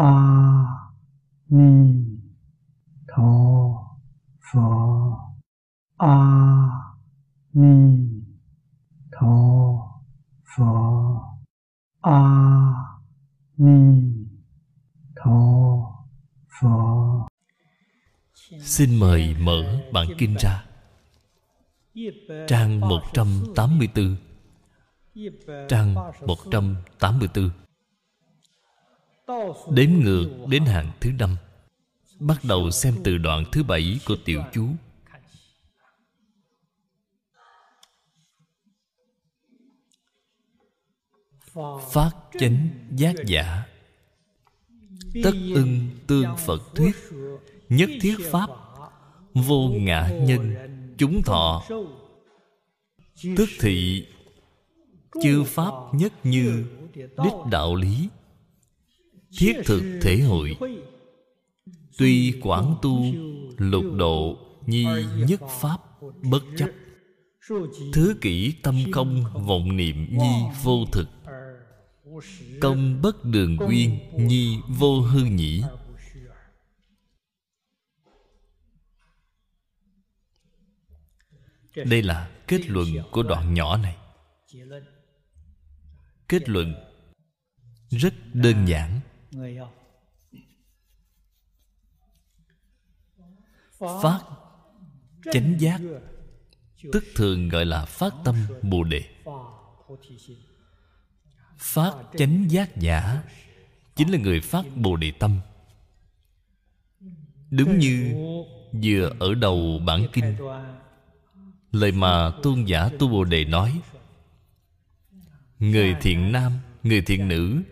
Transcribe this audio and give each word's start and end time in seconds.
a 0.00 0.12
ni 1.48 1.72
tho 3.08 3.32
pho 4.46 4.68
a 5.98 6.16
ni 7.52 7.74
tho 9.12 9.34
pho 10.50 10.70
a 12.00 12.20
ni 13.58 13.78
tho 15.16 15.38
pho 16.60 16.76
Xin 18.60 19.00
mời 19.00 19.34
mở 19.38 19.80
bản 19.92 20.06
kinh 20.18 20.34
ra 20.38 20.64
Trang 22.48 22.80
184 22.80 24.16
Trang 25.68 25.94
184 26.26 27.69
Đếm 29.70 29.90
ngược 29.90 30.28
đến 30.48 30.64
hàng 30.64 30.90
thứ 31.00 31.10
năm, 31.18 31.36
Bắt 32.20 32.44
đầu 32.44 32.70
xem 32.70 32.94
từ 33.04 33.18
đoạn 33.18 33.44
thứ 33.52 33.62
bảy 33.62 34.00
của 34.06 34.16
tiểu 34.24 34.42
chú. 34.52 34.68
Phát 41.92 42.10
chánh 42.40 42.68
giác 42.96 43.14
giả. 43.26 43.66
Tất 45.24 45.32
ưng 45.54 45.88
tương 46.06 46.36
Phật 46.36 46.62
thuyết, 46.74 46.96
Nhất 47.68 47.90
thiết 48.00 48.16
Pháp, 48.30 48.50
Vô 49.34 49.68
ngã 49.68 50.10
nhân, 50.20 50.54
Chúng 50.98 51.22
thọ. 51.22 51.64
Tức 53.36 53.48
thị, 53.60 54.06
Chư 55.22 55.44
Pháp 55.44 55.72
nhất 55.92 56.12
như, 56.24 56.64
Đích 56.94 57.34
đạo 57.50 57.74
lý. 57.74 58.08
Thiết 59.38 59.52
thực 59.64 59.98
thể 60.02 60.20
hội. 60.20 60.56
Tuy 61.98 62.40
quảng 62.42 62.74
tu, 62.82 63.04
Lục 63.58 63.84
độ, 63.96 64.38
Nhi 64.66 64.86
nhất 65.16 65.40
Pháp 65.60 65.78
Bất 66.22 66.42
chấp, 66.56 66.70
Thứ 67.92 68.14
kỷ 68.20 68.54
tâm 68.62 68.74
không 68.92 69.24
Vọng 69.46 69.76
niệm 69.76 70.18
nhi 70.18 70.32
vô 70.62 70.84
thực, 70.92 71.08
Công 72.60 73.02
bất 73.02 73.24
đường 73.24 73.56
quyên 73.56 73.98
Nhi 74.16 74.58
vô 74.68 75.00
hư 75.00 75.24
nhĩ. 75.24 75.62
Đây 81.86 82.02
là 82.02 82.30
kết 82.46 82.66
luận 82.66 82.88
của 83.10 83.22
đoạn 83.22 83.54
nhỏ 83.54 83.76
này. 83.76 83.96
Kết 86.28 86.48
luận 86.48 86.74
Rất 87.90 88.14
đơn 88.32 88.66
giản. 88.66 89.00
Phát 93.78 94.20
Chánh 95.32 95.56
giác 95.58 95.80
Tức 96.92 97.04
thường 97.14 97.48
gọi 97.48 97.64
là 97.64 97.84
phát 97.84 98.14
tâm 98.24 98.36
Bồ 98.62 98.84
Đề. 98.84 99.02
Phát 101.58 101.94
chánh 102.18 102.50
giác 102.50 102.76
giả 102.76 103.22
Chính 103.96 104.12
là 104.12 104.18
người 104.18 104.40
phát 104.40 104.64
Bồ 104.76 104.96
Đề 104.96 105.10
Tâm. 105.10 105.40
Đúng 107.50 107.78
như 107.78 108.14
Vừa 108.72 109.12
ở 109.18 109.34
đầu 109.34 109.80
bản 109.86 110.06
kinh 110.12 110.36
Lời 111.72 111.92
mà 111.92 112.32
tôn 112.42 112.64
giả 112.64 112.88
Tu 112.98 113.08
Bồ 113.08 113.24
Đề 113.24 113.44
nói 113.44 113.80
Người 115.58 115.96
thiện 116.00 116.32
nam 116.32 116.52
Người 116.82 117.02
thiện 117.02 117.28
nữ 117.28 117.62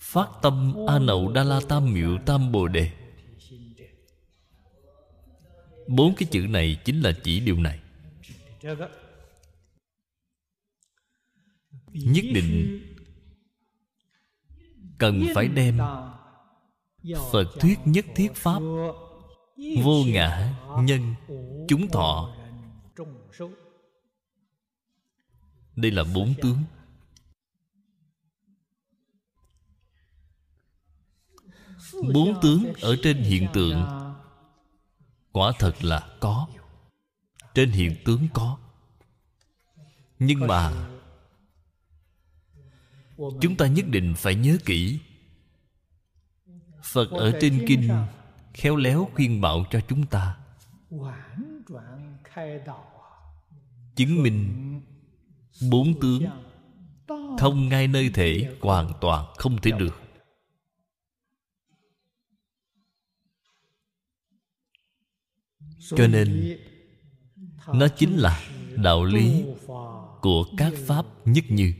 Phát 0.00 0.28
tâm 0.42 0.74
A 0.88 0.98
Nậu 0.98 1.32
Đa 1.32 1.44
La 1.44 1.60
Tam 1.68 1.92
Miệu 1.92 2.18
Tam 2.26 2.52
Bồ 2.52 2.68
Đề. 2.68 2.90
Bốn 5.88 6.14
cái 6.14 6.28
chữ 6.30 6.40
này 6.40 6.80
chính 6.84 7.00
là 7.00 7.12
chỉ 7.24 7.40
điều 7.40 7.56
này. 7.56 7.80
Nhất 11.92 12.24
định 12.34 12.80
Cần 14.98 15.26
phải 15.34 15.48
đem 15.48 15.78
Phật 17.32 17.44
thuyết 17.60 17.78
nhất 17.84 18.04
thiết 18.14 18.34
Pháp 18.34 18.60
Vô 19.82 20.04
ngã 20.06 20.54
nhân 20.82 21.14
Chúng 21.68 21.88
thọ. 21.88 22.36
Đây 25.76 25.90
là 25.90 26.04
bốn 26.14 26.34
tướng. 26.42 26.58
Bốn 32.14 32.40
tướng 32.42 32.72
ở 32.80 32.96
trên 33.02 33.22
hiện 33.22 33.46
tượng. 33.52 33.84
Quả 35.32 35.52
thật 35.58 35.84
là 35.84 36.08
có. 36.20 36.46
Trên 37.54 37.70
hiện 37.70 37.96
tướng 38.04 38.28
có. 38.34 38.58
Nhưng 40.18 40.46
mà 40.46 40.72
Chúng 43.40 43.56
ta 43.56 43.66
nhất 43.66 43.84
định 43.88 44.14
phải 44.16 44.34
nhớ 44.34 44.56
kỹ. 44.64 44.98
Phật 46.82 47.10
ở 47.10 47.32
trên 47.40 47.64
kinh 47.68 47.88
Khéo 48.54 48.76
léo 48.76 49.08
khuyên 49.14 49.40
bảo 49.40 49.64
cho 49.70 49.80
chúng 49.88 50.06
ta. 50.06 50.36
Chứng 53.96 54.22
minh 54.22 54.80
Bốn 55.70 56.00
tướng 56.00 56.24
Thông 57.38 57.68
ngay 57.68 57.88
nơi 57.88 58.10
thể 58.14 58.56
Hoàn 58.60 58.92
toàn 59.00 59.26
không 59.36 59.60
thể 59.60 59.70
được. 59.70 59.99
Cho 65.80 66.06
nên 66.06 66.58
Nó 67.74 67.88
chính 67.96 68.16
là 68.16 68.50
đạo 68.76 69.04
lý 69.04 69.44
Của 70.20 70.46
các 70.56 70.72
pháp 70.86 71.06
nhất 71.24 71.44
như. 71.48 71.74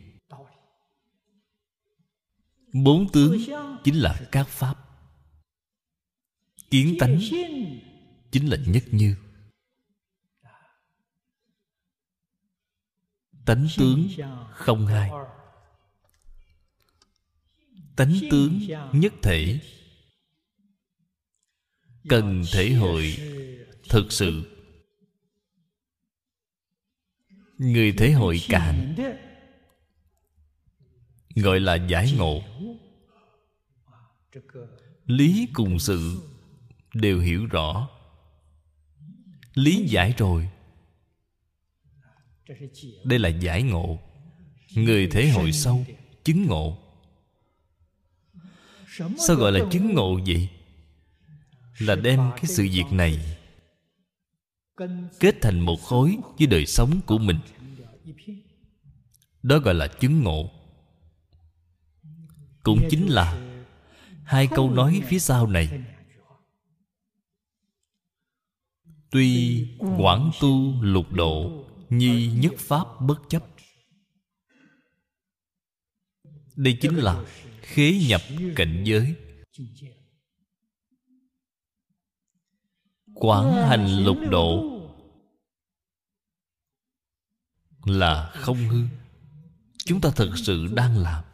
Bốn 2.72 3.12
tướng 3.12 3.38
chính 3.84 3.94
là 3.94 4.20
các 4.32 4.48
pháp. 4.48 4.74
Kiến 6.70 6.96
tánh 7.00 7.20
chính 8.30 8.46
là 8.46 8.56
nhất 8.66 8.84
như. 8.90 9.16
Tánh 13.46 13.68
tướng 13.78 14.08
không 14.50 14.86
hai. 14.86 15.10
Tánh 17.96 18.14
tướng 18.30 18.60
nhất 18.92 19.12
thể. 19.22 19.60
Cần 22.08 22.42
thể 22.52 22.72
hội 22.72 23.16
thực 23.88 24.12
sự. 24.12 24.56
Người 27.58 27.92
thế 27.92 28.12
hội 28.12 28.40
cạn, 28.48 28.94
Gọi 31.34 31.60
là 31.60 31.74
giải 31.74 32.12
ngộ, 32.18 32.42
Lý 35.06 35.48
cùng 35.54 35.78
sự 35.78 36.20
Đều 36.94 37.20
hiểu 37.20 37.46
rõ. 37.46 37.88
Lý 39.54 39.86
giải 39.88 40.14
rồi. 40.18 40.48
Đây 43.04 43.18
là 43.18 43.28
giải 43.28 43.62
ngộ. 43.62 43.98
Người 44.74 45.08
thế 45.10 45.28
hội 45.28 45.52
sâu 45.52 45.84
Chứng 46.24 46.46
ngộ. 46.46 46.78
Sao 48.98 49.36
gọi 49.36 49.52
là 49.52 49.60
chứng 49.72 49.94
ngộ 49.94 50.20
vậy? 50.26 50.48
Là 51.78 51.94
đem 51.94 52.30
cái 52.36 52.44
sự 52.44 52.62
việc 52.62 52.84
này 52.90 53.38
Kết 55.20 55.34
thành 55.42 55.60
một 55.60 55.76
khối 55.76 56.16
với 56.38 56.46
đời 56.46 56.66
sống 56.66 57.00
của 57.06 57.18
mình. 57.18 57.38
Đó 59.42 59.58
gọi 59.58 59.74
là 59.74 59.86
chứng 59.86 60.22
ngộ. 60.22 60.50
Cũng 62.62 62.88
chính 62.90 63.06
là 63.06 63.50
Hai 64.30 64.48
câu 64.54 64.70
nói 64.70 65.02
phía 65.08 65.18
sau 65.18 65.46
này. 65.46 65.82
Tuy 69.10 69.66
quảng 69.98 70.30
tu 70.40 70.82
lục 70.82 71.12
độ 71.12 71.64
Nhi 71.90 72.26
nhất 72.26 72.52
pháp 72.58 72.86
bất 73.00 73.20
chấp. 73.28 73.44
Đây 76.56 76.78
chính 76.80 76.96
là 76.96 77.24
khế 77.62 77.92
nhập 78.08 78.20
cảnh 78.56 78.82
giới. 78.86 79.14
Quán 83.20 83.52
hành 83.52 84.04
lục 84.04 84.18
độ 84.30 84.66
Là 87.84 88.30
không 88.34 88.56
hư. 88.56 88.82
Chúng 89.84 90.00
ta 90.00 90.10
thật 90.16 90.30
sự 90.36 90.66
đang 90.74 90.98
làm. 90.98 91.24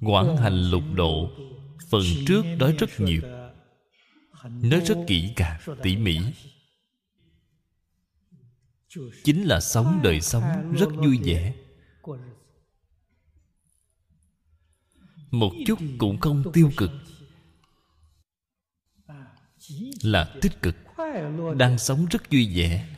Quảng 0.00 0.36
hành 0.36 0.70
lục 0.70 0.82
độ 0.94 1.30
Phần 1.90 2.02
trước 2.26 2.42
nói 2.58 2.76
rất 2.78 2.90
nhiều 2.98 3.22
Nói 4.44 4.80
rất 4.80 4.98
kỹ 5.06 5.32
càng, 5.36 5.60
tỉ 5.82 5.96
mỉ. 5.96 6.18
Chính 9.24 9.42
là 9.42 9.60
sống 9.60 10.00
đời 10.02 10.20
sống 10.20 10.72
rất 10.78 10.88
vui 10.96 11.18
vẻ. 11.24 11.54
Một 15.30 15.52
chút 15.66 15.78
cũng 15.98 16.20
không 16.20 16.44
tiêu 16.52 16.70
cực. 16.76 16.90
Là 20.02 20.34
tích 20.42 20.62
cực, 20.62 20.76
đang 21.56 21.78
sống 21.78 22.06
rất 22.10 22.30
vui 22.30 22.52
vẻ. 22.56 22.96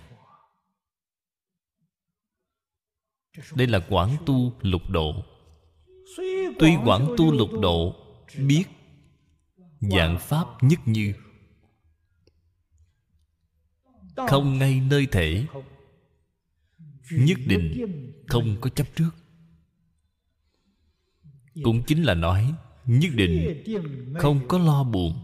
Đây 3.54 3.66
là 3.66 3.80
quảng 3.88 4.16
tu 4.26 4.52
lục 4.60 4.82
độ. 4.88 5.24
Tuy 6.58 6.76
quảng 6.84 7.14
tu 7.16 7.32
lục 7.32 7.50
độ 7.62 7.96
biết 8.38 8.64
dạng 9.80 10.18
pháp 10.20 10.46
nhất 10.60 10.78
như, 10.86 11.14
không 14.16 14.58
ngay 14.58 14.80
nơi 14.80 15.06
thể, 15.12 15.46
nhất 17.10 17.38
định 17.46 17.86
không 18.28 18.56
có 18.60 18.70
chấp 18.70 18.86
trước 18.96 19.10
cũng 21.64 21.82
chính 21.82 22.02
là 22.02 22.14
nói, 22.14 22.54
nhất 22.86 23.10
định 23.14 23.64
không 24.18 24.48
có 24.48 24.58
lo 24.58 24.84
buồn, 24.84 25.14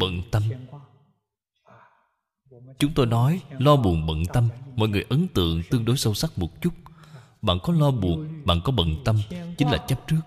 bận 0.00 0.22
tâm. 0.30 0.42
Chúng 2.78 2.92
tôi 2.94 3.06
nói, 3.06 3.42
lo 3.58 3.76
buồn, 3.76 4.06
bận 4.06 4.22
tâm. 4.32 4.48
Mọi 4.76 4.88
người 4.88 5.04
ấn 5.08 5.28
tượng 5.28 5.62
tương 5.70 5.84
đối 5.84 5.96
sâu 5.96 6.14
sắc 6.14 6.38
một 6.38 6.62
chút. 6.62 6.74
Bạn 7.42 7.58
có 7.62 7.72
lo 7.72 7.90
buồn, 7.90 8.42
bạn 8.44 8.60
có 8.64 8.72
bận 8.72 8.96
tâm, 9.04 9.20
chính 9.58 9.68
là 9.68 9.84
chấp 9.88 10.00
trước. 10.06 10.20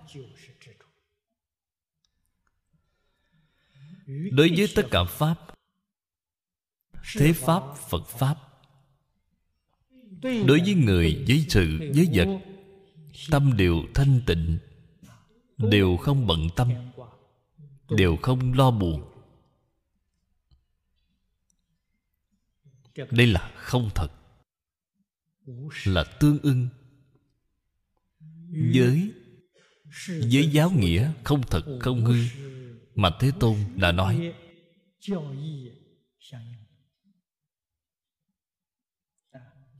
Đối 4.30 4.48
với 4.56 4.68
tất 4.74 4.86
cả 4.90 5.04
pháp, 5.04 5.34
thế 7.16 7.32
pháp, 7.32 7.62
phật 7.88 8.06
pháp, 8.06 8.36
đối 10.22 10.60
với 10.60 10.74
người, 10.74 11.24
với 11.28 11.44
sự, 11.48 11.78
với 11.94 12.08
vật, 12.12 12.38
tâm 13.30 13.56
đều 13.56 13.82
thanh 13.94 14.20
tịnh 14.26 14.58
đều 15.58 15.96
không 15.96 16.26
bận 16.26 16.48
tâm, 16.56 16.70
đều 17.90 18.16
không 18.22 18.52
lo 18.52 18.70
buồn. 18.70 19.12
Đây 23.10 23.26
là 23.26 23.52
không 23.56 23.90
thật, 23.94 24.08
là 25.84 26.04
tương 26.20 26.38
ưng 26.42 26.68
với 28.74 29.12
với 30.32 30.50
giáo 30.52 30.70
nghĩa 30.70 31.12
không 31.24 31.42
thật, 31.50 31.62
không 31.80 32.04
hư 32.04 32.14
mà 32.94 33.10
thế 33.20 33.30
tôn 33.40 33.56
đã 33.76 33.92
nói. 33.92 34.34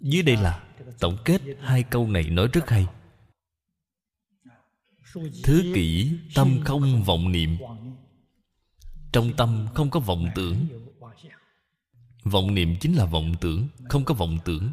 Dưới 0.00 0.22
đây 0.22 0.36
là 0.36 0.74
tổng 1.00 1.18
kết 1.24 1.40
hai 1.60 1.82
câu 1.82 2.08
này 2.08 2.30
nói 2.30 2.48
rất 2.52 2.70
hay 2.70 2.86
thứ 5.44 5.72
kỷ, 5.74 6.10
tâm 6.34 6.60
không 6.64 7.02
vọng 7.04 7.32
niệm. 7.32 7.56
Trong 9.12 9.32
tâm 9.36 9.66
không 9.74 9.90
có 9.90 10.00
vọng 10.00 10.28
tưởng. 10.34 10.66
Vọng 12.24 12.54
niệm 12.54 12.76
chính 12.80 12.94
là 12.96 13.06
vọng 13.06 13.34
tưởng, 13.40 13.68
không 13.88 14.04
có 14.04 14.14
vọng 14.14 14.38
tưởng. 14.44 14.72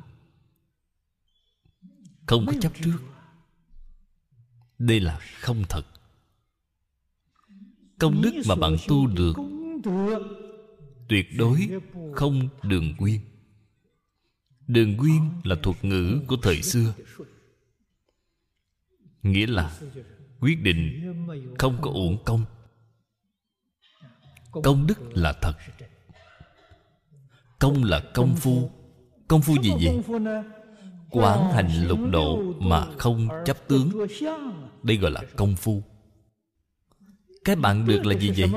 Không 2.26 2.46
có 2.46 2.54
chấp 2.62 2.72
trước. 2.84 2.98
Đây 4.80 5.00
là 5.00 5.20
không 5.40 5.64
thật. 5.70 5.86
Công 8.00 8.22
đức 8.22 8.32
mà 8.48 8.56
bạn 8.56 8.76
tu 8.88 9.08
được, 9.08 9.34
tuyệt 11.10 11.26
đối 11.38 11.70
không 12.16 12.50
đường 12.64 12.96
quyên 12.98 13.20
đường 14.68 14.98
quyên 14.98 15.22
là 15.44 15.56
thuật 15.64 15.86
ngữ 15.86 16.22
của 16.28 16.38
thời 16.42 16.62
xưa. 16.62 16.94
Nghĩa 19.24 19.48
là 19.48 19.80
quyết 20.44 20.62
định 20.62 21.14
không 21.60 21.78
có 21.82 21.92
uổng 21.92 22.24
công. 22.26 22.46
Công 24.52 24.88
đức 24.88 25.18
là 25.18 25.34
thật. 25.42 25.54
Công 27.60 27.84
là 27.84 28.04
công 28.14 28.36
phu. 28.36 28.72
Công 29.28 29.42
phu 29.42 29.56
gì 29.62 29.72
vậy? 29.82 30.02
Quán 31.10 31.52
hành 31.54 31.88
lục 31.88 32.00
độ 32.12 32.54
mà 32.60 32.88
không 32.98 33.28
chấp 33.46 33.68
tướng. 33.68 33.92
Đây 34.84 34.98
gọi 34.98 35.12
là 35.12 35.22
công 35.36 35.56
phu. 35.56 35.84
Cái 37.46 37.56
bạn 37.56 37.88
được 37.88 38.06
là 38.06 38.18
gì 38.18 38.32
vậy? 38.38 38.50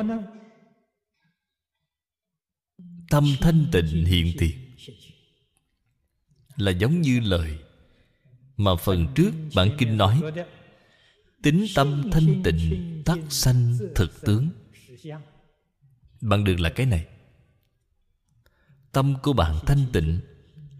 Tâm 3.11 3.25
thanh 3.41 3.67
tịnh 3.73 4.05
hiện 4.05 4.33
tiền 4.38 4.67
là 6.56 6.71
giống 6.71 7.00
như 7.00 7.21
lời 7.21 7.59
mà 8.56 8.77
phần 8.77 9.06
trước 9.15 9.31
bản 9.55 9.69
kinh 9.79 9.97
nói 9.97 10.23
tính 11.47 11.67
tâm 11.75 12.11
thanh 12.13 12.43
tịnh 12.45 13.03
tắc 13.05 13.19
sanh 13.31 13.79
thực 13.95 14.21
tướng. 14.21 14.49
Bạn 16.21 16.45
đường 16.45 16.61
là 16.61 16.71
cái 16.71 16.87
này, 16.87 17.07
tâm 18.93 19.17
của 19.23 19.33
bạn 19.33 19.59
thanh 19.67 19.87
tịnh, 19.93 20.21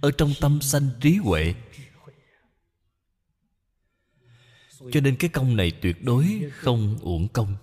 ở 0.01 0.11
trong 0.19 0.33
tâm 0.41 0.61
sanh 0.61 0.91
trí 1.01 1.17
huệ. 1.17 1.55
Cho 4.93 5.01
nên 5.01 5.17
cái 5.17 5.31
công 5.31 5.57
này 5.57 5.73
tuyệt 5.83 6.05
đối 6.05 6.51
không 6.53 6.99
uổng 7.03 7.29
công. 7.29 7.57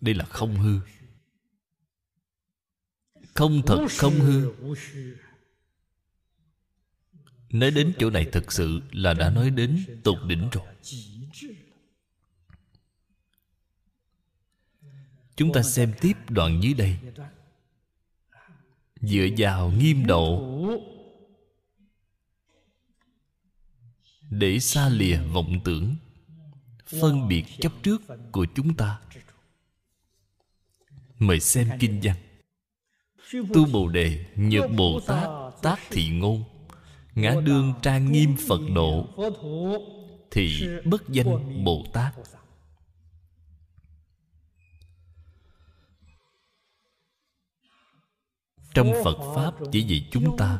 Đây 0.00 0.14
là 0.14 0.24
không 0.24 0.56
hư. 0.56 0.80
Không 3.34 3.62
thật 3.66 3.86
không 3.98 4.14
hư. 4.14 4.52
Nói 7.50 7.70
đến 7.70 7.92
chỗ 7.98 8.10
này 8.10 8.24
thực 8.32 8.52
sự 8.52 8.80
là 8.92 9.14
đã 9.14 9.30
nói 9.30 9.50
đến 9.50 10.00
tột 10.04 10.18
đỉnh 10.26 10.48
rồi. 10.52 10.64
Chúng 15.36 15.52
ta 15.52 15.62
xem 15.62 15.92
tiếp 16.00 16.16
đoạn 16.28 16.60
dưới 16.62 16.74
đây. 16.74 16.96
Dựa 19.00 19.26
vào 19.38 19.70
nghiêm 19.70 20.06
độ. 20.06 20.42
Để 24.30 24.58
xa 24.58 24.88
lìa 24.88 25.18
vọng 25.18 25.60
tưởng. 25.64 25.94
Phân 27.00 27.28
biệt 27.28 27.44
chấp 27.60 27.72
trước 27.82 28.02
của 28.32 28.46
chúng 28.54 28.74
ta. 28.74 29.00
Mời 31.18 31.40
xem 31.40 31.68
kinh 31.80 32.00
văn. 32.02 32.16
Tu 33.54 33.66
bồ 33.72 33.88
đề, 33.88 34.24
nhật 34.34 34.70
bồ 34.76 35.00
tát, 35.00 35.28
tác 35.62 35.78
thị 35.90 36.08
ngôn. 36.08 36.44
Ngã 37.14 37.34
đương 37.44 37.74
trang 37.82 38.12
nghiêm 38.12 38.36
phật 38.48 38.60
độ. 38.74 39.06
Thì 40.30 40.68
bất 40.84 41.08
danh 41.08 41.64
bồ 41.64 41.84
tát. 41.92 42.14
Trong 48.76 48.92
phật 49.04 49.16
pháp 49.34 49.54
chỉ 49.72 49.84
vì 49.88 50.02
chúng 50.10 50.36
ta. 50.36 50.58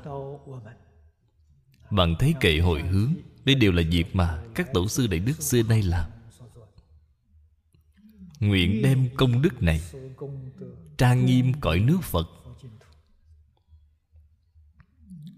Bạn 1.91 2.15
thấy 2.19 2.35
kệ 2.41 2.59
hồi 2.59 2.83
hướng, 2.83 3.15
đây 3.45 3.55
đều 3.55 3.73
là 3.73 3.83
việc 3.91 4.17
mà 4.17 4.43
các 4.55 4.73
tổ 4.73 4.89
sư 4.89 5.07
đại 5.07 5.21
đức 5.21 5.43
xưa 5.43 5.63
nay 5.63 5.83
làm. 5.83 6.11
Nguyện 8.41 8.83
đem 8.83 9.09
công 9.17 9.43
đức 9.43 9.63
này 9.63 9.81
trang 10.99 11.27
nghiêm 11.27 11.53
cõi 11.61 11.79
nước 11.79 11.99
phật. 12.03 12.29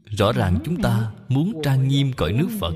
Rõ 0.05 0.33
ràng 0.33 0.59
chúng 0.65 0.83
ta 0.83 1.13
muốn 1.29 1.61
trang 1.65 1.89
nghiêm 1.89 2.13
cõi 2.13 2.33
nước 2.33 2.49
phật. 2.61 2.75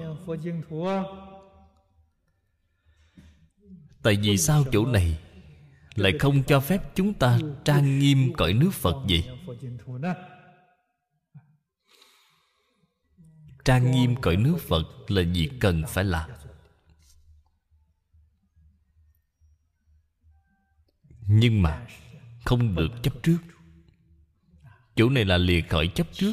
Tại 4.02 4.16
vì 4.22 4.38
sao 4.38 4.64
chỗ 4.72 4.86
này 4.86 5.18
lại 5.94 6.12
không 6.20 6.42
cho 6.44 6.60
phép 6.60 6.82
chúng 6.94 7.14
ta 7.14 7.38
trang 7.64 7.98
nghiêm 7.98 8.32
cõi 8.36 8.52
nước 8.52 8.70
phật 8.72 9.06
gì. 9.08 9.24
trang 13.64 13.90
nghiêm 13.90 14.14
cõi 14.20 14.36
nước 14.36 14.56
phật 14.68 14.84
là 15.08 15.22
việc 15.22 15.50
cần 15.60 15.82
phải 15.88 16.04
làm? 16.04 16.30
Nhưng 21.28 21.62
mà 21.62 21.86
không 22.44 22.74
được 22.74 22.88
chấp 23.02 23.22
trước. 23.22 23.38
Chỗ 24.96 25.08
này 25.08 25.24
là 25.24 25.36
lìa 25.36 25.60
khỏi 25.60 25.92
chấp 25.94 26.06
trước. 26.12 26.32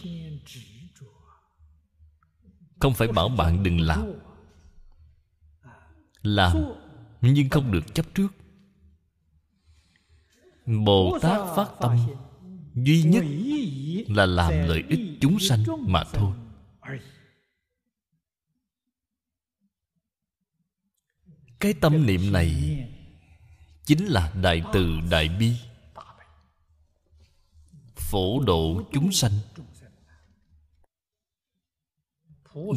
Không 2.80 2.94
phải 2.94 3.08
bảo 3.08 3.30
bạn 3.30 3.63
đừng 3.63 3.80
làm. 3.80 4.06
Làm 6.22 6.58
nhưng 7.22 7.50
không 7.50 7.72
được 7.72 7.96
chấp 7.96 8.06
trước 8.13 8.28
bồ 10.70 11.20
tát 11.22 11.56
phát 11.56 11.70
tâm. 11.82 11.98
duy 12.76 13.04
nhất 13.04 13.24
là 14.08 14.26
làm 14.26 14.52
lợi 14.52 14.84
ích 14.90 15.00
chúng 15.22 15.40
sanh 15.40 15.64
mà 15.80 16.04
thôi. 16.14 16.34
cái 21.60 21.74
tâm 21.74 22.06
niệm 22.06 22.32
này 22.32 22.80
chính 23.86 24.06
là 24.06 24.34
đại 24.42 24.64
từ 24.74 25.00
đại 25.12 25.30
bi. 25.30 25.54
phổ 27.96 28.40
độ 28.40 28.82
chúng 28.94 29.12
sanh. 29.12 29.32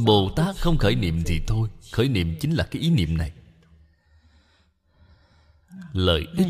bồ 0.06 0.32
tát 0.36 0.56
không 0.56 0.78
khởi 0.78 0.94
niệm 0.94 1.22
thì 1.26 1.40
thôi. 1.46 1.68
khởi 1.92 2.08
niệm 2.08 2.36
chính 2.40 2.52
là 2.52 2.68
cái 2.70 2.82
ý 2.82 2.90
niệm 2.90 3.16
này 3.16 3.32
lợi 5.92 6.26
ích 6.36 6.48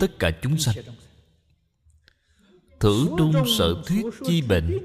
tất 0.00 0.18
cả 0.18 0.30
chúng 0.42 0.58
sanh. 0.58 0.76
Thử 2.80 3.08
trung 3.18 3.32
sở 3.58 3.82
thuyết 3.86 4.06
chi 4.26 4.42
bệnh, 4.42 4.78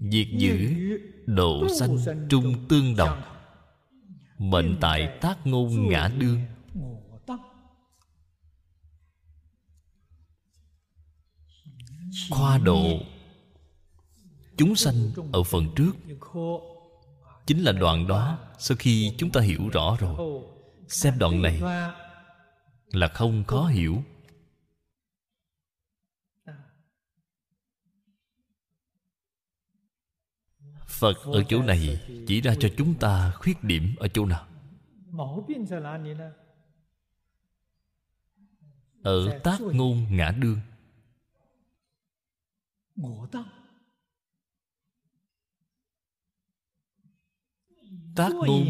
diệt 0.00 0.26
giữ 0.38 0.74
độ 1.26 1.66
sanh 1.78 1.98
trung 2.30 2.68
tương 2.68 2.96
đồng, 2.96 3.22
mệnh 4.38 4.76
tại 4.80 5.18
tác 5.20 5.46
ngôn 5.46 5.88
ngã 5.88 6.10
đương. 6.18 6.40
Khoa 12.30 12.58
độ, 12.58 12.98
chúng 14.56 14.76
sanh 14.76 15.10
ở 15.32 15.42
phần 15.42 15.68
trước. 15.76 15.92
Chính 17.46 17.64
là 17.64 17.72
đoạn 17.72 18.06
đó 18.06 18.38
sau 18.58 18.76
khi 18.76 19.12
chúng 19.18 19.30
ta 19.30 19.40
hiểu 19.40 19.68
rõ 19.72 19.96
rồi. 20.00 20.42
Xem 20.88 21.18
đoạn 21.18 21.42
này 21.42 21.60
là 22.96 23.08
không 23.08 23.44
khó 23.44 23.66
hiểu. 23.66 24.02
Phật 30.86 31.16
ở 31.24 31.42
chỗ 31.48 31.62
này 31.62 32.06
chỉ 32.26 32.40
ra 32.40 32.54
cho 32.60 32.68
chúng 32.76 32.94
ta 32.98 33.32
khuyết 33.34 33.64
điểm 33.64 33.94
ở 33.98 34.08
chỗ 34.08 34.26
nào? 34.26 34.48
Ở 39.02 39.38
tác 39.44 39.60
ngôn 39.60 40.06
ngã 40.10 40.30
đương. 40.30 40.60
Tác 48.16 48.32
ngôn 48.32 48.66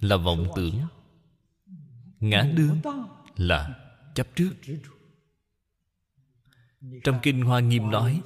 là 0.00 0.16
vọng 0.16 0.46
tưởng 0.56 0.80
ngã 2.22 2.42
đương 2.54 2.80
là 3.36 3.74
chấp 4.14 4.26
trước. 4.36 4.50
Trong 7.04 7.18
kinh 7.22 7.42
hoa 7.42 7.60
nghiêm 7.60 7.90
nói 7.90 8.20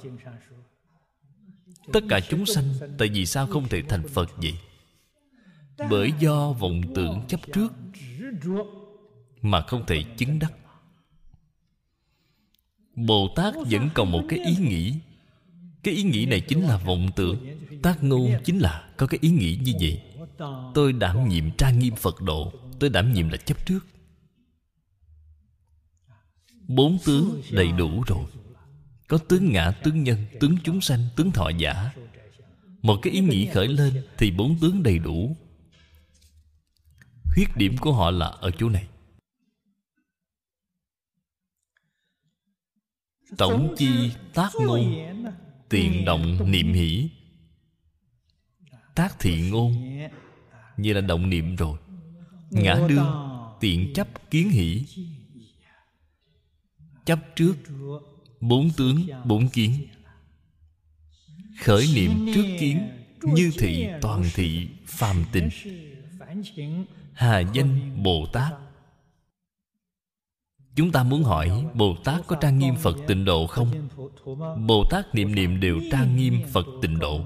tất 1.93 1.99
cả 2.09 2.19
chúng 2.29 2.45
sanh 2.45 2.65
tại 2.97 3.09
vì 3.13 3.25
sao 3.25 3.47
không 3.47 3.67
thể 3.67 3.81
thành 3.81 4.07
phật 4.07 4.29
vậy? 4.37 4.53
Bởi 5.89 6.11
do 6.19 6.51
vọng 6.51 6.81
tưởng 6.95 7.21
chấp 7.27 7.39
trước 7.53 7.73
mà 9.41 9.61
không 9.61 9.85
thể 9.85 10.03
chứng 10.17 10.39
đắc. 10.39 10.53
Bồ 12.95 13.33
tát 13.35 13.53
vẫn 13.69 13.89
còn 13.93 14.11
một 14.11 14.23
cái 14.29 14.39
ý 14.39 14.55
nghĩ. 14.55 14.93
Cái 15.83 15.93
ý 15.93 16.03
nghĩ 16.03 16.25
này 16.25 16.41
chính 16.41 16.63
là 16.63 16.77
vọng 16.77 17.09
tưởng. 17.15 17.37
Tác 17.83 18.03
ngôn 18.03 18.31
chính 18.45 18.59
là 18.59 18.89
có 18.97 19.07
cái 19.07 19.19
ý 19.21 19.29
nghĩ 19.29 19.59
như 19.63 19.73
vậy. 19.81 20.01
Tôi 20.73 20.93
đảm 20.93 21.29
nhiệm 21.29 21.51
trang 21.51 21.79
nghiêm 21.79 21.95
phật 21.95 22.21
độ 22.21 22.53
tới 22.79 22.89
đảm 22.89 23.13
nhiệm 23.13 23.29
là 23.29 23.37
chấp 23.37 23.65
trước. 23.65 23.85
Bốn 26.67 26.97
tướng 27.05 27.41
đầy 27.51 27.71
đủ 27.71 28.03
rồi. 28.07 28.25
Có 29.07 29.17
tướng 29.17 29.51
ngã, 29.51 29.71
tướng 29.71 30.03
nhân, 30.03 30.25
tướng 30.39 30.57
chúng 30.63 30.81
sanh, 30.81 31.07
tướng 31.15 31.31
thọ 31.31 31.49
giả. 31.49 31.91
Một 32.81 32.99
cái 33.01 33.13
ý 33.13 33.19
nghĩ 33.19 33.49
khởi 33.53 33.67
lên 33.67 34.07
thì 34.17 34.31
bốn 34.31 34.59
tướng 34.59 34.83
đầy 34.83 34.99
đủ. 34.99 35.35
Khuyết 37.33 37.47
điểm 37.55 37.75
của 37.81 37.93
họ 37.93 38.11
là 38.11 38.25
ở 38.25 38.51
chỗ 38.51 38.69
này. 38.69 38.87
Tổng 43.37 43.75
chi 43.77 44.11
tác 44.33 44.49
ngôn 44.65 45.05
tiện 45.69 46.05
động 46.05 46.51
niệm 46.51 46.73
hỷ. 46.73 47.09
Tác 48.95 49.19
thị 49.19 49.49
ngôn, 49.49 49.99
như 50.77 50.93
là 50.93 51.01
động 51.01 51.29
niệm 51.29 51.55
rồi 51.55 51.79
ngã 52.49 52.79
đương 52.89 53.07
tiện 53.59 53.93
chấp 53.93 54.31
kiến 54.31 54.49
hỷ. 54.49 54.85
Chấp 57.05 57.19
trước 57.35 57.55
bốn 58.39 58.69
tướng 58.77 59.07
bốn 59.25 59.49
kiến. 59.49 59.87
Khởi 61.61 61.87
niệm 61.95 62.11
trước 62.35 62.45
kiến 62.59 62.89
như 63.21 63.51
thị 63.57 63.87
toàn 64.01 64.23
thị 64.35 64.67
phàm 64.85 65.23
tình. 65.31 65.49
Hà 67.13 67.39
danh 67.39 68.03
bồ 68.03 68.25
tát. 68.33 68.53
Chúng 70.75 70.91
ta 70.91 71.03
muốn 71.03 71.23
hỏi 71.23 71.65
bồ 71.73 71.95
tát 72.03 72.27
có 72.27 72.35
trang 72.41 72.59
nghiêm 72.59 72.75
phật 72.75 72.97
tịnh 73.07 73.25
độ 73.25 73.47
không? 73.47 73.89
Bồ 74.67 74.83
tát 74.89 75.15
niệm 75.15 75.35
niệm 75.35 75.59
đều 75.59 75.79
trang 75.91 76.15
nghiêm 76.15 76.41
phật 76.53 76.65
tịnh 76.81 76.99
độ. 76.99 77.21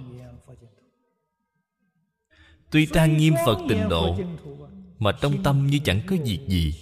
Tuy 2.72 2.86
trang 2.86 3.18
nghiêm 3.18 3.34
phật 3.46 3.58
tịnh 3.70 3.90
độ 3.90 4.18
mà 5.01 5.12
trong 5.12 5.43
tâm 5.43 5.67
như 5.67 5.79
chẳng 5.84 6.01
có 6.08 6.15
việc 6.25 6.39
gì. 6.48 6.74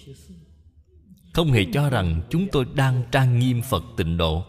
Không 1.32 1.52
hề 1.52 1.66
cho 1.72 1.90
rằng 1.90 2.22
chúng 2.30 2.48
tôi 2.52 2.66
đang 2.74 3.04
trang 3.12 3.38
nghiêm 3.38 3.62
phật 3.62 3.84
tịnh 3.96 4.16
độ. 4.16 4.44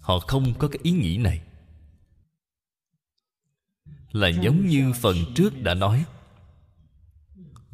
Họ 0.00 0.18
không 0.18 0.54
có 0.58 0.68
cái 0.68 0.78
ý 0.82 0.90
nghĩ 0.90 1.16
này. 1.16 1.40
Là 4.12 4.28
giống 4.28 4.66
như 4.66 4.92
phần 4.92 5.16
trước 5.34 5.62
đã 5.62 5.74
nói. 5.74 6.04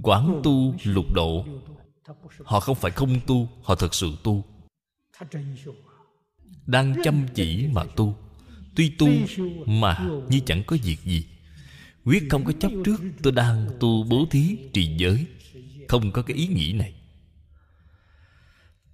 Quán 0.02 0.40
tu 0.44 0.74
lục 0.84 1.14
độ. 1.14 1.46
Họ 2.44 2.60
không 2.60 2.76
phải 2.76 2.90
không 2.90 3.20
tu, 3.26 3.48
họ 3.62 3.74
thật 3.74 3.94
sự 3.94 4.16
tu. 4.22 4.44
Đang 6.66 6.94
chăm 7.04 7.26
chỉ 7.34 7.66
mà 7.72 7.84
tu. 7.96 8.16
Tuy 8.76 8.90
tu 8.98 9.08
mà 9.66 10.08
như 10.28 10.40
chẳng 10.46 10.62
có 10.66 10.76
việc 10.82 10.98
gì 11.04 11.26
quyết 12.08 12.26
không 12.30 12.44
có 12.44 12.52
chấp 12.60 12.72
trước, 12.84 13.00
tôi 13.22 13.32
đang 13.32 13.70
tu 13.80 14.04
bố 14.04 14.26
thí 14.30 14.58
trì 14.72 14.96
giới. 14.96 15.26
Không 15.88 16.12
có 16.12 16.22
cái 16.22 16.36
ý 16.36 16.46
nghĩ 16.46 16.72
này. 16.72 16.94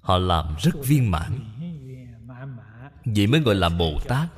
Họ 0.00 0.18
làm 0.18 0.54
rất 0.62 0.74
viên 0.84 1.10
mãn. 1.10 1.38
Vậy 3.04 3.26
mới 3.26 3.40
gọi 3.40 3.54
là 3.54 3.68
bồ 3.68 4.00
tát. 4.08 4.28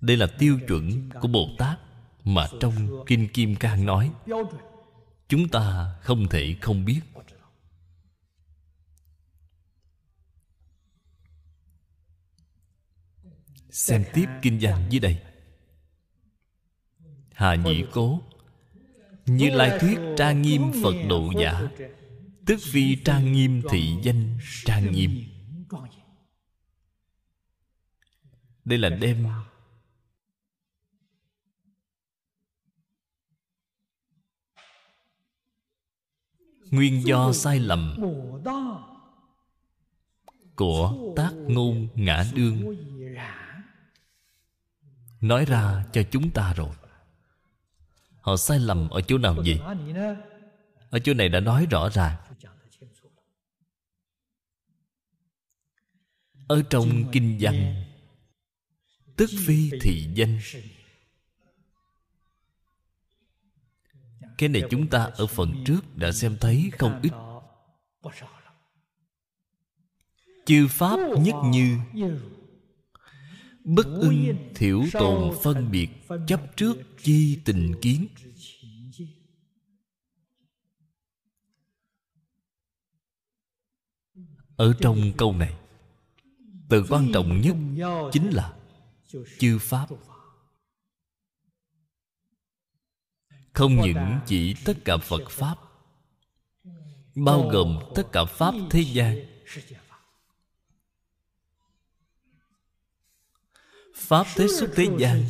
Đây 0.00 0.16
là 0.16 0.26
tiêu 0.26 0.58
chuẩn 0.68 1.10
của 1.20 1.28
bồ 1.28 1.48
tát 1.58 1.78
mà 2.24 2.46
trong 2.60 3.04
kinh 3.06 3.28
kim 3.28 3.56
cang 3.56 3.86
nói. 3.86 4.10
Chúng 5.28 5.48
ta 5.48 5.94
không 6.02 6.28
thể 6.28 6.56
không 6.60 6.84
biết. 6.84 7.00
Xem 13.78 14.04
tiếp 14.14 14.26
kinh 14.42 14.58
văn 14.60 14.86
dưới 14.90 15.00
đây. 15.00 15.18
Hà 17.32 17.54
nhĩ 17.54 17.84
cố, 17.92 18.22
như 19.26 19.50
lai 19.50 19.78
thuyết 19.80 19.98
trang 20.16 20.42
nghiêm 20.42 20.62
phật 20.82 20.94
độ 21.08 21.32
giả 21.40 21.62
tức 22.46 22.58
phi 22.72 22.96
trang 23.04 23.32
nghiêm 23.32 23.62
thị 23.70 23.94
danh 24.02 24.38
trang 24.64 24.92
nghiêm. 24.92 25.10
Đây 28.64 28.78
là 28.78 28.88
đem 28.88 29.26
nguyên 36.70 37.06
do 37.06 37.32
sai 37.32 37.58
lầm 37.60 37.96
của 40.56 41.12
tác 41.16 41.32
ngôn 41.34 41.88
ngã 41.94 42.24
đương 42.34 42.76
nói 45.20 45.44
ra 45.44 45.84
cho 45.92 46.02
chúng 46.10 46.30
ta 46.30 46.52
rồi. 46.52 46.70
Họ 48.20 48.36
sai 48.36 48.58
lầm 48.58 48.88
ở 48.88 49.00
chỗ 49.00 49.18
nào 49.18 49.44
gì 49.44 49.60
ở 50.90 50.98
chỗ 50.98 51.14
này 51.14 51.28
đã 51.28 51.40
nói 51.40 51.66
rõ 51.70 51.88
ràng. 51.88 52.16
Ở 56.48 56.62
trong 56.70 57.04
kinh 57.12 57.36
văn 57.40 57.84
tức 59.16 59.30
phi 59.46 59.70
thị 59.80 60.08
danh. 60.14 60.40
Cái 64.38 64.48
này 64.48 64.62
chúng 64.70 64.86
ta 64.86 65.04
ở 65.04 65.26
phần 65.26 65.64
trước 65.66 65.96
đã 65.96 66.12
xem 66.12 66.36
thấy 66.40 66.70
không 66.78 67.00
ít. 67.02 67.12
Chư 70.46 70.66
pháp 70.70 70.98
nhất 71.18 71.34
như 71.44 71.78
bất 73.68 73.86
ưng 73.86 74.36
thiểu 74.54 74.84
tồn 74.92 75.34
phân 75.42 75.70
biệt 75.70 75.88
chấp 76.26 76.56
trước 76.56 76.76
chi 77.02 77.38
tình 77.44 77.74
kiến. 77.82 78.06
Ở 84.56 84.74
trong 84.80 85.12
câu 85.16 85.32
này 85.32 85.54
từ 86.68 86.84
quan 86.88 87.10
trọng 87.14 87.40
nhất 87.40 87.56
chính 88.12 88.30
là 88.30 88.56
chư 89.38 89.58
pháp. 89.58 89.88
không 93.58 93.80
những 93.80 94.18
chỉ 94.26 94.54
tất 94.64 94.74
cả 94.84 94.96
phật 94.96 95.30
pháp 95.30 95.56
bao 97.14 97.48
gồm 97.52 97.78
tất 97.94 98.02
cả 98.12 98.24
pháp 98.24 98.54
thế 98.70 98.80
gian 98.80 99.16
pháp 103.98 104.26
thế 104.36 104.46
xuất 104.48 104.70
thế 104.74 104.88
gian. 104.98 105.24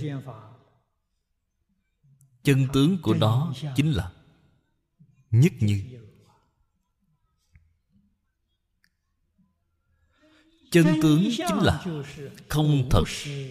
Chân 2.42 2.66
tướng 2.72 3.02
của 3.02 3.14
nó 3.14 3.54
chính 3.76 3.92
là 3.92 4.12
nhất 5.30 5.52
như. 5.60 5.82
Chân 10.70 10.86
tướng 11.02 11.24
chính 11.36 11.58
là 11.62 11.84
không 12.48 12.88
thật 12.90 13.04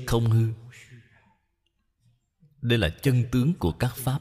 không 0.07 0.25
hư. 0.31 0.49
đây 2.61 2.79
là 2.79 2.89
chân 2.89 3.23
tướng 3.31 3.53
của 3.53 3.71
các 3.71 3.95
pháp. 3.95 4.19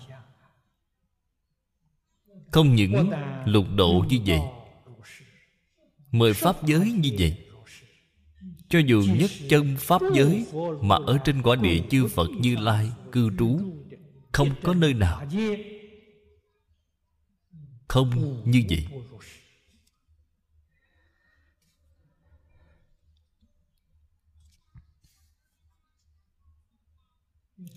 không 2.53 2.75
những 2.75 3.11
lục 3.45 3.67
độ 3.75 4.05
như 4.09 4.19
vậy 4.27 4.41
mười 6.11 6.35
pháp 6.35 6.67
giới 6.67 6.93
như 6.93 7.11
vậy 7.19 7.46
cho 8.69 8.79
dù 8.79 9.05
nhất 9.19 9.31
chân 9.49 9.77
pháp 9.79 10.03
giới 10.15 10.47
mà 10.83 10.97
ở 11.07 11.19
trên 11.25 11.43
quả 11.43 11.57
địa 11.57 11.83
chư 11.91 12.07
phật 12.07 12.31
như 12.31 12.57
lai 12.57 12.91
cư 13.13 13.31
trú, 13.39 13.61
không 14.33 14.55
có 14.63 14.75
nơi 14.75 14.95
nào 14.95 15.27
không 17.89 18.43
như 18.45 18.63
vậy. 18.71 18.87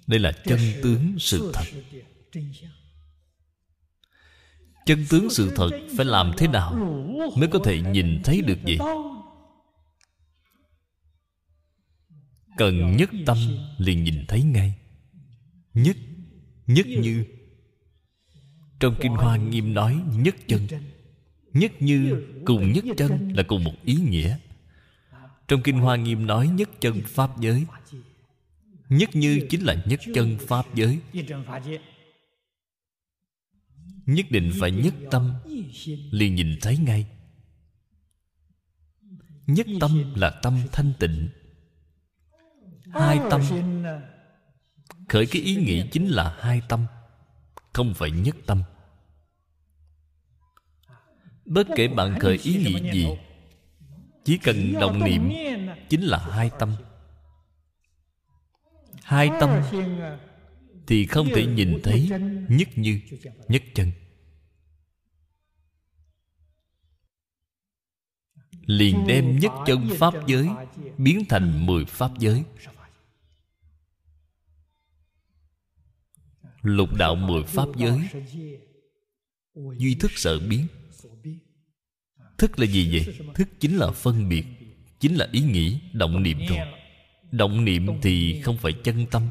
Đây 0.07 0.19
là 0.19 0.31
chân 0.45 0.59
tướng 0.83 1.15
sự 1.19 1.51
thật. 1.53 1.63
Chân 4.85 5.05
tướng 5.09 5.29
sự 5.29 5.51
thật 5.55 5.69
phải 5.97 6.05
làm 6.05 6.31
thế 6.37 6.47
nào 6.47 6.73
mới 7.35 7.49
có 7.51 7.59
thể 7.63 7.81
nhìn 7.81 8.21
thấy 8.23 8.41
được 8.41 8.57
vậy? 8.63 8.77
Cần 12.59 12.97
nhất 12.97 13.09
tâm 13.25 13.37
liền 13.77 14.03
nhìn 14.03 14.25
thấy 14.27 14.43
ngay. 14.43 14.73
Nhất 15.73 15.97
nhất 16.67 16.87
như. 16.87 17.25
Trong 18.79 18.95
kinh 19.01 19.11
hoa 19.11 19.37
nghiêm 19.37 19.73
nói 19.73 20.01
nhất 20.15 20.35
chân. 20.47 20.67
Nhất 21.53 21.71
như 21.81 22.23
cùng 22.45 22.71
nhất 22.71 22.85
chân 22.97 23.31
là 23.33 23.43
cùng 23.43 23.63
một 23.63 23.73
ý 23.85 23.95
nghĩa. 23.95 24.37
Trong 25.47 25.61
kinh 25.63 25.77
hoa 25.77 25.95
nghiêm 25.95 26.27
nói 26.27 26.47
nhất 26.47 26.69
chân 26.79 27.01
pháp 27.05 27.39
giới. 27.39 27.65
Nhất 28.89 29.09
như 29.13 29.47
chính 29.49 29.61
là 29.61 29.83
nhất 29.85 29.99
chân 30.13 30.37
pháp 30.47 30.75
giới. 30.75 30.99
Nhất 34.05 34.25
định 34.29 34.51
phải 34.59 34.71
nhất 34.71 34.93
tâm 35.11 35.33
liền 36.11 36.35
nhìn 36.35 36.57
thấy 36.61 36.77
ngay. 36.77 37.05
Nhất 39.47 39.67
tâm 39.79 40.13
là 40.15 40.29
tâm 40.29 40.59
thanh 40.71 40.93
tịnh 40.99 41.29
hai 42.91 43.19
tâm. 43.29 43.41
Khởi 45.09 45.25
cái 45.25 45.41
ý 45.41 45.55
nghĩ 45.55 45.83
chính 45.91 46.07
là 46.07 46.35
hai 46.39 46.61
tâm 46.69 46.85
không 47.73 47.93
phải 47.93 48.11
nhất 48.11 48.35
tâm. 48.45 48.63
Bất 51.45 51.67
kể 51.75 51.87
bạn 51.87 52.19
khởi 52.19 52.37
ý 52.43 52.55
nghĩ 52.55 52.91
gì 52.93 53.07
chỉ 54.25 54.37
cần 54.37 54.73
động 54.73 55.03
niệm 55.03 55.31
chính 55.89 56.01
là 56.01 56.17
hai 56.17 56.51
tâm. 56.59 56.75
hai 59.03 59.29
tâm 59.39 59.61
thì 60.87 61.05
không 61.05 61.27
thể 61.35 61.45
nhìn 61.45 61.79
thấy 61.83 62.09
nhất 62.49 62.67
như 62.75 63.01
nhất 63.47 63.63
chân. 63.75 63.91
liền 68.65 69.07
đem 69.07 69.39
nhất 69.39 69.51
chân 69.65 69.89
pháp 69.97 70.13
giới 70.27 70.49
biến 70.97 71.23
thành 71.29 71.65
mười 71.65 71.85
pháp 71.85 72.11
giới 72.19 72.43
lục 76.75 76.93
đạo 76.93 77.15
mười 77.15 77.43
pháp 77.43 77.67
giới. 77.77 77.99
Duy 79.77 79.95
thức 79.95 80.11
sở 80.15 80.39
biến. 80.39 80.67
Thức 82.37 82.59
là 82.59 82.65
gì 82.65 82.91
vậy? 82.91 83.19
Thức 83.35 83.49
chính 83.59 83.77
là 83.77 83.91
phân 83.91 84.29
biệt, 84.29 84.45
chính 84.99 85.15
là 85.15 85.27
ý 85.31 85.41
nghĩ, 85.41 85.79
động 85.93 86.23
niệm 86.23 86.37
rồi. 86.49 86.59
Động 87.31 87.65
niệm 87.65 87.87
thì 88.01 88.41
không 88.41 88.57
phải 88.57 88.73
chân 88.83 89.05
tâm. 89.11 89.29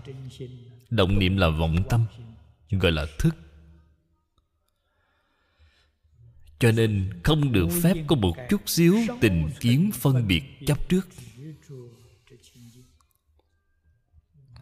Động 0.90 1.18
niệm 1.18 1.37
là 1.37 1.48
vọng 1.48 1.77
tâm, 1.88 2.05
gọi 2.70 2.92
là 2.92 3.07
thức. 3.18 3.37
Cho 6.59 6.72
nên 6.72 7.11
không 7.24 7.53
được 7.53 7.68
phép 7.83 7.94
có 8.07 8.16
một 8.16 8.37
chút 8.51 8.61
xíu 8.66 8.96
tình 9.20 9.51
kiến 9.61 9.90
phân 9.94 10.27
biệt 10.27 10.42
chấp 10.66 10.88
trước. 10.88 11.09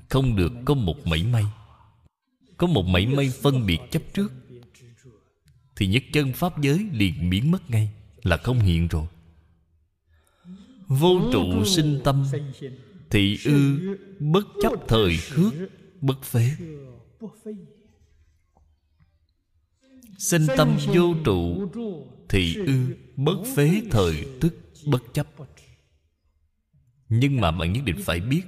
Không 0.09 0.37
được 0.37 0.53
có 0.65 0.75
một 0.75 1.07
mảy 1.07 1.23
may 1.23 1.45
có 2.57 2.66
một 2.66 2.83
mảy 2.83 3.07
may 3.07 3.31
phân 3.42 3.66
biệt 3.66 3.79
chấp 3.90 4.03
trước, 4.14 4.33
thì 5.77 5.87
nhất 5.87 6.03
chân 6.12 6.33
pháp 6.33 6.62
giới 6.62 6.87
liền 6.92 7.31
biến 7.31 7.51
mất 7.51 7.71
ngay, 7.71 7.90
là 8.23 8.37
không 8.37 8.59
hiện 8.59 8.88
rồi. 8.88 9.07
Vô 10.87 11.21
trụ 11.33 11.64
sinh 11.64 12.01
tâm, 12.05 12.27
thị 13.11 13.38
ư 13.45 13.79
bất 14.21 14.47
chấp 14.62 14.73
thời 14.88 15.16
khước, 15.16 15.53
bất 16.01 16.23
phế. 16.23 16.51
Sinh 20.19 20.47
tâm 20.57 20.77
vô 20.95 21.14
trụ, 21.25 21.71
thị 22.29 22.55
ư 22.55 22.97
bất 23.16 23.42
phế 23.57 23.83
thời 23.90 24.27
tức 24.40 24.55
bất 24.87 25.03
chấp. 25.12 25.27
Nhưng 27.09 27.40
mà 27.40 27.51
bạn 27.51 27.73
nhất 27.73 27.83
định 27.85 27.97
phải 28.03 28.21
biết 28.21 28.42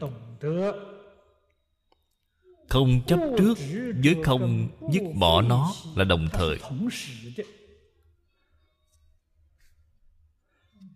không 2.68 3.02
chấp 3.07 3.20
trước 3.38 3.59
với 4.04 4.16
không 4.24 4.68
dứt 4.92 5.02
bỏ 5.14 5.42
nó 5.42 5.74
là 5.96 6.04
đồng 6.04 6.28
thời. 6.33 6.59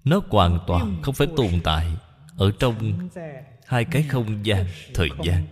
Nó 0.05 0.23
hoàn 0.29 0.59
toàn 0.67 1.03
không 1.03 1.15
phải 1.15 1.27
tồn 1.37 1.61
tại 1.65 1.97
ở 2.37 2.53
trong 2.59 3.09
hai 3.67 3.85
cái 3.85 4.03
không 4.03 4.47
gian 4.47 4.67
thời 4.95 5.09
gian. 5.25 5.47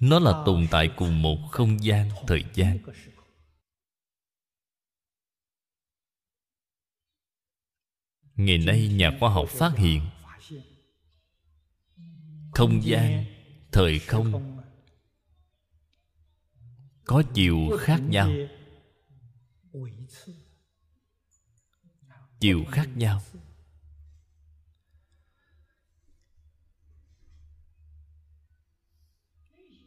Nó 0.00 0.18
là 0.18 0.42
tồn 0.46 0.66
tại 0.70 0.90
cùng 0.96 1.22
một 1.22 1.38
không 1.50 1.84
gian 1.84 2.10
thời 2.26 2.44
gian. 2.54 2.78
Ngày 8.34 8.58
nay 8.58 8.88
nhà 8.88 9.16
khoa 9.20 9.30
học 9.30 9.48
phát 9.48 9.72
hiện 9.76 10.00
không 12.52 12.84
gian 12.84 13.31
thời 13.72 13.98
không? 13.98 14.58
Có 17.04 17.22
chiều 17.34 17.56
khác 17.80 18.00
nhau. 18.08 18.32
Chiều 22.40 22.64
khác 22.70 22.88
nhau. 22.94 23.22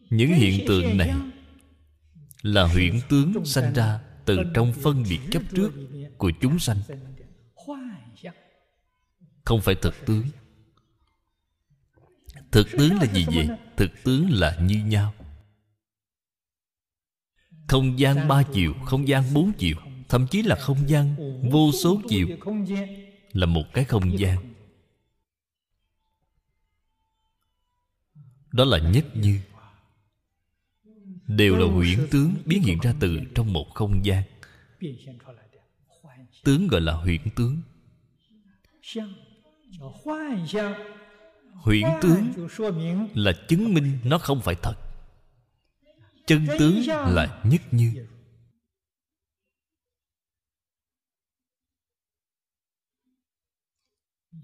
Những 0.09 0.33
hiện 0.33 0.65
tượng 0.67 0.97
này 0.97 1.13
là 2.41 2.63
huyễn 2.63 2.99
tướng 3.09 3.45
sanh 3.45 3.73
ra 3.73 4.01
từ 4.25 4.37
trong 4.53 4.73
phân 4.73 5.03
biệt 5.09 5.19
chấp 5.31 5.43
trước 5.55 5.71
của 6.17 6.31
chúng 6.41 6.59
sanh. 6.59 6.77
Không 9.45 9.61
phải 9.61 9.75
thực 9.81 9.95
tướng. 10.05 10.27
Thực 12.51 12.67
tướng 12.71 12.95
là 12.95 13.05
gì 13.13 13.25
vậy? 13.25 13.47
Thực 13.77 13.91
tướng 14.03 14.29
là 14.31 14.59
như 14.61 14.83
nhau. 14.85 15.13
Không 17.67 17.99
gian 17.99 18.27
ba 18.27 18.43
chiều, 18.53 18.73
không 18.85 19.07
gian 19.07 19.33
bốn 19.33 19.51
chiều, 19.57 19.75
thậm 20.09 20.27
chí 20.31 20.41
là 20.41 20.55
không 20.55 20.89
gian 20.89 21.15
vô 21.51 21.71
số 21.71 22.01
chiều 22.09 22.27
là 23.31 23.45
một 23.45 23.63
cái 23.73 23.83
không 23.83 24.19
gian. 24.19 24.53
Đó 28.51 28.65
là 28.65 28.89
nhất 28.89 29.05
như. 29.13 29.39
Đều 31.27 31.55
là 31.55 31.65
huyễn 31.65 32.07
tướng 32.11 32.35
biến 32.45 32.63
hiện 32.63 32.79
ra 32.83 32.93
từ 32.99 33.19
trong 33.35 33.53
một 33.53 33.65
không 33.73 34.05
gian. 34.05 34.23
Tướng 36.43 36.67
gọi 36.67 36.81
là 36.81 36.93
huyễn 36.93 37.21
tướng 37.35 37.61
huyễn 41.55 41.85
tướng 42.01 42.47
là 43.13 43.31
chứng 43.47 43.73
minh 43.73 43.99
nó 44.03 44.17
không 44.17 44.41
phải 44.41 44.55
thật. 44.55 44.75
Chân 46.25 46.47
tướng 46.59 46.81
là 46.87 47.41
nhất 47.43 47.61
như. 47.71 48.07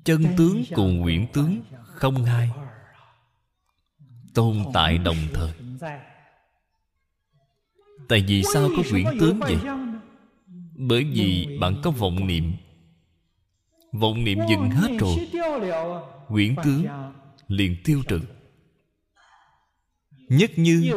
Chân 0.03 0.25
tướng 0.37 0.63
cùng 0.75 1.01
huyễn 1.01 1.27
tướng 1.33 1.61
không 1.85 2.25
hai 2.25 2.51
tồn 4.33 4.63
tại 4.73 4.97
đồng 4.97 5.17
thời. 5.33 5.51
tại 8.09 8.25
vì 8.27 8.43
sao 8.53 8.69
có 8.77 8.83
huyễn 8.91 9.05
tướng 9.19 9.39
vậy? 9.39 9.57
Bởi 10.75 11.03
vì 11.03 11.57
bạn 11.61 11.81
có 11.83 11.91
vọng 11.91 12.27
niệm. 12.27 12.53
Vọng 13.91 14.23
niệm 14.23 14.39
dừng 14.49 14.69
hết 14.69 14.97
rồi 14.99 15.29
quyển 16.31 16.55
tướng 16.63 16.85
liền 17.47 17.77
tiêu 17.83 18.03
trừ. 18.07 18.19
Nhất 20.29 20.51
như 20.57 20.91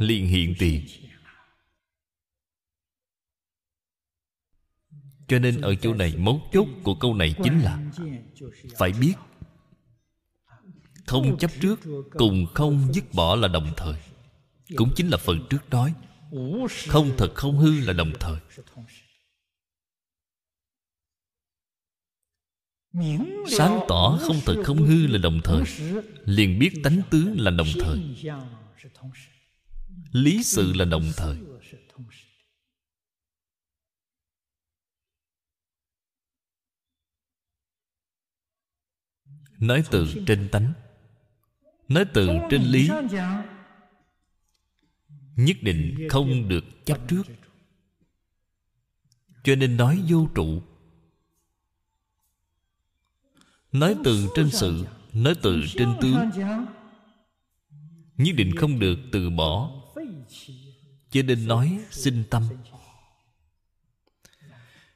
liền 0.00 0.26
hiện 0.26 0.54
tiền. 0.58 0.86
Cho 5.28 5.38
nên 5.38 5.60
ở 5.60 5.74
chỗ 5.74 5.94
này 5.94 6.14
mấu 6.18 6.42
chốt 6.52 6.66
của 6.82 6.94
câu 6.94 7.14
này 7.14 7.34
chính 7.44 7.60
là 7.60 7.78
phải 8.76 8.92
biết 9.00 9.14
không 11.06 11.38
chấp 11.38 11.50
trước 11.60 11.80
cùng 12.10 12.46
không 12.54 12.92
dứt 12.92 13.04
bỏ 13.14 13.36
là 13.36 13.48
đồng 13.48 13.72
thời. 13.76 13.94
Cũng 14.76 14.92
chính 14.96 15.08
là 15.08 15.16
phần 15.16 15.46
trước 15.50 15.70
nói, 15.70 15.94
không 16.88 17.10
thật 17.18 17.32
không 17.34 17.58
hư 17.58 17.80
là 17.80 17.92
đồng 17.92 18.12
thời. 18.20 18.36
Sáng 23.48 23.80
tỏ 23.88 24.18
không 24.22 24.36
thật 24.46 24.62
không 24.64 24.78
hư 24.78 25.06
là 25.06 25.18
đồng 25.18 25.40
thời. 25.44 25.62
Liền 26.24 26.58
biết 26.58 26.70
tánh 26.84 27.00
tướng 27.10 27.40
là 27.40 27.50
đồng 27.50 27.66
thời. 27.80 27.98
Lý 30.12 30.42
sự 30.42 30.72
là 30.72 30.84
đồng 30.84 31.12
thời. 31.16 31.36
Nói 39.58 39.84
từ 39.90 40.06
trên 40.26 40.48
tánh. 40.52 40.72
Nói 41.88 42.04
từ 42.14 42.28
trên 42.50 42.62
lý. 42.62 42.88
Nhất 45.36 45.56
định 45.62 46.08
không 46.10 46.48
được 46.48 46.64
chấp 46.84 46.98
trước. 47.08 47.22
Cho 49.44 49.54
nên 49.54 49.76
nói 49.76 50.02
vô 50.08 50.28
trụ 50.34 50.62
nói 53.78 53.96
từ 54.04 54.28
trên 54.34 54.50
sự, 54.50 54.84
nói 55.12 55.34
từ 55.42 55.62
trên 55.76 55.88
tướng 56.00 56.16
nhất 58.16 58.36
định 58.36 58.56
không 58.56 58.78
được 58.78 58.98
từ 59.12 59.30
bỏ. 59.30 59.70
Cho 61.10 61.22
nên 61.22 61.48
nói 61.48 61.78
sinh 61.90 62.24
tâm. 62.30 62.42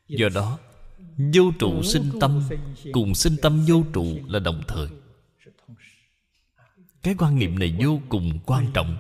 Do 0.09 0.29
đó, 0.35 0.59
vô 1.35 1.53
trụ 1.59 1.83
sinh 1.83 2.11
tâm 2.21 2.43
cùng 2.93 3.15
sinh 3.15 3.37
tâm 3.43 3.65
vô 3.69 3.85
trụ 3.93 4.19
là 4.27 4.39
đồng 4.39 4.63
thời. 4.69 4.89
Cái 7.03 7.15
quan 7.19 7.39
niệm 7.39 7.59
này 7.59 7.77
vô 7.85 8.01
cùng 8.09 8.39
quan 8.47 8.67
trọng. 8.75 8.97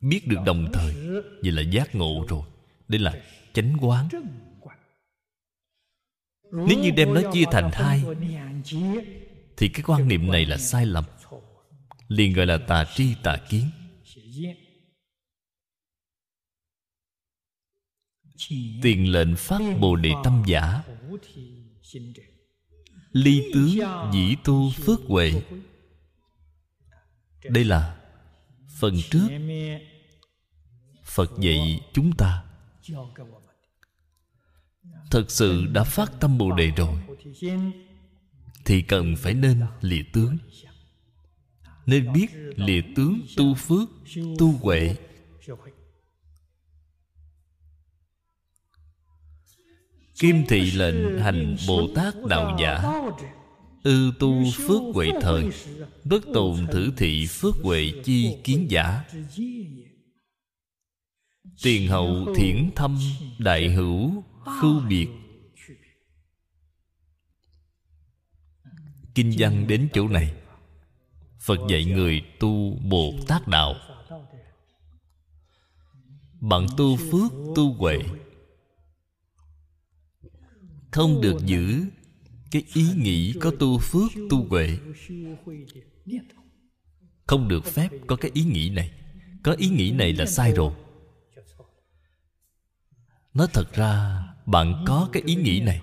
Biết 0.00 0.28
được 0.28 0.38
đồng 0.46 0.70
thời, 0.72 0.94
vậy 1.42 1.52
là 1.52 1.62
giác 1.62 1.94
ngộ 1.94 2.24
rồi. 2.28 2.42
Đây 2.88 2.98
là 2.98 3.14
chánh 3.52 3.76
quán 3.80 4.08
nếu 6.54 6.78
như 6.78 6.90
đem 6.90 7.14
nó 7.14 7.20
chia 7.32 7.44
thành 7.50 7.70
hai 7.72 8.04
thì 9.56 9.68
cái 9.68 9.82
quan 9.86 10.08
niệm 10.08 10.30
này 10.32 10.46
là 10.46 10.56
sai 10.56 10.86
lầm. 10.86 11.04
Liền 12.08 12.32
gọi 12.32 12.46
là 12.46 12.58
tà 12.58 12.84
tri 12.94 13.14
tà 13.22 13.36
kiến. 13.48 13.70
Tiền 18.82 19.12
lệnh 19.12 19.36
phát 19.36 19.60
bồ 19.80 19.96
đề 19.96 20.10
tâm 20.24 20.42
giả. 20.46 20.82
Ly 23.12 23.50
tướng 23.54 23.78
dĩ 24.12 24.36
tu 24.44 24.70
phước 24.70 25.00
huệ. 25.08 25.42
Đây 27.44 27.64
là 27.64 28.00
phần 28.80 28.94
trước 29.10 29.28
phật 31.04 31.30
dạy 31.40 31.80
chúng 31.92 32.12
ta 32.16 32.44
thật 35.14 35.30
sự 35.30 35.66
đã 35.66 35.84
phát 35.84 36.12
tâm 36.20 36.38
bồ 36.38 36.52
đề 36.52 36.70
rồi, 36.76 36.96
thì 38.64 38.82
cần 38.82 39.16
phải 39.16 39.34
nên 39.34 39.60
lìa 39.80 40.02
tướng. 40.12 40.36
Nên 41.86 42.12
biết 42.12 42.26
lìa 42.56 42.80
tướng 42.96 43.20
tu 43.36 43.54
phước, 43.54 43.88
tu 44.38 44.52
huệ. 44.52 44.96
Kim 50.18 50.44
thị 50.48 50.70
lệnh 50.70 51.18
hành 51.18 51.56
bồ 51.68 51.88
tát 51.94 52.14
đạo 52.28 52.56
giả 52.60 52.82
ư 53.82 54.12
tu 54.18 54.44
phước 54.56 54.82
huệ 54.94 55.10
thời, 55.20 55.50
bất 56.04 56.24
tồn 56.34 56.66
thử 56.72 56.92
thị 56.96 57.26
phước 57.26 57.54
huệ 57.62 57.92
chi 58.04 58.36
kiến 58.44 58.66
giả. 58.70 59.04
Tiền 61.62 61.88
hậu 61.88 62.34
thiển 62.36 62.70
thâm 62.76 62.98
đại 63.38 63.68
hữu 63.68 64.24
khưu 64.60 64.80
biệt. 64.88 65.08
Kinh 69.14 69.34
văn 69.38 69.66
đến 69.66 69.88
chỗ 69.92 70.08
này. 70.08 70.34
Phật 71.40 71.58
dạy 71.68 71.84
người 71.84 72.22
tu 72.40 72.78
bồ 72.90 73.12
tát 73.28 73.48
đạo. 73.48 73.74
Bạn 76.40 76.66
tu 76.76 76.96
phước 76.96 77.32
tu 77.56 77.72
huệ. 77.72 77.98
Không 80.92 81.20
được 81.20 81.36
giữ 81.46 81.84
cái 82.50 82.64
ý 82.74 82.86
nghĩ 82.96 83.34
có 83.40 83.52
tu 83.58 83.78
phước 83.78 84.10
tu 84.30 84.46
huệ. 84.48 84.78
Không 87.26 87.48
được 87.48 87.64
phép 87.64 87.88
có 88.06 88.16
cái 88.16 88.30
ý 88.34 88.44
nghĩ 88.44 88.70
này. 88.70 88.92
Có 89.42 89.52
ý 89.52 89.68
nghĩ 89.68 89.90
này 89.90 90.12
là 90.12 90.26
sai 90.26 90.52
rồi. 90.52 90.74
Nói 93.34 93.46
thật 93.52 93.72
ra 93.72 94.22
bạn 94.46 94.84
có 94.86 95.08
cái 95.12 95.22
ý 95.26 95.34
nghĩ 95.34 95.60
này 95.60 95.80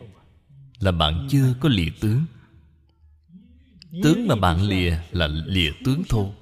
là 0.80 0.92
bạn 0.92 1.28
chưa 1.30 1.56
có 1.60 1.70
lìa 1.70 1.90
tướng. 2.02 2.26
Tướng 4.04 4.28
mà 4.28 4.36
bạn 4.36 4.62
lìa 4.62 4.98
là 5.12 5.28
lìa 5.28 5.72
tướng 5.86 6.04
thô 6.10 6.34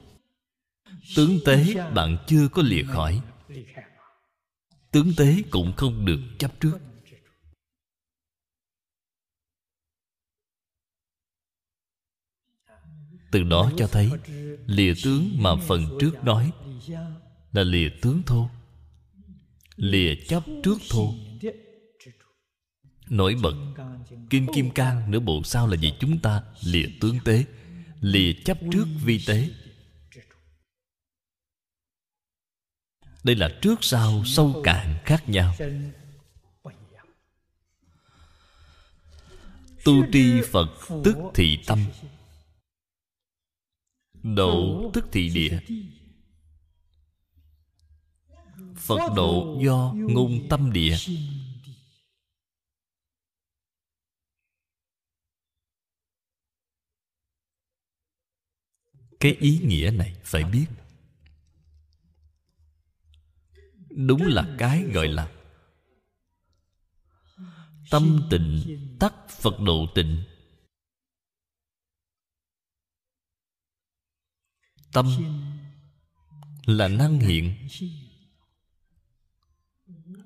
tướng 1.15 1.39
tế 1.45 1.65
bạn 1.93 2.17
chưa 2.27 2.47
có 2.47 2.61
lìa 2.61 2.83
khỏi. 2.83 3.21
Tướng 4.91 5.13
tế 5.17 5.43
cũng 5.51 5.73
không 5.77 6.05
được 6.05 6.19
chấp 6.39 6.59
trước. 6.59 6.79
Từ 13.31 13.43
đó 13.43 13.71
cho 13.77 13.87
thấy, 13.87 14.11
lìa 14.65 14.93
tướng 15.03 15.29
mà 15.37 15.55
phần 15.67 15.97
trước 15.99 16.23
nói 16.23 16.51
là 17.51 17.63
lìa 17.63 17.89
tướng 18.01 18.23
thô 18.25 18.49
lìa 19.75 20.15
chấp 20.27 20.43
trước 20.63 20.77
thô 20.89 21.13
nổi 23.09 23.35
bật. 23.43 23.55
Kinh 24.29 24.47
kim 24.53 24.71
cang 24.71 25.11
nửa 25.11 25.19
bộ 25.19 25.43
sao 25.43 25.67
là 25.67 25.77
vì 25.81 25.93
chúng 25.99 26.19
ta, 26.19 26.43
lìa 26.63 26.85
tướng 27.01 27.17
tế, 27.25 27.45
lìa 28.01 28.33
chấp 28.45 28.57
trước 28.71 28.85
vi 29.03 29.23
tế. 29.27 29.49
Đây 33.23 33.35
là 33.35 33.49
trước 33.61 33.75
sau 33.81 34.23
sâu 34.25 34.61
cạn 34.63 34.97
khác 35.05 35.29
nhau. 35.29 35.55
Tu 39.85 39.93
tri 40.13 40.41
phật 40.51 40.69
tức 41.03 41.15
thị 41.33 41.59
tâm. 41.67 41.79
Độ 44.23 44.91
tức 44.93 45.05
thị 45.11 45.29
địa. 45.29 45.59
Phật 48.75 49.13
độ 49.15 49.59
do 49.61 49.93
ngôn 49.95 50.47
tâm 50.49 50.71
địa. 50.73 50.97
Cái 59.19 59.31
ý 59.31 59.59
nghĩa 59.63 59.91
này, 59.95 60.15
phải 60.23 60.43
biết. 60.43 60.65
Đúng 63.89 64.21
là 64.21 64.55
cái 64.57 64.83
gọi 64.83 65.07
là 65.07 65.31
tâm 67.89 68.27
tịnh, 68.31 68.77
tắc 68.99 69.13
phật 69.29 69.59
độ 69.59 69.87
tịnh. 69.95 70.23
Tâm 74.93 75.05
là 76.65 76.87
năng 76.87 77.19
hiện. 77.19 77.67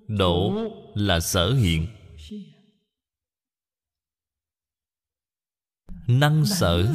Độ 0.08 0.71
là 0.95 1.19
sở 1.19 1.53
hiện. 1.53 1.88
Năng 6.08 6.45
sở 6.45 6.93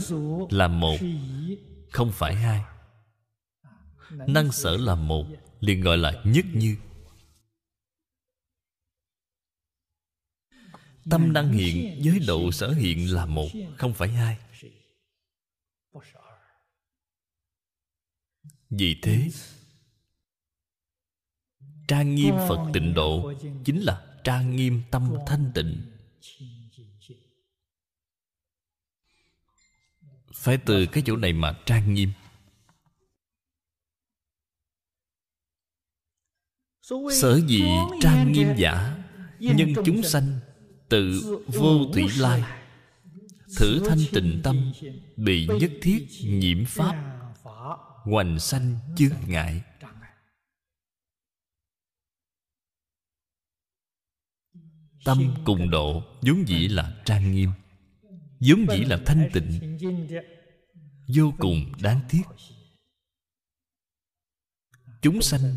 là 0.50 0.68
một 0.68 0.98
không 1.92 2.12
phải 2.12 2.34
hai. 2.34 2.64
Năng 4.10 4.52
sở 4.52 4.76
là 4.76 4.94
một 4.94 5.26
liền 5.60 5.80
gọi 5.80 5.98
là 5.98 6.22
nhất 6.24 6.44
như. 6.54 6.76
Tâm 11.10 11.32
năng 11.32 11.52
hiện 11.52 12.00
với 12.04 12.18
độ 12.26 12.52
sở 12.52 12.72
hiện 12.72 13.14
là 13.14 13.26
một 13.26 13.48
không 13.76 13.94
phải 13.94 14.08
hai. 14.08 14.38
Vì 18.70 19.00
thế 19.02 19.28
trang 21.88 22.14
nghiêm 22.14 22.34
phật 22.48 22.70
tịnh 22.72 22.94
độ 22.94 23.32
chính 23.64 23.80
là 23.80 24.20
trang 24.24 24.56
nghiêm 24.56 24.82
tâm 24.90 25.16
thanh 25.26 25.50
tịnh 25.54 25.82
phải 30.38 30.58
từ 30.66 30.86
cái 30.92 31.02
chỗ 31.06 31.16
này 31.16 31.32
mà 31.32 31.58
trang 31.66 31.94
nghiêm. 31.94 32.12
Sở 37.20 37.40
dĩ 37.46 37.62
trang 38.00 38.32
nghiêm 38.32 38.48
giả 38.56 39.04
nhân 39.38 39.74
chúng 39.84 40.02
sanh 40.02 40.40
tự 40.88 41.20
vô 41.46 41.84
thủy 41.94 42.04
lai. 42.18 42.42
Thử 43.56 43.80
thanh 43.88 43.98
tịnh 44.12 44.40
tâm 44.44 44.72
bị 45.16 45.48
nhất 45.60 45.70
thiết 45.82 46.06
nhiễm 46.24 46.64
pháp, 46.66 47.20
hoành 48.04 48.38
sanh 48.38 48.78
chướng 48.96 49.16
ngại. 49.26 49.62
Tâm 55.04 55.34
cùng 55.44 55.70
độ 55.70 56.02
vốn 56.22 56.48
dĩ 56.48 56.68
là 56.68 57.02
trang 57.04 57.32
nghiêm 57.32 57.50
vốn 58.40 58.66
dĩ 58.70 58.84
là 58.84 59.00
thanh 59.06 59.30
tịnh 59.32 59.78
vô 61.08 61.32
cùng 61.38 61.72
đáng 61.82 62.00
tiếc. 62.08 62.22
Chúng 65.02 65.22
sanh 65.22 65.56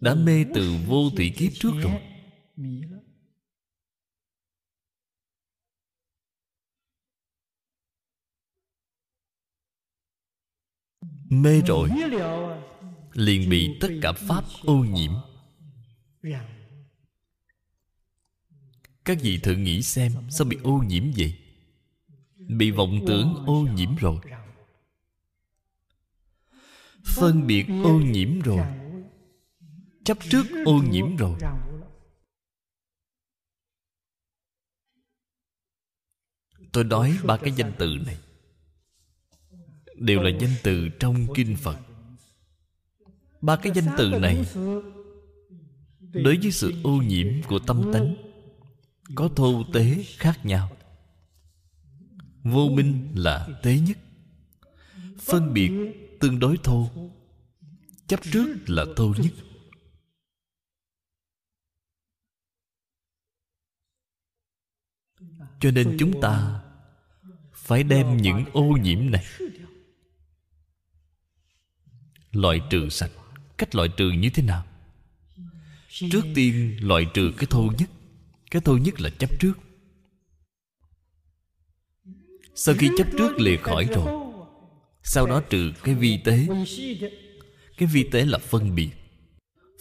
đã 0.00 0.14
mê 0.14 0.44
từ 0.54 0.76
vô 0.86 1.10
thủy 1.16 1.32
kiếp 1.36 1.52
trước 1.54 1.72
rồi. 1.82 2.02
Mê 11.28 11.60
rồi 11.66 11.90
liền 13.12 13.50
bị 13.50 13.78
tất 13.80 13.88
cả 14.02 14.12
pháp 14.12 14.44
ô 14.64 14.84
nhiễm. 14.84 15.12
Các 19.04 19.18
vị 19.22 19.40
thử 19.42 19.56
nghĩ 19.56 19.82
xem 19.82 20.12
sao 20.30 20.46
bị 20.46 20.56
ô 20.62 20.82
nhiễm 20.86 21.04
vậy 21.16 21.41
bị 22.58 22.70
vọng 22.70 23.00
tưởng 23.06 23.44
ô 23.46 23.66
nhiễm 23.74 23.96
rồi. 23.96 24.16
Phân 27.04 27.46
biệt 27.46 27.66
ô 27.84 28.00
nhiễm 28.00 28.40
rồi. 28.40 28.66
Chấp 30.04 30.18
trước 30.30 30.44
ô 30.64 30.82
nhiễm 30.90 31.16
rồi. 31.16 31.38
Tôi 36.72 36.84
nói 36.84 37.18
ba 37.24 37.36
cái 37.36 37.52
danh 37.52 37.72
từ 37.78 37.96
này. 38.06 38.16
Đều 39.94 40.22
là 40.22 40.30
danh 40.40 40.54
từ 40.62 40.88
trong 41.00 41.26
kinh 41.34 41.56
phật. 41.56 41.78
Ba 43.40 43.56
cái 43.56 43.72
danh 43.74 43.94
từ 43.98 44.10
này, 44.10 44.44
đối 46.12 46.36
với 46.42 46.50
sự 46.50 46.72
ô 46.84 46.90
nhiễm 46.90 47.26
của 47.48 47.58
tâm 47.58 47.90
tánh, 47.92 48.14
có 49.14 49.28
thô 49.36 49.64
tế 49.72 50.04
khác 50.16 50.46
nhau 50.46 50.76
vô 52.42 52.68
minh 52.68 53.12
là 53.14 53.48
tế 53.62 53.78
nhất. 53.78 53.98
Phân 55.18 55.52
biệt 55.52 55.70
tương 56.20 56.38
đối 56.38 56.56
thô. 56.64 56.90
Chấp 58.06 58.20
trước 58.32 58.56
là 58.66 58.84
thô 58.96 59.14
nhất. 59.18 59.32
Cho 65.60 65.70
nên 65.70 65.96
chúng 65.98 66.20
ta 66.20 66.62
phải 67.54 67.82
đem 67.82 68.16
những 68.16 68.44
ô 68.52 68.62
nhiễm 68.62 69.10
này 69.10 69.24
loại 72.32 72.60
trừ 72.70 72.88
sạch. 72.88 73.10
Cách 73.58 73.74
loại 73.74 73.88
trừ 73.96 74.10
như 74.10 74.30
thế 74.34 74.42
nào? 74.42 74.66
Trước 75.88 76.22
tiên 76.34 76.76
loại 76.80 77.06
trừ 77.14 77.32
cái 77.38 77.46
thô 77.50 77.72
nhất. 77.78 77.90
Cái 78.50 78.62
thô 78.62 78.76
nhất 78.76 79.00
là 79.00 79.10
chấp 79.10 79.40
trước 79.40 79.52
sau 82.64 82.74
khi 82.78 82.90
chấp 82.96 83.06
trước 83.18 83.40
lìa 83.40 83.56
khỏi 83.56 83.84
rồi, 83.84 84.34
sau 85.02 85.26
đó 85.26 85.42
trừ 85.50 85.72
cái 85.82 85.94
vi 85.94 86.20
tế. 86.24 86.46
Cái 87.76 87.88
vi 87.92 88.08
tế 88.12 88.24
là 88.24 88.38
phân 88.38 88.74
biệt. 88.74 88.90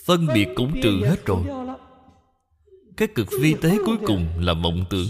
Phân 0.06 0.28
biệt 0.34 0.48
cũng 0.56 0.80
trừ 0.84 1.02
hết 1.06 1.26
rồi. 1.26 1.44
Cái 2.98 3.08
cực 3.16 3.28
vi 3.42 3.56
tế 3.62 3.78
cuối 3.86 3.98
cùng 4.06 4.28
là 4.40 4.54
vọng 4.54 4.86
tưởng, 4.90 5.08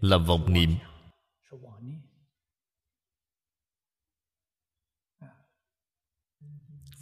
là 0.00 0.16
vọng 0.16 0.52
niệm. 0.52 0.74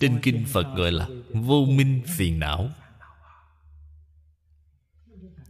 Trên 0.01 0.21
kinh 0.23 0.45
phật 0.49 0.77
gọi 0.77 0.93
là 0.93 1.09
vô 1.33 1.65
minh 1.69 2.03
phiền 2.17 2.39
não. 2.39 2.71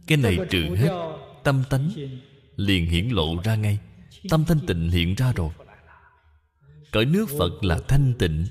Cái 0.07 0.17
này 0.17 0.37
trừ 0.49 0.75
hết 0.75 1.17
tâm 1.43 1.63
tánh 1.69 1.91
liền 2.55 2.85
hiển 2.85 3.09
lộ 3.09 3.41
ra 3.43 3.55
ngay. 3.55 3.79
Tâm 4.29 4.45
thanh 4.45 4.59
tịnh 4.67 4.91
hiện 4.91 5.15
ra 5.15 5.31
rồi. 5.31 5.49
Cõi 6.91 7.05
nước 7.05 7.25
phật 7.39 7.63
là 7.63 7.79
thanh 7.87 8.13
tịnh. 8.19 8.45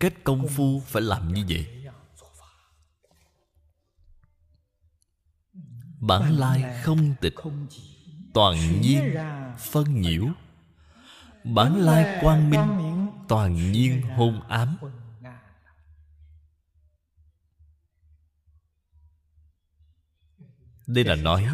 Kết 0.00 0.14
công 0.24 0.48
phu 0.48 0.82
phải 0.86 1.02
làm 1.02 1.34
như 1.34 1.44
vậy. 1.48 1.66
Bản 6.00 6.38
lai 6.38 6.82
không 6.82 7.14
tịch, 7.20 7.34
toàn 8.34 8.80
nhiên 8.80 9.14
phân 9.58 10.00
nhiễu. 10.00 10.24
Bản 11.44 11.76
lai 11.76 12.18
quang 12.20 12.50
minh, 12.50 13.08
toàn 13.28 13.72
nhiên 13.72 14.02
hôn 14.02 14.40
ám. 14.48 14.76
Đây 20.88 21.04
là 21.04 21.14
nói. 21.14 21.48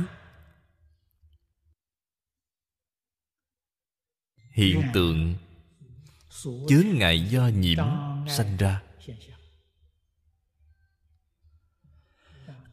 Hiện 4.50 4.82
tượng 4.94 5.34
chướng 6.68 6.86
ngại 6.92 7.28
do 7.30 7.48
nhiễm 7.48 7.84
sanh 8.28 8.56
ra. 8.56 8.82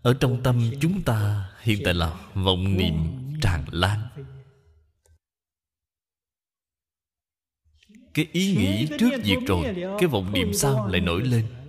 Ở 0.01 0.17
trong 0.19 0.43
tâm 0.43 0.71
chúng 0.81 1.01
ta 1.03 1.51
hiện 1.61 1.81
tại 1.85 1.93
là 1.93 2.29
vọng 2.33 2.77
niệm 2.77 2.95
tràn 3.41 3.65
lan. 3.71 4.07
Cái 8.13 8.27
ý 8.31 8.55
nghĩ 8.55 8.87
trước 8.99 9.11
việc 9.23 9.37
rồi, 9.47 9.75
cái 9.99 10.07
vọng 10.07 10.33
niệm 10.33 10.53
sau 10.53 10.87
lại 10.87 11.01
nổi 11.01 11.21
lên. 11.21 11.60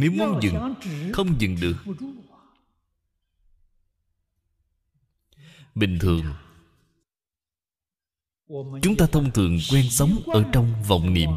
Nếu 0.00 0.10
muốn 0.12 0.40
dừng 0.42 0.74
không 1.12 1.40
dừng 1.40 1.56
được. 1.60 1.76
Bình 5.74 5.98
thường 6.00 6.24
chúng 8.82 8.96
ta 8.98 9.06
thông 9.12 9.30
thường 9.30 9.58
quen 9.72 9.90
sống 9.90 10.18
ở 10.26 10.44
trong 10.52 10.82
vọng 10.88 11.14
niệm. 11.14 11.30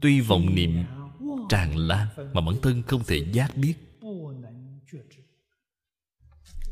tuy 0.00 0.20
vọng 0.20 0.54
niệm 0.54 0.84
tràn 1.48 1.76
lan 1.76 2.06
mà 2.16 2.40
bản 2.40 2.54
thân 2.62 2.82
không 2.82 3.02
thể 3.06 3.26
giác 3.32 3.56
biết. 3.56 3.74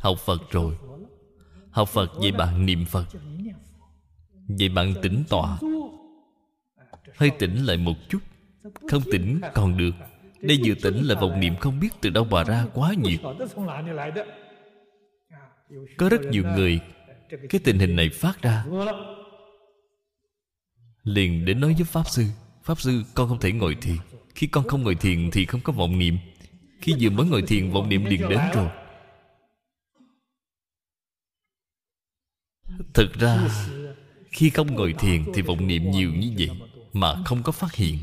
học 0.00 0.18
phật 0.18 0.50
rồi. 0.50 0.76
Học 1.70 1.88
phật 1.88 2.10
vậy 2.14 2.32
bạn 2.32 2.66
niệm 2.66 2.84
phật 2.84 3.06
vậy 4.58 4.68
bạn 4.68 4.94
tỉnh 5.02 5.24
tọa. 5.28 5.58
Hơi 7.16 7.30
tỉnh 7.38 7.64
lại 7.64 7.76
một 7.76 7.96
chút. 8.08 8.18
Không 8.88 9.02
tỉnh 9.12 9.40
còn 9.54 9.76
được. 9.78 9.94
Đây 10.40 10.58
vừa 10.64 10.74
tỉnh 10.74 11.04
là 11.04 11.20
vọng 11.20 11.40
niệm 11.40 11.56
không 11.56 11.80
biết 11.80 11.88
từ 12.00 12.10
đâu 12.10 12.24
mà 12.24 12.44
ra 12.44 12.66
quá 12.74 12.94
nhiều. 13.02 13.18
Có 15.96 16.08
rất 16.08 16.20
nhiều 16.30 16.44
người, 16.56 16.80
cái 17.48 17.60
tình 17.64 17.78
hình 17.78 17.96
này 17.96 18.08
phát 18.08 18.42
ra. 18.42 18.64
Liền 21.02 21.44
đến 21.44 21.60
nói 21.60 21.74
với 21.78 21.84
pháp 21.84 22.08
sư 22.08 22.24
pháp 22.62 22.80
sư, 22.80 23.02
con 23.14 23.28
không 23.28 23.40
thể 23.40 23.52
ngồi 23.52 23.74
thiền. 23.74 23.96
Khi 24.34 24.46
con 24.46 24.68
không 24.68 24.82
ngồi 24.82 24.94
thiền 24.94 25.30
thì 25.32 25.46
không 25.46 25.60
có 25.60 25.72
vọng 25.72 25.98
niệm. 25.98 26.18
Khi 26.80 26.94
vừa 27.00 27.10
mới 27.10 27.26
ngồi 27.26 27.42
thiền, 27.42 27.70
vọng 27.70 27.88
niệm 27.88 28.04
liền 28.04 28.28
đến 28.28 28.40
rồi. 28.54 28.68
Thực 32.94 33.12
ra 33.12 33.48
khi 34.30 34.50
không 34.50 34.74
ngồi 34.74 34.94
thiền 34.98 35.24
thì 35.34 35.42
vọng 35.42 35.66
niệm 35.66 35.90
nhiều 35.90 36.14
như 36.14 36.34
vậy 36.38 36.50
mà 36.92 37.14
không 37.24 37.42
có 37.42 37.52
phát 37.52 37.74
hiện. 37.74 37.98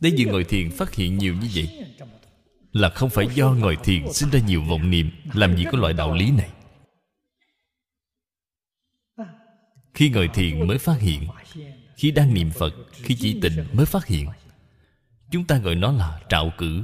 Để 0.00 0.10
vừa 0.18 0.32
ngồi 0.32 0.44
thiền 0.44 0.70
phát 0.70 0.94
hiện 0.94 1.18
nhiều 1.18 1.34
như 1.34 1.48
vậy 1.54 1.84
là 2.72 2.88
không 2.88 3.10
phải 3.10 3.26
do 3.34 3.50
ngồi 3.52 3.76
thiền 3.76 4.12
sinh 4.12 4.30
ra 4.30 4.40
nhiều 4.40 4.62
vọng 4.62 4.90
niệm 4.90 5.10
làm 5.34 5.56
gì 5.56 5.64
có 5.72 5.78
loại 5.78 5.92
đạo 5.92 6.14
lý 6.14 6.30
này. 6.30 6.50
Khi 9.94 10.10
ngồi 10.10 10.28
thiền 10.34 10.66
mới 10.66 10.78
phát 10.78 11.00
hiện, 11.00 11.26
khi 11.96 12.10
đang 12.10 12.34
niệm 12.34 12.50
phật, 12.50 12.74
khi 12.92 13.14
chỉ 13.14 13.40
tịnh 13.40 13.66
mới 13.72 13.86
phát 13.86 14.06
hiện. 14.06 14.28
Chúng 15.30 15.44
ta 15.44 15.58
gọi 15.58 15.74
nó 15.74 15.92
là 15.92 16.20
trạo 16.28 16.52
cử. 16.58 16.82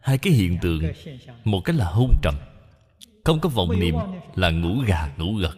Hai 0.00 0.18
cái 0.18 0.32
hiện 0.32 0.58
tượng, 0.62 0.82
một 1.44 1.60
cái 1.64 1.76
là 1.76 1.84
hôn 1.84 2.16
trầm. 2.22 2.34
Không 3.24 3.40
có 3.40 3.48
vọng 3.48 3.80
niệm 3.80 3.94
là 4.34 4.50
ngủ 4.50 4.78
gà 4.86 5.14
ngủ 5.16 5.34
gật 5.34 5.56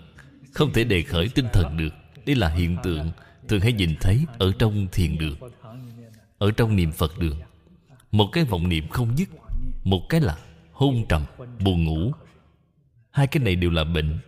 không 0.58 0.72
thể 0.72 0.84
đề 0.84 1.02
khởi 1.02 1.28
tinh 1.34 1.46
thần 1.52 1.76
được. 1.76 1.94
Đây 2.26 2.36
là 2.36 2.48
hiện 2.48 2.76
tượng 2.82 3.10
thường 3.48 3.60
hay 3.60 3.72
nhìn 3.72 3.96
thấy 4.00 4.24
ở 4.38 4.52
trong 4.58 4.86
thiền 4.92 5.18
đường, 5.18 5.36
ở 6.38 6.50
trong 6.50 6.76
niệm 6.76 6.92
phật 6.92 7.18
đường. 7.18 7.40
Một 8.10 8.28
cái 8.32 8.44
vọng 8.44 8.68
niệm 8.68 8.88
không 8.88 9.16
dứt, 9.16 9.28
một 9.84 10.06
cái 10.08 10.20
là 10.20 10.38
hôn 10.72 11.06
trầm, 11.08 11.24
buồn 11.64 11.84
ngủ. 11.84 12.12
Hai 13.10 13.26
cái 13.26 13.42
này 13.42 13.56
đều 13.56 13.70
là 13.70 13.84
bệnh. 13.84 14.18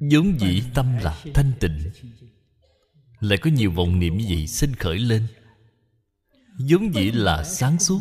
Vốn 0.00 0.40
dĩ 0.40 0.62
tâm 0.74 0.96
là 1.02 1.22
thanh 1.34 1.52
tịnh. 1.60 1.90
Lại 3.20 3.38
có 3.38 3.50
nhiều 3.50 3.70
vọng 3.70 3.98
niệm 3.98 4.16
như 4.16 4.24
vậy 4.28 4.46
sinh 4.46 4.74
khởi 4.74 4.98
lên. 4.98 5.26
Vốn 6.58 6.94
dĩ 6.94 7.10
là 7.10 7.44
sáng 7.44 7.78
suốt 7.78 8.00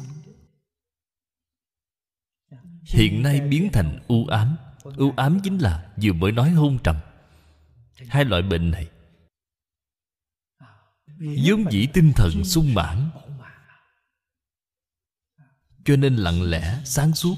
hiện 2.85 3.23
nay 3.23 3.41
biến 3.41 3.69
thành 3.73 3.99
u 4.07 4.25
ám. 4.27 4.55
U 4.97 5.13
ám 5.17 5.39
chính 5.43 5.57
là 5.57 5.91
vừa 6.01 6.13
mới 6.13 6.31
nói 6.31 6.49
hôn 6.49 6.77
trầm. 6.83 6.95
Hai 8.07 8.25
loại 8.25 8.41
bệnh 8.41 8.71
này 8.71 8.89
vốn 11.19 11.71
dĩ 11.71 11.87
tinh 11.93 12.11
thần 12.15 12.43
sung 12.43 12.73
mãn, 12.73 13.09
cho 15.85 15.95
nên 15.95 16.15
lặng 16.15 16.41
lẽ 16.41 16.81
sáng 16.85 17.13
suốt. 17.13 17.35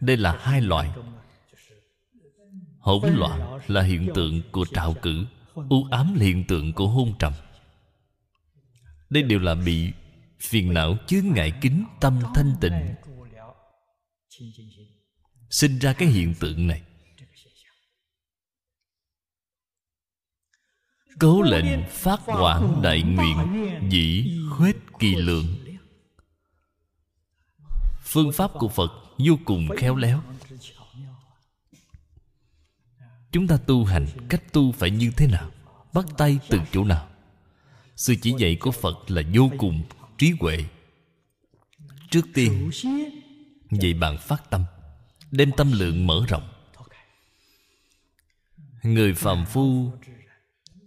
Đây 0.00 0.16
là 0.16 0.38
hai 0.40 0.60
loại. 0.60 0.90
Hỗn 2.78 3.14
loạn 3.14 3.60
là 3.66 3.82
hiện 3.82 4.08
tượng 4.14 4.42
của 4.52 4.64
trạo 4.72 4.94
cử, 5.02 5.26
u 5.54 5.84
ám 5.90 6.14
là 6.14 6.24
hiện 6.24 6.44
tượng 6.48 6.72
của 6.72 6.88
hôn 6.88 7.14
trầm. 7.18 7.32
Đây 9.10 9.22
đều 9.22 9.38
là 9.38 9.54
bị 9.54 9.92
phiền 10.40 10.74
não 10.74 10.96
chướng 11.06 11.32
ngại 11.32 11.52
kính 11.60 11.84
tâm 12.00 12.20
thanh 12.34 12.54
tịnh. 12.60 12.94
Sinh 15.50 15.78
ra 15.78 15.92
cái 15.92 16.08
hiện 16.08 16.34
tượng 16.40 16.66
này. 16.66 16.82
Cố 21.18 21.42
lệnh 21.42 21.88
phát 21.88 22.20
quảng 22.26 22.82
đại 22.82 23.02
nguyện 23.02 23.36
dĩ 23.90 24.38
khuếch 24.50 24.76
kỳ 24.98 25.14
lượng. 25.14 25.46
Phương 28.02 28.32
pháp 28.32 28.50
của 28.54 28.68
phật 28.68 28.92
vô 29.18 29.38
cùng 29.44 29.68
khéo 29.76 29.96
léo. 29.96 30.22
Chúng 33.32 33.46
ta 33.46 33.56
tu 33.66 33.84
hành 33.84 34.06
cách 34.28 34.52
tu 34.52 34.72
phải 34.72 34.90
như 34.90 35.12
thế 35.16 35.26
nào? 35.26 35.50
Bắt 35.92 36.04
tay 36.18 36.38
từ 36.48 36.58
chỗ 36.72 36.84
nào? 36.84 37.08
Sự 37.96 38.14
chỉ 38.22 38.34
dạy 38.38 38.56
của 38.60 38.70
phật 38.70 39.10
là 39.10 39.22
vô 39.34 39.50
cùng 39.58 39.82
trí 40.20 40.32
huệ. 40.40 40.64
Trước 42.10 42.26
tiên, 42.34 42.70
vậy 43.70 43.94
bạn 43.94 44.18
phát 44.18 44.50
tâm, 44.50 44.64
đem 45.30 45.50
tâm 45.56 45.72
lượng 45.72 46.06
mở 46.06 46.24
rộng. 46.28 46.52
Người 48.82 49.14
phàm 49.14 49.46
phu, 49.46 49.92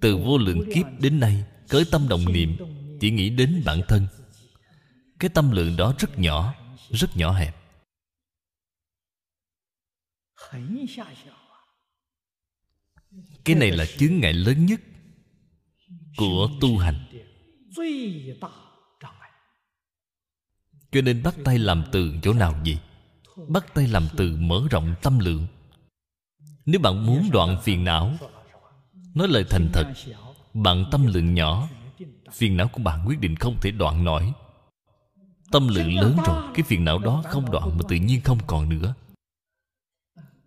từ 0.02 0.18
vô 0.18 0.38
lượng 0.38 0.62
kiếp 0.74 0.86
đến 1.00 1.20
nay 1.20 1.44
cởi 1.70 1.86
tâm 1.92 2.08
động 2.10 2.34
niệm, 2.34 2.58
chỉ 3.02 3.12
nghĩ 3.12 3.30
đến 3.30 3.64
bản 3.66 3.82
thân. 3.88 4.08
Cái 5.20 5.30
tâm 5.30 5.52
lượng 5.52 5.78
đó 5.78 5.96
rất 6.00 6.20
nhỏ 6.20 6.56
rất 6.90 7.18
nhỏ 7.18 7.34
hẹp. 7.34 7.56
Cái 13.46 13.56
này 13.56 13.72
là 13.72 13.86
chướng 13.86 14.20
ngại 14.20 14.34
lớn 14.34 14.66
nhất 14.66 14.82
của 16.18 16.50
tu 16.62 16.78
hành 16.78 17.06
cho 20.94 21.02
nên 21.02 21.24
bắt 21.24 21.36
tay 21.46 21.60
làm 21.60 21.84
từ 21.92 22.14
chỗ 22.22 22.34
nào 22.34 22.56
gì? 22.64 22.78
Bắt 23.48 23.66
tay 23.74 23.88
làm 23.88 24.08
từ 24.18 24.36
mở 24.36 24.62
rộng 24.70 24.96
tâm 25.02 25.20
lượng. 25.20 25.48
Nếu 26.66 26.80
bạn 26.80 27.06
muốn 27.06 27.30
đoạn 27.32 27.58
phiền 27.64 27.84
não, 27.84 28.14
nói 29.14 29.28
lời 29.28 29.46
thành 29.50 29.70
thật, 29.74 29.94
bạn 30.54 30.86
tâm 30.92 31.06
lượng 31.06 31.34
nhỏ, 31.34 31.70
phiền 32.32 32.58
não 32.58 32.68
của 32.68 32.84
bạn 32.84 33.08
quyết 33.08 33.20
định 33.20 33.36
không 33.36 33.58
thể 33.62 33.72
đoạn 33.72 34.04
nổi. 34.04 34.34
Tâm 35.52 35.68
lượng 35.68 35.96
lớn 35.96 36.18
rồi, 36.26 36.44
cái 36.56 36.64
phiền 36.64 36.86
não 36.86 37.00
đó 37.00 37.24
không 37.30 37.52
đoạn 37.52 37.78
mà 37.78 37.84
tự 37.90 37.96
nhiên 37.96 38.22
không 38.22 38.40
còn 38.48 38.70
nữa. 38.70 38.94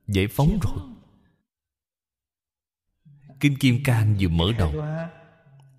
Giải 0.09 0.27
phóng 0.27 0.59
rồi. 0.63 0.79
Kinh 3.41 3.57
kim 3.57 3.85
cang 3.85 4.17
vừa 4.21 4.29
mở 4.29 4.53
đầu. 4.59 4.73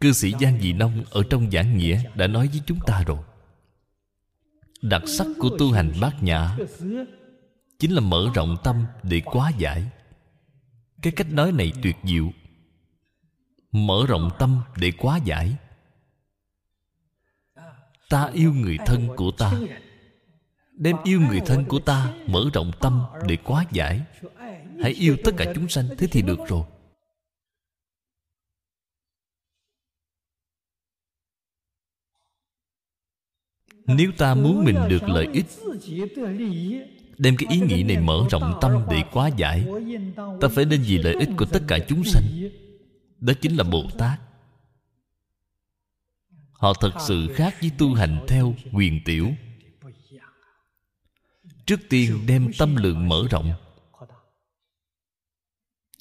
Cư 0.02 0.12
sĩ 0.12 0.34
giang 0.40 0.62
dị 0.62 0.74
nông 0.74 1.04
ở 1.12 1.24
trong 1.30 1.52
giảng 1.52 1.78
nghĩa 1.78 2.02
đã 2.16 2.28
nói 2.28 2.48
với 2.48 2.62
chúng 2.66 2.80
ta 2.86 3.04
rồi 3.04 3.20
đặc 4.90 5.02
sắc 5.08 5.28
của 5.40 5.50
tu 5.60 5.72
hành 5.72 5.94
bát 6.02 6.24
nhã 6.24 6.58
chính 7.80 7.92
là 7.92 8.02
mở 8.02 8.30
rộng 8.34 8.58
tâm 8.64 8.86
để 9.04 9.22
quá 9.26 9.52
giải. 9.58 9.84
Cái 11.02 11.14
cách 11.16 11.28
nói 11.32 11.52
này 11.52 11.72
tuyệt 11.84 11.96
diệu. 12.04 12.32
Mở 13.72 14.06
rộng 14.08 14.30
tâm 14.40 14.62
để 14.76 14.92
quá 14.92 15.20
giải. 15.26 15.56
Ta 18.10 18.30
yêu 18.34 18.54
người 18.54 18.78
thân 18.86 19.08
của 19.16 19.32
ta. 19.32 19.54
Đem 20.72 20.96
yêu 21.04 21.22
người 21.22 21.40
thân 21.46 21.66
của 21.66 21.80
ta 21.80 22.14
mở 22.28 22.42
rộng 22.54 22.72
tâm 22.80 23.04
để 23.28 23.38
quá 23.44 23.66
giải. 23.72 24.02
Hãy 24.82 24.92
yêu 24.92 25.18
tất 25.24 25.32
cả 25.38 25.46
chúng 25.56 25.70
sanh, 25.70 25.86
thế 25.98 26.08
thì 26.12 26.22
được 26.22 26.40
rồi. 26.48 26.64
Nếu 33.88 34.12
ta 34.18 34.36
muốn 34.36 34.66
mình 34.66 34.78
được 34.90 35.10
lợi 35.10 35.28
ích, 35.34 35.46
đem 37.18 37.36
cái 37.38 37.48
ý 37.50 37.60
nghĩ 37.60 37.84
này 37.84 37.98
mở 37.98 38.20
rộng 38.32 38.58
tâm 38.62 38.72
để 38.90 39.04
quá 39.12 39.30
giải, 39.38 39.68
ta 40.42 40.48
phải 40.48 40.66
nên 40.66 40.82
vì 40.82 40.98
lợi 40.98 41.16
ích 41.20 41.30
của 41.38 41.46
tất 41.46 41.60
cả 41.68 41.80
chúng 41.88 42.04
sanh. 42.04 42.24
Đó 43.20 43.34
chính 43.42 43.56
là 43.56 43.64
bồ 43.64 43.84
tát. 43.98 44.20
Họ 46.52 46.74
thật 46.74 46.92
sự 47.08 47.34
khác 47.34 47.56
với 47.62 47.72
tu 47.78 47.94
hành 47.94 48.26
theo 48.28 48.56
quyền 48.74 49.04
tiểu. 49.06 49.30
Trước 51.66 51.80
tiên 51.90 52.20
đem 52.28 52.52
tâm 52.58 52.76
lượng 52.76 53.08
mở 53.08 53.24
rộng, 53.32 53.54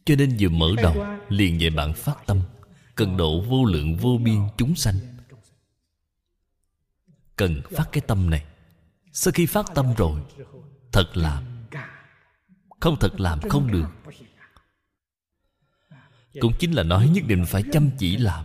cho 0.04 0.14
nên 0.16 0.36
vừa 0.40 0.48
mở 0.48 0.74
đầu 0.82 1.06
liền 1.28 1.60
dạy 1.60 1.70
bạn 1.70 1.92
phát 1.94 2.26
tâm, 2.26 2.40
cần 2.94 3.16
độ 3.16 3.40
vô 3.40 3.64
lượng 3.64 3.96
vô 3.96 4.18
biên 4.24 4.38
chúng 4.56 4.74
sanh 4.74 4.94
cần 7.36 7.62
phát 7.70 7.88
cái 7.92 8.00
tâm 8.06 8.30
này. 8.30 8.46
Sau 9.12 9.32
khi 9.32 9.46
phát 9.46 9.66
tâm 9.74 9.94
rồi, 9.96 10.20
thật 10.92 11.10
làm. 11.14 11.44
Không 12.80 12.96
thật 13.00 13.20
làm 13.20 13.40
không 13.48 13.72
được. 13.72 13.86
Cũng 16.40 16.52
chính 16.58 16.72
là 16.72 16.82
nói 16.82 17.08
nhất 17.08 17.24
định 17.26 17.44
phải 17.48 17.62
chăm 17.72 17.90
chỉ 17.98 18.16
làm. 18.16 18.44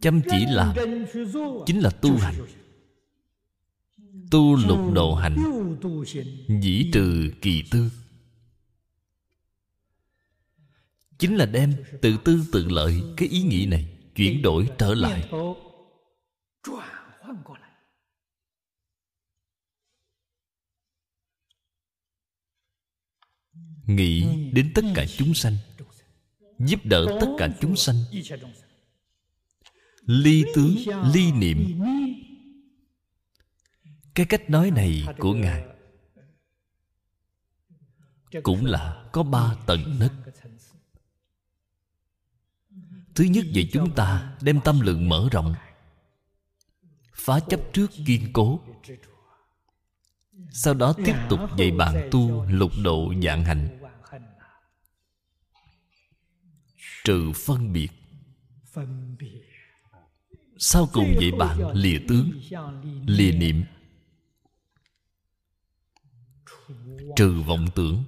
Chăm 0.00 0.20
chỉ 0.30 0.46
làm 0.48 0.76
chính 1.66 1.80
là 1.80 1.90
tu 1.90 2.16
hành. 2.16 2.34
Tu 4.30 4.56
lục 4.56 4.92
độ 4.94 5.14
hành, 5.14 5.36
dĩ 6.62 6.90
trừ 6.92 7.30
kỳ 7.42 7.62
tư. 7.70 7.90
Chính 11.18 11.36
là 11.36 11.46
đem 11.46 11.74
tự 12.02 12.18
tư 12.24 12.44
tự 12.52 12.68
lợi 12.68 13.02
cái 13.16 13.28
ý 13.28 13.42
nghĩ 13.42 13.66
này 13.66 13.98
chuyển 14.14 14.42
đổi 14.42 14.68
trở 14.78 14.94
lại. 14.94 15.30
Nghĩ 23.86 24.26
đến 24.52 24.72
tất 24.74 24.82
cả 24.94 25.04
chúng 25.18 25.34
sanh, 25.34 25.56
giúp 26.58 26.80
đỡ 26.84 27.06
tất 27.20 27.26
cả 27.38 27.48
chúng 27.60 27.76
sanh. 27.76 27.96
Ly 30.00 30.44
tướng, 30.54 30.76
ly 31.14 31.32
niệm. 31.32 31.80
Cái 34.14 34.26
cách 34.26 34.50
nói 34.50 34.70
này 34.70 35.04
của 35.18 35.34
ngài 35.34 35.64
cũng 38.42 38.64
là 38.64 39.08
có 39.12 39.22
ba 39.22 39.56
tầng 39.66 39.98
nấc 40.00 40.12
thứ 43.16 43.24
nhất 43.24 43.46
về 43.54 43.68
chúng 43.72 43.94
ta, 43.94 44.36
đem 44.40 44.60
tâm 44.60 44.80
lượng 44.80 45.08
mở 45.08 45.28
rộng. 45.32 45.54
Phá 47.14 47.40
chấp 47.40 47.60
trước 47.72 47.90
kiên 48.06 48.32
cố. 48.32 48.60
Sau 50.50 50.74
đó 50.74 50.94
tiếp 51.04 51.14
tục 51.30 51.40
dạy 51.58 51.70
bạn 51.70 52.08
tu, 52.10 52.44
lục 52.50 52.72
độ, 52.84 53.14
dạng 53.24 53.44
hành. 53.44 53.78
Trừ 57.04 57.32
phân 57.32 57.72
biệt. 57.72 57.88
Sau 60.58 60.88
cùng 60.92 61.14
dạy 61.20 61.30
bạn 61.38 61.70
lìa 61.72 61.98
tướng, 62.08 62.40
lìa 63.06 63.32
niệm. 63.32 63.64
Trừ 67.16 67.40
vọng 67.46 67.66
tưởng. 67.74 68.04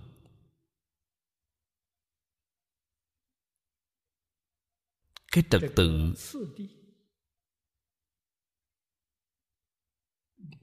cái 5.32 5.44
trật 5.50 5.62
tự. 5.76 6.14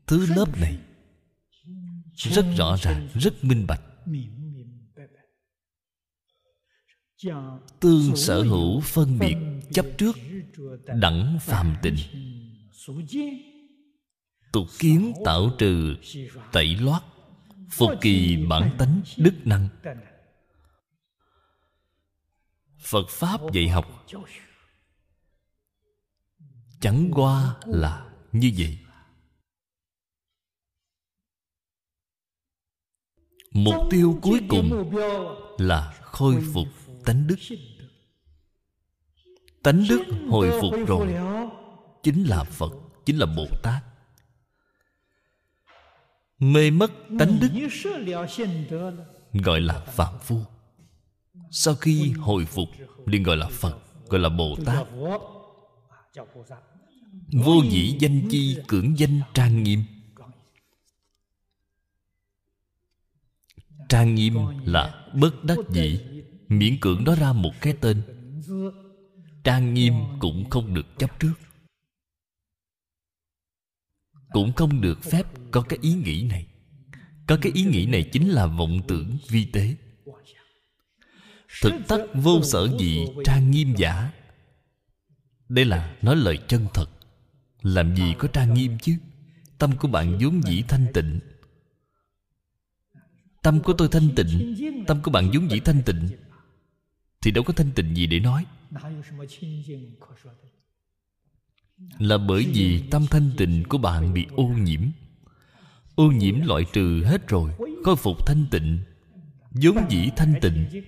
Thứ 0.08 0.26
lớp 0.36 0.58
này 0.60 0.80
rất 2.16 2.46
rõ 2.58 2.78
ràng, 2.82 3.10
rất 3.14 3.44
minh 3.44 3.66
bạch. 3.68 3.82
Tương 7.80 8.16
sở 8.16 8.44
hữu 8.44 8.82
phân 8.82 9.20
biệt 9.20 9.36
chấp 9.74 9.86
trước 9.98 10.16
đẳng 10.86 11.38
phàm 11.42 11.76
tịnh. 11.82 11.96
Tục 14.52 14.68
kiến 14.80 15.14
tạo 15.26 15.50
trừ, 15.58 15.96
tẩy 16.52 16.76
loát, 16.76 17.04
phục 17.72 17.90
kỳ 18.02 18.46
bản 18.50 18.76
tánh 18.78 19.02
đức 19.18 19.34
năng. 19.46 19.68
Phật 22.80 23.10
pháp 23.10 23.42
dạy 23.54 23.68
học 23.68 24.06
chẳng 26.80 27.12
qua 27.14 27.56
là 27.66 28.10
như 28.32 28.52
vậy. 28.58 28.78
Mục 33.52 33.76
tiêu 33.90 34.20
cuối 34.22 34.40
cùng 34.50 34.92
là 35.58 35.94
khôi 36.02 36.44
phục 36.54 36.68
tánh 37.06 37.28
đức. 37.28 37.36
tánh 39.64 39.86
đức 39.90 40.04
hồi 40.30 40.52
phục 40.62 40.74
rồi. 40.88 41.14
chính 42.04 42.24
là 42.24 42.44
phật 42.44 42.72
chính 43.06 43.18
là 43.18 43.26
bồ 43.26 43.48
tát. 43.64 43.84
Mê 46.40 46.72
mất 46.72 46.92
tánh 47.20 47.40
đức 47.40 47.50
gọi 49.34 49.62
là 49.62 49.80
phạm 49.80 50.14
phu. 50.20 50.42
Sau 51.52 51.76
khi 51.76 52.14
hồi 52.20 52.46
phục 52.46 52.68
liền 53.06 53.24
gọi 53.24 53.38
là 53.38 53.48
phật 53.48 53.80
gọi 54.08 54.20
là 54.20 54.30
bồ 54.30 54.56
tát 54.66 54.88
vô 57.32 57.64
dĩ 57.70 57.96
danh 58.00 58.28
chi, 58.30 58.58
cưỡng 58.68 59.00
danh 59.00 59.22
trang 59.34 59.64
nghiêm. 59.64 59.84
Trang 63.90 64.16
nghiêm 64.16 64.34
là 64.66 65.10
bất 65.14 65.44
đắc 65.44 65.58
dĩ, 65.70 66.00
miễn 66.48 66.80
cưỡng 66.80 67.04
nói 67.04 67.16
ra 67.20 67.34
một 67.34 67.52
cái 67.62 67.74
tên. 67.82 68.02
Trang 69.44 69.74
nghiêm 69.74 69.94
cũng 70.20 70.50
không 70.50 70.74
được 70.74 70.86
chấp 70.98 71.20
trước. 71.20 71.34
Cũng 74.32 74.54
không 74.54 74.82
được 74.82 75.04
phép 75.04 75.24
có 75.52 75.62
cái 75.62 75.80
ý 75.82 75.94
nghĩ 75.94 76.24
này. 76.24 76.48
Có 77.28 77.38
cái 77.42 77.52
ý 77.56 77.64
nghĩ 77.64 77.86
này 77.86 78.10
chính 78.12 78.30
là 78.30 78.46
vọng 78.46 78.82
tưởng 78.88 79.18
vi 79.30 79.46
tế. 79.46 79.76
Thực 81.62 81.74
tắc 81.88 82.00
vô 82.14 82.42
sở 82.44 82.78
dị 82.80 83.06
trang 83.26 83.52
nghiêm 83.52 83.74
giả 83.78 84.12
đây 85.50 85.66
là 85.66 85.96
nói 86.02 86.16
lời 86.16 86.40
chân 86.48 86.68
thật. 86.74 86.90
Làm 87.62 87.96
gì 87.96 88.14
có 88.18 88.28
trang 88.28 88.54
nghiêm 88.54 88.78
chứ? 88.82 88.96
Tâm 89.58 89.78
của 89.78 89.88
bạn 89.88 90.18
vốn 90.22 90.42
dĩ 90.44 90.64
thanh 90.68 90.86
tịnh. 90.94 91.20
Tâm 93.42 93.60
của 93.60 93.74
tôi 93.74 93.88
thanh 93.92 94.10
tịnh. 94.16 94.56
Tâm 94.88 95.02
của 95.02 95.12
bạn 95.12 95.32
vốn 95.34 95.52
dĩ 95.52 95.60
thanh 95.60 95.82
tịnh. 95.86 96.10
Thì 97.22 97.32
đâu 97.32 97.44
có 97.44 97.54
thanh 97.54 97.72
tịnh 97.72 97.96
gì 97.96 98.08
để 98.08 98.20
nói. 98.20 98.46
Là 102.00 102.18
bởi 102.18 102.46
vì 102.54 102.84
tâm 102.92 103.06
thanh 103.12 103.32
tịnh 103.38 103.64
của 103.70 103.78
bạn 103.78 104.14
bị 104.14 104.28
ô 104.36 104.44
nhiễm. 104.48 104.82
Ô 105.96 106.12
nhiễm 106.12 106.42
loại 106.42 106.66
trừ 106.74 107.04
hết 107.04 107.28
rồi, 107.28 107.52
khôi 107.84 107.96
phục 107.96 108.28
thanh 108.28 108.46
tịnh. 108.52 108.80
Vốn 109.52 109.78
dĩ 109.90 110.10
thanh 110.16 110.34
tịnh. 110.42 110.84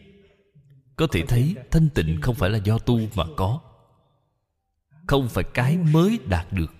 Có 0.95 1.07
thể 1.11 1.23
thấy 1.27 1.55
thanh 1.71 1.89
tịnh 1.89 2.21
không 2.21 2.35
phải 2.35 2.49
là 2.49 2.57
do 2.57 2.79
tu 2.79 2.99
mà 3.15 3.23
có 3.37 3.61
không 5.07 5.29
phải 5.29 5.43
cái 5.53 5.77
mới 5.77 6.19
đạt 6.29 6.53
được. 6.53 6.73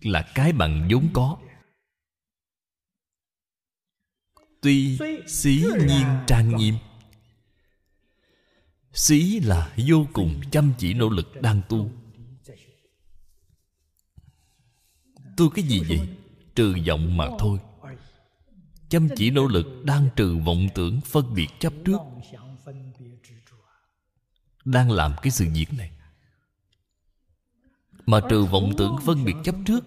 Là 0.00 0.22
cái 0.34 0.52
bạn 0.52 0.88
vốn 0.92 1.08
có. 1.12 1.38
Tuy 4.62 4.98
xí 5.26 5.64
nhiên 5.88 6.06
trang 6.26 6.56
nghiêm, 6.56 6.74
xí 8.92 9.40
là 9.40 9.74
vô 9.88 10.06
cùng 10.12 10.40
chăm 10.50 10.72
chỉ 10.78 10.94
nỗ 10.94 11.08
lực 11.08 11.42
đang 11.42 11.60
tu. 11.68 11.90
Tu 15.36 15.50
cái 15.50 15.64
gì 15.64 15.82
vậy? 15.88 16.08
Trừ 16.54 16.74
vọng 16.88 17.16
mà 17.16 17.28
thôi. 17.38 17.58
Chăm 18.88 19.08
chỉ 19.16 19.30
nỗ 19.30 19.46
lực 19.46 19.84
đang 19.84 20.08
trừ 20.16 20.36
vọng 20.36 20.68
tưởng 20.74 21.00
phân 21.00 21.34
biệt 21.34 21.48
chấp 21.60 21.72
trước 21.84 21.98
đang 24.64 24.90
làm 24.90 25.12
cái 25.22 25.30
sự 25.30 25.46
việc 25.54 25.66
này. 25.78 25.90
Mà 28.06 28.20
trừ 28.30 28.44
vọng 28.44 28.72
tưởng 28.78 28.96
phân 29.04 29.24
biệt 29.24 29.34
chấp 29.44 29.54
trước, 29.66 29.84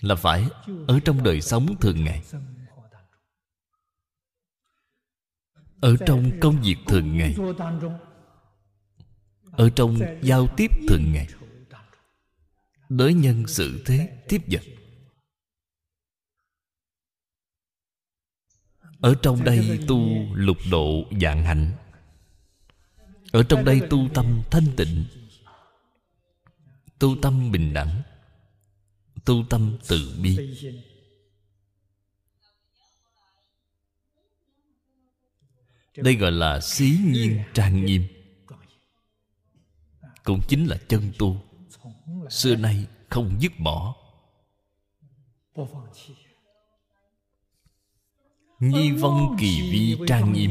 là 0.00 0.14
phải 0.14 0.48
ở 0.86 1.00
trong 1.04 1.22
đời 1.22 1.40
sống 1.40 1.76
thường 1.80 2.04
ngày. 2.04 2.22
Ở 5.80 5.96
trong 6.06 6.30
công 6.40 6.62
việc 6.62 6.76
thường 6.86 7.16
ngày. 7.16 7.34
Ở 9.52 9.70
trong 9.70 9.98
giao 10.22 10.46
tiếp 10.56 10.70
thường 10.88 11.12
ngày. 11.12 11.28
Đối 12.88 13.14
nhân 13.14 13.46
xử 13.46 13.82
thế, 13.86 14.22
tiếp 14.28 14.42
vật. 14.50 14.62
Ở 19.00 19.14
trong 19.22 19.44
đây 19.44 19.80
tu 19.88 19.98
lục 20.34 20.56
độ 20.70 21.04
dạng 21.20 21.44
hạnh. 21.44 21.72
Ở 23.32 23.42
trong 23.42 23.64
đây 23.64 23.80
tu 23.90 24.08
tâm 24.14 24.42
thanh 24.50 24.66
tịnh. 24.76 25.04
Tu 26.98 27.16
tâm 27.22 27.52
bình 27.52 27.72
đẳng. 27.74 28.02
Tu 29.24 29.44
tâm 29.50 29.78
từ 29.88 30.18
bi. 30.22 30.38
Đây 35.96 36.14
gọi 36.16 36.32
là 36.32 36.60
xí 36.60 36.98
nhiên 37.04 37.42
trang 37.54 37.84
nghiêm. 37.84 38.06
Cũng 40.24 40.40
chính 40.48 40.66
là 40.66 40.76
chân 40.88 41.12
tu. 41.18 41.42
Xưa 42.30 42.56
nay 42.56 42.86
không 43.10 43.36
dứt 43.40 43.52
bỏ 43.58 43.96
nhi 48.60 48.90
vong 48.90 49.36
kỳ 49.38 49.70
vi 49.70 49.96
trang 50.06 50.32
nghiêm. 50.32 50.50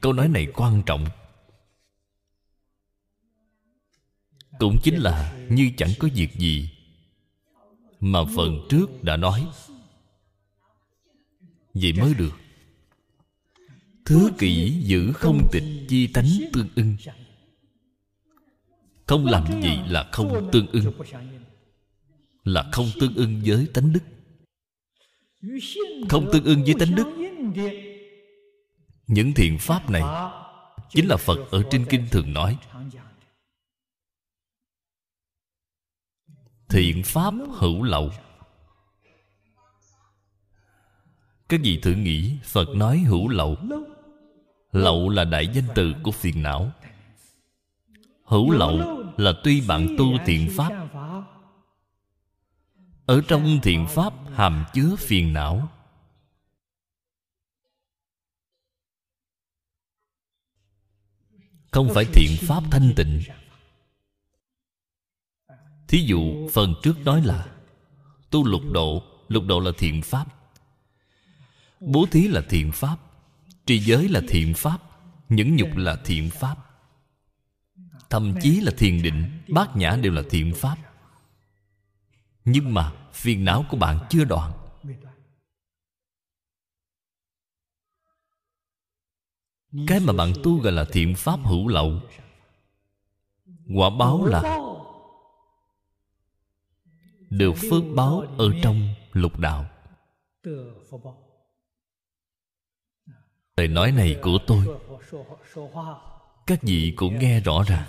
câu 0.00 0.12
nói 0.12 0.28
này 0.28 0.46
quan 0.54 0.82
trọng. 0.86 1.04
Cũng 4.58 4.78
chính 4.82 4.96
là 4.96 5.46
như 5.48 5.70
chẳng 5.76 5.90
có 5.98 6.08
việc 6.14 6.34
gì 6.34 6.70
mà 8.00 8.20
phần 8.36 8.66
trước 8.68 9.04
đã 9.04 9.16
nói. 9.16 9.46
Vậy 11.74 11.92
mới 11.92 12.14
được. 12.14 12.32
Thứ 14.04 14.30
kỷ 14.38 14.80
giữ 14.82 15.12
không 15.12 15.48
tịch 15.52 15.64
chi 15.88 16.06
tánh 16.06 16.28
tương 16.52 16.68
ưng. 16.74 16.96
Không 19.06 19.26
làm 19.26 19.62
gì 19.62 19.78
là 19.86 20.08
không 20.12 20.50
tương 20.52 20.66
ưng. 20.66 20.92
Là 22.44 22.70
không 22.72 22.86
tương 23.00 23.14
ưng 23.14 23.42
với 23.44 23.68
tánh 23.74 23.92
đức. 23.92 24.02
Không 26.08 26.28
tương 26.32 26.44
ưng 26.44 26.64
với 26.64 26.74
tánh 26.78 26.94
đức 26.94 27.27
những 29.06 29.32
thiện 29.34 29.58
pháp 29.58 29.90
này 29.90 30.02
chính 30.90 31.08
là 31.08 31.16
phật 31.16 31.50
ở 31.50 31.62
trên 31.70 31.86
kinh 31.90 32.06
thường 32.10 32.32
nói. 32.32 32.58
Thiện 36.68 37.02
pháp 37.02 37.34
hữu 37.52 37.82
lậu. 37.82 38.10
Các 41.48 41.60
vị 41.62 41.80
thử 41.82 41.92
nghĩ 41.92 42.38
phật 42.44 42.68
nói 42.68 42.98
hữu 42.98 43.28
lậu? 43.28 43.56
Lậu 44.72 45.08
là 45.08 45.24
đại 45.24 45.48
danh 45.54 45.64
từ 45.74 45.94
của 46.02 46.10
phiền 46.10 46.42
não. 46.42 46.70
Hữu 48.24 48.50
lậu 48.50 49.04
là 49.16 49.32
tuy 49.44 49.60
bạn 49.60 49.94
tu 49.98 50.06
thiện 50.26 50.48
pháp. 50.56 50.88
Ở 53.06 53.20
trong 53.28 53.58
thiện 53.62 53.86
pháp 53.86 54.12
hàm 54.34 54.64
chứa 54.74 54.96
phiền 54.98 55.32
não 55.32 55.68
không 61.78 61.94
phải 61.94 62.04
thiện 62.04 62.36
pháp 62.40 62.62
thanh 62.70 62.92
tịnh. 62.96 63.22
Thí 65.88 65.98
dụ, 65.98 66.48
phần 66.52 66.74
trước 66.82 66.98
nói 67.04 67.22
là, 67.22 67.46
tu 68.30 68.44
lục 68.44 68.62
độ 68.72 69.02
lục 69.28 69.44
độ 69.46 69.60
là 69.60 69.70
thiện 69.78 70.02
pháp. 70.02 70.26
Bố 71.80 72.06
thí 72.10 72.28
là 72.28 72.42
thiện 72.48 72.72
pháp 72.72 72.96
trì 73.66 73.78
giới 73.78 74.08
là 74.08 74.20
thiện 74.28 74.54
pháp, 74.54 74.78
nhẫn 75.28 75.56
nhục 75.56 75.76
là 75.76 75.96
thiện 76.04 76.30
pháp. 76.30 76.56
Thậm 78.10 78.34
chí 78.40 78.60
là 78.60 78.72
thiền 78.78 79.02
định, 79.02 79.42
bát 79.48 79.76
nhã 79.76 79.96
đều 80.02 80.12
là 80.12 80.22
thiện 80.30 80.54
pháp. 80.54 80.76
Nhưng 82.44 82.74
mà 82.74 82.92
phiền 83.12 83.44
não 83.44 83.64
của 83.70 83.76
bạn 83.76 83.98
chưa 84.10 84.24
đoạn. 84.24 84.52
Cái 89.86 90.00
mà 90.00 90.12
bạn 90.12 90.32
tu 90.42 90.60
gọi 90.60 90.72
là 90.72 90.84
thiện 90.84 91.14
pháp 91.14 91.40
hữu 91.44 91.68
lậu. 91.68 92.00
Quả 93.74 93.90
báo 93.90 94.24
là 94.24 94.58
được 97.30 97.52
phước 97.70 97.82
báo 97.94 98.24
ở 98.38 98.52
trong 98.62 98.94
lục 99.12 99.38
đạo. 99.38 99.66
Lời 103.56 103.68
nói 103.68 103.92
này 103.92 104.16
của 104.22 104.38
tôi, 104.46 104.64
các 106.46 106.62
vị 106.62 106.92
cũng 106.96 107.18
nghe 107.18 107.40
rõ 107.40 107.62
ràng. 107.68 107.88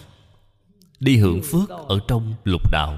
Đi 1.00 1.18
hưởng 1.18 1.42
phước 1.44 1.70
ở 1.70 2.00
trong 2.08 2.34
lục 2.44 2.72
đạo. 2.72 2.98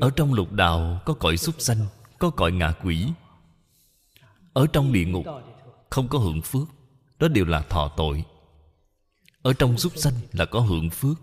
Ở 0.00 0.10
trong 0.16 0.32
lục 0.32 0.52
đạo 0.52 1.00
có 1.04 1.14
cõi 1.14 1.36
súc 1.36 1.54
sanh, 1.60 1.86
có 2.18 2.30
cõi 2.30 2.52
ngạ 2.52 2.72
quỷ. 2.82 3.08
Ở 4.52 4.66
trong 4.72 4.92
địa 4.92 5.04
ngục 5.04 5.26
không 5.94 6.08
có 6.08 6.18
hưởng 6.18 6.42
phước, 6.42 6.68
đó 7.18 7.28
đều 7.28 7.44
là 7.44 7.62
thọ 7.62 7.92
tội. 7.96 8.24
Ở 9.42 9.52
trong 9.52 9.78
súc 9.78 9.96
sanh 9.96 10.14
là 10.32 10.44
có 10.44 10.60
hưởng 10.60 10.90
phước. 10.90 11.20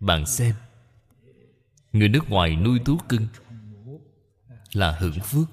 Bạn 0.00 0.26
xem, 0.26 0.54
người 1.92 2.08
nước 2.08 2.30
ngoài 2.30 2.56
nuôi 2.56 2.78
thú 2.84 2.96
cưng 3.08 3.26
là 4.72 4.96
hưởng 5.00 5.20
phước. 5.20 5.46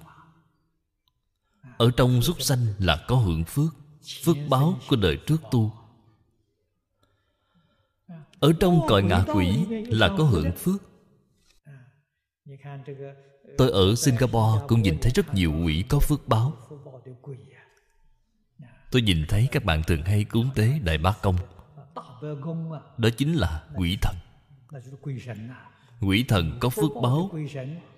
Ở 1.77 1.91
trong 1.97 2.21
súc 2.21 2.41
sanh 2.41 2.65
là 2.79 3.05
có 3.07 3.15
hưởng 3.15 3.43
phước 3.43 3.75
phước 4.23 4.37
báo 4.49 4.79
của 4.89 4.95
đời 4.95 5.17
trước 5.27 5.37
tu. 5.51 5.73
Ở 8.39 8.53
trong 8.59 8.81
cõi 8.87 9.03
ngạ 9.03 9.23
quỷ 9.33 9.65
là 9.69 10.09
có 10.17 10.23
hưởng 10.23 10.51
phước. 10.51 10.83
Tôi 13.57 13.71
ở 13.71 13.95
singapore 13.95 14.65
cũng 14.67 14.81
nhìn 14.81 14.97
thấy 15.01 15.11
rất 15.15 15.33
nhiều 15.33 15.53
quỷ 15.65 15.83
có 15.89 15.99
phước 15.99 16.27
báo 16.27 16.68
tôi 18.91 19.01
nhìn 19.01 19.25
thấy 19.27 19.47
các 19.51 19.65
bạn 19.65 19.83
thường 19.87 20.01
hay 20.01 20.23
cúng 20.23 20.49
tế 20.55 20.79
đại 20.79 20.97
bác 20.97 21.21
công. 21.21 21.35
Đó 22.97 23.09
chính 23.17 23.33
là 23.33 23.63
quỷ 23.75 23.97
thần. 24.01 24.15
Quỷ 26.01 26.25
thần 26.27 26.57
có 26.59 26.69
phước 26.69 26.91
báo. 27.03 27.31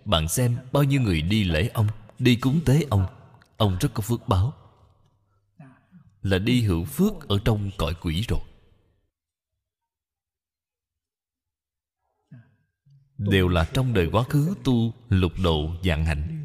Bạn 0.05 0.27
xem 0.27 0.57
bao 0.71 0.83
nhiêu 0.83 1.01
người 1.01 1.21
đi 1.21 1.43
lễ 1.43 1.69
ông, 1.73 1.87
đi 2.19 2.35
cúng 2.35 2.59
tế 2.65 2.85
ông. 2.89 3.05
Ông 3.57 3.77
rất 3.79 3.89
có 3.93 4.01
phước 4.01 4.27
báo. 4.27 4.53
Là 6.21 6.37
đi 6.37 6.61
hưởng 6.61 6.85
phước 6.85 7.27
ở 7.27 7.39
trong 7.45 7.71
cõi 7.77 7.93
quỷ 8.01 8.25
rồi. 8.27 8.39
Đều 13.17 13.47
là 13.47 13.65
trong 13.73 13.93
đời 13.93 14.09
quá 14.11 14.23
khứ 14.23 14.55
tu 14.63 14.93
lục 15.09 15.31
độ 15.43 15.71
dạng 15.83 16.05
hạnh. 16.05 16.40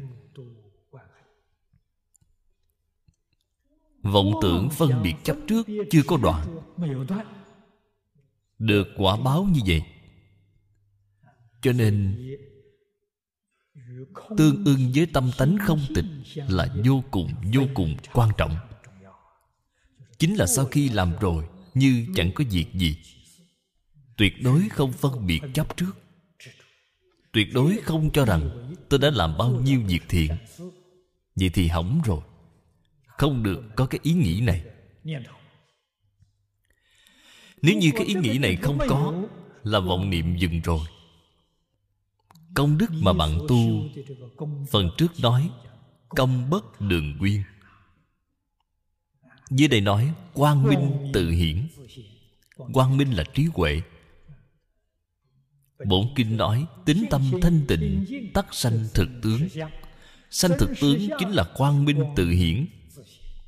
Vọng 4.01 4.33
tưởng 4.41 4.69
phân 4.69 5.03
biệt 5.03 5.15
chấp 5.23 5.37
trước 5.47 5.67
chưa 5.91 6.01
có 6.07 6.17
đoạn. 6.17 6.57
Được 8.59 8.87
quả 8.97 9.17
báo 9.17 9.47
như 9.53 9.61
vậy. 9.67 9.81
Cho 11.61 11.73
nên, 11.73 12.17
tương 14.37 14.65
ưng 14.65 14.91
với 14.95 15.05
tâm 15.13 15.31
tánh 15.37 15.57
không 15.61 15.79
tịch 15.95 16.05
là 16.35 16.75
vô 16.85 17.03
cùng 17.11 17.33
vô 17.53 17.61
cùng 17.73 17.95
quan 18.13 18.29
trọng. 18.37 18.55
Chính 20.19 20.35
là 20.35 20.45
sau 20.45 20.65
khi 20.65 20.89
làm 20.89 21.13
rồi, 21.19 21.47
như 21.73 22.07
chẳng 22.15 22.31
có 22.35 22.43
việc 22.51 22.65
gì. 22.73 22.97
Tuyệt 24.17 24.33
đối 24.43 24.69
không 24.69 24.93
phân 24.93 25.27
biệt 25.27 25.41
chấp 25.53 25.77
trước. 25.77 25.91
Tuyệt 27.31 27.47
đối 27.53 27.77
không 27.83 28.11
cho 28.11 28.25
rằng 28.25 28.73
tôi 28.89 28.99
đã 28.99 29.09
làm 29.09 29.37
bao 29.37 29.51
nhiêu 29.51 29.81
việc 29.87 30.01
thiện. 30.09 30.31
Vậy 31.35 31.49
thì 31.53 31.67
hỏng 31.67 32.01
rồi 32.05 32.21
không 33.17 33.43
được 33.43 33.63
có 33.75 33.85
cái 33.85 33.99
ý 34.03 34.13
nghĩ 34.13 34.41
này. 34.41 34.63
Nếu 37.61 37.77
như 37.77 37.91
cái 37.95 38.05
ý 38.05 38.13
nghĩ 38.13 38.37
này 38.37 38.55
không 38.55 38.77
có, 38.89 39.23
là 39.63 39.79
vọng 39.79 40.09
niệm 40.09 40.37
dừng 40.37 40.61
rồi. 40.61 40.79
Công 42.55 42.77
đức 42.77 42.87
mà 42.91 43.13
bạn 43.13 43.39
tu, 43.47 43.83
phần 44.71 44.89
trước 44.97 45.19
nói, 45.19 45.49
công 46.09 46.49
bất 46.49 46.81
đường 46.81 47.17
quyên 47.19 47.43
dưới 49.49 49.67
đây 49.67 49.81
nói, 49.81 50.13
quang 50.33 50.63
minh 50.63 51.11
tự 51.13 51.29
hiển. 51.29 51.67
Quang 52.73 52.97
minh 52.97 53.11
là 53.11 53.23
trí 53.33 53.45
huệ. 53.53 53.81
Bổn 55.85 56.07
kinh 56.15 56.37
nói, 56.37 56.65
tính 56.85 57.05
tâm 57.09 57.21
thanh 57.41 57.65
tịnh, 57.67 58.05
tắc 58.33 58.53
sanh 58.53 58.87
thực 58.93 59.09
tướng. 59.21 59.47
Sanh 60.29 60.51
thực 60.59 60.69
tướng 60.81 61.07
chính 61.19 61.29
là 61.29 61.43
quang 61.57 61.85
minh 61.85 62.03
tự 62.15 62.29
hiển 62.29 62.65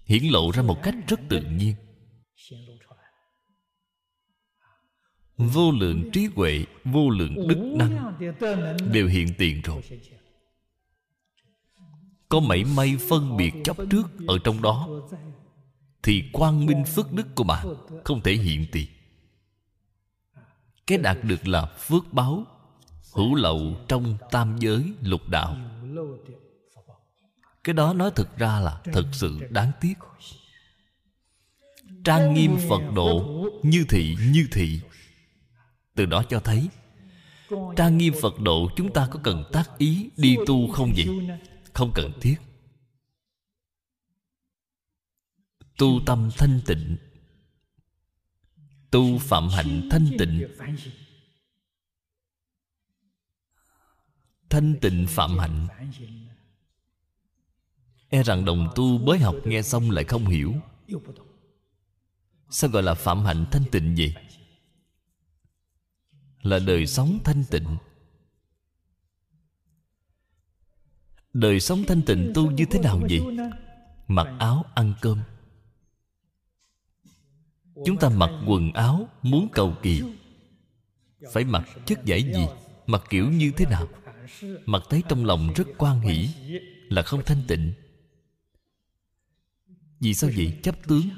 hiển 0.10 0.24
lộ 0.24 0.52
ra 0.52 0.62
một 0.62 0.84
cách 0.84 0.96
rất 1.08 1.20
tự 1.30 1.42
nhiên. 1.42 1.76
Vô 5.38 5.72
lượng 5.72 6.10
trí 6.14 6.26
huệ, 6.36 6.66
vô 6.84 7.10
lượng 7.10 7.48
đức 7.48 7.74
năng 7.76 8.14
đều 8.94 9.08
hiện 9.08 9.28
tiền 9.38 9.62
rồi. 9.62 9.82
Có 12.30 12.40
mảy 12.40 12.64
may 12.76 12.98
phân 13.10 13.38
biệt 13.38 13.52
chấp 13.64 13.78
trước 13.90 14.04
ở 14.28 14.40
trong 14.44 14.62
đó, 14.62 14.90
thì 16.04 16.24
quang 16.34 16.66
minh 16.66 16.84
phước 16.96 17.14
đức 17.14 17.28
của 17.36 17.44
bạn 17.44 17.68
không 18.04 18.22
thể 18.22 18.34
hiện 18.34 18.66
tiền. 18.72 18.88
Cái 20.88 20.98
đạt 20.98 21.18
được 21.24 21.48
là 21.48 21.66
phước 21.66 22.14
báo, 22.14 22.46
hữu 23.14 23.36
lậu 23.36 23.76
trong 23.88 24.18
tam 24.32 24.58
giới 24.60 24.94
lục 25.02 25.30
đạo 25.30 25.58
cái 27.70 27.74
đó 27.74 27.94
nói 27.94 28.12
thực 28.16 28.38
ra 28.38 28.60
là 28.60 28.82
thật 28.94 29.06
sự 29.12 29.40
đáng 29.50 29.72
tiếc. 29.82 29.94
Trang 32.04 32.34
nghiêm 32.34 32.58
phật 32.70 32.82
độ 32.96 33.46
như 33.64 33.86
thị 33.90 34.18
như 34.34 34.48
thị. 34.52 34.82
Từ 35.96 36.06
đó 36.06 36.24
cho 36.30 36.40
thấy, 36.40 36.70
trang 37.76 37.98
nghiêm 37.98 38.14
phật 38.22 38.40
độ 38.40 38.70
chúng 38.76 38.94
ta 38.94 39.08
có 39.12 39.20
cần 39.24 39.44
tác 39.54 39.78
ý 39.78 40.10
đi 40.18 40.38
tu 40.48 40.72
không 40.72 40.94
vậy? 40.96 41.38
Không 41.74 41.92
cần 41.96 42.12
thiết. 42.22 42.36
Tu 45.78 46.00
tâm 46.06 46.30
thanh 46.38 46.62
tịnh. 46.66 46.98
Tu 48.92 49.18
phạm 49.18 49.50
hạnh 49.50 49.88
thanh 49.92 50.08
tịnh. 50.20 50.48
Thanh 54.50 54.76
tịnh 54.82 55.06
phạm 55.08 55.38
hạnh 55.38 55.68
e 58.10 58.24
rằng 58.24 58.46
đồng 58.46 58.70
tu 58.76 58.98
mới 58.98 59.20
học 59.20 59.36
nghe 59.46 59.62
xong 59.62 59.92
lại 59.92 60.04
không 60.04 60.26
hiểu. 60.26 60.54
Sao 62.50 62.70
gọi 62.70 62.84
là 62.84 62.94
phạm 62.94 63.26
hạnh 63.26 63.46
thanh 63.52 63.64
tịnh 63.72 63.96
vậy? 63.98 64.14
Là 66.42 66.60
đời 66.60 66.88
sống 66.88 67.20
thanh 67.24 67.44
tịnh. 67.52 67.78
Đời 71.34 71.60
sống 71.60 71.84
thanh 71.88 72.02
tịnh 72.02 72.32
tu 72.36 72.52
như 72.52 72.66
thế 72.66 72.80
nào 72.80 73.00
vậy? 73.10 73.22
Mặc 74.08 74.28
áo 74.40 74.66
ăn 74.76 74.94
cơm. 75.02 75.20
Chúng 77.86 77.98
ta 77.98 78.10
mặc 78.10 78.30
quần 78.48 78.74
áo, 78.74 79.08
muốn 79.22 79.48
cầu 79.52 79.76
kỳ. 79.82 80.02
Phải 81.34 81.44
mặc 81.44 81.70
chất 81.86 82.06
giải 82.06 82.24
gì? 82.24 82.46
Mặc 82.88 83.04
kiểu 83.10 83.30
như 83.30 83.52
thế 83.58 83.66
nào? 83.66 83.88
Mặc 84.66 84.84
thấy 84.90 85.04
trong 85.10 85.26
lòng 85.26 85.54
rất 85.56 85.68
quan 85.78 86.00
hỷ, 86.00 86.30
là 86.90 87.02
không 87.02 87.22
thanh 87.26 87.44
tịnh 87.48 87.74
vì 90.00 90.14
sao 90.14 90.30
vậy? 90.36 90.60
Chấp 90.64 90.88
tướng. 90.88 91.10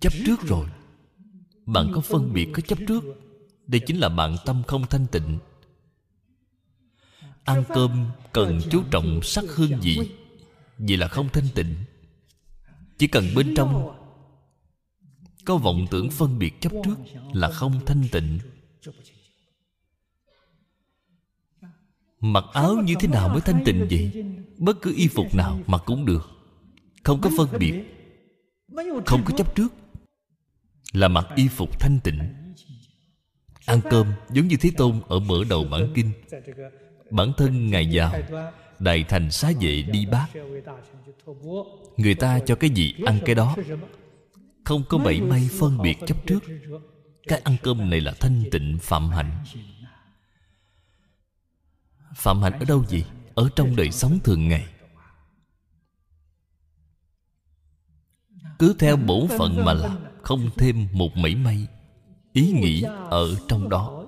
Chấp 0.00 0.12
trước 0.26 0.40
rồi. 0.42 0.68
Bạn 1.66 1.90
có 1.94 2.00
phân 2.00 2.32
biệt 2.32 2.48
có 2.52 2.60
chấp 2.60 2.78
trước. 2.88 3.04
Đây 3.66 3.80
chính 3.86 3.98
là 3.98 4.08
bạn 4.08 4.36
tâm 4.44 4.62
không 4.66 4.86
thanh 4.86 5.06
tịnh. 5.06 5.38
Ăn 7.44 7.64
cơm 7.68 8.06
cần 8.32 8.60
chú 8.70 8.82
trọng 8.90 9.20
sắc 9.22 9.44
hương 9.48 9.80
vị, 9.80 9.98
vì 10.78 10.96
là 10.96 11.08
không 11.08 11.28
thanh 11.32 11.48
tịnh. 11.54 11.74
Chỉ 12.98 13.06
cần 13.06 13.24
bên 13.36 13.54
trong 13.56 13.94
có 15.44 15.56
vọng 15.56 15.86
tưởng 15.90 16.10
phân 16.10 16.38
biệt 16.38 16.60
chấp 16.60 16.72
trước 16.84 16.96
là 17.32 17.50
không 17.50 17.80
thanh 17.86 18.08
tịnh 18.12 18.38
mặc 22.20 22.44
áo 22.52 22.76
như 22.84 22.94
thế 23.00 23.08
nào 23.08 23.28
mới 23.28 23.40
thanh 23.40 23.64
tịnh 23.64 23.86
vậy? 23.90 24.24
bất 24.58 24.82
cứ 24.82 24.94
y 24.96 25.08
phục 25.08 25.34
nào 25.34 25.60
mặc 25.66 25.82
cũng 25.86 26.04
được. 26.04 26.30
Không 27.04 27.20
có 27.20 27.30
phân 27.36 27.48
biệt. 27.58 27.74
không 29.06 29.22
có 29.24 29.34
chấp 29.36 29.54
trước. 29.54 29.72
Là 30.92 31.08
mặc 31.08 31.26
y 31.36 31.48
phục 31.48 31.80
thanh 31.80 31.98
tịnh. 32.04 32.18
Ăn 33.66 33.80
cơm 33.90 34.06
giống 34.30 34.48
như 34.48 34.56
thế 34.56 34.70
tôn 34.76 35.00
ở 35.08 35.18
mở 35.18 35.44
đầu 35.50 35.64
bản 35.70 35.92
kinh. 35.94 36.10
Bản 37.10 37.32
thân 37.36 37.70
ngài 37.70 37.86
giàu 37.86 38.12
đại 38.78 39.04
thành 39.08 39.30
xá 39.30 39.52
vệ 39.60 39.82
đi 39.82 40.06
bác. 40.06 40.26
Người 41.96 42.14
ta 42.14 42.38
cho 42.46 42.54
cái 42.54 42.70
gì 42.70 42.94
ăn 43.06 43.18
cái 43.24 43.34
đó. 43.34 43.56
Không 44.64 44.82
có 44.88 44.98
bảy 44.98 45.20
may 45.20 45.48
phân 45.58 45.82
biệt 45.82 45.96
chấp 46.06 46.26
trước. 46.26 46.44
Cái 47.28 47.40
ăn 47.44 47.56
cơm 47.62 47.90
này 47.90 48.00
là 48.00 48.14
thanh 48.20 48.42
tịnh 48.50 48.78
phạm 48.80 49.08
hạnh 49.08 49.44
phạm 52.18 52.42
hạnh 52.42 52.52
ở 52.52 52.64
đâu 52.64 52.84
gì 52.84 53.04
ở 53.34 53.48
trong 53.56 53.76
đời 53.76 53.90
sống 53.90 54.18
thường 54.24 54.48
ngày. 54.48 54.66
Cứ 58.58 58.74
theo 58.78 58.96
bổn 58.96 59.28
phận 59.38 59.64
mà 59.64 59.72
làm 59.72 59.98
không 60.22 60.50
thêm 60.56 60.88
một 60.92 61.16
mảy 61.16 61.34
may 61.34 61.66
ý 62.32 62.52
nghĩ 62.52 62.82
ở 63.10 63.36
trong 63.48 63.68
đó. 63.68 64.06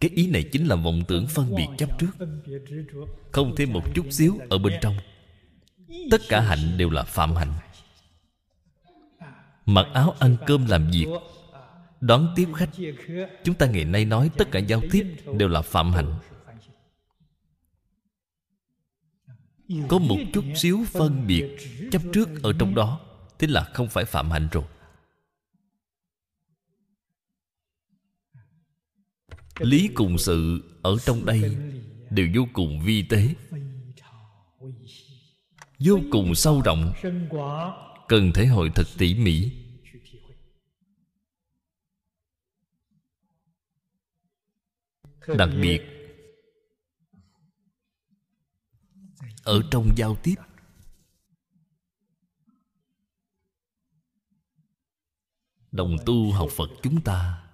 Cái 0.00 0.10
ý 0.14 0.30
này 0.30 0.44
chính 0.52 0.66
là 0.66 0.76
vọng 0.76 1.02
tưởng 1.08 1.26
phân 1.26 1.54
biệt 1.54 1.66
chấp 1.78 1.98
trước. 1.98 2.10
Không 3.32 3.54
thêm 3.56 3.72
một 3.72 3.82
chút 3.94 4.06
xíu 4.10 4.38
ở 4.50 4.58
bên 4.58 4.72
trong. 4.80 4.96
Tất 6.10 6.20
cả 6.28 6.40
hạnh 6.40 6.78
đều 6.78 6.90
là 6.90 7.02
phạm 7.02 7.34
hạnh. 7.34 7.52
Mặc 9.66 9.86
áo 9.94 10.14
ăn 10.18 10.36
cơm 10.46 10.66
làm 10.66 10.90
việc 10.90 11.06
đón 12.00 12.32
tiếp 12.36 12.48
khách. 12.56 12.70
Chúng 13.44 13.54
ta 13.54 13.66
ngày 13.66 13.84
nay 13.84 14.04
nói 14.04 14.30
tất 14.36 14.48
cả 14.50 14.58
giao 14.58 14.82
tiếp 14.90 15.16
đều 15.38 15.48
là 15.48 15.62
phạm 15.62 15.92
hạnh. 15.92 16.14
Có 19.88 19.98
một 19.98 20.16
chút 20.32 20.44
xíu 20.56 20.84
phân 20.92 21.26
biệt 21.26 21.56
chấp 21.92 22.02
trước 22.12 22.28
ở 22.42 22.52
trong 22.58 22.74
đó, 22.74 23.00
thế 23.38 23.46
là 23.46 23.64
không 23.74 23.88
phải 23.88 24.04
phạm 24.04 24.30
hạnh 24.30 24.48
rồi. 24.52 24.64
Lý 29.58 29.88
cùng 29.94 30.18
sự 30.18 30.62
ở 30.82 30.96
trong 31.04 31.24
đây 31.26 31.56
đều 32.10 32.28
vô 32.34 32.42
cùng 32.52 32.80
vi 32.84 33.02
tế. 33.02 33.34
Vô 35.78 36.00
cùng 36.12 36.34
sâu 36.34 36.62
rộng. 36.64 36.92
Cần 38.08 38.32
thể 38.34 38.46
hội 38.46 38.70
thật 38.74 38.86
tỉ 38.98 39.14
mỉ. 39.14 39.50
Đặc 45.36 45.48
biệt, 45.62 45.80
ở 49.42 49.62
trong 49.70 49.90
giao 49.96 50.16
tiếp, 50.22 50.34
đồng 55.72 55.96
tu 56.06 56.32
học 56.32 56.48
phật 56.56 56.70
chúng 56.82 57.00
ta, 57.00 57.44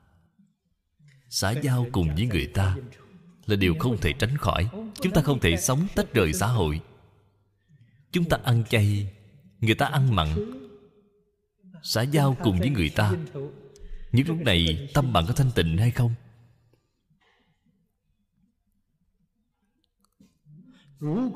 xã 1.28 1.50
giao 1.50 1.86
cùng 1.92 2.14
với 2.14 2.26
người 2.26 2.46
ta 2.46 2.76
là 3.46 3.56
điều 3.56 3.74
không 3.78 3.96
thể 4.00 4.12
tránh 4.12 4.36
khỏi. 4.36 4.68
Chúng 4.94 5.12
ta 5.12 5.22
không 5.22 5.40
thể 5.40 5.56
sống 5.56 5.86
tách 5.94 6.14
rời 6.14 6.32
xã 6.32 6.46
hội. 6.46 6.80
Chúng 8.12 8.28
ta 8.28 8.38
ăn 8.44 8.64
chay, 8.70 9.12
người 9.60 9.74
ta 9.74 9.86
ăn 9.86 10.14
mặn. 10.14 10.28
Xã 11.82 12.02
giao 12.02 12.36
cùng 12.42 12.58
với 12.58 12.70
người 12.70 12.90
ta, 12.90 13.12
những 14.12 14.26
lúc 14.28 14.36
này 14.36 14.90
tâm 14.94 15.12
bạn 15.12 15.24
có 15.28 15.32
thanh 15.32 15.50
tịnh 15.54 15.78
hay 15.78 15.90
không? 15.90 16.14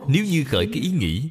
Nếu 0.08 0.24
như 0.24 0.44
khởi 0.44 0.66
cái 0.72 0.82
ý 0.82 0.90
nghĩ, 0.90 1.28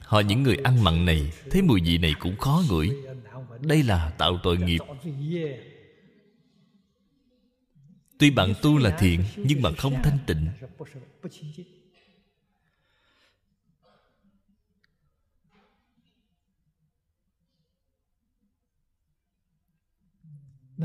họ 0.00 0.20
những 0.20 0.42
người 0.42 0.56
ăn 0.56 0.84
mặn 0.84 1.04
này, 1.04 1.32
thấy 1.50 1.62
mùi 1.62 1.80
vị 1.80 1.98
này 1.98 2.14
cũng 2.20 2.36
khó 2.36 2.62
ngửi. 2.70 2.90
Đây 3.60 3.82
là 3.82 4.10
tạo 4.18 4.40
tội 4.42 4.58
nghiệp. 4.58 4.80
Tuy 8.18 8.30
bạn 8.30 8.54
tu 8.62 8.78
là 8.78 8.96
thiện, 8.98 9.24
nhưng 9.36 9.62
mà 9.62 9.70
không 9.78 9.94
thanh 10.02 10.18
tịnh. 10.26 10.48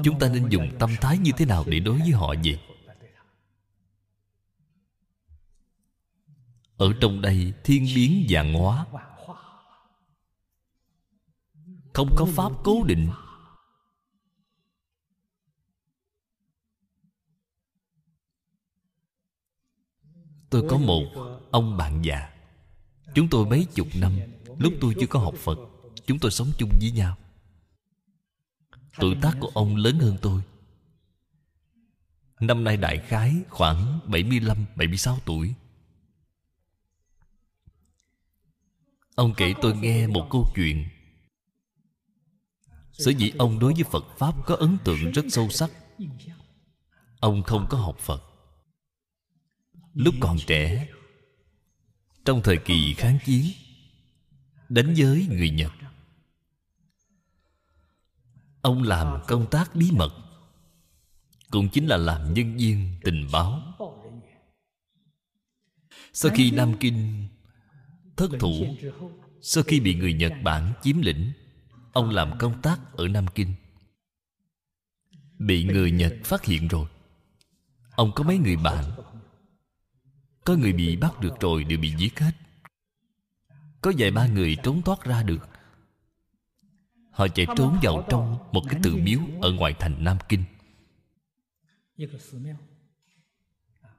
Chúng 0.03 0.19
ta 0.19 0.29
nên 0.33 0.49
dùng 0.49 0.69
tâm 0.79 0.89
thái 1.01 1.17
như 1.17 1.31
thế 1.37 1.45
nào 1.45 1.63
để 1.67 1.79
đối 1.79 1.99
với 1.99 2.11
họ 2.11 2.35
vậy? 2.43 2.59
Ở 6.77 6.93
trong 7.01 7.21
đây 7.21 7.53
thiên 7.63 7.85
biến 7.95 8.25
vạn 8.29 8.53
hóa 8.53 8.85
không 11.93 12.15
có 12.15 12.25
pháp 12.25 12.51
cố 12.63 12.83
định. 12.83 13.09
Tôi 20.49 20.63
có 20.69 20.77
một 20.77 21.03
ông 21.51 21.77
bạn 21.77 22.01
già. 22.05 22.33
Chúng 23.15 23.29
tôi 23.29 23.45
mấy 23.45 23.67
chục 23.75 23.87
năm 23.95 24.19
lúc 24.59 24.73
tôi 24.81 24.95
chưa 24.99 25.07
có 25.07 25.19
học 25.19 25.35
phật 25.35 25.59
chúng 26.05 26.19
tôi 26.19 26.31
sống 26.31 26.51
chung 26.57 26.69
với 26.79 26.91
nhau. 26.91 27.17
Tuổi 28.99 29.15
tác 29.21 29.37
của 29.39 29.51
ông 29.53 29.75
lớn 29.75 29.99
hơn 29.99 30.17
tôi. 30.21 30.41
Năm 32.39 32.63
nay 32.63 32.77
đại 32.77 32.99
khái 33.07 33.35
khoảng 33.49 33.99
75, 34.05 34.65
76 34.75 35.17
tuổi. 35.25 35.53
Ông 39.17 39.33
kể 39.37 39.53
tôi 39.61 39.77
nghe 39.77 40.07
một 40.07 40.27
câu 40.31 40.51
chuyện. 40.55 40.87
Sở 42.91 43.11
dĩ 43.11 43.31
ông 43.37 43.59
đối 43.59 43.73
với 43.73 43.83
Phật 43.83 44.05
Pháp 44.17 44.45
có 44.45 44.55
ấn 44.55 44.77
tượng 44.83 45.11
rất 45.11 45.25
sâu 45.29 45.49
sắc. 45.49 45.71
Ông 47.19 47.43
không 47.43 47.67
có 47.69 47.77
học 47.77 47.97
Phật. 47.99 48.23
Lúc 49.93 50.15
còn 50.19 50.37
trẻ, 50.47 50.87
Trong 52.25 52.41
thời 52.43 52.57
kỳ 52.57 52.93
kháng 52.93 53.19
chiến, 53.25 53.45
Đánh 54.69 54.93
giới 54.93 55.27
người 55.29 55.49
Nhật, 55.49 55.71
Ông 58.61 58.83
làm 58.83 59.21
công 59.27 59.49
tác 59.49 59.75
bí 59.75 59.91
mật, 59.91 60.15
Cũng 61.51 61.69
chính 61.69 61.87
là 61.87 61.97
làm 61.97 62.33
nhân 62.33 62.57
viên 62.57 62.95
tình 63.03 63.27
báo. 63.31 63.61
Sau 66.13 66.31
khi 66.35 66.51
Nam 66.51 66.73
Kinh 66.79 67.27
thất 68.17 68.31
thủ. 68.39 68.75
Sau 69.41 69.63
khi 69.63 69.79
bị 69.79 69.95
người 69.95 70.13
Nhật 70.13 70.33
Bản 70.43 70.73
chiếm 70.81 71.01
lĩnh, 71.01 71.31
Ông 71.97 72.09
làm 72.09 72.37
công 72.37 72.61
tác 72.61 72.79
ở 72.93 73.07
Nam 73.07 73.25
Kinh. 73.35 73.53
Bị 75.39 75.63
người 75.63 75.91
Nhật 75.91 76.13
phát 76.23 76.45
hiện 76.45 76.67
rồi. 76.67 76.87
Ông 77.95 78.11
có 78.15 78.23
mấy 78.23 78.37
người 78.37 78.55
bạn? 78.55 78.83
Có 80.45 80.55
người 80.55 80.73
bị 80.73 80.95
bắt 80.95 81.19
được 81.19 81.39
rồi, 81.39 81.63
đều 81.63 81.79
bị 81.79 81.93
giết 81.97 82.19
hết. 82.19 82.31
Có 83.81 83.93
vài 83.97 84.11
ba 84.11 84.27
người 84.27 84.57
trốn 84.63 84.81
thoát 84.81 85.03
ra 85.03 85.23
được. 85.23 85.49
Họ 87.11 87.27
chạy 87.27 87.45
trốn 87.57 87.77
vào 87.81 88.05
trong 88.09 88.37
một 88.51 88.61
cái 88.69 88.79
tự 88.83 88.95
miếu 88.95 89.19
Ở 89.41 89.51
ngoài 89.51 89.75
thành 89.79 90.03
Nam 90.03 90.17
Kinh. 90.29 90.43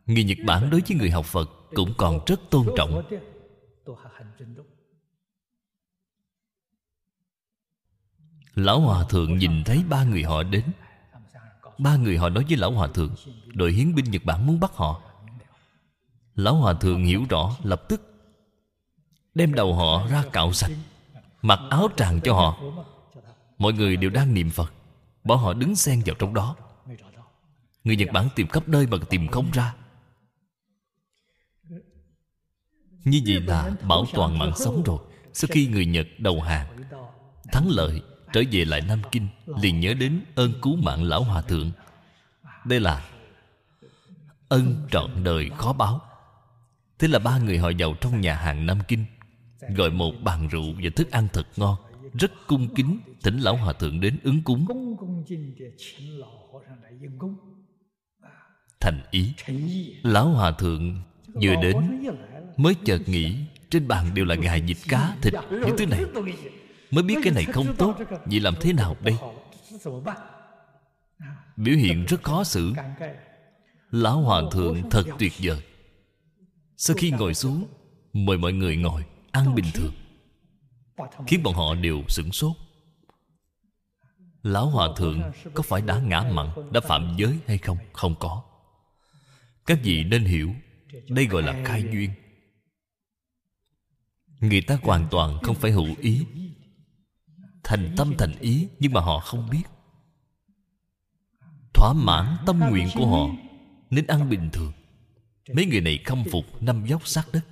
Người 0.07 0.25
Nhật 0.25 0.39
Bản 0.47 0.71
đối 0.71 0.81
với 0.81 0.97
người 0.97 1.11
học 1.11 1.27
Phật 1.27 1.51
Cũng 1.75 1.95
còn 1.97 2.21
rất 2.27 2.41
tôn 2.51 2.67
trọng. 2.77 3.03
Lão 8.55 8.81
Hòa 8.81 9.05
Thượng 9.09 9.39
nhìn 9.39 9.65
thấy 9.65 9.85
ba 9.89 10.05
người 10.05 10.23
họ 10.23 10.43
đến. 10.43 10.65
Ba 11.79 11.97
người 11.97 12.19
họ 12.19 12.29
nói 12.29 12.45
với 12.49 12.57
Lão 12.57 12.73
Hòa 12.73 12.89
Thượng, 12.95 13.15
Đội 13.47 13.73
hiến 13.73 13.95
binh 13.95 14.11
Nhật 14.11 14.25
Bản 14.25 14.47
muốn 14.47 14.61
bắt 14.61 14.73
họ. 14.75 15.03
Lão 16.35 16.55
Hòa 16.55 16.75
Thượng 16.75 17.05
hiểu 17.05 17.25
rõ, 17.31 17.57
lập 17.63 17.83
tức 17.89 18.01
Đem 19.35 19.55
đầu 19.55 19.75
họ 19.75 20.09
ra 20.09 20.25
cạo 20.33 20.53
sạch, 20.53 20.73
Mặc 21.43 21.61
áo 21.71 21.89
tràng 21.97 22.21
cho 22.21 22.35
họ. 22.35 22.61
Mọi 23.59 23.73
người 23.73 23.97
đều 23.97 24.11
đang 24.11 24.35
niệm 24.35 24.51
Phật, 24.51 24.73
Bỏ 25.25 25.35
họ 25.35 25.53
đứng 25.53 25.77
xen 25.77 26.03
vào 26.07 26.17
trong 26.19 26.35
đó. 26.35 26.57
Người 27.85 27.97
Nhật 27.97 28.09
Bản 28.13 28.29
tìm 28.35 28.49
khắp 28.49 28.69
nơi 28.69 28.87
mà 28.87 28.97
tìm 29.11 29.29
không 29.29 29.51
ra. 29.53 29.75
Như 33.09 33.21
vậy 33.27 33.41
là 33.41 33.71
bảo 33.89 34.05
toàn 34.13 34.39
mạng 34.39 34.53
sống 34.57 34.83
rồi. 34.83 34.99
Sau 35.33 35.49
khi 35.53 35.67
người 35.67 35.87
Nhật 35.87 36.07
đầu 36.19 36.41
hàng, 36.41 36.67
Thắng 37.53 37.69
lợi 37.69 38.03
trở 38.33 38.43
về 38.53 38.65
lại 38.65 38.81
Nam 38.81 39.03
Kinh, 39.13 39.29
Liền 39.61 39.81
nhớ 39.81 39.95
đến 39.95 40.21
ơn 40.35 40.53
cứu 40.63 40.77
mạng 40.77 41.03
Lão 41.03 41.23
Hòa 41.23 41.43
Thượng. 41.43 41.71
Đây 42.65 42.81
là 42.81 43.05
Ân 44.49 44.87
trọn 44.91 45.25
đời 45.25 45.51
khó 45.57 45.73
báo. 45.73 46.01
Thế 46.99 47.09
là 47.09 47.19
ba 47.19 47.39
người 47.39 47.59
họ 47.59 47.69
giàu 47.69 47.95
trong 48.01 48.21
nhà 48.21 48.35
hàng 48.35 48.67
Nam 48.67 48.79
Kinh, 48.89 49.05
Gọi 49.77 49.91
một 49.91 50.13
bàn 50.23 50.49
rượu 50.49 50.75
và 50.83 50.91
thức 50.97 51.11
ăn 51.11 51.29
thật 51.33 51.47
ngon, 51.57 51.77
Rất 52.15 52.33
cung 52.47 52.75
kính, 52.75 53.01
Thỉnh 53.23 53.39
Lão 53.39 53.57
Hòa 53.57 53.73
Thượng 53.73 54.01
đến 54.01 54.19
ứng 54.23 54.43
cúng. 54.43 54.67
Thành 58.81 59.03
ý, 59.11 59.33
Lão 60.03 60.29
Hòa 60.29 60.51
Thượng 60.51 61.03
vừa 61.35 61.55
đến 61.63 62.05
Mới 62.59 62.75
chợt 62.85 62.99
nghĩ 63.07 63.37
Trên 63.71 63.89
bàn 63.89 64.15
đều 64.15 64.25
là 64.25 64.35
gà 64.35 64.59
vịt 64.67 64.77
cá 64.89 65.17
thịt 65.23 65.35
Những 65.51 65.77
thứ 65.79 65.87
này. 65.87 66.05
Mới 66.91 67.05
biết 67.05 67.17
cái 67.25 67.33
này 67.33 67.45
không 67.45 67.75
tốt, 67.79 67.97
Vậy 68.25 68.41
làm 68.41 68.55
thế 68.61 68.73
nào 68.73 68.97
đây? 69.01 69.17
Biểu 71.57 71.77
hiện 71.77 72.05
rất 72.09 72.23
khó 72.23 72.45
xử. 72.45 72.73
Lão 73.91 74.21
Hòa 74.21 74.43
Thượng 74.53 74.91
thật 74.91 75.03
tuyệt 75.19 75.33
vời. 75.39 75.63
Sau 76.77 76.97
khi 76.97 77.11
ngồi 77.11 77.35
xuống, 77.35 77.67
Mời 78.13 78.39
mọi 78.39 78.53
người 78.53 78.77
ngồi, 78.77 79.05
Ăn 79.31 79.55
bình 79.55 79.67
thường. 79.75 79.93
Khiến 81.27 81.43
bọn 81.43 81.55
họ 81.55 81.75
đều 81.75 82.03
sửng 82.09 82.33
sốt. 82.33 82.53
Lão 84.43 84.67
Hòa 84.67 84.89
Thượng 84.97 85.23
có 85.55 85.63
phải 85.63 85.81
đã 85.81 85.99
ngã 85.99 86.23
mặn, 86.33 86.47
Đã 86.73 86.81
phạm 86.81 87.15
giới 87.19 87.39
hay 87.47 87.59
không? 87.59 87.79
Không 87.93 88.15
có. 88.21 88.43
Các 89.67 89.79
vị 89.83 90.05
nên 90.05 90.25
hiểu, 90.25 90.55
Đây 91.09 91.27
gọi 91.27 91.43
là 91.43 91.63
khai 91.65 91.85
duyên. 91.93 92.11
Người 94.41 94.61
ta 94.61 94.79
hoàn 94.83 95.09
toàn 95.11 95.39
không 95.43 95.57
phải 95.57 95.71
hữu 95.71 95.87
ý. 96.01 96.27
Thành 97.65 97.95
tâm 97.97 98.15
thành 98.19 98.39
ý, 98.41 98.69
Nhưng 98.79 98.93
mà 98.93 99.01
họ 99.01 99.21
không 99.21 99.51
biết. 99.51 99.63
Thỏa 101.75 101.93
mãn 101.93 102.37
tâm 102.47 102.61
nguyện 102.71 102.89
của 102.95 103.07
họ, 103.07 103.35
nên 103.91 104.07
ăn 104.07 104.31
bình 104.31 104.51
thường. 104.53 104.73
Mấy 105.55 105.67
người 105.67 105.81
này 105.81 105.99
khâm 106.05 106.25
phục 106.33 106.63
năm 106.63 106.87
dốc 106.87 107.09
sát 107.09 107.25
đất. 107.33 107.47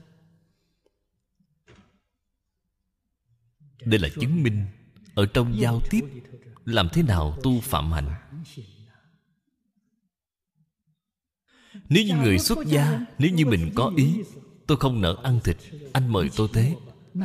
Đây 3.84 4.00
là 4.00 4.08
chứng 4.20 4.42
minh 4.42 4.66
ở 5.14 5.26
trong 5.26 5.58
giao 5.58 5.80
tiếp 5.90 6.04
làm 6.64 6.88
thế 6.92 7.02
nào 7.02 7.38
tu 7.42 7.60
phạm 7.60 7.92
hạnh 7.92 8.14
nếu 11.88 12.04
như 12.04 12.16
người 12.16 12.38
xuất 12.38 12.66
gia, 12.66 13.00
nếu 13.18 13.30
như 13.30 13.46
mình 13.46 13.70
có 13.74 13.92
ý 13.96 14.22
tôi 14.66 14.78
không 14.78 15.00
nỡ 15.00 15.16
ăn 15.22 15.40
thịt. 15.44 15.56
Anh 15.92 16.12
mời 16.12 16.30
tôi 16.36 16.48
thế. 16.52 16.76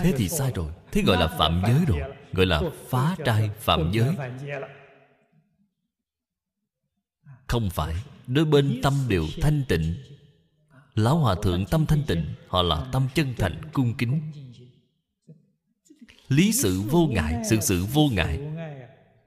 Thế 0.04 0.14
thì 0.18 0.30
sai 0.30 0.52
rồi. 0.56 0.72
Thế 0.92 1.02
gọi 1.02 1.18
là 1.18 1.28
phạm 1.28 1.62
giới 1.68 1.86
rồi. 1.88 2.02
Gọi 2.34 2.46
là 2.46 2.62
phá 2.90 3.16
trai 3.26 3.50
phạm 3.60 3.92
giới. 3.92 4.16
Không 7.48 7.70
phải. 7.70 7.96
Đôi 8.28 8.46
bên 8.46 8.80
tâm 8.84 8.94
đều 9.08 9.26
thanh 9.42 9.64
tịnh. 9.68 9.96
Lão 10.96 11.18
hòa 11.18 11.36
thượng 11.44 11.66
tâm 11.66 11.86
thanh 11.86 12.04
tịnh. 12.08 12.26
Họ 12.48 12.62
là 12.62 12.90
tâm 12.92 13.08
chân 13.16 13.34
thành, 13.38 13.62
cung 13.74 13.94
kính. 13.98 14.22
Lý 16.28 16.52
sự 16.52 16.82
vô 16.82 17.08
ngại, 17.08 17.42
sự 17.50 17.60
sự 17.62 17.86
vô 17.86 18.10
ngại. 18.12 18.40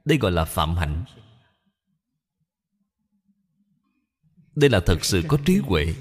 Đây 0.05 0.17
gọi 0.17 0.31
là 0.31 0.45
phạm 0.45 0.75
hạnh. 0.75 1.03
Đây 4.55 4.69
là 4.69 4.79
thật 4.79 5.05
sự 5.05 5.23
có 5.27 5.37
trí 5.45 5.57
huệ 5.57 5.93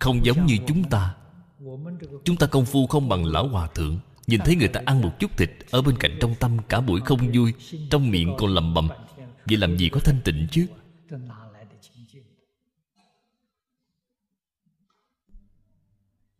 không 0.00 0.24
giống 0.24 0.46
như 0.46 0.56
chúng 0.66 0.84
ta. 0.84 1.14
Chúng 2.24 2.36
ta 2.36 2.46
công 2.46 2.66
phu 2.66 2.86
không 2.86 3.08
bằng 3.08 3.24
lão 3.24 3.48
hòa 3.48 3.68
thượng. 3.74 3.98
Nhìn 4.26 4.40
thấy 4.44 4.56
người 4.56 4.68
ta 4.68 4.80
ăn 4.86 5.00
một 5.00 5.18
chút 5.18 5.36
thịt 5.36 5.50
ở 5.70 5.82
bên 5.82 5.96
cạnh 5.98 6.18
trong 6.20 6.34
tâm 6.34 6.58
cả 6.68 6.80
buổi 6.80 7.00
không 7.00 7.30
vui, 7.34 7.54
trong 7.90 8.10
miệng 8.10 8.34
còn 8.38 8.50
lầm 8.54 8.74
bầm. 8.74 8.88
Vậy 9.46 9.56
làm 9.56 9.76
gì 9.76 9.88
có 9.88 10.00
thanh 10.00 10.20
tịnh 10.24 10.46
chứ? 10.50 10.66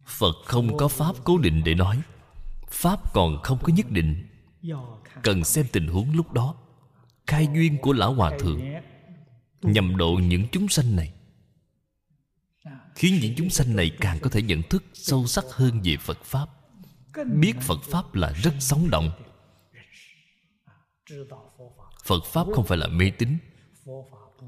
Phật 0.06 0.36
không 0.44 0.76
có 0.76 0.88
pháp 0.88 1.16
cố 1.24 1.38
định 1.38 1.62
để 1.64 1.74
nói. 1.74 2.02
Pháp 2.68 3.12
còn 3.12 3.42
không 3.42 3.58
có 3.62 3.72
nhất 3.72 3.90
định. 3.90 4.26
Cần 5.22 5.44
xem 5.44 5.66
tình 5.72 5.86
huống 5.86 6.14
lúc 6.14 6.32
đó. 6.32 6.54
Khai 7.26 7.48
duyên 7.54 7.78
của 7.78 7.92
lão 7.92 8.14
hòa 8.14 8.32
thượng. 8.38 8.60
Nhằm 9.62 9.96
độ 9.96 10.12
những 10.12 10.44
chúng 10.52 10.68
sanh 10.68 10.96
này 10.96 11.12
khiến 13.00 13.18
những 13.22 13.34
chúng 13.36 13.50
sanh 13.50 13.76
này 13.76 13.90
càng 14.00 14.18
có 14.22 14.30
thể 14.30 14.42
nhận 14.42 14.62
thức 14.62 14.84
sâu 14.92 15.26
sắc 15.26 15.44
hơn 15.50 15.80
về 15.84 15.96
phật 15.96 16.24
pháp. 16.24 16.46
Biết 17.40 17.52
phật 17.60 17.82
pháp 17.82 18.14
là 18.14 18.32
rất 18.32 18.54
sống 18.58 18.90
động. 18.90 19.10
Phật 22.04 22.24
pháp 22.24 22.46
không 22.54 22.66
phải 22.66 22.78
là 22.78 22.86
mê 22.86 23.10
tín, 23.18 23.38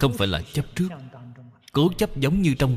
không 0.00 0.12
phải 0.18 0.28
là 0.28 0.42
chấp 0.42 0.66
trước, 0.74 0.88
cố 1.72 1.92
chấp 1.98 2.16
giống 2.16 2.42
như 2.42 2.54
trong 2.58 2.76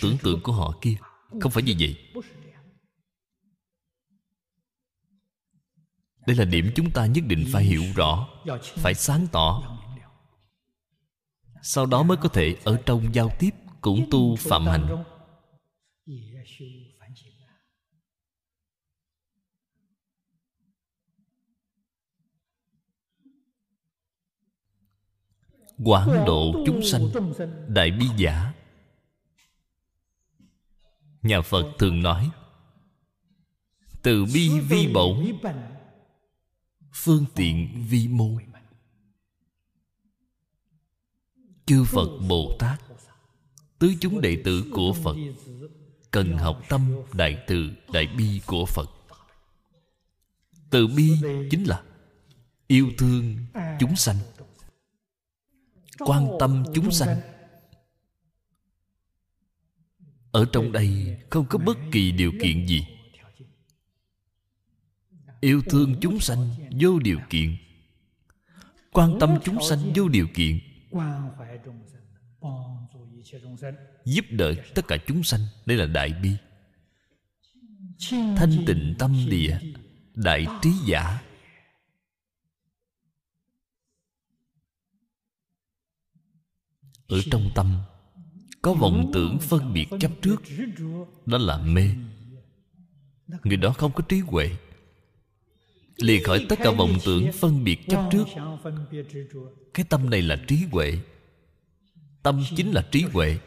tưởng 0.00 0.16
tượng 0.22 0.40
của 0.42 0.52
họ 0.52 0.78
kia. 0.80 0.96
Không 1.40 1.52
phải 1.52 1.62
như 1.62 1.74
vậy. 1.78 1.96
Đây 6.26 6.36
là 6.36 6.44
điểm 6.44 6.70
chúng 6.74 6.90
ta 6.90 7.06
nhất 7.06 7.24
định 7.26 7.46
phải 7.52 7.64
hiểu 7.64 7.82
rõ, 7.94 8.28
phải 8.58 8.94
sáng 8.94 9.26
tỏ 9.32 9.78
sau 11.68 11.86
đó 11.86 12.02
mới 12.02 12.16
có 12.16 12.28
thể 12.28 12.56
ở 12.64 12.82
trong 12.86 13.14
giao 13.14 13.30
tiếp 13.38 13.50
cũng 13.80 14.08
tu 14.10 14.36
phạm 14.36 14.66
hành. 14.66 15.04
Quảng 25.84 26.24
độ 26.26 26.64
chúng 26.66 26.82
sanh, 26.82 27.02
đại 27.68 27.90
bi 27.90 28.06
giả. 28.16 28.52
Nhà 31.22 31.40
phật 31.40 31.72
thường 31.78 32.02
nói, 32.02 32.30
từ 34.02 34.24
bi 34.34 34.60
vi 34.60 34.92
bổn, 34.94 35.32
phương 36.92 37.24
tiện 37.34 37.84
vi 37.88 38.08
môn 38.08 38.45
chư 41.66 41.84
phật 41.84 42.08
bồ 42.28 42.56
tát, 42.58 42.80
tứ 43.78 43.94
chúng 44.00 44.20
đệ 44.20 44.42
tử 44.44 44.64
của 44.72 44.92
phật, 44.92 45.16
cần 46.10 46.38
học 46.38 46.62
tâm 46.68 46.90
đại 47.12 47.44
từ 47.46 47.70
đại 47.92 48.06
bi 48.06 48.40
của 48.46 48.66
phật. 48.66 48.90
Từ 50.70 50.86
bi 50.86 51.12
chính 51.50 51.64
là 51.64 51.82
yêu 52.66 52.90
thương 52.98 53.36
chúng 53.80 53.96
sanh, 53.96 54.16
quan 55.98 56.28
tâm 56.40 56.64
chúng 56.74 56.90
sanh. 56.90 57.20
Ở 60.30 60.46
trong 60.52 60.72
đây 60.72 61.18
không 61.30 61.46
có 61.48 61.58
bất 61.58 61.78
kỳ 61.92 62.12
điều 62.12 62.32
kiện 62.42 62.66
gì. 62.66 62.86
Yêu 65.40 65.62
thương 65.70 65.94
chúng 66.00 66.20
sanh 66.20 66.50
vô 66.80 66.98
điều 66.98 67.18
kiện, 67.30 67.56
quan 68.92 69.16
tâm 69.20 69.38
chúng 69.44 69.58
sanh 69.68 69.92
vô 69.94 70.08
điều 70.08 70.26
kiện 70.34 70.58
giúp 74.04 74.24
đỡ 74.30 74.54
tất 74.74 74.82
cả 74.88 74.96
chúng 75.06 75.22
sanh, 75.22 75.40
đây 75.66 75.76
là 75.76 75.86
đại 75.86 76.12
bi. 76.22 76.36
Thanh 78.10 78.64
tịnh 78.66 78.94
tâm 78.98 79.26
địa, 79.30 79.58
đại 80.14 80.46
trí 80.62 80.70
giả. 80.86 81.22
Ở 87.08 87.20
trong 87.30 87.50
tâm, 87.54 87.80
có 88.62 88.74
vọng 88.74 89.10
tưởng 89.14 89.38
phân 89.38 89.72
biệt 89.72 89.86
chấp 90.00 90.10
trước, 90.22 90.42
đó 91.26 91.38
là 91.38 91.58
mê. 91.58 91.90
Người 93.44 93.56
đó 93.56 93.72
không 93.72 93.92
có 93.92 94.02
trí 94.08 94.18
huệ 94.18 94.56
lìa 95.96 96.22
khỏi 96.24 96.46
tất 96.48 96.58
cả 96.62 96.70
vọng 96.70 96.98
tưởng 97.04 97.32
phân 97.32 97.64
biệt 97.64 97.78
chấp 97.88 98.08
trước. 98.12 98.24
Cái 99.74 99.86
tâm 99.88 100.10
này 100.10 100.22
là 100.22 100.44
trí 100.48 100.56
huệ. 100.70 100.98
Tâm 102.22 102.44
chính 102.56 102.72
là 102.72 102.88
trí 102.92 103.02
huệ. 103.02 103.38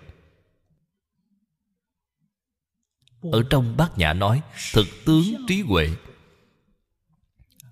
Ở 3.21 3.43
trong 3.49 3.77
bát 3.77 3.97
nhã 3.97 4.13
nói, 4.13 4.41
thực 4.73 4.87
tướng 5.05 5.23
trí 5.47 5.61
huệ. 5.61 5.89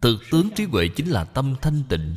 Thực 0.01 0.17
tướng 0.31 0.49
trí 0.55 0.63
huệ 0.63 0.87
chính 0.87 1.07
là 1.07 1.23
tâm 1.23 1.55
thanh 1.61 1.83
tịnh. 1.89 2.15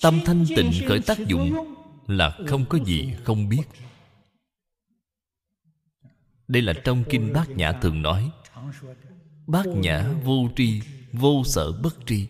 Tâm 0.00 0.20
thanh 0.24 0.44
tịnh 0.56 0.72
khởi 0.88 1.00
tác 1.00 1.18
dụng 1.28 1.74
là 2.06 2.38
không 2.48 2.64
có 2.68 2.78
gì 2.84 3.14
không 3.24 3.48
biết 3.48 3.62
đây 6.48 6.62
là 6.62 6.72
trong 6.84 7.04
kinh 7.10 7.32
bát 7.32 7.50
nhã 7.50 7.72
thường 7.72 8.02
nói, 8.02 8.30
bát 9.46 9.66
nhã 9.66 10.08
vô 10.24 10.48
tri, 10.56 10.80
vô 11.12 11.42
sợ 11.44 11.72
bất 11.72 11.96
tri. 12.06 12.26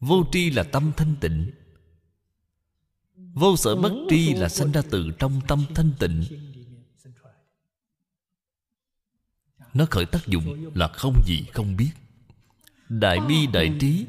Vô 0.00 0.24
tri 0.32 0.50
là 0.50 0.62
tâm 0.62 0.92
thanh 0.96 1.14
tịnh. 1.20 1.50
Vô 3.16 3.56
sở 3.56 3.76
bất 3.76 3.92
tri 4.10 4.34
là 4.34 4.48
sanh 4.48 4.72
ra 4.72 4.82
từ 4.90 5.10
trong 5.18 5.40
tâm 5.48 5.64
thanh 5.74 5.92
tịnh. 5.98 6.24
Nó 9.74 9.86
khởi 9.90 10.06
tác 10.06 10.26
dụng 10.26 10.76
là 10.76 10.88
không 10.88 11.22
gì 11.26 11.44
không 11.52 11.76
biết. 11.76 11.90
Đại 12.88 13.20
bi 13.28 13.46
đại 13.46 13.76
trí, 13.80 14.06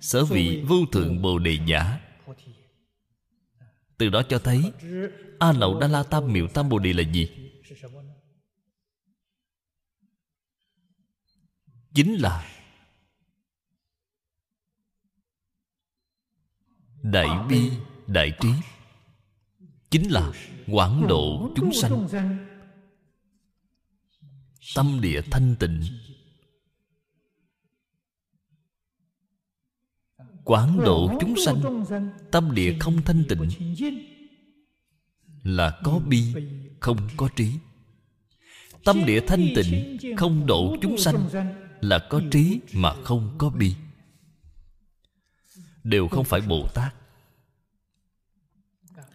sở 0.00 0.24
vị 0.24 0.64
vô 0.68 0.76
thượng 0.92 1.22
bồ 1.22 1.38
đề 1.38 1.58
giả 1.66 2.00
từ 3.98 4.08
đó 4.08 4.22
cho 4.22 4.38
thấy, 4.38 4.72
a 5.38 5.52
nậu 5.52 5.80
đa 5.80 5.88
la 5.88 6.02
tam 6.02 6.32
miệu 6.32 6.48
tam 6.48 6.68
bồ 6.68 6.78
đề 6.78 6.92
là 6.92 7.02
gì? 7.02 7.45
Chính 11.96 12.14
là 12.14 12.46
đại 17.02 17.28
bi 17.48 17.70
đại 18.06 18.32
trí, 18.40 18.48
chính 19.90 20.10
là 20.10 20.32
quảng 20.66 21.06
độ 21.08 21.52
chúng 21.56 21.72
sanh. 21.72 22.08
Tâm 24.74 25.00
địa 25.02 25.22
thanh 25.30 25.56
tịnh. 25.60 25.82
Quảng 30.44 30.78
độ 30.84 31.18
chúng 31.20 31.34
sanh, 31.44 31.84
tâm 32.32 32.54
địa 32.54 32.76
không 32.80 33.02
thanh 33.04 33.24
tịnh, 33.28 33.48
là 35.42 35.80
có 35.84 35.98
bi, 35.98 36.34
không 36.80 37.08
có 37.16 37.28
trí. 37.36 37.52
Tâm 38.84 39.04
địa 39.06 39.20
thanh 39.26 39.46
tịnh, 39.56 39.98
không 40.16 40.46
độ 40.46 40.76
chúng 40.82 40.98
sanh 40.98 41.28
là 41.80 42.06
có 42.10 42.20
trí 42.30 42.60
mà 42.74 42.94
không 43.04 43.34
có 43.38 43.50
bi. 43.50 43.74
Đều 45.84 46.08
không 46.08 46.24
phải 46.24 46.40
bồ 46.40 46.68
tát. 46.74 46.94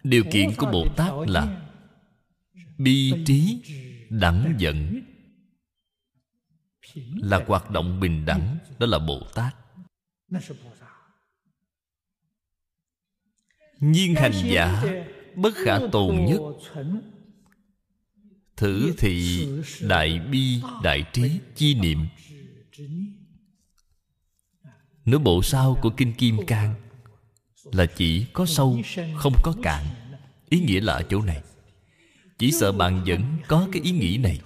Điều 0.02 0.24
kiện 0.32 0.50
của 0.56 0.66
bồ 0.72 0.88
tát 0.96 1.12
là 1.26 1.68
bi 2.78 3.12
trí 3.26 3.62
đẳng 4.10 4.54
giận. 4.58 5.02
Là 7.16 7.44
hoạt 7.46 7.70
động 7.70 8.00
bình 8.00 8.24
đẳng, 8.24 8.58
đó 8.78 8.86
là 8.86 8.98
bồ 8.98 9.26
tát. 9.34 9.56
Nhiên 13.80 14.14
hành 14.14 14.32
giả, 14.44 14.84
bất 15.34 15.54
khả 15.54 15.78
tồn 15.92 16.24
nhất. 16.24 16.40
Thử 18.56 18.92
thị 18.98 19.48
đại 19.80 20.20
bi 20.30 20.62
đại 20.82 21.04
trí 21.12 21.40
chi 21.54 21.74
niệm 21.74 22.06
nửa 25.04 25.18
bộ 25.18 25.42
sau 25.42 25.78
của 25.82 25.90
kinh 25.90 26.12
kim 26.12 26.46
cang 26.46 26.74
là 27.64 27.86
chỉ 27.86 28.26
có 28.32 28.46
sâu, 28.46 28.80
không 29.16 29.34
có 29.42 29.54
cạn. 29.62 29.84
Ý 30.48 30.60
nghĩa 30.60 30.80
là 30.80 30.92
ở 30.92 31.02
chỗ 31.02 31.22
này. 31.22 31.42
Chỉ 32.38 32.50
sợ 32.52 32.72
bạn 32.72 33.04
vẫn 33.06 33.38
có 33.48 33.68
cái 33.72 33.82
ý 33.82 33.90
nghĩ 33.90 34.18
này. 34.18 34.40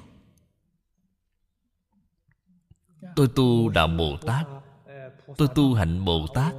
Tôi 3.17 3.29
tu 3.37 3.69
đạo 3.69 3.89
bồ 3.89 4.17
tát. 4.17 4.47
Tôi 5.37 5.49
tu 5.55 5.75
hạnh 5.75 6.05
bồ 6.05 6.27
tát. 6.35 6.55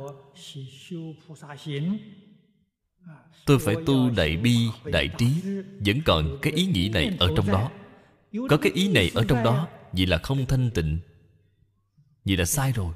Tôi 3.46 3.60
phải 3.60 3.76
tu 3.86 4.10
đại 4.10 4.38
bi, 4.38 4.58
đại 4.86 5.10
trí, 5.18 5.42
vẫn 5.86 6.02
còn 6.06 6.38
cái 6.42 6.54
ý 6.54 6.66
nghĩ 6.66 6.90
này 6.90 7.18
ở 7.20 7.34
trong 7.36 7.48
đó. 7.48 7.72
Có 8.50 8.58
cái 8.58 8.72
ý 8.72 8.88
này 8.92 9.12
ở 9.16 9.26
trong 9.28 9.44
đó 9.44 9.68
vì 9.94 10.06
là 10.06 10.18
không 10.18 10.46
thanh 10.46 10.72
tịnh 10.72 11.00
vậy 12.28 12.38
là 12.38 12.46
sai 12.46 12.72
rồi. 12.72 12.94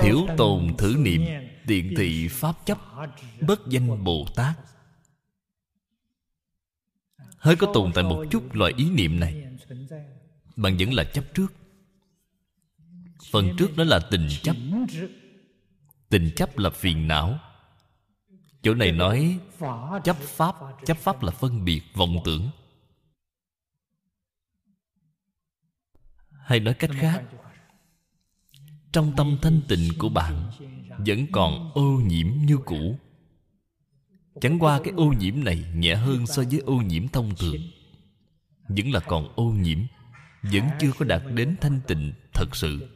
Thiểu 0.00 0.26
tồn 0.36 0.74
thử 0.78 0.94
niệm 0.98 1.22
tiện 1.66 1.94
thị 1.96 2.28
pháp 2.28 2.56
chấp 2.66 2.78
bất 3.40 3.60
danh 3.68 4.04
bồ 4.04 4.26
tát. 4.36 4.58
hơi 7.36 7.56
có 7.56 7.70
tồn 7.74 7.92
tại 7.94 8.04
một 8.04 8.24
chút 8.30 8.54
loại 8.54 8.72
ý 8.76 8.90
niệm 8.90 9.20
này. 9.20 9.44
bạn 10.56 10.76
vẫn 10.76 10.92
là 10.92 11.04
chấp 11.04 11.24
trước. 11.34 11.52
Phần 13.30 13.56
trước 13.58 13.76
đó 13.76 13.84
là 13.84 14.00
tình 14.10 14.28
chấp. 14.42 14.56
tình 16.08 16.30
chấp 16.36 16.58
là 16.58 16.70
phiền 16.70 17.08
não. 17.08 17.38
Chỗ 18.62 18.74
này 18.74 18.92
nói 18.92 19.38
chấp 20.04 20.16
pháp 20.16 20.54
chấp 20.86 20.96
pháp 20.96 21.22
là 21.22 21.30
phân 21.30 21.64
biệt 21.64 21.82
vọng 21.94 22.16
tưởng 22.24 22.50
hay 26.44 26.60
nói 26.60 26.74
cách 26.74 26.90
khác 26.94 27.24
trong 28.92 29.12
tâm 29.16 29.38
thanh 29.42 29.60
tịnh 29.68 29.88
của 29.98 30.08
bạn 30.08 30.50
vẫn 30.98 31.26
còn 31.32 31.70
ô 31.74 32.00
nhiễm 32.06 32.26
như 32.46 32.58
cũ. 32.64 32.98
Chẳng 34.40 34.58
qua 34.58 34.80
cái 34.84 34.92
ô 34.96 35.12
nhiễm 35.12 35.44
này 35.44 35.64
nhẹ 35.74 35.94
hơn 35.94 36.26
so 36.26 36.42
với 36.50 36.58
ô 36.58 36.74
nhiễm 36.74 37.08
thông 37.08 37.34
thường. 37.34 37.60
Vẫn 38.68 38.92
là 38.92 39.00
còn 39.00 39.32
ô 39.36 39.44
nhiễm 39.44 39.78
vẫn 40.42 40.68
chưa 40.80 40.92
có 40.98 41.04
đạt 41.04 41.22
đến 41.34 41.56
thanh 41.60 41.80
tịnh 41.86 42.12
thật 42.34 42.56
sự. 42.56 42.88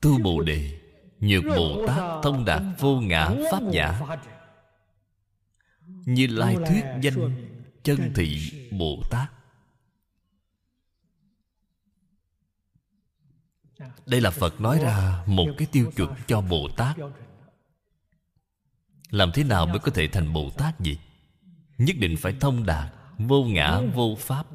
Tu 0.00 0.18
bồ 0.18 0.40
đề 0.42 0.81
nhược 1.22 1.44
bồ 1.44 1.86
tát 1.86 2.22
thông 2.22 2.44
đạt 2.44 2.62
vô 2.78 3.00
ngã 3.00 3.30
pháp 3.52 3.62
giả. 3.70 4.00
như 5.86 6.26
lai 6.26 6.56
thuyết 6.56 6.84
danh 7.00 7.46
chân 7.82 8.12
thị 8.14 8.50
bồ 8.78 9.02
tát. 9.10 9.32
Đây 14.06 14.20
là 14.20 14.30
phật 14.30 14.60
nói 14.60 14.78
ra 14.82 15.24
một 15.26 15.48
cái 15.58 15.68
tiêu 15.72 15.92
chuẩn 15.96 16.14
cho 16.26 16.40
bồ 16.40 16.68
tát. 16.76 16.96
làm 19.10 19.30
thế 19.34 19.44
nào 19.44 19.66
mới 19.66 19.78
có 19.78 19.92
thể 19.94 20.08
thành 20.08 20.32
bồ 20.32 20.50
tát 20.50 20.80
gì 20.80 20.98
nhất 21.78 21.96
định 21.98 22.16
phải 22.16 22.36
thông 22.40 22.66
đạt 22.66 22.94
vô 23.18 23.44
ngã 23.44 23.80
vô 23.94 24.16
pháp. 24.18 24.46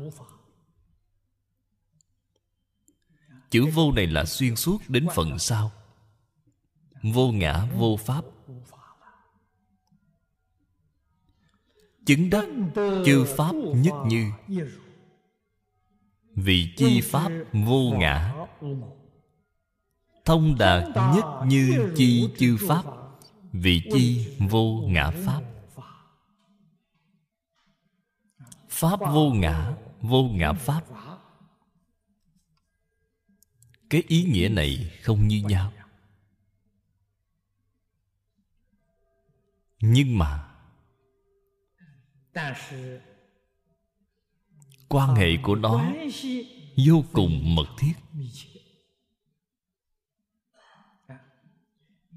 Chữ 3.49 3.65
vô 3.73 3.91
này 3.91 4.07
là 4.07 4.25
xuyên 4.25 4.55
suốt 4.55 4.81
đến 4.87 5.07
phần 5.15 5.39
sau 5.39 5.71
vô 7.03 7.31
ngã, 7.31 7.65
vô 7.75 7.97
pháp. 7.97 8.25
Chứng 12.05 12.29
đắc 12.29 12.45
chư 13.05 13.25
pháp 13.37 13.55
nhất 13.55 13.93
như. 14.07 14.31
Vì 16.35 16.73
chi 16.77 17.01
pháp 17.01 17.31
vô 17.53 17.91
ngã. 17.97 18.33
Thông 20.25 20.55
đạt 20.59 20.83
nhất 20.95 21.25
như 21.47 21.93
chi 21.95 22.29
chư 22.37 22.57
pháp. 22.67 22.83
Vì 23.51 23.81
chi 23.93 24.35
vô 24.49 24.81
ngã 24.87 25.11
pháp. 25.25 25.41
Pháp 28.69 28.99
vô 28.99 29.31
ngã 29.33 29.73
vô 30.01 30.23
ngã 30.23 30.53
pháp. 30.53 30.81
Cái 33.89 34.03
ý 34.07 34.23
nghĩa 34.23 34.49
này 34.49 34.91
không 35.01 35.27
như 35.27 35.41
nhau. 35.47 35.71
Nhưng 39.79 40.17
mà 40.17 40.43
quan 44.89 45.15
hệ 45.15 45.27
của 45.43 45.55
nó 45.55 45.93
vô 46.87 47.03
cùng 47.13 47.55
mật 47.55 47.67
thiết. 47.77 47.93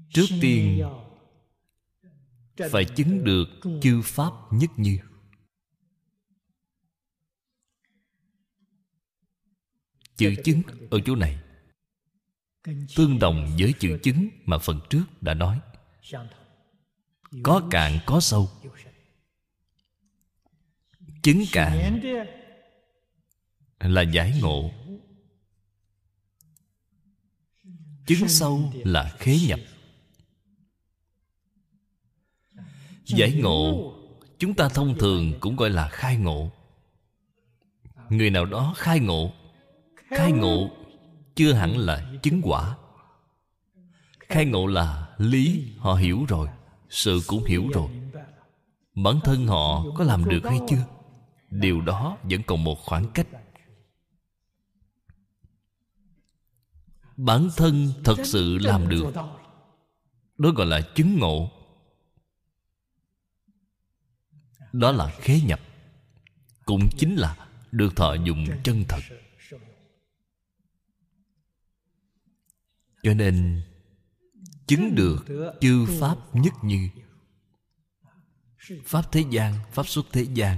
Trước 0.09 0.25
tiên, 0.41 0.83
phải 2.71 2.85
chứng 2.95 3.23
được 3.23 3.47
chư 3.81 4.01
pháp 4.03 4.31
nhất 4.51 4.69
như. 4.77 4.99
Chữ 10.15 10.35
chứng 10.43 10.61
ở 10.91 10.99
chỗ 11.05 11.15
này, 11.15 11.39
tương 12.95 13.19
đồng 13.19 13.55
với 13.59 13.73
chữ 13.79 13.99
chứng 14.03 14.29
mà 14.45 14.57
phần 14.57 14.79
trước 14.89 15.03
đã 15.21 15.33
nói 15.33 15.59
có 17.43 17.67
cạn 17.71 17.99
có 18.05 18.19
sâu. 18.19 18.49
Chứng 21.23 21.43
cạn 21.51 22.01
là 23.79 24.01
giải 24.01 24.39
ngộ. 24.41 24.71
Chứng 28.07 28.27
sâu 28.27 28.73
là 28.73 29.15
khế 29.19 29.39
nhập. 29.47 29.59
Giải 33.05 33.33
ngộ, 33.33 33.93
chúng 34.39 34.53
ta 34.53 34.69
thông 34.69 34.97
thường 34.99 35.33
cũng 35.39 35.55
gọi 35.55 35.69
là 35.69 35.89
khai 35.89 36.17
ngộ. 36.17 36.51
Người 38.09 38.29
nào 38.29 38.45
đó 38.45 38.73
khai 38.77 38.99
ngộ 38.99 39.33
khai 40.11 40.31
ngộ 40.31 40.71
chưa 41.35 41.53
hẳn 41.53 41.77
là 41.77 42.13
chứng 42.23 42.41
quả. 42.43 42.77
Khai 44.19 44.45
ngộ 44.45 44.67
là 44.67 45.15
lý, 45.17 45.73
họ 45.77 45.93
hiểu 45.93 46.25
rồi 46.27 46.47
sự 46.91 47.21
cũng 47.27 47.43
hiểu 47.43 47.69
rồi. 47.73 47.89
Bản 48.95 49.19
thân 49.23 49.47
họ 49.47 49.85
có 49.97 50.03
làm 50.03 50.29
được 50.29 50.41
hay 50.43 50.59
chưa? 50.69 50.85
Điều 51.49 51.81
đó 51.81 52.17
vẫn 52.23 52.41
còn 52.47 52.63
một 52.63 52.79
khoảng 52.79 53.11
cách. 53.13 53.27
Bản 57.17 57.49
thân 57.57 57.93
thật 58.03 58.15
sự 58.23 58.57
làm 58.57 58.89
được. 58.89 59.13
Đó 60.37 60.49
gọi 60.55 60.67
là 60.67 60.81
chứng 60.95 61.19
ngộ. 61.19 61.51
Đó 64.71 64.91
là 64.91 65.09
khế 65.19 65.41
nhập. 65.41 65.59
Cũng 66.65 66.89
chính 66.97 67.15
là 67.15 67.47
được 67.71 67.95
thọ 67.95 68.13
dụng 68.13 68.45
chân 68.63 68.83
thật. 68.87 69.01
Cho 73.03 73.13
nên 73.13 73.61
chứng 74.71 74.95
được 74.95 75.25
chư 75.61 75.85
pháp 75.99 76.17
nhất 76.33 76.53
như. 76.63 76.89
Pháp 78.85 79.11
thế 79.11 79.23
gian, 79.31 79.55
pháp 79.71 79.87
xuất 79.87 80.05
thế 80.11 80.27
gian. 80.33 80.57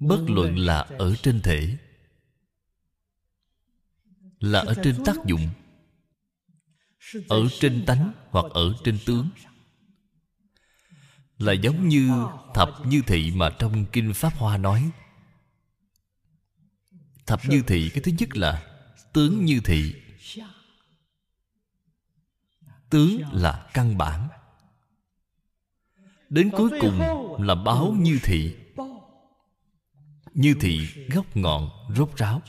Bất 0.00 0.24
luận 0.28 0.58
là 0.58 0.78
ở 0.78 1.14
trên 1.22 1.40
thể, 1.44 1.76
là 4.40 4.60
ở 4.60 4.74
trên 4.84 5.04
tác 5.04 5.16
dụng, 5.26 5.48
ở 7.28 7.48
trên 7.60 7.84
tánh 7.86 8.12
hoặc 8.30 8.44
ở 8.52 8.74
trên 8.84 8.98
tướng 9.06 9.28
là 11.38 11.52
giống 11.52 11.88
như 11.88 12.26
thập 12.54 12.86
như 12.86 13.02
thị 13.06 13.32
mà 13.34 13.50
trong 13.58 13.84
kinh 13.92 14.14
pháp 14.14 14.34
hoa 14.34 14.56
nói. 14.56 14.90
Thập 17.26 17.40
như 17.48 17.62
thị, 17.66 17.90
cái 17.94 18.02
thứ 18.02 18.12
nhất 18.18 18.36
là 18.36 18.66
tướng 19.12 19.44
như 19.44 19.60
thị. 19.64 19.94
Tướng 22.90 23.22
là 23.32 23.70
căn 23.74 23.98
bản. 23.98 24.28
Đến 26.28 26.50
cuối 26.50 26.70
cùng 26.80 27.00
là 27.42 27.54
báo 27.54 27.94
như 27.98 28.18
thị. 28.22 28.56
Như 30.34 30.54
thị 30.60 30.88
gốc 31.08 31.36
ngọn 31.36 31.70
rốt 31.96 32.16
ráo. 32.16 32.42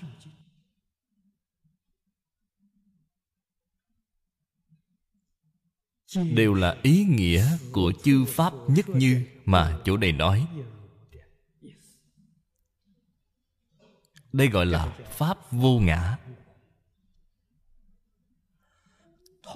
Đều 6.16 6.54
là 6.54 6.78
ý 6.84 7.06
nghĩa 7.10 7.58
của 7.72 7.94
chư 8.04 8.26
pháp 8.26 8.54
nhất 8.68 8.90
như 8.90 9.26
mà 9.46 9.80
chỗ 9.86 9.98
này 9.98 10.12
nói. 10.12 10.48
Đây 14.34 14.48
gọi 14.48 14.66
là 14.66 14.98
pháp 15.12 15.52
vô 15.52 15.80
ngã. 15.80 16.18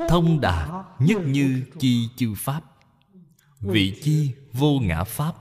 Thông 0.09 0.41
đạt 0.41 0.69
nhất 0.99 1.21
như 1.25 1.63
chi 1.79 2.09
chư 2.15 2.33
pháp. 2.37 2.63
Vị 3.59 3.99
chi 4.03 4.31
vô 4.51 4.79
ngã 4.79 5.03
pháp. 5.03 5.35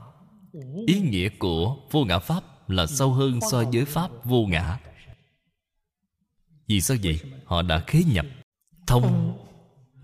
Ý 0.87 0.99
nghĩa 0.99 1.29
của 1.29 1.77
vô 1.91 2.05
ngã 2.05 2.19
pháp 2.19 2.69
là 2.69 2.85
sâu 2.87 3.13
hơn 3.13 3.39
so 3.51 3.63
với 3.73 3.85
pháp 3.85 4.11
vô 4.23 4.45
ngã. 4.45 4.79
Vì 6.67 6.81
sao 6.81 6.97
vậy? 7.03 7.19
Họ 7.45 7.61
đã 7.61 7.83
khế 7.87 8.03
nhập 8.03 8.25
thông 8.87 9.37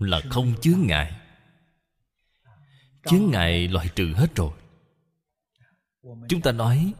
là 0.00 0.20
không 0.30 0.54
chướng 0.60 0.86
ngại. 0.86 1.20
Chướng 3.04 3.30
ngại 3.30 3.68
loại 3.68 3.88
trừ 3.94 4.12
hết 4.16 4.34
rồi. 4.34 4.52
Chúng 6.28 6.40
ta 6.42 6.52
nói, 6.52 6.94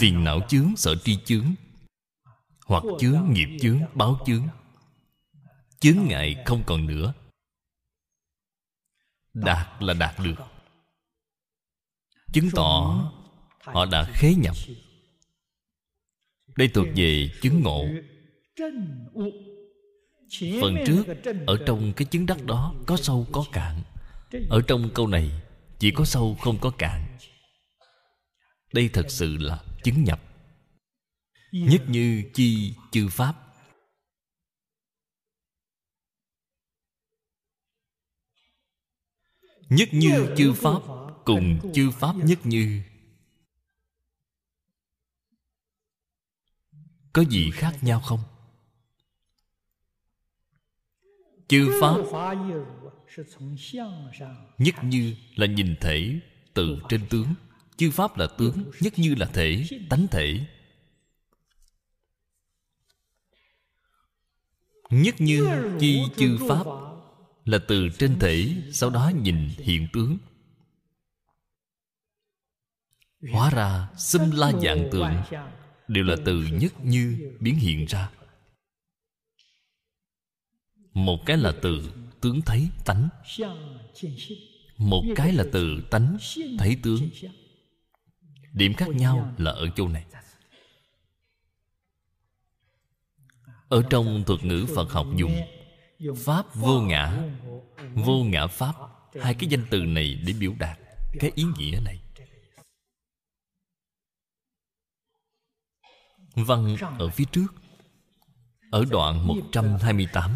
phiền 0.00 0.24
não 0.24 0.40
chướng, 0.48 0.76
sợ 0.76 0.94
tri 1.04 1.18
chướng, 1.24 1.54
hoặc 2.66 2.84
chướng, 3.00 3.32
nghiệp 3.32 3.58
chướng, 3.60 3.80
báo 3.94 4.20
chướng. 4.26 4.48
Chướng 5.80 6.04
ngại 6.08 6.42
không 6.46 6.62
còn 6.66 6.86
nữa. 6.86 7.14
Đạt 9.34 9.82
là 9.82 9.94
đạt 9.94 10.14
được. 10.24 10.34
Chứng 12.32 12.48
tỏ 12.54 13.02
họ 13.60 13.86
đã 13.86 14.10
khế 14.12 14.34
nhập. 14.34 14.56
Đây 16.56 16.68
thuộc 16.74 16.86
về 16.96 17.30
chứng 17.42 17.60
ngộ 17.62 17.86
phần 20.40 20.76
trước, 20.86 21.04
ở 21.46 21.58
trong 21.66 21.92
cái 21.96 22.06
chứng 22.10 22.26
đắc 22.26 22.44
đó 22.44 22.74
có 22.86 22.96
sâu, 22.96 23.26
có 23.32 23.44
cạn. 23.52 23.82
Ở 24.50 24.62
trong 24.66 24.90
câu 24.94 25.06
này, 25.06 25.42
chỉ 25.78 25.90
có 25.90 26.04
sâu, 26.04 26.36
không 26.40 26.58
có 26.60 26.70
cạn. 26.78 27.18
Đây 28.72 28.90
thật 28.92 29.06
sự 29.08 29.36
là 29.36 29.64
chứng 29.84 30.04
nhập. 30.04 30.20
Nhất 31.52 31.82
như 31.88 32.30
chi, 32.34 32.74
chư 32.92 33.08
pháp. 33.08 33.36
Nhất 39.68 39.88
như 39.92 40.34
chư 40.36 40.52
pháp 40.52 40.82
cùng 41.24 41.72
chư 41.74 41.90
pháp 41.90 42.16
nhất 42.16 42.38
như. 42.44 42.82
Có 47.12 47.22
gì 47.22 47.50
khác 47.50 47.78
nhau 47.82 48.00
không? 48.00 48.20
Chư 51.48 51.70
pháp 51.80 51.96
nhất 54.58 54.74
như 54.84 55.14
là 55.36 55.46
nhìn 55.46 55.76
thể 55.80 56.20
từ 56.54 56.78
trên 56.88 57.06
tướng. 57.10 57.34
Chư 57.76 57.90
pháp 57.90 58.16
là 58.16 58.28
tướng 58.38 58.70
nhất 58.80 58.92
như 58.96 59.14
là 59.14 59.26
thể, 59.26 59.64
tánh 59.90 60.06
thể. 60.10 60.40
Nhất 64.90 65.14
như 65.18 65.48
chi 65.80 66.02
chư 66.16 66.38
pháp 66.48 66.66
là 67.44 67.58
từ 67.68 67.88
trên 67.98 68.18
thể, 68.18 68.56
sau 68.72 68.90
đó 68.90 69.12
nhìn 69.22 69.48
hiện 69.58 69.88
tướng. 69.92 70.18
Hóa 73.32 73.50
ra 73.50 73.88
xâm 73.96 74.30
la 74.30 74.52
dạng 74.52 74.88
tượng 74.92 75.22
đều 75.88 76.04
là 76.04 76.16
từ 76.24 76.44
nhất 76.52 76.72
như 76.84 77.32
biến 77.40 77.54
hiện 77.54 77.86
ra 77.86 78.10
một 80.94 81.26
cái 81.26 81.36
là 81.36 81.52
từ 81.62 81.92
tướng 82.20 82.40
thấy 82.42 82.68
tánh. 82.84 83.08
Một 84.78 85.04
cái 85.16 85.32
là 85.32 85.44
từ 85.52 85.82
tánh 85.90 86.16
thấy 86.58 86.76
tướng. 86.82 87.10
Điểm 88.52 88.74
khác 88.74 88.88
nhau 88.88 89.34
là 89.38 89.50
ở 89.50 89.68
chỗ 89.76 89.88
này. 89.88 90.04
Ở 93.68 93.82
trong 93.90 94.24
thuật 94.26 94.44
ngữ 94.44 94.66
phật 94.74 94.90
học 94.90 95.06
dùng 95.16 95.34
pháp 96.16 96.54
vô 96.54 96.80
ngã 96.80 97.22
vô 97.94 98.24
ngã 98.24 98.46
pháp, 98.46 98.74
hai 99.20 99.34
cái 99.34 99.50
danh 99.50 99.66
từ 99.70 99.82
này 99.82 100.14
để 100.26 100.32
biểu 100.32 100.54
đạt 100.58 100.78
cái 101.20 101.32
ý 101.34 101.44
nghĩa 101.58 101.80
này. 101.84 102.02
Văn 106.34 106.76
ở 106.98 107.08
phía 107.08 107.24
trước, 107.32 107.54
ở 108.70 108.84
đoạn 108.90 109.26
128 109.26 110.30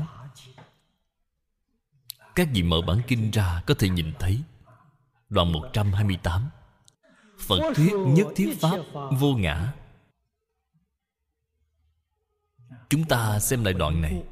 các 2.37 2.49
vị 2.55 2.63
mở 2.63 2.81
bản 2.87 3.03
kinh 3.09 3.31
ra 3.31 3.63
có 3.67 3.75
thể 3.79 3.89
nhìn 3.89 4.13
thấy. 4.19 4.43
Đoạn 5.29 5.53
128 5.53 6.51
Phật 7.39 7.73
thuyết 7.75 7.93
nhất 8.07 8.27
thiết 8.37 8.57
Pháp 8.61 8.79
vô 9.19 9.37
ngã. 9.37 9.73
Chúng 12.89 13.05
ta 13.05 13.41
xem 13.41 13.65
lại 13.65 13.75
đoạn 13.75 14.03
này. 14.03 14.23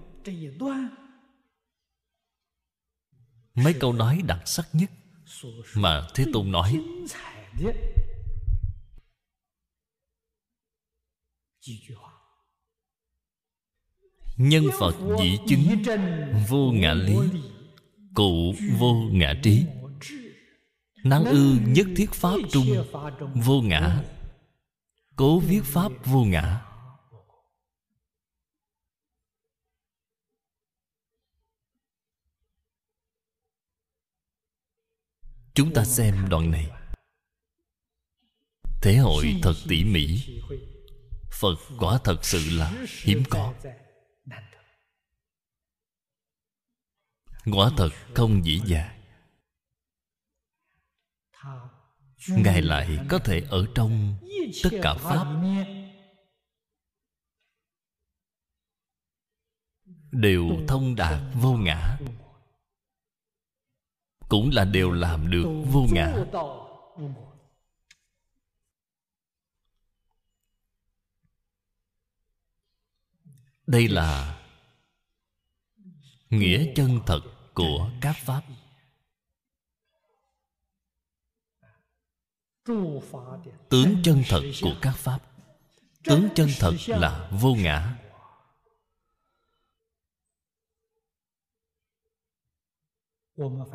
Mấy 3.54 3.74
câu 3.80 3.92
nói 3.92 4.22
đặc 4.26 4.42
sắc 4.46 4.68
nhất 4.72 4.90
Mà 5.74 6.06
Thế 6.14 6.24
Tôn 6.32 6.52
nói. 6.52 6.84
Nhân 14.36 14.64
Phật 14.78 14.94
dĩ 15.20 15.38
chứng 15.48 15.84
Vô 16.48 16.72
ngã 16.72 16.94
lý. 16.94 17.16
Cụ 18.14 18.54
vô 18.78 18.94
ngã 19.12 19.34
trí. 19.42 19.66
Năng 21.04 21.24
ư 21.24 21.58
nhất 21.66 21.86
thiết 21.96 22.10
Pháp 22.12 22.36
trung, 22.52 22.66
Vô 23.34 23.62
ngã. 23.62 24.04
Cố 25.16 25.38
viết 25.38 25.60
Pháp 25.64 25.92
vô 26.04 26.24
ngã. 26.24 26.60
Chúng 35.54 35.72
ta 35.74 35.84
xem 35.84 36.26
đoạn 36.30 36.50
này. 36.50 36.70
Thế 38.82 38.96
hội 38.96 39.24
thật 39.42 39.54
tỉ 39.68 39.84
mỉ. 39.84 40.20
Phật 41.40 41.54
quả 41.78 41.98
thật 42.04 42.24
sự 42.24 42.58
là 42.58 42.86
hiếm 43.02 43.22
có. 43.30 43.54
Quả 47.52 47.70
thật 47.76 47.90
không 48.14 48.44
dễ 48.44 48.60
dàng 48.66 48.68
dạ. 48.68 48.94
Ngài 52.28 52.62
lại 52.62 52.98
có 53.10 53.18
thể 53.18 53.42
ở 53.50 53.66
trong 53.74 54.16
tất 54.62 54.70
cả 54.82 54.94
Pháp. 54.94 55.26
Đều 60.10 60.48
thông 60.68 60.96
đạt 60.96 61.20
vô 61.34 61.52
ngã, 61.52 61.98
Cũng 64.28 64.50
là 64.52 64.64
đều 64.64 64.90
làm 64.90 65.30
được 65.30 65.64
vô 65.72 65.86
ngã. 65.92 66.24
Đây 73.66 73.88
là 73.88 74.40
nghĩa 76.30 76.72
chân 76.76 77.00
thật 77.06 77.33
của 77.54 77.90
các 78.00 78.16
pháp. 78.16 78.42
Tướng 83.68 84.02
chân 84.04 84.22
thật 84.28 84.42
của 84.62 84.76
các 84.82 84.96
pháp. 84.96 85.18
Tướng 86.04 86.28
chân 86.34 86.48
thật 86.58 86.72
là 86.86 87.30
vô 87.40 87.54
ngã. 87.54 87.96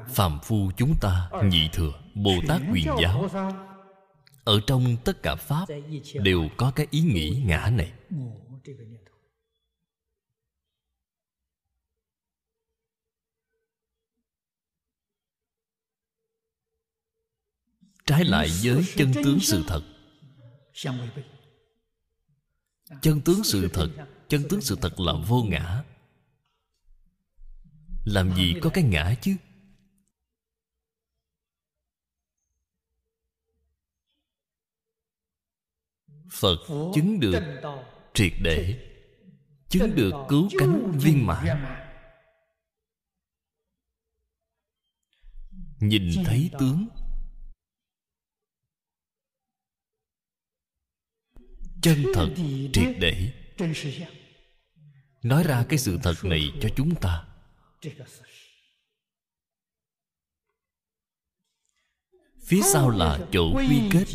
Phàm 0.07 0.39
phu 0.43 0.71
chúng 0.77 0.93
ta, 1.01 1.29
nhị 1.43 1.69
thừa 1.73 2.01
bồ 2.15 2.31
tát 2.47 2.61
quyền 2.73 2.87
giáo, 3.01 3.29
ở 4.43 4.61
trong 4.67 4.97
tất 5.05 5.23
cả 5.23 5.35
pháp 5.35 5.65
đều 6.13 6.49
có 6.57 6.71
cái 6.75 6.87
ý 6.91 7.01
nghĩ 7.01 7.43
ngã 7.45 7.69
này. 7.73 7.93
Trái 18.09 18.25
lại 18.25 18.49
với 18.63 18.83
chân 18.95 19.11
tướng 19.23 19.39
sự 19.39 19.63
thật. 19.67 19.81
Chân 23.01 23.21
tướng 23.25 23.43
sự 23.43 23.69
thật, 23.73 23.89
chân 24.29 24.43
tướng 24.49 24.61
sự 24.61 24.77
thật 24.81 24.99
là 24.99 25.13
vô 25.27 25.43
ngã. 25.43 25.83
Làm 28.05 28.35
gì 28.35 28.55
có 28.61 28.69
cái 28.73 28.83
ngã 28.83 29.15
chứ? 29.21 29.35
Phật 36.31 36.57
chứng 36.95 37.19
được 37.19 37.61
triệt 38.13 38.33
để, 38.41 38.89
chứng 39.69 39.95
được 39.95 40.13
cứu 40.29 40.49
cánh 40.59 40.91
viên 40.91 41.25
mãn. 41.25 41.47
Nhìn 45.79 46.23
thấy 46.25 46.49
tướng 46.59 46.87
chân 51.81 52.05
thật 52.13 52.29
triệt 52.73 52.95
để. 52.99 53.31
nói 55.23 55.43
ra 55.43 55.65
cái 55.69 55.79
sự 55.79 55.99
thật 56.03 56.13
này 56.23 56.51
cho 56.61 56.69
chúng 56.75 56.95
ta. 56.95 57.25
Phía 62.43 62.61
sau 62.61 62.89
là 62.89 63.19
chỗ 63.31 63.53
quy 63.55 63.81
kết. 63.91 64.05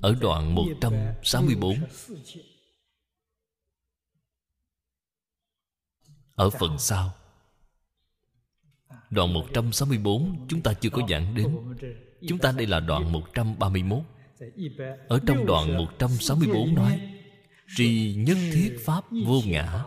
ở 0.00 0.14
đoạn 0.20 0.54
164 0.54 1.76
Ở 6.34 6.50
phần 6.50 6.78
sau. 6.78 7.14
Đoạn 9.10 9.32
164 9.32 10.46
chúng 10.48 10.62
ta 10.62 10.72
chưa 10.74 10.90
có 10.90 11.06
giảng 11.10 11.34
đến. 11.34 11.74
Chúng 12.28 12.38
ta 12.38 12.52
đây 12.52 12.66
là 12.66 12.80
đoạn 12.80 13.12
131 13.12 14.02
ở 15.08 15.20
trong 15.26 15.46
đoạn 15.46 15.76
164 15.76 16.74
nói 16.74 17.00
Tri 17.76 18.14
nhất 18.14 18.36
thiết 18.52 18.76
pháp 18.84 19.04
vô 19.26 19.40
ngã, 19.46 19.84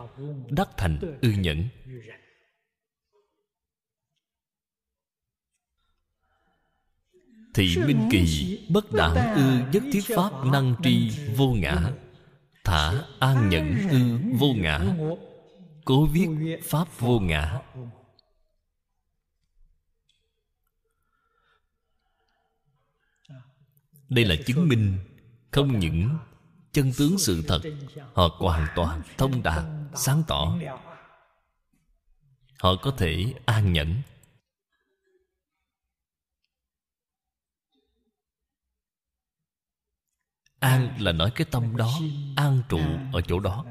Đắc 0.50 0.68
thành 0.76 1.18
ư 1.22 1.30
nhẫn. 1.30 1.68
Thị 7.54 7.76
minh 7.86 8.08
kỳ 8.10 8.58
Bất 8.70 8.92
đẳng 8.92 9.34
ư 9.34 9.60
nhất 9.72 9.82
thiết 9.92 10.04
pháp 10.16 10.30
năng 10.44 10.74
tri 10.82 11.10
vô 11.36 11.48
ngã, 11.48 11.92
Thả 12.64 13.02
an 13.18 13.48
nhẫn 13.48 13.88
ư 13.90 14.18
vô 14.38 14.48
ngã, 14.56 14.96
Cố 15.84 16.06
viết 16.06 16.28
pháp 16.62 16.98
vô 16.98 17.20
ngã. 17.20 17.60
Đây 24.08 24.24
là 24.24 24.34
chứng 24.46 24.68
minh 24.68 24.98
Không 25.50 25.78
những 25.78 26.18
chân 26.72 26.92
tướng 26.98 27.18
sự 27.18 27.44
thật, 27.48 27.60
Họ 28.14 28.28
hoàn 28.38 28.66
toàn 28.76 29.02
thông 29.18 29.42
đạt, 29.42 29.64
Sáng 29.94 30.22
tỏ. 30.28 30.58
Họ 32.58 32.76
có 32.82 32.90
thể 32.90 33.34
an 33.46 33.72
nhẫn. 33.72 33.94
An 40.58 40.96
là 41.00 41.12
nói 41.12 41.30
cái 41.34 41.46
tâm 41.50 41.76
đó, 41.76 42.00
An 42.36 42.62
trụ 42.68 42.80
ở 43.12 43.20
chỗ 43.20 43.40
đó. 43.40 43.64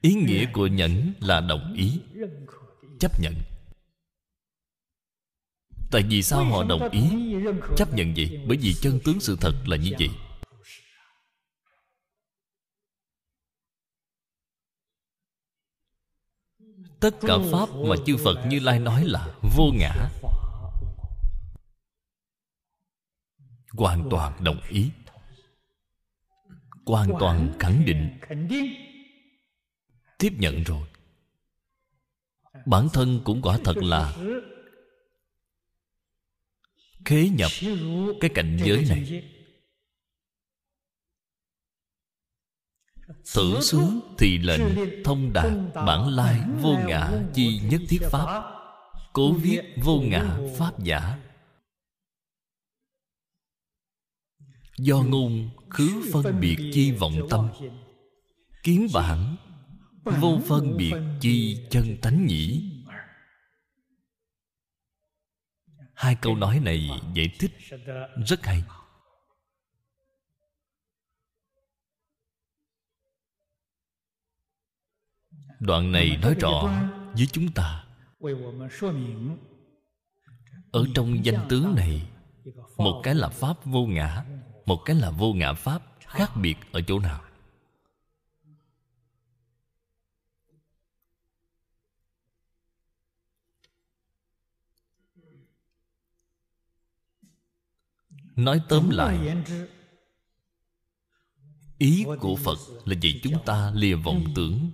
Ý 0.00 0.14
nghĩa 0.14 0.46
của 0.52 0.66
nhẫn 0.66 1.12
là 1.20 1.40
đồng 1.40 1.74
ý, 1.74 2.00
Chấp 3.00 3.20
nhận. 3.20 3.34
Tại 5.90 6.02
vì 6.02 6.22
sao 6.22 6.44
họ 6.44 6.64
đồng 6.64 6.90
ý 6.90 7.02
Chấp 7.76 7.94
nhận 7.94 8.14
vậy? 8.16 8.44
Bởi 8.48 8.56
vì 8.56 8.74
chân 8.74 9.00
tướng 9.04 9.20
sự 9.20 9.36
thật 9.40 9.54
là 9.66 9.76
như 9.76 9.90
vậy. 9.98 10.08
Tất 17.00 17.14
cả 17.20 17.34
Pháp 17.52 17.68
mà 17.68 17.96
chư 18.06 18.16
Phật 18.24 18.46
Như 18.46 18.60
Lai 18.60 18.78
nói 18.78 19.04
là 19.04 19.34
vô 19.56 19.70
ngã. 19.74 20.10
Hoàn 23.72 24.08
toàn 24.10 24.44
đồng 24.44 24.60
ý. 24.68 24.90
Hoàn 26.86 27.10
toàn 27.20 27.56
khẳng 27.58 27.84
định. 27.84 28.18
Tiếp 30.18 30.32
nhận 30.38 30.62
rồi. 30.62 30.88
Bản 32.66 32.88
thân 32.92 33.20
cũng 33.24 33.42
quả 33.42 33.58
thật 33.64 33.76
là 33.76 34.16
Khế 37.04 37.28
nhập 37.28 37.50
cái 38.20 38.30
cảnh 38.34 38.58
giới 38.64 38.84
này. 38.88 39.22
Thử 43.34 43.60
xướng 43.60 44.00
thì 44.18 44.38
lệnh 44.38 44.62
Thông 45.04 45.32
đạt 45.32 45.52
bản 45.74 46.08
lai 46.08 46.40
vô 46.62 46.76
ngã 46.86 47.10
Chi 47.34 47.60
nhất 47.70 47.80
thiết 47.88 47.98
pháp, 48.10 48.44
Cố 49.12 49.32
viết 49.32 49.60
vô 49.84 50.00
ngã 50.00 50.38
pháp 50.58 50.84
giả. 50.84 51.18
Do 54.78 55.02
ngôn 55.02 55.50
khứ 55.70 56.10
phân 56.12 56.40
biệt 56.40 56.56
chi 56.72 56.92
vọng 56.92 57.26
tâm, 57.30 57.48
Kiến 58.62 58.86
bản 58.94 59.36
Vô 60.04 60.40
phân 60.46 60.76
biệt 60.76 60.94
chi 61.20 61.66
chân 61.70 61.96
tánh 62.02 62.26
nhĩ. 62.26 62.72
Hai 65.98 66.14
câu 66.14 66.36
nói 66.36 66.60
này 66.60 66.90
giải 67.14 67.30
thích 67.38 67.52
rất 68.26 68.46
hay. 68.46 68.62
Đoạn 75.60 75.92
này 75.92 76.18
nói 76.22 76.34
rõ 76.40 76.70
với 77.12 77.26
chúng 77.26 77.52
ta, 77.52 77.84
Ở 80.72 80.86
trong 80.94 81.24
danh 81.24 81.46
tướng 81.48 81.74
này, 81.74 82.02
Một 82.76 83.00
cái 83.02 83.14
là 83.14 83.28
Pháp 83.28 83.64
vô 83.64 83.86
ngã, 83.86 84.24
Một 84.66 84.82
cái 84.84 84.96
là 84.96 85.10
vô 85.10 85.32
ngã 85.32 85.52
Pháp 85.52 85.82
Khác 86.00 86.30
biệt 86.36 86.56
ở 86.72 86.80
chỗ 86.80 86.98
nào? 86.98 87.27
Nói 98.38 98.60
tóm 98.68 98.90
lại 98.90 99.36
ý 101.78 102.04
của 102.20 102.36
phật 102.36 102.58
là 102.84 102.94
dạy 103.00 103.20
chúng 103.22 103.44
ta 103.46 103.72
lìa 103.74 103.94
vọng 103.94 104.24
tưởng 104.34 104.70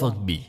phân 0.00 0.26
biệt. 0.26 0.40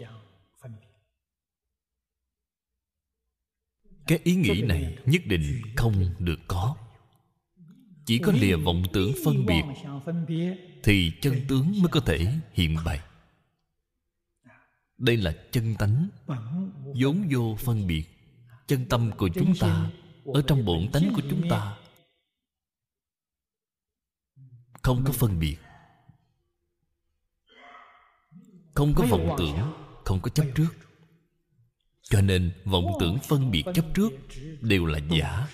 cái 4.07 4.19
ý 4.23 4.35
nghĩ 4.35 4.61
này 4.61 4.97
nhất 5.05 5.21
định 5.25 5.61
không 5.75 5.93
được 6.19 6.39
có. 6.47 6.75
Chỉ 8.05 8.19
có 8.19 8.31
lìa 8.31 8.55
vọng 8.55 8.83
tưởng 8.93 9.11
phân 9.25 9.45
biệt 9.45 9.63
thì 10.83 11.11
chân 11.21 11.35
tướng 11.47 11.81
mới 11.81 11.89
có 11.91 11.99
thể 11.99 12.33
hiện 12.53 12.77
bày. 12.85 12.99
Đây 14.97 15.17
là 15.17 15.35
chân 15.51 15.75
tánh. 15.75 16.09
Vốn 17.01 17.27
vô 17.31 17.55
phân 17.59 17.87
biệt. 17.87 18.05
Chân 18.67 18.85
tâm 18.85 19.11
của 19.17 19.29
chúng 19.35 19.53
ta 19.59 19.91
ở 20.33 20.41
trong 20.47 20.65
bổn 20.65 20.91
tánh 20.91 21.13
của 21.15 21.21
chúng 21.29 21.49
ta, 21.49 21.77
không 24.83 25.03
có 25.05 25.11
phân 25.11 25.39
biệt, 25.39 25.57
không 28.73 28.93
có 28.95 29.05
vọng 29.09 29.35
tưởng, 29.37 29.73
không 30.05 30.21
có 30.21 30.29
chấp 30.29 30.45
trước. 30.55 30.69
Cho 32.01 32.21
nên 32.21 32.53
vọng 32.65 32.85
tưởng 32.99 33.17
phân 33.19 33.51
biệt 33.51 33.63
chấp 33.73 33.85
trước 33.95 34.09
đều 34.61 34.85
là 34.85 34.99
giả. 35.09 35.47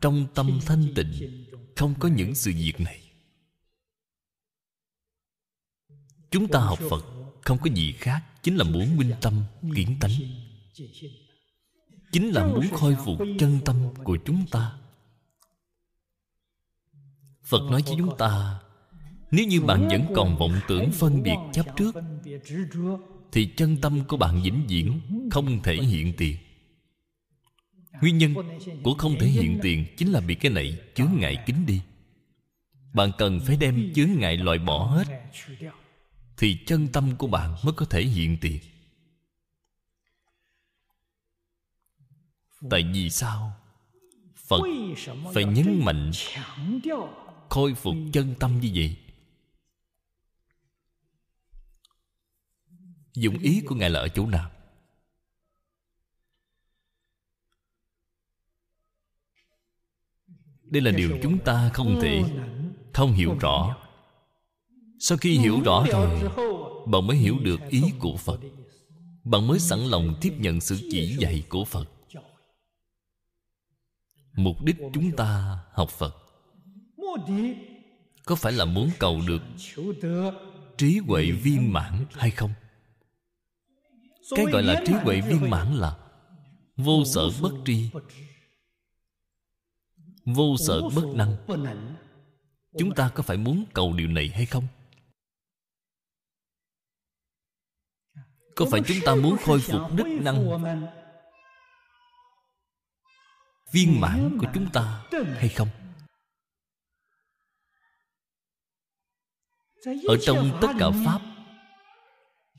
Trong 0.00 0.26
tâm 0.34 0.58
thanh 0.66 0.94
tịnh, 0.94 1.46
không 1.76 1.94
có 1.98 2.08
những 2.08 2.34
sự 2.34 2.52
việc 2.54 2.74
này. 2.78 3.02
Chúng 6.30 6.48
ta 6.48 6.60
học 6.60 6.78
phật, 6.90 7.04
không 7.42 7.58
có 7.58 7.70
gì 7.74 7.92
khác, 7.92 8.24
chính 8.42 8.56
là 8.56 8.64
muốn 8.64 8.96
minh 8.96 9.12
tâm 9.20 9.42
kiến 9.74 9.96
tánh 10.00 10.12
chính 12.12 12.30
là 12.30 12.46
muốn 12.46 12.66
khôi 12.72 12.96
phục 13.04 13.18
chân 13.38 13.58
tâm 13.64 13.76
của 14.04 14.18
chúng 14.24 14.46
ta. 14.50 14.72
Phật 17.44 17.62
nói 17.70 17.82
với 17.86 17.94
chúng 17.98 18.16
ta, 18.18 18.60
nếu 19.30 19.46
như 19.46 19.60
bạn 19.60 19.88
vẫn 19.88 20.06
còn 20.14 20.38
vọng 20.38 20.60
tưởng 20.68 20.90
phân 20.92 21.22
biệt 21.22 21.36
chấp 21.52 21.66
trước, 21.76 21.94
thì 23.32 23.52
chân 23.56 23.76
tâm 23.76 24.04
của 24.08 24.16
bạn 24.16 24.42
vĩnh 24.42 24.66
viễn 24.68 25.00
không 25.30 25.62
thể 25.62 25.76
hiện 25.76 26.12
tiền. 26.16 26.36
Nguyên 28.00 28.18
nhân 28.18 28.34
của 28.82 28.94
không 28.94 29.16
thể 29.20 29.26
hiện 29.26 29.58
tiền 29.62 29.86
chính 29.96 30.12
là 30.12 30.20
bị 30.20 30.34
cái 30.34 30.52
này 30.52 30.78
chướng 30.94 31.10
ngại 31.16 31.42
kính 31.46 31.66
đi. 31.66 31.80
Bạn 32.92 33.10
cần 33.18 33.40
phải 33.40 33.56
đem 33.56 33.92
chướng 33.94 34.10
ngại 34.16 34.36
loại 34.36 34.58
bỏ 34.58 34.86
hết, 34.86 35.04
thì 36.36 36.58
chân 36.66 36.88
tâm 36.88 37.16
của 37.16 37.26
bạn 37.26 37.54
mới 37.64 37.72
có 37.72 37.86
thể 37.86 38.02
hiện 38.02 38.36
tiền. 38.40 38.60
Tại 42.70 42.84
vì 42.92 43.10
sao? 43.10 43.52
Phật 44.34 44.60
phải 45.34 45.44
nhấn 45.44 45.84
mạnh? 45.84 46.10
khôi 47.48 47.74
phục 47.74 47.94
chân 48.12 48.34
tâm 48.40 48.60
như 48.60 48.70
vậy. 48.74 48.96
Dụng 53.14 53.38
ý 53.38 53.62
của 53.66 53.74
ngài 53.74 53.90
là 53.90 54.00
ở 54.00 54.08
chỗ 54.08 54.26
nào? 54.26 54.50
Đây 60.62 60.82
là 60.82 60.90
điều 60.90 61.18
chúng 61.22 61.38
ta 61.38 61.70
không 61.74 61.98
thể 62.02 62.22
không 62.94 63.12
hiểu 63.12 63.36
rõ. 63.40 63.76
Sau 65.00 65.18
khi 65.18 65.38
hiểu 65.38 65.60
rõ 65.64 65.86
rồi 65.92 66.30
bạn 66.86 67.06
mới 67.06 67.16
hiểu 67.16 67.38
được 67.42 67.60
ý 67.68 67.82
của 67.98 68.16
phật. 68.16 68.40
Bạn 69.24 69.46
mới 69.46 69.58
sẵn 69.58 69.78
lòng 69.78 70.14
tiếp 70.20 70.32
nhận 70.38 70.60
sự 70.60 70.78
chỉ 70.90 71.16
dạy 71.18 71.42
của 71.48 71.64
phật 71.64 71.95
mục 74.36 74.62
đích 74.62 74.76
chúng 74.92 75.16
ta 75.16 75.58
học 75.72 75.90
phật. 75.90 76.16
Có 78.24 78.34
phải 78.34 78.52
là 78.52 78.64
muốn 78.64 78.90
cầu 78.98 79.20
được 79.26 79.42
trí 80.76 80.98
huệ 80.98 81.30
viên 81.30 81.72
mãn 81.72 82.06
hay 82.12 82.30
không? 82.30 82.50
Cái 84.36 84.44
gọi 84.52 84.62
là 84.62 84.82
trí 84.86 84.92
huệ 84.92 85.20
viên 85.20 85.50
mãn 85.50 85.74
là 85.74 85.96
vô 86.76 87.04
sở 87.04 87.30
bất 87.40 87.52
tri, 87.64 87.90
vô 90.24 90.56
sở 90.56 90.80
bất 90.94 91.04
năng. 91.14 91.36
Chúng 92.78 92.94
ta 92.94 93.08
có 93.14 93.22
phải 93.22 93.36
muốn 93.36 93.64
cầu 93.74 93.92
điều 93.92 94.08
này 94.08 94.28
hay 94.34 94.46
không? 94.46 94.66
Có 98.54 98.66
phải 98.70 98.80
chúng 98.86 98.96
ta 99.04 99.14
muốn 99.14 99.36
khôi 99.44 99.60
phục 99.60 99.80
đức 99.94 100.06
năng 100.20 100.48
viên 103.72 104.00
mãn 104.00 104.38
của 104.40 104.46
chúng 104.54 104.70
ta 104.72 105.04
hay 105.36 105.48
không? 105.48 105.68
Ở 110.08 110.16
trong 110.22 110.58
tất 110.60 110.68
cả 110.78 110.86
pháp, 111.04 111.20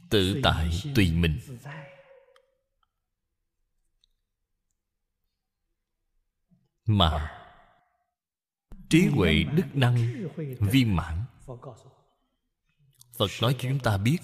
tự 0.10 0.40
tại 0.44 0.70
tùy 0.96 1.12
mình. 1.12 1.40
Mà 6.86 7.34
trí 8.90 9.06
huệ 9.06 9.44
đức 9.44 9.66
năng 9.74 10.28
viên 10.60 10.96
mãn, 10.96 11.24
phật 13.18 13.32
nói 13.42 13.56
cho 13.60 13.70
chúng 13.70 13.80
ta 13.80 13.98
biết 13.98 14.18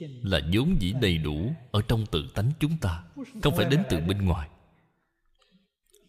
là 0.00 0.40
vốn 0.52 0.76
dĩ 0.80 0.94
đầy 1.00 1.18
đủ 1.18 1.54
ở 1.72 1.82
trong 1.88 2.06
tự 2.12 2.30
tánh 2.34 2.50
chúng 2.60 2.78
ta, 2.80 3.04
không 3.42 3.56
phải 3.56 3.66
đến 3.70 3.82
từ 3.90 4.00
bên 4.00 4.24
ngoài 4.24 4.48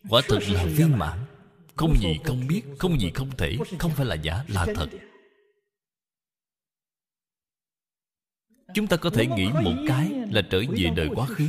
quả 0.09 0.21
thực 0.27 0.39
là 0.49 0.65
viên 0.65 0.97
mãn. 0.97 1.19
Không 1.75 1.97
gì 1.99 2.19
không 2.23 2.47
biết 2.47 2.61
không 2.79 2.99
gì 2.99 3.11
không 3.13 3.31
thể 3.37 3.57
không 3.79 3.91
phải 3.91 4.05
là 4.05 4.15
giả 4.15 4.43
là 4.47 4.65
thật. 4.75 4.89
Chúng 8.73 8.87
ta 8.87 8.97
có 8.97 9.09
thể 9.09 9.25
nghĩ 9.25 9.49
một 9.63 9.75
cái 9.87 10.09
là 10.31 10.41
trở 10.41 10.63
về 10.77 10.89
đời 10.95 11.09
quá 11.15 11.25
khứ. 11.25 11.47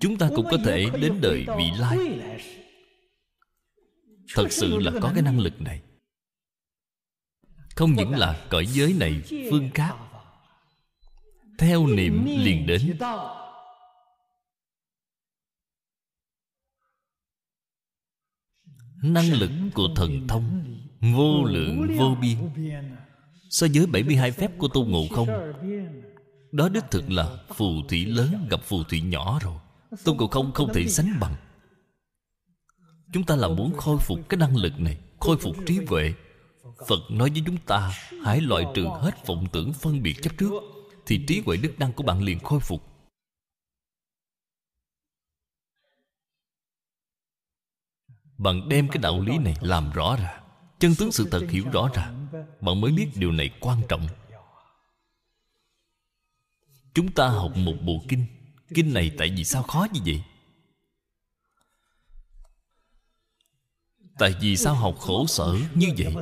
Chúng 0.00 0.18
ta 0.18 0.30
cũng 0.36 0.46
có 0.50 0.58
thể 0.64 0.86
đến 1.00 1.18
đời 1.22 1.44
vị 1.58 1.70
lai. 1.78 1.98
Thật 4.34 4.46
sự 4.52 4.78
là 4.78 4.92
có 5.02 5.10
cái 5.14 5.22
năng 5.22 5.40
lực 5.40 5.60
này. 5.60 5.82
Không 7.76 7.92
những 7.92 8.10
là 8.10 8.46
cõi 8.50 8.66
giới 8.66 8.92
này 8.92 9.22
phương 9.50 9.70
khác 9.74 9.94
theo 11.58 11.86
niệm 11.86 12.24
liền 12.24 12.66
đến 12.66 12.96
năng 19.02 19.32
lực 19.32 19.50
của 19.74 19.88
thần 19.96 20.28
thông, 20.28 20.64
vô 21.00 21.44
lượng, 21.44 21.96
vô 21.98 22.16
biên. 22.20 22.36
So 23.50 23.66
với 23.74 23.86
72 23.86 24.32
phép 24.32 24.58
của 24.58 24.68
tôn 24.68 24.88
ngộ 24.88 25.06
không? 25.10 25.28
Đó 26.52 26.68
đích 26.68 26.90
thực 26.90 27.10
là 27.10 27.36
phù 27.54 27.66
thủy 27.88 28.04
lớn 28.04 28.46
gặp 28.50 28.60
phù 28.64 28.82
thủy 28.84 29.00
nhỏ 29.00 29.38
rồi. 29.42 29.54
Tôn 30.04 30.16
ngộ 30.16 30.26
không 30.26 30.52
không 30.52 30.72
thể 30.74 30.88
sánh 30.88 31.20
bằng. 31.20 31.34
Chúng 33.12 33.24
ta 33.24 33.36
là 33.36 33.48
muốn 33.48 33.72
khôi 33.76 33.98
phục 33.98 34.28
cái 34.28 34.38
năng 34.38 34.56
lực 34.56 34.80
này, 34.80 34.98
khôi 35.20 35.36
phục 35.36 35.56
trí 35.66 35.78
huệ. 35.86 36.14
Phật 36.88 37.00
nói 37.10 37.30
với 37.30 37.42
chúng 37.46 37.56
ta, 37.56 37.92
hãy 38.24 38.40
loại 38.40 38.64
trừ 38.74 38.84
hết 39.00 39.26
vọng 39.26 39.46
tưởng 39.52 39.72
phân 39.72 40.02
biệt 40.02 40.22
chấp 40.22 40.30
trước, 40.38 40.52
thì 41.06 41.20
trí 41.26 41.42
huệ 41.46 41.56
đức 41.56 41.78
năng 41.78 41.92
của 41.92 42.02
bạn 42.02 42.22
liền 42.22 42.38
khôi 42.38 42.60
phục. 42.60 42.91
Bạn 48.42 48.68
đem 48.68 48.88
cái 48.88 48.98
đạo 48.98 49.20
lý 49.20 49.38
này 49.38 49.54
làm 49.60 49.90
rõ 49.90 50.16
ra, 50.16 50.40
chân 50.78 50.94
tướng 50.98 51.12
sự 51.12 51.28
thật 51.30 51.46
hiểu 51.50 51.64
rõ 51.72 51.88
ra, 51.94 52.12
bạn 52.60 52.80
mới 52.80 52.92
biết 52.92 53.08
điều 53.14 53.32
này 53.32 53.50
quan 53.60 53.82
trọng. 53.88 54.08
Chúng 56.94 57.12
ta 57.12 57.28
học 57.28 57.56
một 57.56 57.74
bộ 57.86 58.02
kinh. 58.08 58.26
Kinh 58.74 58.94
này 58.94 59.10
tại 59.18 59.30
vì 59.36 59.44
sao 59.44 59.62
khó 59.62 59.86
như 59.92 60.00
vậy? 60.04 60.22
Tại 64.18 64.34
vì 64.40 64.56
sao 64.56 64.74
học 64.74 64.96
khổ 64.98 65.26
sở 65.26 65.56
như 65.74 65.88
vậy? 65.98 66.14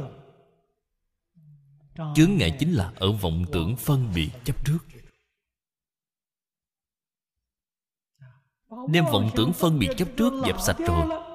Chướng 2.14 2.36
ngại 2.36 2.56
chính 2.58 2.72
là 2.72 2.92
ở 2.96 3.12
vọng 3.12 3.44
tưởng 3.52 3.76
phân 3.76 4.12
biệt 4.14 4.30
chấp 4.44 4.64
trước. 4.64 4.78
Đem 8.88 9.04
vọng 9.04 9.30
tưởng 9.36 9.52
phân 9.52 9.78
biệt 9.78 9.90
chấp 9.96 10.08
trước 10.16 10.32
dẹp 10.46 10.60
sạch 10.60 10.76
rồi 10.78 11.29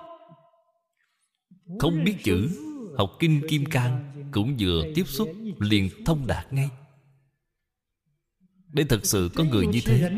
không 1.79 2.03
biết 2.03 2.15
chữ, 2.23 2.49
học 2.97 3.11
kinh 3.19 3.41
kim 3.49 3.65
cang 3.65 4.11
cũng 4.31 4.55
vừa 4.59 4.83
tiếp 4.95 5.07
xúc 5.07 5.29
liền 5.59 5.89
thông 6.05 6.27
đạt 6.27 6.53
ngay. 6.53 6.69
Đây 8.73 8.85
thật 8.89 9.05
sự 9.05 9.29
có 9.35 9.43
người 9.43 9.67
như 9.67 9.79
thế, 9.85 10.11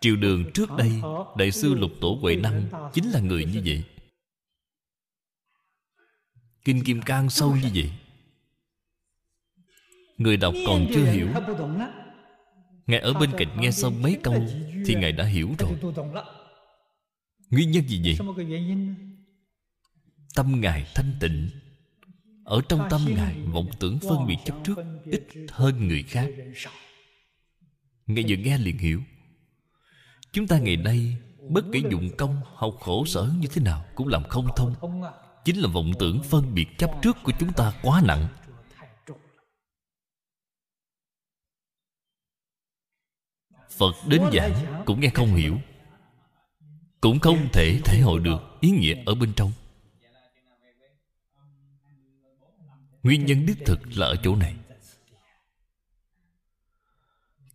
triều 0.00 0.16
đường 0.16 0.52
trước 0.54 0.70
đây 0.78 0.90
đại 1.36 1.50
sư 1.52 1.74
lục 1.74 1.90
tổ 2.00 2.18
huệ 2.20 2.36
năng 2.36 2.90
chính 2.92 3.10
là 3.10 3.20
người 3.20 3.44
như 3.44 3.62
vậy. 3.64 3.82
Kinh 6.64 6.84
kim 6.84 7.02
cang 7.02 7.30
sâu 7.30 7.56
như 7.56 7.68
vậy. 7.74 7.90
Người 10.18 10.36
đọc 10.36 10.54
còn 10.66 10.86
chưa 10.94 11.04
hiểu. 11.04 11.28
Ngài 12.86 13.00
ở 13.00 13.12
bên 13.12 13.30
cạnh 13.38 13.60
nghe 13.60 13.70
xong 13.70 14.02
mấy 14.02 14.18
câu 14.22 14.46
thì 14.86 14.94
ngài 14.94 15.12
đã 15.12 15.24
hiểu 15.24 15.50
rồi. 15.58 15.94
Nguyên 17.50 17.70
nhân 17.70 17.88
gì 17.88 18.02
vậy? 18.04 18.26
Tâm 20.34 20.60
ngài 20.60 20.86
thanh 20.94 21.14
tịnh. 21.20 21.50
Ở 22.44 22.60
trong 22.68 22.86
tâm 22.90 23.00
ngài 23.08 23.42
vọng 23.42 23.68
tưởng 23.80 23.98
phân 23.98 24.26
biệt 24.26 24.36
chấp 24.44 24.54
trước 24.64 24.78
ít 25.04 25.22
hơn 25.48 25.88
người 25.88 26.02
khác. 26.02 26.28
ngài 28.06 28.24
vừa 28.28 28.36
nghe 28.36 28.58
liền 28.58 28.78
hiểu. 28.78 29.02
Chúng 30.32 30.46
ta 30.46 30.58
ngày 30.58 30.76
nay 30.76 31.16
bất 31.48 31.64
kể 31.72 31.82
dụng 31.90 32.10
công 32.18 32.40
học 32.56 32.76
khổ 32.80 33.04
sở 33.04 33.32
như 33.40 33.48
thế 33.48 33.62
nào 33.62 33.84
cũng 33.94 34.08
làm 34.08 34.24
không 34.28 34.46
thông. 34.56 34.74
Chính 35.44 35.56
là 35.56 35.68
vọng 35.68 35.92
tưởng 35.98 36.22
phân 36.22 36.54
biệt 36.54 36.66
chấp 36.78 36.90
trước 37.02 37.16
của 37.24 37.32
chúng 37.38 37.52
ta 37.52 37.72
quá 37.82 38.02
nặng. 38.04 38.28
Phật 43.78 43.94
đến 44.08 44.22
giảng 44.32 44.82
cũng 44.86 45.00
nghe 45.00 45.08
không 45.14 45.34
hiểu. 45.34 45.58
Cũng 47.00 47.18
không 47.18 47.48
thể 47.52 47.80
thể 47.84 48.00
hội 48.00 48.20
được 48.20 48.38
ý 48.60 48.70
nghĩa 48.70 49.04
ở 49.06 49.14
bên 49.14 49.32
trong 49.36 49.52
nguyên 53.02 53.26
nhân 53.26 53.46
đích 53.46 53.58
thực 53.66 53.80
là 53.96 54.06
ở 54.06 54.16
chỗ 54.22 54.36
này. 54.36 54.56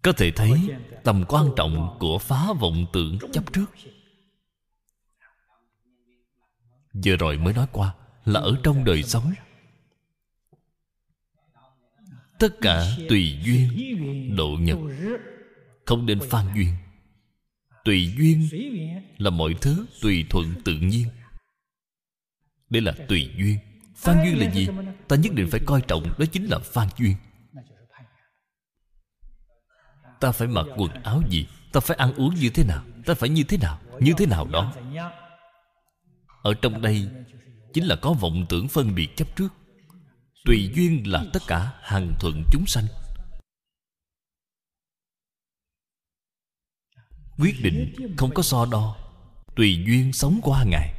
Có 0.01 0.11
thể 0.11 0.31
thấy 0.31 0.69
tầm 1.03 1.23
quan 1.27 1.47
trọng 1.55 1.97
của 1.99 2.17
phá 2.17 2.47
vọng 2.59 2.85
tưởng 2.93 3.17
chấp 3.33 3.53
trước. 3.53 3.65
Vừa 7.05 7.15
rồi 7.15 7.37
mới 7.37 7.53
nói 7.53 7.67
qua 7.71 7.95
là 8.25 8.39
ở 8.39 8.55
trong 8.63 8.83
đời 8.83 9.03
sống. 9.03 9.33
Tất 12.39 12.49
cả 12.61 12.97
tùy 13.09 13.39
duyên, 13.45 14.35
độ 14.35 14.49
nhật, 14.59 14.77
không 15.85 16.05
nên 16.05 16.19
phan 16.29 16.45
duyên. 16.55 16.73
Tùy 17.85 18.13
duyên 18.17 18.49
là 19.17 19.29
mọi 19.29 19.55
thứ 19.61 19.85
tùy 20.01 20.25
thuận 20.29 20.53
tự 20.65 20.73
nhiên. 20.73 21.07
Đây 22.69 22.81
là 22.81 22.93
tùy 23.07 23.31
duyên 23.37 23.57
phan 23.97 24.23
duyên 24.23 24.39
là 24.39 24.51
gì? 24.51 24.67
Ta 25.07 25.15
nhất 25.15 25.33
định 25.33 25.47
phải 25.51 25.59
coi 25.65 25.81
trọng, 25.81 26.03
đó 26.17 26.25
chính 26.31 26.45
là 26.45 26.59
phan 26.59 26.87
duyên. 26.97 27.15
Ta 30.19 30.31
phải 30.31 30.47
mặc 30.47 30.65
quần 30.77 30.91
áo 31.03 31.21
gì? 31.29 31.47
Ta 31.73 31.79
phải 31.79 31.97
ăn 31.97 32.13
uống 32.13 32.35
như 32.35 32.49
thế 32.49 32.63
nào? 32.63 32.83
Ta 33.05 33.13
phải 33.13 33.29
như 33.29 33.43
thế 33.43 33.57
nào? 33.57 33.79
Như 33.99 34.13
thế 34.17 34.25
nào 34.25 34.47
đó? 34.51 34.73
Ở 36.43 36.53
trong 36.61 36.81
đây 36.81 37.09
chính 37.73 37.85
là 37.85 37.95
có 38.01 38.13
vọng 38.13 38.45
tưởng 38.49 38.67
phân 38.67 38.95
biệt 38.95 39.15
chấp 39.15 39.35
trước. 39.35 39.53
Tùy 40.45 40.71
duyên 40.75 41.11
là 41.11 41.25
tất 41.33 41.43
cả 41.47 41.73
hằng 41.81 42.13
thuận 42.19 42.43
chúng 42.51 42.65
sanh. 42.65 42.85
Quyết 47.37 47.55
định 47.63 47.95
không 48.17 48.33
có 48.33 48.43
so 48.43 48.65
đo. 48.65 48.95
Tùy 49.55 49.83
duyên 49.87 50.13
sống 50.13 50.39
qua 50.43 50.63
ngày. 50.63 50.96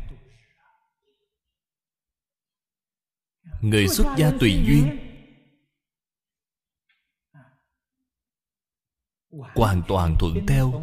Người 3.62 3.88
xuất 3.88 4.06
gia 4.16 4.32
tùy 4.40 4.62
duyên. 4.66 4.98
hoàn 9.54 9.82
toàn 9.88 10.16
thuận 10.20 10.46
theo. 10.46 10.82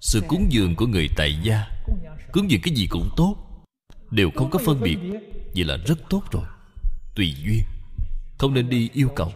sự 0.00 0.22
cúng 0.28 0.46
dường 0.50 0.76
của 0.76 0.86
người 0.86 1.08
tại 1.16 1.38
gia 1.42 1.68
cúng 2.32 2.50
dường 2.50 2.60
cái 2.62 2.74
gì 2.74 2.86
cũng 2.86 3.10
tốt 3.16 3.36
đều 4.10 4.30
không 4.34 4.50
có 4.50 4.58
phân 4.58 4.80
biệt 4.80 4.98
vậy 5.54 5.64
là 5.64 5.76
rất 5.76 5.98
tốt 6.10 6.22
rồi. 6.30 6.44
Tùy 7.14 7.34
duyên. 7.44 7.62
Không 8.38 8.54
nên 8.54 8.68
đi 8.68 8.90
yêu 8.92 9.08
cầu. 9.16 9.32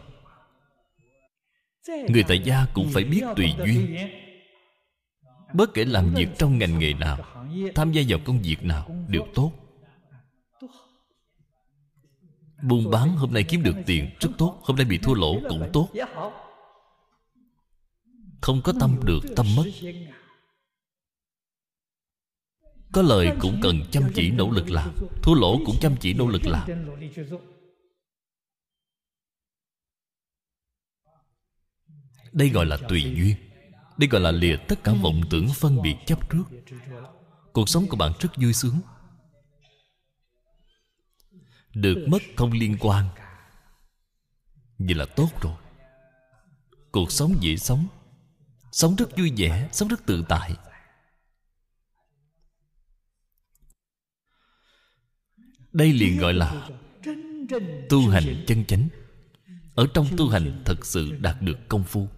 Người 1.89 2.25
tại 2.29 2.43
gia 2.45 2.67
cũng 2.75 2.89
phải 2.93 3.05
biết 3.05 3.23
tùy 3.37 3.55
duyên. 3.65 3.97
bất 5.55 5.75
kể 5.75 5.85
làm 5.85 6.15
việc 6.15 6.29
trong 6.39 6.59
ngành 6.59 6.79
nghề 6.79 6.93
nào 6.93 7.19
tham 7.75 7.93
gia 7.93 8.03
vào 8.09 8.19
công 8.25 8.43
việc 8.43 8.65
nào 8.65 8.91
đều 9.09 9.27
tốt 9.35 9.53
buôn 12.63 12.91
bán 12.91 13.17
hôm 13.17 13.33
nay 13.33 13.45
kiếm 13.49 13.63
được 13.63 13.77
tiền, 13.87 14.11
rất 14.21 14.31
tốt. 14.39 14.61
Hôm 14.63 14.77
nay 14.77 14.85
bị 14.85 14.99
thua 14.99 15.15
lỗ 15.15 15.41
cũng 15.49 15.71
tốt. 15.73 15.89
Không 18.41 18.61
có 18.65 18.73
tâm 18.81 18.97
được, 19.05 19.21
tâm 19.37 19.47
mất. 19.57 19.65
Có 22.93 23.03
lời 23.03 23.29
cũng 23.41 23.61
cần 23.63 23.81
chăm 23.91 24.03
chỉ 24.15 24.31
nỗ 24.31 24.51
lực 24.51 24.71
làm. 24.71 24.95
Thua 25.23 25.35
lỗ 25.35 25.59
cũng 25.67 25.77
chăm 25.81 25.97
chỉ 26.01 26.15
nỗ 26.15 26.29
lực 26.29 26.43
làm. 26.45 26.69
Đây 32.33 32.49
gọi 32.49 32.67
là 32.67 32.77
tùy 32.89 33.03
duyên. 33.03 33.37
Đây 33.97 34.09
gọi 34.09 34.21
là 34.21 34.31
lìa 34.31 34.57
tất 34.69 34.85
cả 34.85 34.93
vọng 35.03 35.21
tưởng 35.31 35.49
phân 35.55 35.83
biệt 35.83 35.95
chấp 36.07 36.31
trước. 36.31 36.45
Cuộc 37.53 37.69
sống 37.69 37.87
của 37.89 37.97
bạn 37.97 38.13
rất 38.21 38.29
vui 38.37 38.53
sướng 38.53 38.81
được 41.75 42.07
mất 42.09 42.23
không 42.37 42.53
liên 42.53 42.77
quan. 42.81 43.09
Vậy 44.79 44.95
là 44.95 45.07
tốt 45.17 45.29
rồi. 45.43 45.55
Cuộc 46.93 47.13
sống 47.13 47.37
dễ 47.41 47.57
sống. 47.57 47.87
Sống 48.73 48.97
rất 48.97 49.17
vui 49.17 49.33
vẻ, 49.37 49.69
sống 49.73 49.89
rất 49.89 50.07
tự 50.07 50.25
tại. 50.29 50.57
Đây 55.73 55.93
liền 55.93 56.19
gọi 56.19 56.35
là 56.35 56.69
tu 57.89 58.09
hành 58.09 58.45
chân 58.47 58.65
chánh. 58.65 58.89
Ở 59.75 59.87
trong 59.95 60.07
tu 60.17 60.29
hành 60.29 60.63
thật 60.65 60.87
sự 60.87 61.13
đạt 61.21 61.43
được 61.43 61.59
công 61.69 61.85
phu. 61.85 62.09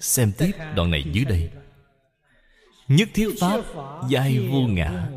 Xem 0.00 0.32
tiếp 0.38 0.50
đoạn 0.76 0.90
này 0.90 1.04
dưới 1.12 1.24
đây 1.24 1.50
nhất 2.88 3.08
thiết 3.14 3.28
pháp, 3.40 3.60
giai 4.08 4.48
vô 4.48 4.60
ngã. 4.60 5.10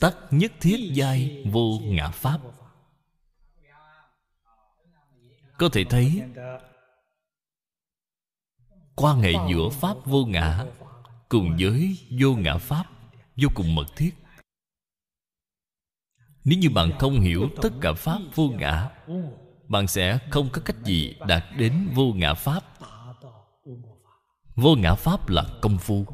Tắc 0.00 0.16
nhất 0.30 0.52
thiết 0.60 0.90
giai 0.92 1.44
vô 1.52 1.80
ngã 1.82 2.08
pháp. 2.08 2.40
Có 5.58 5.68
thể 5.72 5.84
thấy 5.84 6.22
quan 8.96 9.20
hệ 9.20 9.32
giữa 9.50 9.68
pháp 9.68 9.96
vô 10.04 10.24
ngã, 10.24 10.64
cùng 11.28 11.56
với 11.60 11.98
vô 12.20 12.34
ngã 12.34 12.58
pháp 12.58 12.84
vô 13.36 13.48
cùng 13.54 13.74
mật 13.74 13.86
thiết. 13.96 14.10
Nếu 16.44 16.58
như 16.58 16.70
bạn 16.70 16.98
không 16.98 17.20
hiểu 17.20 17.48
tất 17.62 17.72
cả 17.80 17.92
pháp 17.92 18.18
vô 18.34 18.48
ngã, 18.48 18.90
bạn 19.68 19.86
sẽ 19.86 20.18
không 20.30 20.48
có 20.52 20.62
cách 20.64 20.76
gì 20.84 21.16
đạt 21.26 21.44
đến 21.56 21.88
vô 21.94 22.12
ngã 22.14 22.34
pháp. 22.34 22.64
Vô 24.54 24.76
ngã 24.76 24.94
pháp 24.94 25.28
là 25.28 25.44
công 25.62 25.78
phu. 25.78 26.06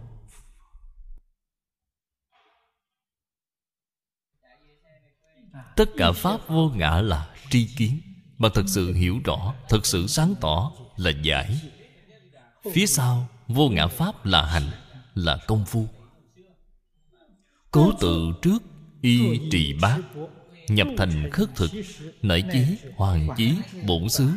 Tất 5.76 5.90
cả 5.96 6.12
pháp 6.12 6.48
vô 6.48 6.70
ngã 6.74 7.00
là 7.00 7.28
tri 7.50 7.64
kiến. 7.64 8.00
Mà 8.38 8.48
thật 8.54 8.64
sự 8.66 8.92
hiểu 8.92 9.20
rõ, 9.24 9.54
thật 9.68 9.86
sự 9.86 10.06
sáng 10.06 10.34
tỏ 10.40 10.72
là 10.96 11.10
giải. 11.22 11.60
Phía 12.72 12.86
sau, 12.86 13.28
vô 13.48 13.68
ngã 13.68 13.86
pháp 13.86 14.26
là 14.26 14.46
hành, 14.46 14.70
là 15.14 15.38
công 15.46 15.64
phu. 15.64 15.86
Cố 17.70 17.92
tự 18.00 18.32
trước, 18.42 18.62
y 19.02 19.40
trì 19.50 19.72
bát. 19.72 19.98
Nhập 20.68 20.88
thành 20.96 21.30
khất 21.30 21.56
thực, 21.56 21.70
nảy 22.22 22.42
chí 22.52 22.64
hoàng 22.96 23.28
chí, 23.36 23.54
bổn 23.86 24.08
xứ. 24.08 24.28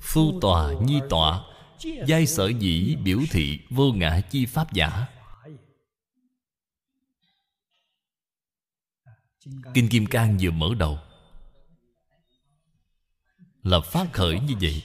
Phu 0.00 0.40
tòa, 0.40 0.72
nhi 0.82 1.00
tọa, 1.10 1.40
giai 2.06 2.26
sở 2.26 2.48
dĩ 2.48 2.96
biểu 3.02 3.18
thị 3.30 3.58
vô 3.70 3.92
ngã 3.92 4.20
chi 4.30 4.46
pháp 4.46 4.72
giả. 4.72 5.06
Kinh 9.74 9.88
kim 9.88 10.06
cang 10.06 10.38
vừa 10.40 10.50
mở 10.50 10.74
đầu. 10.78 10.98
Là 13.62 13.80
phát 13.80 14.12
khởi 14.12 14.40
như 14.40 14.54
vậy. 14.60 14.82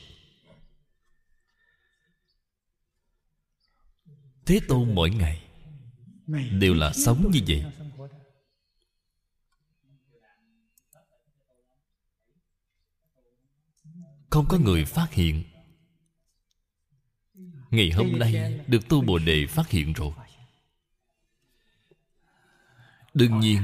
Thế 4.46 4.60
tôn 4.68 4.96
mỗi 4.96 5.10
ngày 5.10 5.44
đều 6.52 6.74
là 6.74 6.94
sống 6.94 7.32
như 7.32 7.40
vậy. 7.48 7.66
Không 14.30 14.46
có 14.50 14.58
người 14.58 14.86
phát 14.86 15.08
hiện. 15.12 15.44
Ngày 17.72 17.92
hôm 17.92 18.20
nay 18.20 18.60
được 18.68 18.90
tu 18.90 19.02
bồ 19.02 19.20
đề 19.20 19.48
phát 19.48 19.70
hiện 19.70 19.94
rồi. 19.94 20.14
Đương 23.14 23.40
nhiên 23.40 23.62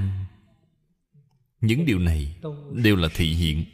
những 1.61 1.86
điều 1.86 1.99
này 1.99 2.36
đều 2.73 2.95
là 2.95 3.07
thị 3.15 3.34
hiện. 3.34 3.65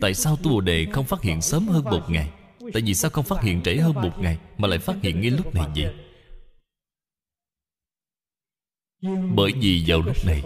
Tại 0.00 0.14
sao 0.14 0.36
tu 0.36 0.50
bồ 0.50 0.60
đề 0.60 0.86
không 0.92 1.06
phát 1.06 1.22
hiện 1.22 1.40
sớm 1.40 1.68
hơn 1.68 1.84
một 1.84 2.10
ngày? 2.10 2.30
Tại 2.72 2.82
vì 2.82 2.94
sao 2.94 3.10
không 3.10 3.24
phát 3.24 3.42
hiện 3.42 3.62
trễ 3.62 3.76
hơn 3.76 3.94
một 3.94 4.18
ngày 4.18 4.38
mà 4.58 4.68
lại 4.68 4.78
phát 4.78 4.96
hiện 5.02 5.20
ngay 5.20 5.30
lúc 5.30 5.54
này 5.54 5.68
vậy? 5.76 5.94
Bởi 9.34 9.52
vì 9.60 9.84
vào 9.86 10.02
lúc 10.02 10.16
này, 10.26 10.42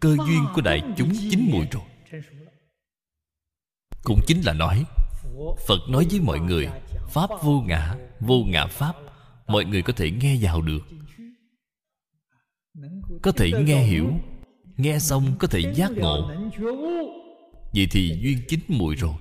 cơ 0.00 0.16
duyên 0.16 0.44
của 0.54 0.60
đại 0.60 0.82
chúng 0.96 1.12
chín 1.30 1.48
mùi 1.52 1.66
rồi. 1.70 1.82
Cũng 4.04 4.20
chính 4.26 4.40
là 4.40 4.52
nói, 4.52 4.84
phật 5.66 5.78
nói 5.88 6.06
với 6.10 6.20
mọi 6.20 6.40
người, 6.40 6.68
pháp 7.08 7.30
vô 7.42 7.60
ngã 7.66 7.96
vô 8.20 8.44
ngã 8.46 8.66
pháp, 8.66 8.96
mọi 9.46 9.64
người 9.64 9.82
có 9.82 9.92
thể 9.92 10.10
nghe 10.10 10.36
vào 10.42 10.62
được. 10.62 10.80
Có 13.22 13.32
thể 13.32 13.50
nghe 13.64 13.82
hiểu 13.82 14.12
nghe 14.76 14.98
xong 14.98 15.36
có 15.38 15.48
thể 15.48 15.74
giác 15.74 15.92
ngộ. 15.92 16.30
Vậy 17.74 17.86
thì 17.90 18.18
duyên 18.22 18.38
chín 18.48 18.60
mùi 18.68 18.96
rồi. 18.96 19.14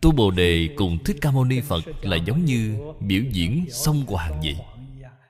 Tu 0.00 0.12
bồ 0.12 0.30
đề 0.30 0.68
cùng 0.76 1.04
thích 1.04 1.16
ca 1.20 1.30
mâu 1.30 1.44
ni 1.44 1.60
phật 1.60 1.84
là 2.02 2.16
giống 2.16 2.44
như 2.44 2.78
biểu 3.00 3.22
diễn 3.32 3.66
song 3.70 4.04
hoàng 4.06 4.40
vậy. 4.40 4.56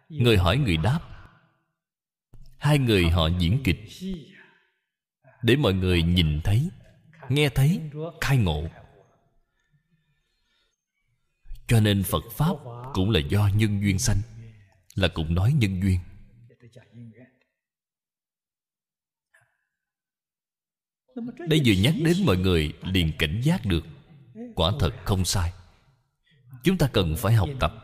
Người 0.08 0.36
hỏi 0.36 0.58
người 0.58 0.76
đáp. 0.76 1.00
Hai 2.58 2.78
người 2.78 3.08
họ 3.08 3.28
diễn 3.38 3.60
kịch. 3.64 3.80
Để 5.42 5.56
mọi 5.56 5.74
người 5.74 6.02
nhìn 6.02 6.40
thấy, 6.44 6.68
nghe 7.28 7.48
thấy, 7.48 7.80
khai 8.20 8.36
ngộ. 8.36 8.64
Cho 11.66 11.80
nên 11.80 12.02
phật 12.02 12.24
pháp 12.32 12.54
cũng 12.92 13.10
là 13.10 13.20
do 13.20 13.50
nhân 13.56 13.82
duyên 13.82 13.98
sanh, 13.98 14.16
là 14.94 15.08
cũng 15.08 15.34
nói 15.34 15.52
nhân 15.52 15.82
duyên. 15.82 15.98
Đây 21.48 21.62
vừa 21.64 21.72
nhắc 21.82 21.94
đến 22.04 22.16
mọi 22.26 22.36
người 22.36 22.72
liền 22.82 23.12
cảnh 23.18 23.40
giác 23.44 23.66
được. 23.66 23.84
Quả 24.54 24.72
thật 24.80 24.92
không 25.04 25.24
sai. 25.24 25.52
Chúng 26.64 26.78
ta 26.78 26.90
cần 26.92 27.16
phải 27.16 27.34
học 27.34 27.48
tập. 27.60 27.74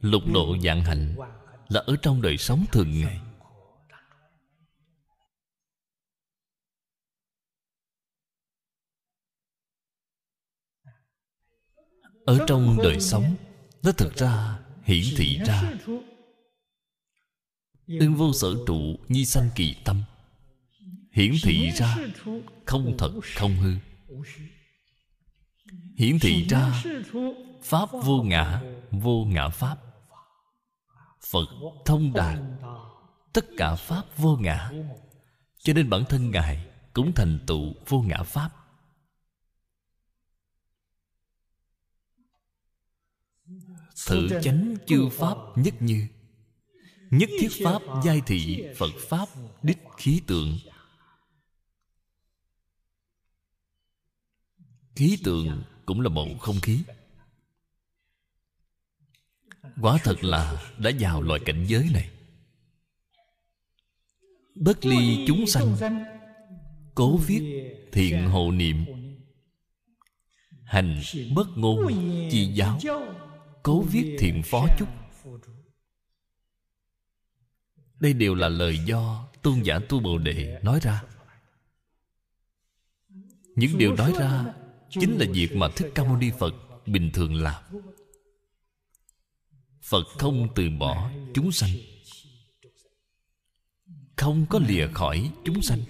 Lục 0.00 0.22
độ 0.34 0.56
dạng 0.64 0.84
hạnh 0.84 1.16
là 1.68 1.82
ở 1.86 1.96
trong 2.02 2.22
đời 2.22 2.36
sống 2.36 2.64
thường 2.72 3.00
ngày. 3.00 3.20
Ở 12.26 12.38
trong 12.46 12.76
đời 12.82 13.00
sống, 13.00 13.36
nó 13.82 13.92
thực 13.92 14.16
ra 14.16 14.58
hiển 14.84 15.04
thị 15.16 15.38
ra. 15.46 15.72
Ưng 17.86 18.14
vô 18.14 18.32
sở 18.32 18.48
trụ, 18.66 18.96
nhi 19.08 19.24
sanh 19.24 19.48
kỳ 19.54 19.76
tâm 19.84 20.02
hiển 21.16 21.32
thị 21.42 21.70
ra 21.70 21.96
không 22.66 22.94
thật 22.98 23.12
không 23.36 23.56
hư. 23.56 23.74
Hiển 25.96 26.18
thị 26.18 26.46
ra 26.48 26.82
pháp 27.62 27.88
vô 27.92 28.22
ngã 28.22 28.62
vô 28.90 29.24
ngã 29.24 29.48
pháp. 29.48 29.76
Phật 31.20 31.48
thông 31.84 32.12
đạt 32.12 32.38
tất 33.32 33.44
cả 33.56 33.74
pháp 33.74 34.02
vô 34.16 34.36
ngã. 34.40 34.70
Cho 35.58 35.72
nên 35.72 35.90
bản 35.90 36.04
thân 36.08 36.30
ngài 36.30 36.66
cũng 36.92 37.12
thành 37.14 37.38
tựu 37.46 37.74
vô 37.88 38.02
ngã 38.02 38.22
pháp. 38.22 38.50
Thử 44.06 44.40
chánh 44.42 44.76
chư 44.86 45.08
pháp 45.12 45.36
nhất 45.56 45.74
như 45.80 46.06
nhất 47.10 47.30
thiết 47.40 47.48
pháp 47.64 47.82
giai 48.04 48.22
thị 48.26 48.64
phật 48.76 48.90
pháp 49.08 49.28
đích 49.62 49.78
khí 49.96 50.20
tượng 50.26 50.58
khí 54.96 55.18
tượng 55.24 55.62
cũng 55.86 56.00
là 56.00 56.08
bầu 56.08 56.28
không 56.40 56.60
khí. 56.60 56.82
Quả 59.80 59.98
thật 60.04 60.24
là 60.24 60.72
đã 60.78 60.90
vào 61.00 61.22
loại 61.22 61.40
cảnh 61.44 61.64
giới 61.68 61.88
này. 61.92 62.10
Bất 64.54 64.84
ly 64.84 65.24
chúng 65.26 65.46
sanh, 65.46 65.76
cố 66.94 67.16
viết 67.16 67.72
thiện 67.92 68.30
hộ 68.30 68.50
niệm. 68.50 68.84
Hành 70.64 71.02
bất 71.34 71.46
ngôn 71.56 71.86
chi 72.30 72.52
giáo, 72.54 72.80
cố 73.62 73.82
viết 73.82 74.16
thiện 74.18 74.42
phó 74.44 74.66
chúc. 74.78 74.88
Đây 78.00 78.12
đều 78.12 78.34
là 78.34 78.48
lời 78.48 78.78
do 78.86 79.28
tôn 79.42 79.62
giả 79.62 79.78
tu 79.88 80.00
bồ 80.00 80.18
đề 80.18 80.60
nói 80.62 80.80
ra. 80.82 81.02
Những 83.54 83.78
điều 83.78 83.94
nói 83.94 84.12
ra 84.18 84.54
chính 85.00 85.18
là 85.18 85.26
việc 85.32 85.56
mà 85.56 85.68
thích 85.76 85.92
ca 85.94 86.04
mâu 86.04 86.16
ni 86.16 86.30
phật 86.38 86.54
bình 86.86 87.10
thường 87.14 87.34
làm. 87.34 87.62
Phật 89.82 90.04
không 90.18 90.48
từ 90.54 90.70
bỏ 90.78 91.10
chúng 91.34 91.52
sanh. 91.52 91.70
Không 94.16 94.46
có 94.50 94.58
lìa 94.68 94.88
khỏi 94.94 95.30
chúng 95.44 95.62
sanh. 95.62 95.80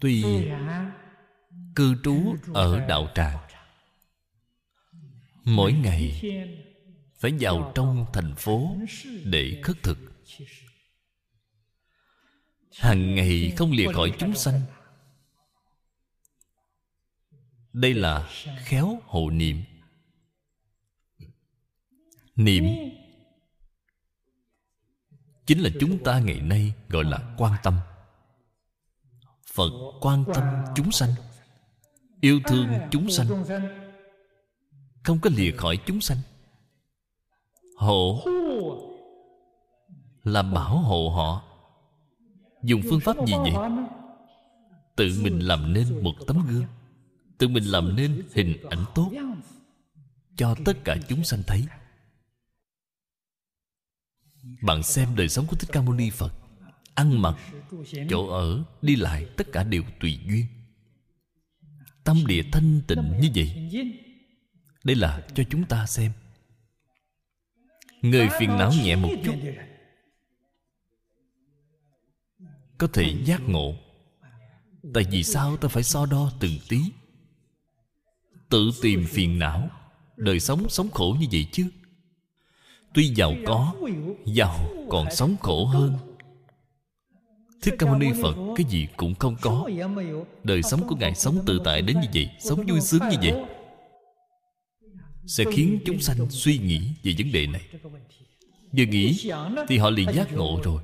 Tuy 0.00 0.24
cư 1.76 1.94
trú 2.02 2.34
ở 2.54 2.86
đạo 2.88 3.08
tràng, 3.14 3.38
mỗi 5.44 5.72
ngày 5.72 6.22
phải 7.18 7.32
vào 7.40 7.72
trong 7.74 8.06
thành 8.12 8.34
phố 8.34 8.76
để 9.24 9.60
khất 9.64 9.82
thực 9.82 9.98
hàng 12.78 13.14
ngày 13.14 13.52
không 13.56 13.72
lìa 13.72 13.92
khỏi 13.92 14.12
chúng 14.18 14.34
sanh. 14.34 14.60
Đây 17.72 17.94
là 17.94 18.30
khéo 18.64 18.98
hộ 19.06 19.30
niệm. 19.30 19.62
Niệm 22.36 22.64
chính 25.46 25.60
là 25.60 25.70
chúng 25.80 26.04
ta 26.04 26.18
ngày 26.18 26.40
nay 26.40 26.72
gọi 26.88 27.04
là 27.04 27.34
quan 27.38 27.52
tâm. 27.62 27.78
Phật 29.46 29.70
quan 30.00 30.24
tâm 30.34 30.44
chúng 30.76 30.92
sanh 30.92 31.10
yêu 32.20 32.40
thương 32.46 32.68
chúng 32.90 33.10
sanh 33.10 33.44
không 35.02 35.18
có 35.22 35.30
lìa 35.36 35.52
khỏi 35.56 35.78
chúng 35.86 36.00
sanh. 36.00 36.18
Hộ 37.76 38.24
là 40.24 40.42
bảo 40.42 40.78
hộ 40.78 41.10
họ 41.10 41.51
dùng 42.62 42.82
phương 42.90 43.00
pháp 43.00 43.16
gì 43.26 43.32
vậy? 43.42 43.52
Tự 44.96 45.20
mình 45.22 45.38
làm 45.38 45.72
nên 45.72 46.02
một 46.02 46.14
tấm 46.26 46.46
gương. 46.48 46.64
Tự 47.38 47.48
mình 47.48 47.64
làm 47.64 47.96
nên 47.96 48.22
hình 48.34 48.56
ảnh 48.70 48.84
tốt 48.94 49.12
cho 50.36 50.54
tất 50.64 50.84
cả 50.84 50.96
chúng 51.08 51.24
sanh 51.24 51.42
thấy. 51.46 51.66
Bạn 54.62 54.82
xem 54.82 55.16
đời 55.16 55.28
sống 55.28 55.46
của 55.46 55.56
thích 55.56 55.70
ca 55.72 55.82
mâu 55.82 55.94
ni 55.94 56.10
phật. 56.10 56.34
Ăn 56.94 57.22
mặc, 57.22 57.36
chỗ 58.08 58.28
ở, 58.28 58.64
đi 58.82 58.96
lại, 58.96 59.26
tất 59.36 59.52
cả 59.52 59.64
đều 59.64 59.82
tùy 60.00 60.18
duyên. 60.26 60.46
Tâm 62.04 62.26
địa 62.26 62.42
thanh 62.52 62.80
tịnh 62.86 63.12
như 63.20 63.28
vậy, 63.34 63.70
đây 64.84 64.96
là 64.96 65.26
cho 65.34 65.44
chúng 65.50 65.64
ta 65.64 65.86
xem. 65.86 66.12
Người 68.02 68.28
phiền 68.38 68.48
não 68.48 68.72
nhẹ 68.82 68.96
một 68.96 69.08
chút. 69.24 69.34
Có 72.82 72.88
thể 72.92 73.14
giác 73.24 73.40
ngộ. 73.48 73.74
Tại 74.94 75.04
vì 75.10 75.22
sao 75.22 75.56
ta 75.56 75.68
phải 75.68 75.82
so 75.82 76.06
đo 76.06 76.32
từng 76.40 76.58
tí? 76.68 76.78
Tự 78.48 78.70
tìm 78.82 79.06
phiền 79.06 79.38
não, 79.38 79.70
đời 80.16 80.40
sống 80.40 80.68
sống 80.68 80.90
khổ 80.90 81.16
như 81.20 81.26
vậy 81.32 81.46
chứ. 81.52 81.66
Tuy 82.94 83.14
giàu 83.14 83.34
có, 83.46 83.74
giàu 84.26 84.68
còn 84.90 85.06
sống 85.10 85.36
khổ 85.40 85.64
hơn. 85.64 85.96
Thích 87.62 87.74
Ca 87.78 87.86
Mâu 87.86 87.98
Ni 87.98 88.06
Phật, 88.22 88.36
cái 88.56 88.66
gì 88.68 88.86
cũng 88.96 89.14
không 89.14 89.36
có. 89.40 89.68
Đời 90.44 90.62
sống 90.62 90.88
của 90.88 90.96
Ngài 90.96 91.14
sống 91.14 91.42
tự 91.46 91.60
tại 91.64 91.82
đến 91.82 91.96
như 92.00 92.08
vậy, 92.14 92.30
Sống 92.40 92.66
vui 92.66 92.80
sướng 92.80 93.02
như 93.10 93.16
vậy. 93.22 93.44
Sẽ 95.26 95.44
khiến 95.52 95.80
chúng 95.84 96.00
sanh 96.00 96.30
suy 96.30 96.58
nghĩ 96.58 96.80
về 97.02 97.14
vấn 97.18 97.32
đề 97.32 97.46
này. 97.46 97.68
Vừa 98.72 98.84
nghĩ 98.84 99.30
Thì 99.68 99.78
họ 99.78 99.90
liền 99.90 100.12
giác 100.12 100.32
ngộ 100.32 100.60
rồi. 100.64 100.82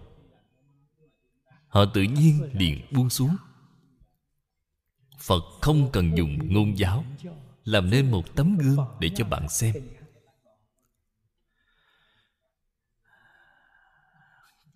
Họ 1.68 1.84
tự 1.94 2.02
nhiên 2.02 2.50
liền 2.52 2.86
buông 2.92 3.10
xuống. 3.10 3.36
Phật 5.18 5.42
không 5.60 5.92
cần 5.92 6.16
dùng 6.16 6.52
ngôn 6.54 6.78
giáo, 6.78 7.04
Làm 7.64 7.90
nên 7.90 8.10
một 8.10 8.36
tấm 8.36 8.58
gương 8.58 8.78
để 9.00 9.10
cho 9.16 9.24
bạn 9.24 9.48
xem. 9.48 9.74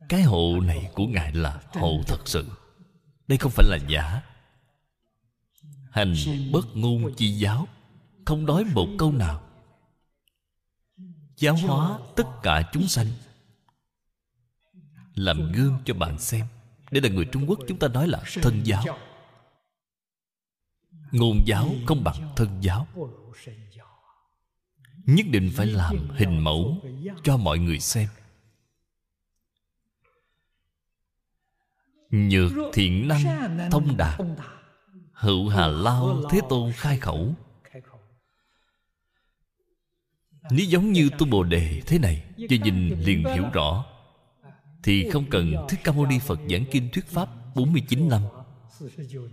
Cái 0.09 0.23
hộ 0.23 0.61
này 0.61 0.91
của 0.95 1.07
Ngài 1.07 1.33
là 1.33 1.63
hộ 1.73 2.03
thật 2.07 2.29
sự. 2.29 2.49
Đây 3.29 3.39
không 3.39 3.53
phải 3.53 3.67
là 3.69 3.79
giả. 3.89 4.23
Hành 5.91 6.15
bất 6.53 6.77
ngôn 6.77 7.15
chi 7.17 7.33
giáo, 7.39 7.69
Không 8.25 8.47
nói 8.47 8.65
một 8.75 8.87
câu 8.99 9.13
nào. 9.13 9.43
Giáo 11.37 11.57
hóa 11.57 11.99
tất 12.17 12.27
cả 12.43 12.71
chúng 12.73 12.89
sanh. 12.89 13.07
Làm 15.15 15.53
gương 15.53 15.79
cho 15.85 15.95
bạn 15.95 16.19
xem. 16.19 16.47
Đây 16.93 17.03
là 17.03 17.09
người 17.09 17.25
Trung 17.25 17.45
Quốc 17.49 17.59
chúng 17.69 17.79
ta 17.79 17.89
nói 17.89 18.09
là 18.09 18.23
thân 18.43 18.61
giáo. 18.65 18.85
Ngôn 21.13 21.43
giáo 21.47 21.69
không 21.87 22.05
bằng 22.05 22.33
thân 22.37 22.49
giáo. 22.61 22.87
Nhất 25.07 25.27
định 25.31 25.51
phải 25.55 25.67
làm 25.67 26.09
hình 26.11 26.39
mẫu 26.39 26.83
Cho 27.25 27.37
mọi 27.37 27.59
người 27.59 27.81
xem. 27.81 28.09
Nhược 32.11 32.53
thiện 32.73 33.09
năng 33.09 33.59
thông 33.71 33.97
đạt 33.97 34.21
Hữu 35.13 35.49
hà 35.49 35.67
lao 35.67 36.23
thế 36.31 36.41
tôn 36.49 36.73
khai 36.73 36.99
khẩu. 36.99 37.35
Nếu 40.51 40.67
giống 40.67 40.93
như 40.93 41.11
tu 41.19 41.27
Bồ 41.27 41.43
Đề 41.43 41.83
thế 41.87 41.99
này, 41.99 42.25
Cho 42.49 42.59
nhìn 42.59 43.01
liền 43.01 43.25
hiểu 43.25 43.45
rõ. 43.53 43.92
Thì 44.83 45.11
không 45.11 45.31
cần 45.31 45.55
Thích 45.69 45.81
Ca 45.85 45.93
Mâu 45.93 46.07
Ni 46.07 46.19
Phật 46.19 46.41
giảng 46.51 46.65
kinh 46.71 46.89
thuyết 46.93 47.07
pháp 47.07 47.29
49 47.55 48.09
năm. 48.09 48.23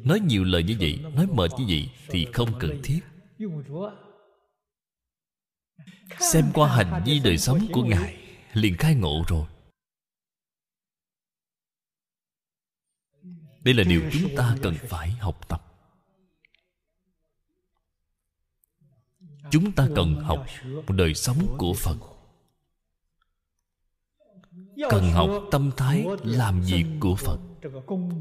Nói 0.04 0.20
nhiều 0.20 0.44
lời 0.44 0.64
như 0.64 0.76
vậy, 0.80 1.00
Nói 1.16 1.28
mệt 1.34 1.52
như 1.58 1.66
vậy 1.68 1.90
Thì 2.08 2.28
không 2.34 2.60
cần 2.60 2.82
thiết. 2.84 3.00
Xem 6.20 6.46
qua 6.54 6.76
hành 6.76 7.04
vi 7.06 7.20
đời 7.20 7.38
sống 7.38 7.68
của 7.74 7.84
Ngài, 7.84 8.18
Liền 8.54 8.78
khai 8.78 8.96
ngộ 8.96 9.24
rồi. 9.28 9.46
Đây 13.64 13.74
là 13.74 13.84
điều 13.84 14.02
chúng 14.14 14.36
ta 14.36 14.58
cần 14.62 14.76
phải 14.90 15.10
học 15.10 15.48
tập. 15.48 15.66
Chúng 19.52 19.72
ta 19.72 19.88
cần 19.96 20.16
học 20.16 20.46
đời 20.88 21.14
sống 21.14 21.56
của 21.58 21.74
phật 21.74 22.19
cần 24.89 25.11
học 25.11 25.30
tâm 25.51 25.72
thái 25.77 26.06
làm 26.23 26.61
việc 26.61 26.85
của 26.99 27.15
phật? 27.15 27.39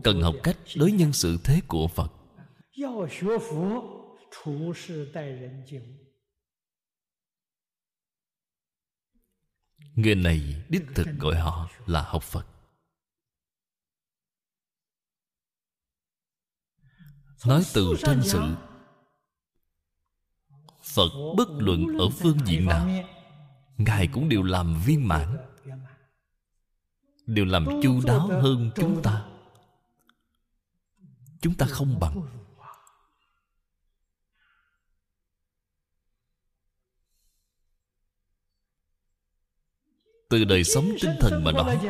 cần 0.05 0.22
học 0.22 0.35
cách 0.43 0.56
đối 0.76 0.93
nhân 0.93 1.12
xử 1.12 1.39
thế 1.44 1.60
của 1.68 1.89
phật. 1.89 2.12
Người 9.94 10.14
này 10.14 10.64
đích 10.68 10.82
thực 10.94 11.06
gọi 11.18 11.36
họ 11.36 11.68
là 11.86 12.02
học 12.02 12.22
phật. 12.22 12.47
Nói 17.47 17.62
từ 17.74 17.94
trên 18.02 18.22
sự 18.24 18.40
phật 20.82 21.09
bất 21.36 21.48
luận 21.59 21.98
ở 21.98 22.09
phương 22.09 22.39
diện 22.47 22.66
nào 22.66 22.89
ngài 23.78 24.09
cũng 24.12 24.28
đều 24.28 24.43
làm 24.43 24.80
viên 24.86 25.09
mãn 25.09 25.48
đều 27.29 27.45
làm 27.45 27.67
chu 27.83 28.01
đáo 28.07 28.29
hơn 28.29 28.71
chúng 28.77 29.03
ta. 29.03 29.25
chúng 31.41 31.55
ta 31.55 31.67
không 31.67 32.01
bằng. 32.01 32.23
Từ 40.29 40.45
đời 40.45 40.65
sống 40.65 40.89
tinh 41.01 41.11
thần 41.21 41.45
mà 41.45 41.53
nói 41.53 41.81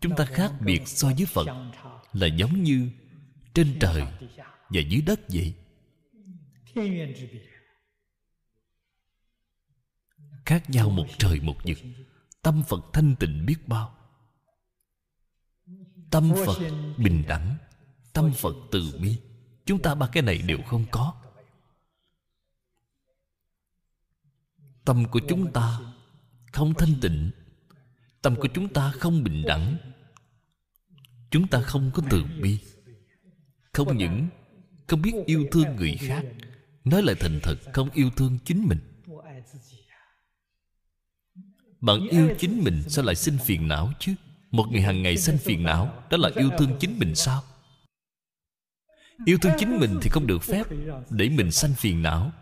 chúng 0.00 0.16
ta 0.16 0.24
khác 0.24 0.52
biệt 0.60 0.82
so 0.86 1.08
với 1.16 1.26
phật 1.26 1.46
là 2.12 2.26
giống 2.26 2.62
như 2.62 2.90
trên 3.54 3.76
trời 3.80 4.02
và 4.68 4.80
dưới 4.80 5.02
đất 5.06 5.20
vậy. 5.28 5.54
Khác 10.44 10.70
nhau 10.70 10.90
một 10.90 11.06
trời 11.18 11.40
một 11.40 11.56
vực. 11.64 11.78
Tâm 12.42 12.62
phật 12.68 12.80
thanh 12.92 13.16
tịnh 13.16 13.46
biết 13.46 13.68
bao 13.68 13.95
tâm 16.10 16.32
phật 16.46 16.58
bình 16.96 17.24
đẳng 17.28 17.56
tâm 18.16 18.32
phật 18.32 18.56
từ 18.70 18.98
bi. 19.00 19.16
Chúng 19.66 19.82
ta 19.82 19.94
ba 19.94 20.06
cái 20.06 20.22
này 20.22 20.38
đều 20.38 20.58
không 20.66 20.84
có. 20.90 21.14
Tâm 24.84 25.04
của 25.10 25.20
chúng 25.28 25.52
ta 25.52 25.80
không 26.52 26.74
thanh 26.74 26.94
tịnh. 27.00 27.30
Tâm 28.22 28.36
của 28.36 28.48
chúng 28.54 28.68
ta 28.72 28.90
không 28.90 29.24
bình 29.24 29.42
đẳng. 29.46 29.76
Chúng 31.30 31.48
ta 31.48 31.62
không 31.62 31.90
có 31.94 32.02
từ 32.10 32.24
bi. 32.42 32.58
Không 33.72 33.96
những 33.96 34.28
không 34.86 35.02
biết 35.02 35.14
yêu 35.26 35.46
thương 35.52 35.76
người 35.76 35.96
khác 36.00 36.24
nói 36.84 37.02
lại 37.02 37.14
thành 37.20 37.40
thật 37.42 37.56
không 37.72 37.90
yêu 37.90 38.10
thương 38.10 38.38
chính 38.44 38.66
mình. 38.68 38.78
Bạn 41.80 42.08
yêu 42.10 42.34
chính 42.38 42.64
mình 42.64 42.82
sao 42.88 43.04
lại 43.04 43.14
sinh 43.14 43.38
phiền 43.44 43.68
não 43.68 43.92
chứ 43.98 44.14
một 44.56 44.66
người 44.70 44.80
hàng 44.80 45.02
ngày 45.02 45.16
sanh 45.16 45.38
phiền 45.38 45.62
não, 45.62 45.92
đó 46.10 46.16
là 46.16 46.30
yêu 46.36 46.50
thương 46.58 46.76
chính 46.80 46.98
mình 46.98 47.14
sao? 47.14 47.42
Yêu 49.24 49.38
thương 49.38 49.52
chính 49.58 49.80
mình 49.80 49.98
thì 50.02 50.10
không 50.10 50.26
được 50.26 50.42
phép 50.42 50.66
để 51.10 51.28
mình 51.28 51.50
sanh 51.50 51.74
phiền 51.74 52.02
não. 52.02 52.32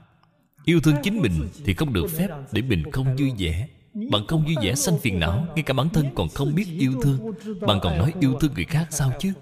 Yêu 0.64 0.80
thương 0.80 0.94
chính 1.02 1.22
mình 1.22 1.48
thì 1.64 1.74
không 1.74 1.92
được 1.92 2.06
phép 2.16 2.28
để 2.52 2.62
mình 2.62 2.90
không 2.92 3.16
vui 3.16 3.32
vẻ. 3.38 3.68
Bạn 4.10 4.26
không 4.26 4.44
vui 4.44 4.54
vẻ 4.62 4.74
sanh 4.74 4.98
phiền 4.98 5.20
não, 5.20 5.46
ngay 5.54 5.62
cả 5.62 5.74
bản 5.74 5.88
thân 5.88 6.06
còn 6.14 6.28
không 6.28 6.54
biết 6.54 6.66
yêu 6.78 6.92
thương. 7.02 7.32
Bạn 7.60 7.78
còn 7.82 7.98
nói 7.98 8.12
yêu 8.20 8.38
thương 8.40 8.54
người 8.54 8.64
khác 8.64 8.86
sao 8.90 9.12
chứ? 9.20 9.32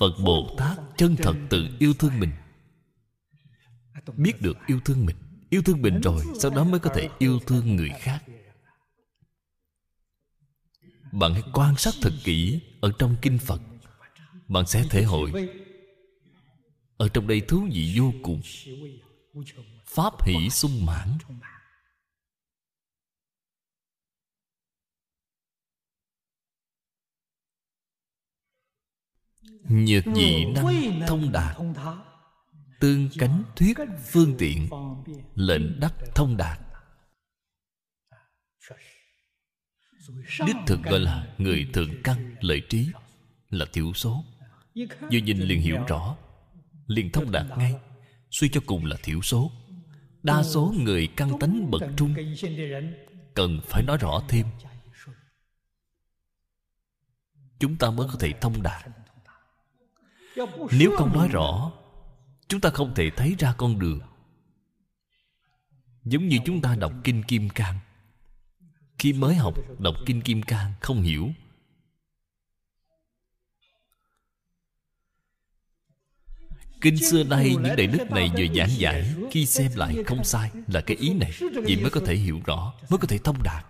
Phật 0.00 0.12
bồ 0.24 0.54
tát 0.58 0.78
chân 0.96 1.16
thật 1.16 1.34
tự 1.50 1.68
yêu 1.78 1.94
thương 1.94 2.20
mình. 2.20 2.30
Biết 4.16 4.42
được 4.42 4.56
yêu 4.66 4.80
thương 4.84 5.06
mình. 5.06 5.16
Yêu 5.50 5.62
thương 5.62 5.82
mình 5.82 6.00
rồi, 6.00 6.22
sau 6.40 6.50
đó 6.50 6.64
mới 6.64 6.80
có 6.80 6.90
thể 6.94 7.08
yêu 7.18 7.38
thương 7.46 7.76
người 7.76 7.90
khác 8.00 8.22
bạn 11.12 11.32
hãy 11.32 11.42
quan 11.52 11.76
sát 11.76 11.94
thật 12.02 12.12
kỹ 12.24 12.60
ở 12.80 12.92
trong 12.98 13.16
kinh 13.22 13.38
phật. 13.38 13.60
Bạn 14.48 14.66
sẽ 14.66 14.84
thể 14.90 15.02
hội. 15.02 15.32
Ở 16.96 17.08
trong 17.08 17.26
đây 17.26 17.40
thú 17.40 17.68
vị 17.72 17.94
vô 17.98 18.12
cùng. 18.22 18.40
Pháp 19.86 20.26
hỷ 20.26 20.50
sung 20.50 20.86
mãn. 20.86 21.18
Nhược 29.68 30.04
dị 30.14 30.44
năng 30.44 31.00
thông 31.06 31.32
đạt. 31.32 31.56
Tương 32.80 33.08
cánh 33.18 33.42
thuyết 33.56 33.76
phương 34.10 34.34
tiện. 34.38 34.68
Lệnh 35.34 35.80
đắc 35.80 35.94
thông 36.14 36.36
đạt. 36.36 36.65
Đích 40.46 40.56
thực 40.66 40.82
gọi 40.82 41.00
là 41.00 41.26
người 41.38 41.66
thượng 41.72 42.02
căn 42.04 42.34
lợi 42.40 42.62
trí 42.68 42.88
là 43.50 43.66
thiểu 43.72 43.92
số. 43.92 44.24
Vừa 45.00 45.18
nhìn 45.24 45.38
liền 45.38 45.60
hiểu 45.60 45.78
rõ, 45.88 46.16
liền 46.86 47.12
thông 47.12 47.32
đạt 47.32 47.46
ngay, 47.58 47.74
suy 48.30 48.48
cho 48.48 48.60
cùng 48.66 48.84
là 48.84 48.96
thiểu 49.02 49.22
số. 49.22 49.52
Đa 50.22 50.42
số 50.42 50.74
người 50.78 51.08
căn 51.16 51.38
tánh 51.38 51.70
bậc 51.70 51.82
trung 51.96 52.14
cần 53.34 53.60
phải 53.64 53.82
nói 53.82 53.98
rõ 54.00 54.22
thêm. 54.28 54.46
Chúng 57.58 57.76
ta 57.76 57.90
mới 57.90 58.08
có 58.08 58.14
thể 58.20 58.32
thông 58.40 58.62
đạt. 58.62 58.86
Nếu 60.72 60.90
không 60.96 61.12
nói 61.12 61.28
rõ, 61.28 61.72
chúng 62.48 62.60
ta 62.60 62.70
không 62.70 62.94
thể 62.94 63.10
thấy 63.16 63.34
ra 63.38 63.54
con 63.56 63.78
đường. 63.78 64.00
Giống 66.04 66.28
như 66.28 66.38
chúng 66.44 66.60
ta 66.60 66.76
đọc 66.76 66.92
kinh 67.04 67.22
kim 67.22 67.48
cang 67.48 67.78
khi 68.98 69.12
mới 69.12 69.34
học, 69.34 69.54
đọc 69.78 69.94
kinh 70.06 70.20
kim 70.20 70.42
cang 70.42 70.72
không 70.80 71.02
hiểu. 71.02 71.28
Kinh 76.80 76.96
xưa 77.10 77.24
nay 77.24 77.50
những 77.50 77.76
đại 77.76 77.86
đức 77.86 78.10
này 78.10 78.30
vừa 78.38 78.54
giảng 78.54 78.70
giải, 78.78 79.14
Khi 79.30 79.46
xem 79.46 79.72
lại 79.74 79.96
không 80.06 80.24
sai 80.24 80.50
Là 80.66 80.80
cái 80.80 80.96
ý 80.96 81.14
này 81.14 81.32
Vậy 81.40 81.76
mới 81.80 81.90
có 81.90 82.00
thể 82.06 82.14
hiểu 82.14 82.40
rõ, 82.46 82.74
Mới 82.90 82.98
có 82.98 83.08
thể 83.08 83.18
thông 83.18 83.42
đạt. 83.42 83.66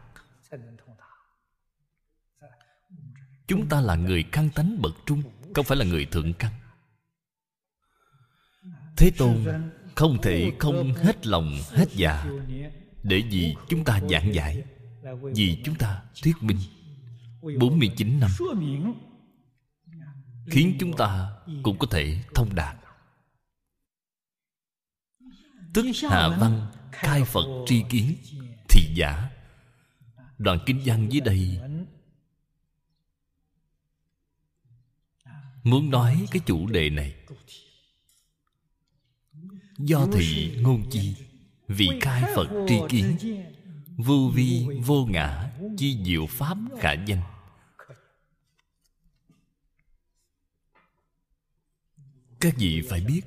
Chúng 3.47 3.69
ta 3.69 3.81
là 3.81 3.95
người 3.95 4.23
căn 4.23 4.51
tánh 4.55 4.83
bậc 4.83 4.93
trung, 5.07 5.23
Không 5.55 5.65
phải 5.65 5.79
là 5.79 5.85
người 5.85 6.05
thượng 6.05 6.33
căn. 6.33 6.53
Thế 8.97 9.11
Tôn 9.19 9.45
không 9.95 10.19
thể 10.23 10.53
không 10.59 10.95
hết 10.95 11.27
lòng, 11.27 11.59
hết 11.71 11.89
dạ 11.93 12.27
Để 13.03 13.23
vì 13.31 13.55
chúng 13.69 13.85
ta 13.85 14.01
giảng 14.11 14.35
giải. 14.35 14.63
Vì 15.15 15.63
chúng 15.65 15.75
ta 15.75 16.03
thuyết 16.23 16.35
minh 16.41 16.59
49 17.59 18.21
năm 18.21 18.31
Khiến 20.47 20.77
chúng 20.81 20.97
ta 20.97 21.33
cũng 21.63 21.79
có 21.79 21.87
thể 21.91 22.23
thông 22.35 22.55
đạt. 22.55 22.77
Tức 25.75 25.87
hạ 26.11 26.37
văn 26.41 26.67
khai 26.93 27.25
Phật 27.25 27.65
tri 27.67 27.83
kiến 27.91 28.17
Thì 28.69 28.95
giả. 28.95 29.31
Đoạn 30.39 30.59
kinh 30.67 30.83
văn 30.85 31.13
dưới 31.13 31.21
đây 31.21 31.61
Muốn 35.63 35.91
nói 35.91 36.27
cái 36.31 36.41
chủ 36.47 36.67
đề 36.67 36.91
này. 36.91 37.15
Do 39.79 40.07
thị 40.13 40.57
ngôn 40.61 40.91
chi 40.91 41.15
Vì 41.69 41.89
khai 42.01 42.23
Phật 42.35 42.67
tri 42.69 42.77
kiến 42.89 43.17
Vô 43.97 44.31
vi 44.35 44.67
vô 44.85 45.07
ngã, 45.07 45.51
Chi 45.79 45.99
diệu 46.05 46.27
pháp 46.27 46.59
khả 46.81 46.93
danh. 46.93 47.23
Các 52.41 52.55
vị 52.59 52.83
phải 52.89 53.01
biết, 53.01 53.21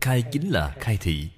Khai 0.00 0.24
chính 0.32 0.50
là 0.50 0.76
khai 0.80 0.98
thị. 1.00 1.30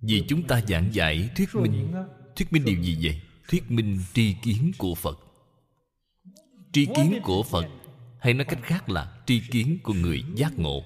Vì 0.00 0.24
chúng 0.28 0.46
ta 0.46 0.60
giảng 0.68 0.94
giải 0.94 1.30
thuyết 1.36 1.54
minh 1.54 1.92
Thuyết 2.36 2.52
minh 2.52 2.64
điều 2.64 2.82
gì 2.82 2.98
vậy? 3.02 3.20
Thuyết 3.48 3.70
minh 3.70 4.00
tri 4.14 4.36
kiến 4.42 4.72
của 4.78 4.94
Phật. 4.94 5.18
Tri 6.72 6.86
kiến 6.96 7.20
của 7.22 7.42
Phật, 7.42 7.66
Hay 8.20 8.34
nói 8.34 8.44
cách 8.44 8.58
khác 8.62 8.88
là 8.88 9.22
tri 9.26 9.40
kiến 9.50 9.78
của 9.82 9.94
người 9.94 10.24
giác 10.36 10.58
ngộ. 10.58 10.84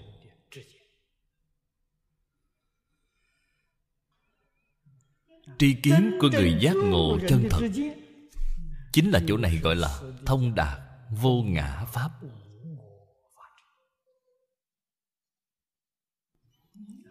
Tri 5.59 5.75
kiến 5.75 6.19
của 6.21 6.29
người 6.29 6.57
giác 6.61 6.77
ngộ 6.77 7.19
chân 7.29 7.49
thật. 7.51 7.61
Chính 8.93 9.11
là 9.11 9.21
chỗ 9.29 9.37
này 9.37 9.61
gọi 9.63 9.77
là 9.77 10.01
thông 10.27 10.55
đạt 10.55 10.79
vô 11.11 11.43
ngã 11.43 11.85
pháp. 11.93 12.11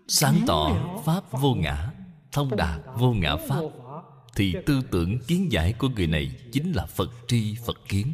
Sáng 0.08 0.40
tỏ 0.48 0.72
pháp 1.06 1.32
vô 1.32 1.56
ngã 1.56 1.92
thông 2.32 2.56
đạt 2.56 2.82
vô 2.98 3.14
ngã 3.14 3.36
pháp 3.36 3.62
thì 4.36 4.56
tư 4.66 4.82
tưởng 4.92 5.20
kiến 5.28 5.52
giải 5.52 5.74
của 5.74 5.90
người 5.90 6.08
này 6.08 6.40
chính 6.52 6.72
là 6.72 6.86
phật 6.86 7.10
tri 7.28 7.56
phật 7.66 7.78
kiến. 7.90 8.14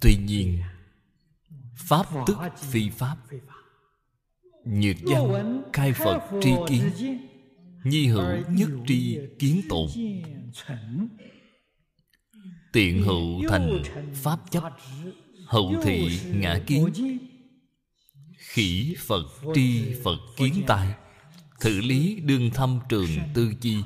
Tuy 0.00 0.16
nhiên 0.16 0.62
pháp 1.76 2.06
tức 2.26 2.38
phi 2.56 2.90
pháp 2.90 3.16
Nhược 4.64 4.96
văn 5.28 5.62
khai 5.72 5.92
Phật 5.92 6.20
tri 6.42 6.50
kiến 6.68 6.90
Nhi 7.84 8.06
hữu 8.06 8.50
nhất 8.50 8.68
tri 8.86 9.18
kiến 9.38 9.60
tồn. 9.68 9.88
Tiện 12.72 13.02
hữu 13.02 13.42
thành 13.48 13.82
pháp 14.14 14.50
chấp. 14.50 14.62
Hậu 15.46 15.74
thị 15.82 16.20
ngã 16.32 16.60
kiến. 16.66 16.88
Khỉ 18.38 18.94
Phật 18.98 19.26
tri 19.54 19.94
Phật 20.04 20.18
kiến 20.36 20.62
tài. 20.66 20.94
Thử 21.60 21.80
lý 21.80 22.20
đương 22.20 22.50
thăm 22.54 22.80
trường 22.88 23.10
tư 23.34 23.52
chi. 23.60 23.76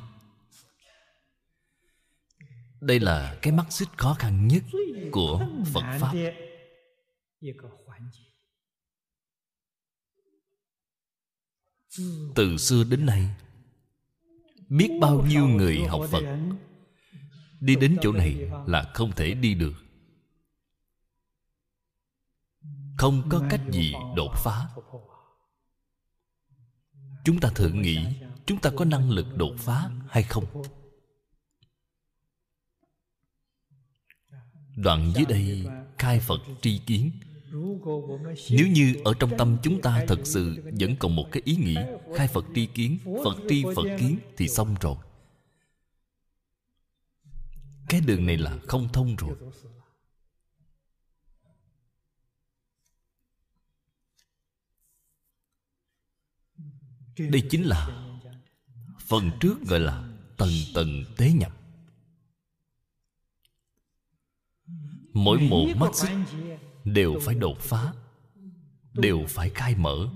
Đây 2.81 3.01
là 3.01 3.37
cái 3.43 3.53
mắt 3.53 3.67
xích 3.71 3.89
khó 3.97 4.15
khăn 4.19 4.49
nhất 4.49 4.63
của 5.13 5.49
Phật 5.75 5.99
Pháp 6.01 6.15
từ 12.35 12.57
xưa 12.57 12.85
đến 12.85 13.07
nay, 13.07 13.35
biết 14.69 14.91
bao 15.01 15.23
nhiêu 15.23 15.47
người 15.47 15.85
học 15.85 16.01
phật, 16.11 16.25
đi 17.61 17.77
đến 17.77 17.97
chỗ 18.03 18.13
này 18.13 18.51
là 18.67 18.91
không 18.95 19.13
thể 19.13 19.35
đi 19.35 19.55
được. 19.55 19.75
Không 22.97 23.29
có 23.29 23.43
cách 23.51 23.61
gì 23.73 23.93
đột 24.17 24.33
phá. 24.37 24.69
Chúng 27.25 27.41
ta 27.41 27.51
thử 27.55 27.69
nghĩ, 27.69 28.07
chúng 28.47 28.61
ta 28.61 28.71
có 28.77 28.85
năng 28.85 29.11
lực 29.11 29.27
đột 29.37 29.55
phá 29.59 29.91
hay 30.09 30.23
không? 30.23 30.63
Đoạn 34.77 35.13
dưới 35.15 35.25
đây, 35.25 35.67
khai 35.99 36.21
phật 36.21 36.41
tri 36.63 36.79
kiến 36.79 37.11
nếu 38.51 38.67
như 38.67 38.95
ở 39.05 39.15
trong 39.15 39.31
tâm 39.39 39.57
chúng 39.63 39.83
ta 39.83 40.05
thật 40.09 40.21
sự 40.25 40.57
vẫn 40.81 40.97
còn 40.99 41.17
một 41.17 41.29
cái 41.33 41.43
ý 41.45 41.57
nghĩ 41.57 41.77
khai 42.17 42.29
phật 42.29 42.45
tri 42.55 42.67
kiến, 42.67 42.99
phật 43.25 43.37
tri 43.49 43.65
phật 43.77 43.97
kiến 43.99 44.19
thì 44.37 44.49
xong 44.49 44.75
rồi. 44.81 44.97
Cái 47.89 48.01
đường 48.01 48.27
này 48.27 48.37
là 48.37 48.59
không 48.67 48.89
thông 48.93 49.17
rồi. 49.17 49.37
Đây 57.19 57.43
chính 57.51 57.63
là 57.63 58.07
phần 59.01 59.31
trước 59.41 59.57
gọi 59.69 59.81
là 59.81 60.09
tầng 60.37 60.53
tầng 60.75 61.05
tế 61.17 61.33
nhập. 61.33 61.53
Mỗi 65.13 65.41
một 65.41 65.67
mắt 65.77 65.95
xích 65.95 66.11
đều 66.87 67.19
phải 67.23 67.35
đột 67.35 67.61
phá, 67.61 67.93
đều 68.93 69.25
phải 69.29 69.51
khai 69.51 69.75
mở. 69.75 70.09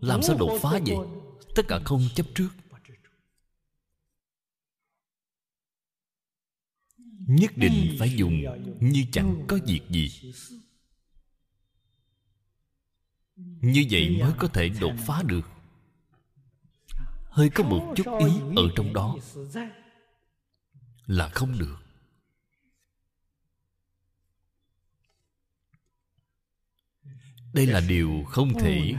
Làm 0.00 0.22
sao 0.22 0.36
đột 0.38 0.58
phá 0.62 0.80
vậy? 0.86 0.96
Tất 1.54 1.62
cả 1.68 1.80
không 1.84 2.08
chấp 2.14 2.26
trước. 2.34 2.48
Nhất 7.26 7.52
định 7.56 7.96
phải 7.98 8.10
dùng 8.16 8.42
như 8.80 9.04
chẳng 9.12 9.44
có 9.48 9.58
việc 9.66 9.80
gì. 9.90 10.32
Như 13.60 13.84
vậy 13.90 14.16
mới 14.20 14.32
có 14.38 14.48
thể 14.48 14.68
đột 14.68 14.94
phá 15.06 15.22
được. 15.22 15.48
Hơi 17.30 17.50
có 17.50 17.64
một 17.64 17.94
chút 17.96 18.06
ý 18.18 18.26
ở 18.56 18.62
trong 18.76 18.92
đó. 18.92 19.16
Là 21.06 21.28
không 21.28 21.58
được. 21.58 21.83
Đây 27.54 27.66
là 27.66 27.80
điều 27.88 28.24
không 28.28 28.52
thể 28.60 28.94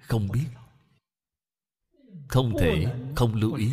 không 0.00 0.28
biết. 0.32 0.46
Không 2.28 2.52
thể 2.60 2.86
không 3.16 3.34
lưu 3.34 3.54
ý. 3.54 3.70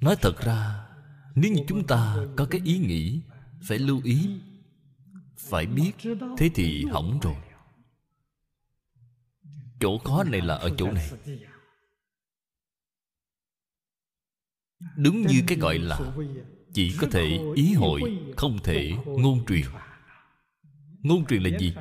Nói 0.00 0.16
thật 0.20 0.34
ra, 0.44 0.88
nếu 1.34 1.52
như 1.52 1.64
chúng 1.68 1.86
ta 1.86 2.16
có 2.36 2.46
cái 2.50 2.60
ý 2.64 2.78
nghĩ 2.78 3.20
phải 3.62 3.78
lưu 3.78 4.00
ý, 4.04 4.40
phải 5.36 5.66
biết, 5.66 5.92
thế 6.38 6.50
thì 6.54 6.84
hỏng 6.84 7.20
rồi. 7.22 7.36
Chỗ 9.80 9.98
khó 9.98 10.24
này 10.24 10.40
là 10.40 10.54
ở 10.54 10.70
chỗ 10.78 10.90
này. 10.92 11.10
Đúng 14.96 15.26
như 15.26 15.42
cái 15.46 15.58
gọi 15.58 15.78
là 15.78 16.00
chỉ 16.74 16.96
có 17.00 17.06
thể 17.10 17.38
ý 17.54 17.74
hội, 17.74 18.18
không 18.36 18.58
thể 18.64 18.92
ngôn 19.06 19.46
truyền 19.46 19.66
ngôn 21.02 21.26
truyền 21.26 21.42
là 21.42 21.58
gì? 21.58 21.74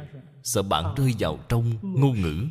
Sợ 0.44 0.64
bạn 0.64 0.96
rơi 0.98 1.14
vào 1.20 1.40
trong 1.50 1.78
ngôn 1.82 2.22
ngữ. 2.22 2.48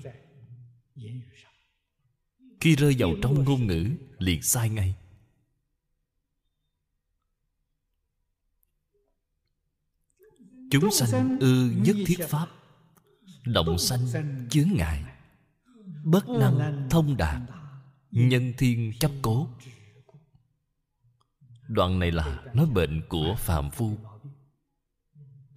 Khi 2.60 2.76
rơi 2.76 2.94
vào 2.98 3.14
trong 3.22 3.44
ngôn 3.44 3.66
ngữ, 3.66 3.90
liền 4.18 4.42
sai 4.42 4.68
ngay. 4.68 4.94
Chúng 10.70 10.90
sanh 10.90 11.38
ư 11.40 11.72
nhất 11.76 11.96
thiết 12.06 12.18
pháp 12.28 12.48
động 13.44 13.78
sanh 13.78 14.06
chướng 14.50 14.68
ngại. 14.74 15.04
Bất 16.04 16.28
năng 16.28 16.86
thông 16.90 17.16
đạt, 17.16 17.42
nhân 18.10 18.52
thiên 18.58 18.92
chấp 19.00 19.10
cố. 19.22 19.48
Đoạn 21.68 21.98
này 21.98 22.12
là 22.12 22.42
nói 22.54 22.66
bệnh 22.66 23.02
của 23.08 23.34
phàm 23.38 23.70
phu 23.70 23.98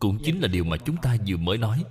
cũng 0.02 0.20
chính 0.24 0.42
là 0.42 0.48
điều 0.48 0.64
mà 0.64 0.78
chúng 0.78 0.98
ta 1.02 1.18
vừa 1.28 1.38
mới 1.38 1.58
nói. 1.58 1.84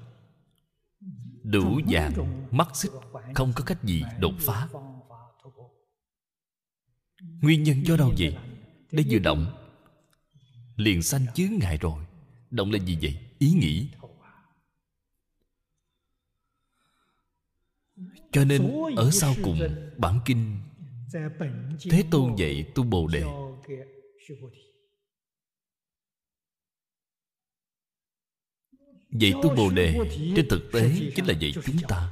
Đủ 1.42 1.80
dạng 1.92 2.46
mắt 2.50 2.68
xích, 2.74 2.90
không 3.34 3.52
có 3.56 3.64
cách 3.64 3.84
gì 3.84 4.02
đột 4.18 4.34
phá. 4.40 4.68
Nguyên 7.42 7.62
nhân 7.62 7.86
do 7.86 7.96
đâu 7.96 8.12
vậy? 8.18 8.36
Để 8.92 9.04
vừa 9.10 9.18
động, 9.18 9.46
liền 10.76 11.02
sanh 11.02 11.26
chướng 11.34 11.58
ngại 11.60 11.78
rồi. 11.80 12.04
Động 12.50 12.70
là 12.70 12.78
gì 12.78 12.98
vậy? 13.02 13.18
Ý 13.38 13.50
nghĩ. 13.50 13.90
Cho 18.32 18.44
nên 18.44 18.72
ở 18.96 19.10
sau 19.10 19.34
cùng, 19.44 19.60
bản 19.96 20.20
kinh, 20.24 20.58
thế 21.90 22.04
tôn 22.10 22.36
dạy 22.36 22.64
tu 22.74 22.82
bồ 22.82 23.06
đề 23.06 23.24
Dạy 29.12 29.32
tu 29.42 29.54
Bồ 29.54 29.70
Đề 29.70 29.98
Trên 30.36 30.48
thực 30.48 30.72
tế 30.72 30.92
chính 31.16 31.26
là 31.26 31.34
dạy 31.34 31.52
chúng 31.64 31.78
ta. 31.88 32.10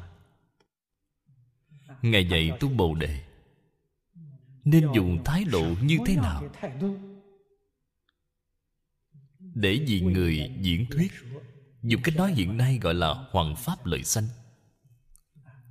Ngài 2.02 2.28
dạy 2.28 2.52
tu 2.60 2.68
Bồ 2.68 2.94
Đề 2.94 3.20
Nên 4.64 4.88
dùng 4.94 5.24
thái 5.24 5.44
độ 5.44 5.66
như 5.82 5.98
thế 6.06 6.16
nào 6.16 6.42
Để 9.38 9.84
vì 9.86 10.00
người 10.00 10.50
diễn 10.60 10.86
thuyết 10.90 11.12
Dùng 11.82 12.02
cách 12.02 12.16
nói 12.16 12.32
hiện 12.32 12.56
nay 12.56 12.78
gọi 12.82 12.94
là 12.94 13.14
Hoàng 13.30 13.56
Pháp 13.56 13.86
lợi 13.86 14.04
sanh. 14.04 14.24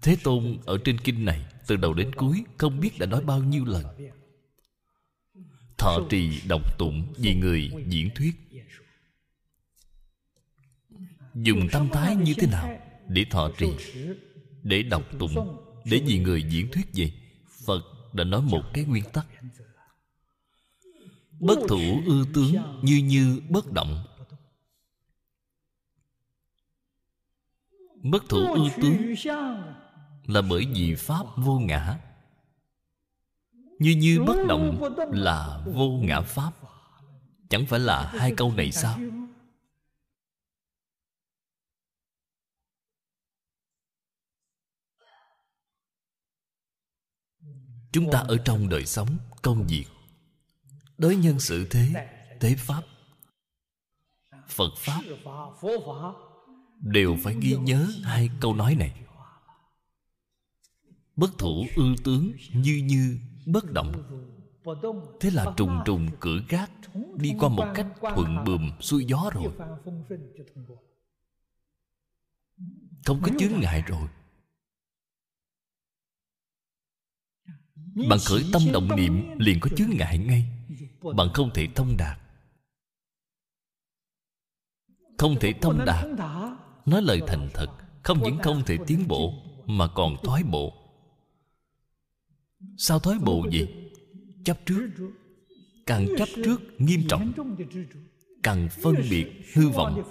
Thế 0.02 0.18
Tôn 0.24 0.58
ở 0.66 0.78
trên 0.86 0.98
kinh 1.00 1.26
này 1.26 1.46
Từ 1.68 1.76
đầu 1.76 1.94
đến 1.94 2.16
cuối 2.16 2.44
Không 2.58 2.80
biết 2.80 3.00
đã 3.00 3.06
nói 3.06 3.22
bao 3.24 3.44
nhiêu 3.44 3.66
lần. 3.66 3.84
Thọ 5.78 6.00
trì 6.10 6.42
đọc 6.48 6.78
tụng 6.78 7.14
Vì 7.18 7.36
người 7.36 7.72
diễn 7.88 8.10
thuyết 8.16 8.47
dùng 11.42 11.68
tâm 11.72 11.90
thái 11.90 12.16
như 12.16 12.34
thế 12.34 12.48
nào 12.48 12.80
để 13.08 13.26
thọ 13.30 13.52
trì? 13.58 13.68
để 14.64 14.84
đọc 14.84 15.04
tụng 15.20 15.58
để 15.86 16.02
vì 16.06 16.20
người 16.20 16.44
diễn 16.44 16.72
thuyết 16.72 16.94
gì 16.94 17.14
phật 17.66 17.82
đã 18.14 18.24
nói 18.24 18.42
một 18.42 18.62
cái 18.74 18.84
nguyên 18.84 19.04
tắc. 19.14 19.28
bất 21.40 21.60
thủ 21.68 22.02
ư 22.06 22.26
tướng 22.34 22.56
như 22.82 22.98
như 22.98 23.42
bất 23.50 23.72
động. 23.72 24.04
Bất 28.04 28.24
thủ 28.30 28.38
ư 28.54 28.70
tướng 28.82 29.14
là 30.26 30.42
bởi 30.42 30.66
vì 30.74 30.96
pháp 30.96 31.26
vô 31.38 31.60
ngã. 31.60 32.00
Như 33.80 33.92
như 33.92 34.24
bất 34.28 34.38
động 34.48 34.96
là 35.12 35.64
vô 35.74 35.90
ngã 35.90 36.22
pháp. 36.22 36.52
Chẳng 37.50 37.66
phải 37.66 37.80
là 37.80 38.12
hai 38.14 38.34
câu 38.38 38.54
này 38.54 38.72
sao 38.72 39.00
chúng 47.92 48.12
ta 48.12 48.20
ở 48.20 48.38
trong 48.38 48.70
đời 48.70 48.86
sống 48.86 49.18
công 49.42 49.68
việc. 49.68 49.86
Đối 50.98 51.16
nhân 51.16 51.40
xử 51.40 51.68
thế 51.70 52.08
tế 52.40 52.56
pháp 52.56 52.84
phật 54.48 54.72
pháp 54.78 55.02
đều 56.82 57.18
phải 57.24 57.36
ghi 57.42 57.56
nhớ 57.56 57.88
hai 58.04 58.30
câu 58.42 58.56
nói 58.56 58.76
này. 58.76 59.02
Bất 61.16 61.38
thủ 61.38 61.66
ư 61.76 61.96
tướng 62.04 62.32
như 62.54 62.82
như 62.84 63.20
bất 63.46 63.72
động. 63.72 63.92
Thế 65.20 65.30
là 65.30 65.46
trùng 65.58 65.80
trùng 65.86 66.10
cửa 66.20 66.40
gác 66.50 66.72
đi 67.16 67.34
qua 67.40 67.50
một 67.50 67.66
cách 67.76 67.88
thuận 68.02 68.44
buồm 68.46 68.72
xuôi 68.80 69.06
gió 69.06 69.30
rồi. 69.34 69.54
Không 73.06 73.22
có 73.22 73.32
chướng 73.40 73.60
ngại 73.60 73.84
rồi 73.88 74.08
bạn 78.10 78.20
khởi 78.26 78.44
tâm 78.54 78.62
động 78.74 78.96
niệm 78.96 79.40
liền 79.40 79.60
có 79.60 79.70
chướng 79.78 79.90
ngại 79.90 80.18
ngay. 80.18 80.46
Bạn 81.16 81.28
không 81.34 81.50
thể 81.54 81.68
thông 81.76 81.98
đạt. 81.98 82.20
Không 85.18 85.36
thể 85.40 85.54
thông 85.62 85.86
đạt. 85.86 86.06
Nói 86.86 87.02
lời 87.02 87.22
thành 87.28 87.50
thật, 87.54 87.68
không 88.04 88.24
những 88.24 88.38
không 88.44 88.64
thể 88.66 88.78
tiến 88.88 89.08
bộ, 89.08 89.34
mà 89.66 89.88
còn 89.88 90.16
thoái 90.24 90.44
bộ. 90.44 90.74
Sao 92.78 93.00
thoái 93.00 93.20
bộ 93.20 93.46
gì? 93.52 93.68
Chấp 94.46 94.58
trước. 94.66 94.90
Càng 95.86 96.08
chấp 96.18 96.28
trước 96.46 96.62
nghiêm 96.78 97.02
trọng, 97.10 97.34
càng 98.44 98.70
phân 98.84 98.96
biệt 99.10 99.28
hư 99.54 99.70
vọng, 99.70 100.04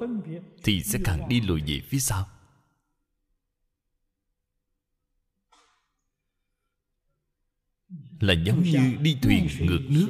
thì 0.64 0.82
sẽ 0.82 0.98
càng 1.04 1.28
đi 1.28 1.40
lùi 1.40 1.60
về 1.66 1.80
phía 1.88 1.98
sau. 1.98 2.26
Là 8.20 8.34
giống 8.46 8.62
như 8.62 8.96
đi 9.00 9.18
thuyền 9.22 9.48
ngược 9.60 9.82
nước, 9.88 10.08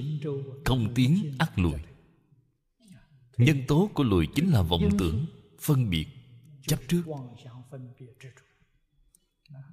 không 0.65 0.95
tiến 0.95 1.35
ắt 1.39 1.59
lùi. 1.59 1.81
Nhân 3.37 3.63
tố 3.69 3.91
của 3.95 4.05
lùi 4.05 4.27
chính 4.35 4.51
là 4.51 4.63
vọng 4.63 4.89
tưởng, 4.99 5.27
phân 5.61 5.91
biệt, 5.91 6.07
chấp 6.67 6.81
trước. 6.89 7.03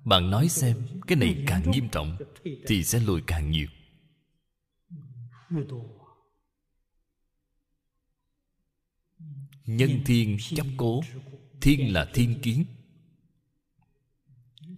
Bạn 0.06 0.30
nói 0.30 0.50
xem, 0.50 0.78
cái 1.08 1.16
này 1.16 1.44
càng 1.48 1.72
nghiêm 1.72 1.90
trọng 1.92 2.18
thì 2.68 2.84
sẽ 2.84 3.00
lùi 3.00 3.22
càng 3.28 3.52
nhiều. 3.52 3.68
Nhân 9.66 10.02
thiên 10.06 10.38
chấp 10.56 10.66
cố, 10.78 11.02
thiên 11.62 11.94
là 11.94 12.10
thiên 12.14 12.42
kiến. 12.42 12.66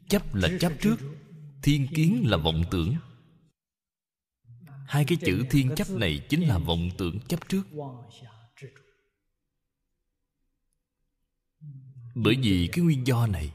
Chấp 0.10 0.36
là 0.36 0.49
chấp 0.60 0.72
trước, 0.82 0.98
thiên 1.61 1.88
kiến 1.88 2.23
là 2.26 2.38
vọng 2.38 2.64
tưởng 2.72 2.95
hai 4.86 5.06
cái 5.06 5.18
chữ 5.22 5.44
thiên 5.49 5.76
chấp 5.76 5.90
này 5.90 6.20
chính 6.30 6.41
là 6.41 6.57
vọng 6.57 6.90
tưởng 6.98 7.20
chấp 7.20 7.49
trước. 7.49 7.64
Bởi 12.16 12.36
vì 12.41 12.70
cái 12.72 12.86
nguyên 12.86 13.07
do 13.07 13.28
này 13.28 13.52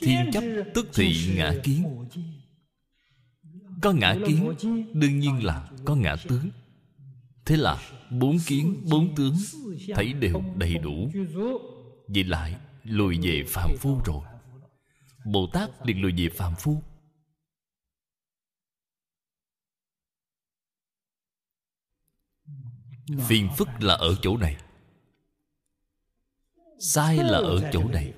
thiên 0.00 0.30
chấp 0.32 0.44
tức 0.74 0.88
thị 0.94 1.34
ngã 1.36 1.54
kiến. 1.62 2.06
có 3.82 3.92
ngã 3.92 4.16
kiến 4.26 4.54
đương 4.92 5.18
nhiên 5.18 5.44
là 5.44 5.70
có 5.84 5.94
ngã 5.94 6.16
tướng. 6.28 6.50
Thế 7.44 7.56
là 7.56 7.82
bốn 8.10 8.38
kiến 8.46 8.84
bốn 8.90 9.14
tướng 9.14 9.34
thấy 9.94 10.12
đều 10.12 10.44
đầy 10.56 10.78
đủ. 10.78 11.10
vậy 12.08 12.24
lại 12.24 12.56
lùi 12.84 13.18
về 13.22 13.44
phàm 13.48 13.70
phu 13.78 14.00
rồi. 14.04 14.24
Bồ 15.24 15.46
tát 15.52 15.70
liền 15.86 16.02
lùi 16.02 16.12
về 16.12 16.28
phàm 16.28 16.54
phu 16.58 16.82
phiền 23.06 23.48
phức 23.56 23.68
là 23.80 23.94
ở 23.94 24.14
chỗ 24.22 24.36
này. 24.36 24.56
Sai 26.78 27.16
là 27.16 27.38
ở 27.38 27.70
chỗ 27.72 27.88
này. 27.88 28.12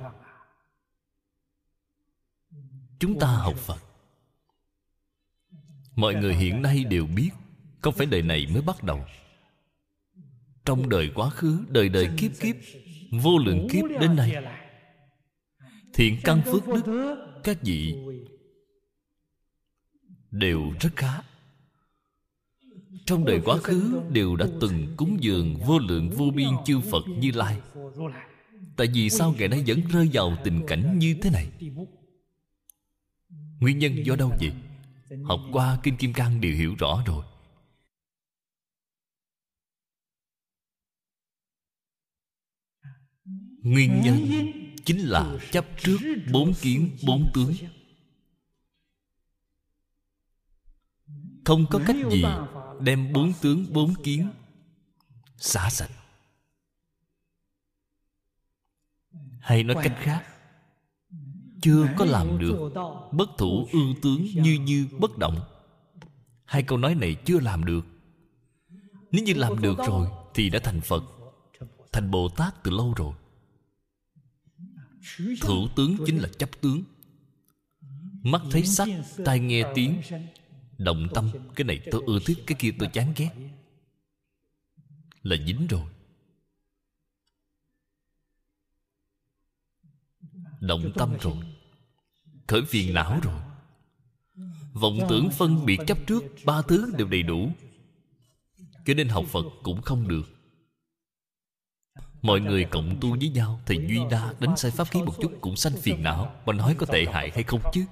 Chúng 2.98 3.18
ta 3.18 3.26
học 3.26 3.56
phật. 3.56 3.82
Mọi 5.94 6.14
người 6.14 6.34
hiện 6.34 6.62
nay 6.62 6.84
đều 6.84 7.06
biết 7.06 7.30
không 7.80 7.94
phải 7.94 8.06
đời 8.06 8.22
này 8.22 8.46
mới 8.52 8.62
bắt 8.62 8.82
đầu. 8.82 9.04
Trong 10.64 10.88
đời 10.88 11.10
quá 11.14 11.30
khứ, 11.30 11.64
đời 11.68 11.88
đời 11.88 12.10
kiếp 12.18 12.30
kiếp, 12.40 12.56
vô 13.22 13.38
lượng 13.38 13.68
kiếp 13.70 13.84
đến 14.00 14.16
nay, 14.16 14.34
thiện 15.94 16.20
căn 16.24 16.42
phước 16.44 16.66
đức, 16.66 17.16
các 17.44 17.58
vị 17.62 17.94
đều 20.30 20.72
rất 20.80 20.90
khá 20.96 21.22
trong 23.06 23.24
đời 23.24 23.40
quá 23.44 23.58
khứ 23.58 24.00
đều 24.10 24.36
đã 24.36 24.46
từng 24.60 24.94
cúng 24.96 25.16
dường 25.20 25.56
vô 25.66 25.78
lượng 25.78 26.10
vô 26.10 26.30
biên 26.34 26.48
chư 26.64 26.80
phật 26.80 27.04
như 27.18 27.30
lai. 27.30 27.60
Tại 28.76 28.86
vì 28.94 29.10
sao 29.10 29.34
ngày 29.38 29.48
nay 29.48 29.64
vẫn 29.66 29.80
rơi 29.92 30.08
vào 30.12 30.36
tình 30.44 30.62
cảnh 30.66 30.98
như 30.98 31.16
thế 31.22 31.30
này? 31.30 31.48
Nguyên 33.60 33.78
nhân 33.78 34.06
do 34.06 34.16
đâu 34.16 34.32
vậy? 34.40 34.52
Học 35.24 35.40
qua 35.52 35.78
kinh 35.82 35.96
kim 35.96 36.12
cang 36.12 36.40
đều 36.40 36.54
hiểu 36.54 36.74
rõ 36.78 37.02
rồi. 37.06 37.24
Nguyên 43.62 44.00
nhân 44.04 44.16
chính 44.84 44.98
là 44.98 45.38
chấp 45.52 45.66
trước 45.82 45.98
bốn 46.32 46.54
kiến 46.54 46.96
bốn 47.06 47.30
tướng. 47.34 47.52
không 51.46 51.66
có 51.70 51.80
cách 51.86 51.96
gì 52.10 52.22
đem 52.80 53.12
bốn 53.12 53.32
tướng 53.40 53.72
bốn 53.72 53.94
kiến 54.02 54.30
xả 55.36 55.70
sạch. 55.70 55.90
Hay 59.40 59.62
nói 59.64 59.76
cách 59.82 59.96
khác, 60.00 60.24
chưa 61.62 61.88
có 61.98 62.04
làm 62.04 62.38
được 62.38 62.72
bất 63.12 63.28
thủ 63.38 63.68
ương 63.72 63.94
tướng 64.02 64.24
như 64.24 64.58
như 64.60 64.88
bất 65.00 65.18
động. 65.18 65.40
Hai 66.44 66.62
câu 66.62 66.78
nói 66.78 66.94
này 66.94 67.16
chưa 67.24 67.40
làm 67.40 67.64
được. 67.64 67.86
Nếu 69.10 69.24
như 69.24 69.34
làm 69.34 69.60
được 69.60 69.78
rồi 69.86 70.08
thì 70.34 70.50
đã 70.50 70.58
thành 70.64 70.80
phật, 70.80 71.04
thành 71.92 72.10
bồ 72.10 72.28
tát 72.28 72.62
từ 72.62 72.70
lâu 72.70 72.94
rồi. 72.96 73.14
Thủ 75.40 75.68
tướng 75.76 75.96
chính 76.06 76.18
là 76.18 76.28
chấp 76.38 76.50
tướng. 76.60 76.82
Mắt 78.22 78.42
thấy 78.50 78.66
sắc, 78.66 78.88
tai 79.24 79.40
nghe 79.40 79.62
tiếng 79.74 80.00
động 80.78 81.08
tâm 81.14 81.30
cái 81.56 81.64
này 81.64 81.80
tôi 81.90 82.02
ưa 82.06 82.18
thích 82.26 82.38
cái 82.46 82.56
kia 82.58 82.70
tôi 82.78 82.88
chán 82.92 83.12
ghét. 83.16 83.30
là 85.22 85.36
dính 85.46 85.66
rồi. 85.66 85.86
Động 90.60 90.92
tâm 90.94 91.16
rồi. 91.20 91.36
khởi 92.46 92.62
phiền 92.68 92.94
não 92.94 93.20
rồi. 93.22 93.40
Vọng 94.72 94.98
tưởng 95.08 95.30
phân 95.30 95.66
biệt 95.66 95.78
chấp 95.86 95.98
trước 96.06 96.22
ba 96.44 96.62
thứ 96.62 96.92
đều 96.98 97.08
đầy 97.08 97.22
đủ. 97.22 97.50
Cho 98.86 98.94
nên 98.94 99.08
học 99.08 99.24
phật 99.28 99.44
cũng 99.62 99.82
không 99.82 100.08
được. 100.08 100.22
Mọi 102.22 102.40
người 102.40 102.64
cộng 102.64 102.98
tu 103.00 103.16
với 103.18 103.28
nhau 103.28 103.60
thì 103.66 103.76
duy 103.88 104.00
đa 104.10 104.34
đánh 104.40 104.56
sai 104.56 104.70
pháp 104.70 104.90
khí 104.90 105.02
một 105.02 105.14
chút 105.22 105.32
cũng 105.40 105.56
sanh 105.56 105.76
phiền 105.82 106.02
não. 106.02 106.34
Mà 106.46 106.52
nói 106.52 106.74
có 106.78 106.86
tệ 106.86 107.04
hại 107.04 107.30
hay 107.34 107.42
không 107.42 107.60
chứ 107.72 107.86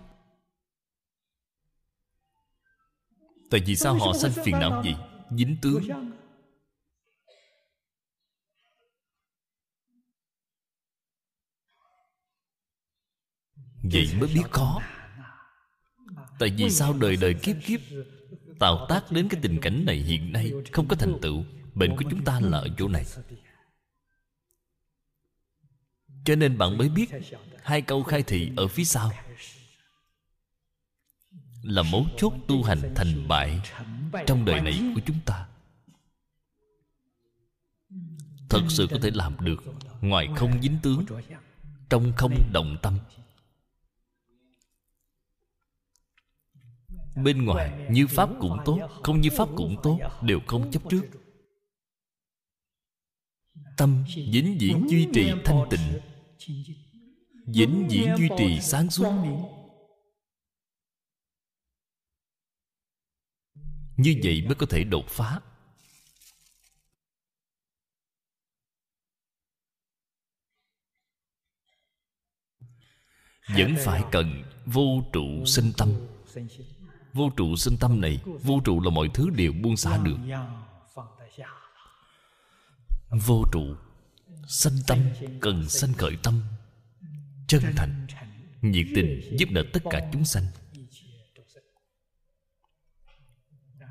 tại 3.50 3.60
vì 3.66 3.76
sao 3.76 3.94
họ 3.94 4.12
sanh 4.12 4.32
phiền 4.32 4.58
não 4.60 4.82
gì? 4.82 4.94
Dính 5.30 5.56
tướng. 5.62 5.82
Vậy 13.92 14.08
mới 14.20 14.28
biết 14.34 14.50
khó 14.50 14.82
tại 16.38 16.50
vì 16.56 16.70
sao 16.70 16.92
đời 16.92 17.16
đời 17.16 17.34
kiếp 17.42 17.56
kiếp 17.64 17.80
tạo 18.60 18.86
tác 18.88 19.12
đến 19.12 19.28
cái 19.28 19.40
tình 19.42 19.60
cảnh 19.60 19.84
này 19.84 19.96
hiện 19.96 20.32
nay 20.32 20.52
không 20.72 20.88
có 20.88 20.96
thành 20.96 21.18
tựu 21.22 21.44
bệnh 21.74 21.96
của 21.96 22.04
chúng 22.10 22.24
ta 22.24 22.40
là 22.40 22.58
ở 22.58 22.68
chỗ 22.78 22.88
này. 22.88 23.04
Cho 26.24 26.34
nên 26.34 26.58
bạn 26.58 26.78
mới 26.78 26.88
biết 26.88 27.10
hai 27.62 27.82
câu 27.82 28.02
khai 28.02 28.22
thị 28.22 28.52
ở 28.56 28.68
phía 28.68 28.84
sau 28.84 29.12
là 31.64 31.82
mấu 31.92 32.06
chốt 32.16 32.32
tu 32.48 32.62
hành 32.62 32.92
thành 32.96 33.28
bại 33.28 33.60
trong 34.26 34.44
đời 34.44 34.60
này 34.60 34.80
của 34.94 35.00
chúng 35.06 35.18
ta. 35.26 35.48
Thật 38.48 38.60
sự 38.68 38.86
có 38.90 38.98
thể 39.02 39.10
làm 39.14 39.36
được 39.40 39.64
ngoài 40.00 40.28
không 40.36 40.62
dính 40.62 40.78
tướng, 40.82 41.04
trong 41.88 42.12
không 42.16 42.34
động 42.52 42.76
tâm. 42.82 42.98
Bên 47.16 47.44
ngoài, 47.44 47.88
như 47.90 48.06
pháp 48.06 48.28
cũng 48.40 48.58
tốt, 48.64 48.78
không 49.02 49.20
như 49.20 49.30
pháp 49.36 49.48
cũng 49.56 49.76
tốt, 49.82 49.98
đều 50.22 50.40
không 50.46 50.70
chấp 50.70 50.82
trước. 50.90 51.02
Tâm 53.76 54.04
vĩnh 54.16 54.58
viễn 54.60 54.86
duy 54.88 55.08
trì 55.14 55.32
thanh 55.44 55.66
tịnh, 55.70 56.00
vĩnh 57.46 57.88
viễn 57.90 58.14
duy 58.18 58.28
trì 58.38 58.60
sáng 58.60 58.90
suốt. 58.90 59.12
Như 63.96 64.20
vậy 64.24 64.42
mới 64.46 64.54
có 64.54 64.66
thể 64.66 64.84
đột 64.84 65.08
phá. 65.08 65.40
Vẫn 73.48 73.74
phải 73.84 74.02
cần 74.12 74.42
vô 74.66 75.02
trụ 75.12 75.44
sinh 75.46 75.72
tâm. 75.76 75.92
Vô 77.12 77.30
trụ 77.36 77.56
sinh 77.56 77.76
tâm 77.80 78.00
này, 78.00 78.20
vô 78.24 78.60
trụ 78.64 78.80
là 78.80 78.90
mọi 78.90 79.10
thứ 79.14 79.30
đều 79.30 79.52
buông 79.52 79.76
xả 79.76 79.96
được. 79.96 80.16
Vô 83.10 83.44
trụ, 83.52 83.74
sanh 84.48 84.76
tâm, 84.86 84.98
cần 85.40 85.68
sanh 85.68 85.92
khởi 85.92 86.16
tâm. 86.22 86.42
Chân 87.48 87.62
thành, 87.76 88.06
nhiệt 88.62 88.86
tình 88.94 89.36
giúp 89.38 89.48
đỡ 89.50 89.62
tất 89.72 89.80
cả 89.90 90.10
chúng 90.12 90.24
sanh. 90.24 90.44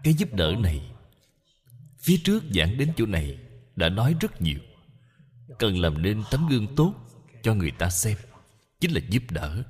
Cái 0.03 0.13
giúp 0.13 0.33
đỡ 0.33 0.55
này, 0.59 0.81
phía 1.99 2.17
trước 2.23 2.43
giảng 2.55 2.77
đến 2.77 2.93
chỗ 2.97 3.05
này 3.05 3.37
đã 3.75 3.89
nói 3.89 4.15
rất 4.19 4.41
nhiều. 4.41 4.59
Cần 5.59 5.79
làm 5.79 6.01
nên 6.01 6.23
tấm 6.31 6.47
gương 6.49 6.75
tốt 6.75 6.95
cho 7.43 7.53
người 7.53 7.71
ta 7.71 7.89
xem, 7.89 8.17
chính 8.79 8.91
là 8.91 9.01
giúp 9.09 9.23
đỡ. 9.29 9.63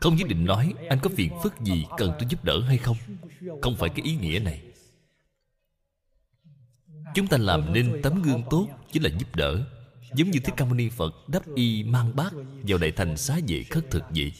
Không 0.00 0.16
nhất 0.16 0.28
định 0.28 0.44
nói 0.44 0.74
anh 0.88 0.98
có 1.02 1.10
phiền 1.16 1.32
phức 1.42 1.60
gì 1.60 1.84
cần 1.98 2.12
tôi 2.18 2.28
giúp 2.30 2.44
đỡ 2.44 2.60
hay 2.60 2.78
không. 2.78 2.96
Không 3.62 3.76
phải 3.76 3.88
cái 3.88 4.04
ý 4.04 4.16
nghĩa 4.16 4.38
này. 4.38 4.62
Chúng 7.14 7.26
ta 7.26 7.36
làm 7.38 7.72
nên 7.72 8.00
tấm 8.02 8.22
gương 8.22 8.42
tốt 8.50 8.68
chính 8.92 9.02
là 9.02 9.10
giúp 9.18 9.36
đỡ. 9.36 9.64
Giống 10.14 10.30
như 10.30 10.40
thích 10.44 10.54
ca 10.56 10.64
mâu 10.64 10.74
ni 10.74 10.88
phật 10.88 11.14
đắp 11.28 11.42
y 11.54 11.82
mang 11.82 12.16
bát 12.16 12.32
vào 12.62 12.78
đại 12.78 12.92
thành 12.92 13.16
xá 13.16 13.40
vệ 13.48 13.62
khất 13.62 13.90
thực 13.90 14.02
vậy. 14.10 14.32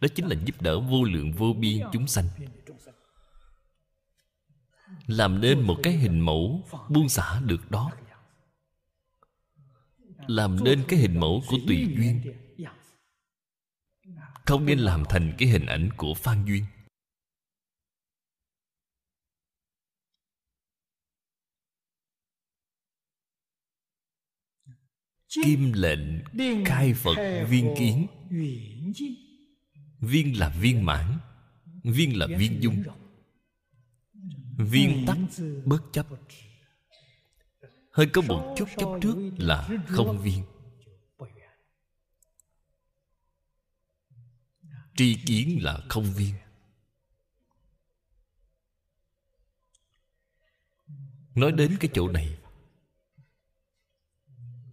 Đó 0.00 0.08
chính 0.14 0.26
là 0.26 0.36
giúp 0.44 0.62
đỡ 0.62 0.80
vô 0.80 1.04
lượng 1.04 1.32
vô 1.32 1.52
biên 1.52 1.78
chúng 1.92 2.06
sanh 2.06 2.28
làm 5.06 5.40
nên 5.40 5.60
một 5.60 5.76
cái 5.82 5.92
hình 5.92 6.20
mẫu 6.20 6.68
buông 6.90 7.08
xả 7.08 7.40
được 7.40 7.70
đó. 7.70 7.92
Làm 10.26 10.64
nên 10.64 10.84
cái 10.88 10.98
hình 10.98 11.20
mẫu 11.20 11.42
của 11.48 11.56
tùy 11.66 11.94
duyên. 11.96 12.22
Không 14.46 14.66
nên 14.66 14.78
làm 14.78 15.04
thành 15.08 15.34
cái 15.38 15.48
hình 15.48 15.66
ảnh 15.66 15.88
của 15.96 16.14
phan 16.14 16.44
duyên. 16.44 16.64
Kim 25.44 25.72
lệnh 25.72 26.00
khai 26.66 26.94
phật 26.94 27.44
viên 27.48 27.74
kiến. 27.78 28.06
Viên 30.00 30.38
là 30.38 30.48
viên 30.60 30.84
mãn, 30.84 31.18
viên 31.84 32.18
là 32.18 32.26
viên 32.38 32.62
dung 32.62 32.82
viên 34.56 35.06
tắc 35.06 35.18
bất 35.64 35.80
chấp. 35.92 36.06
Hơi 37.90 38.06
có 38.12 38.22
một 38.22 38.54
chút 38.56 38.68
chấp 38.76 38.88
trước 39.02 39.16
là 39.38 39.68
không 39.86 40.22
viên. 40.22 40.44
Tri 44.96 45.18
kiến 45.26 45.58
là 45.62 45.80
không 45.88 46.04
viên. 46.04 46.34
Nói 51.34 51.52
đến 51.52 51.76
cái 51.80 51.90
chỗ 51.94 52.08
này 52.08 52.38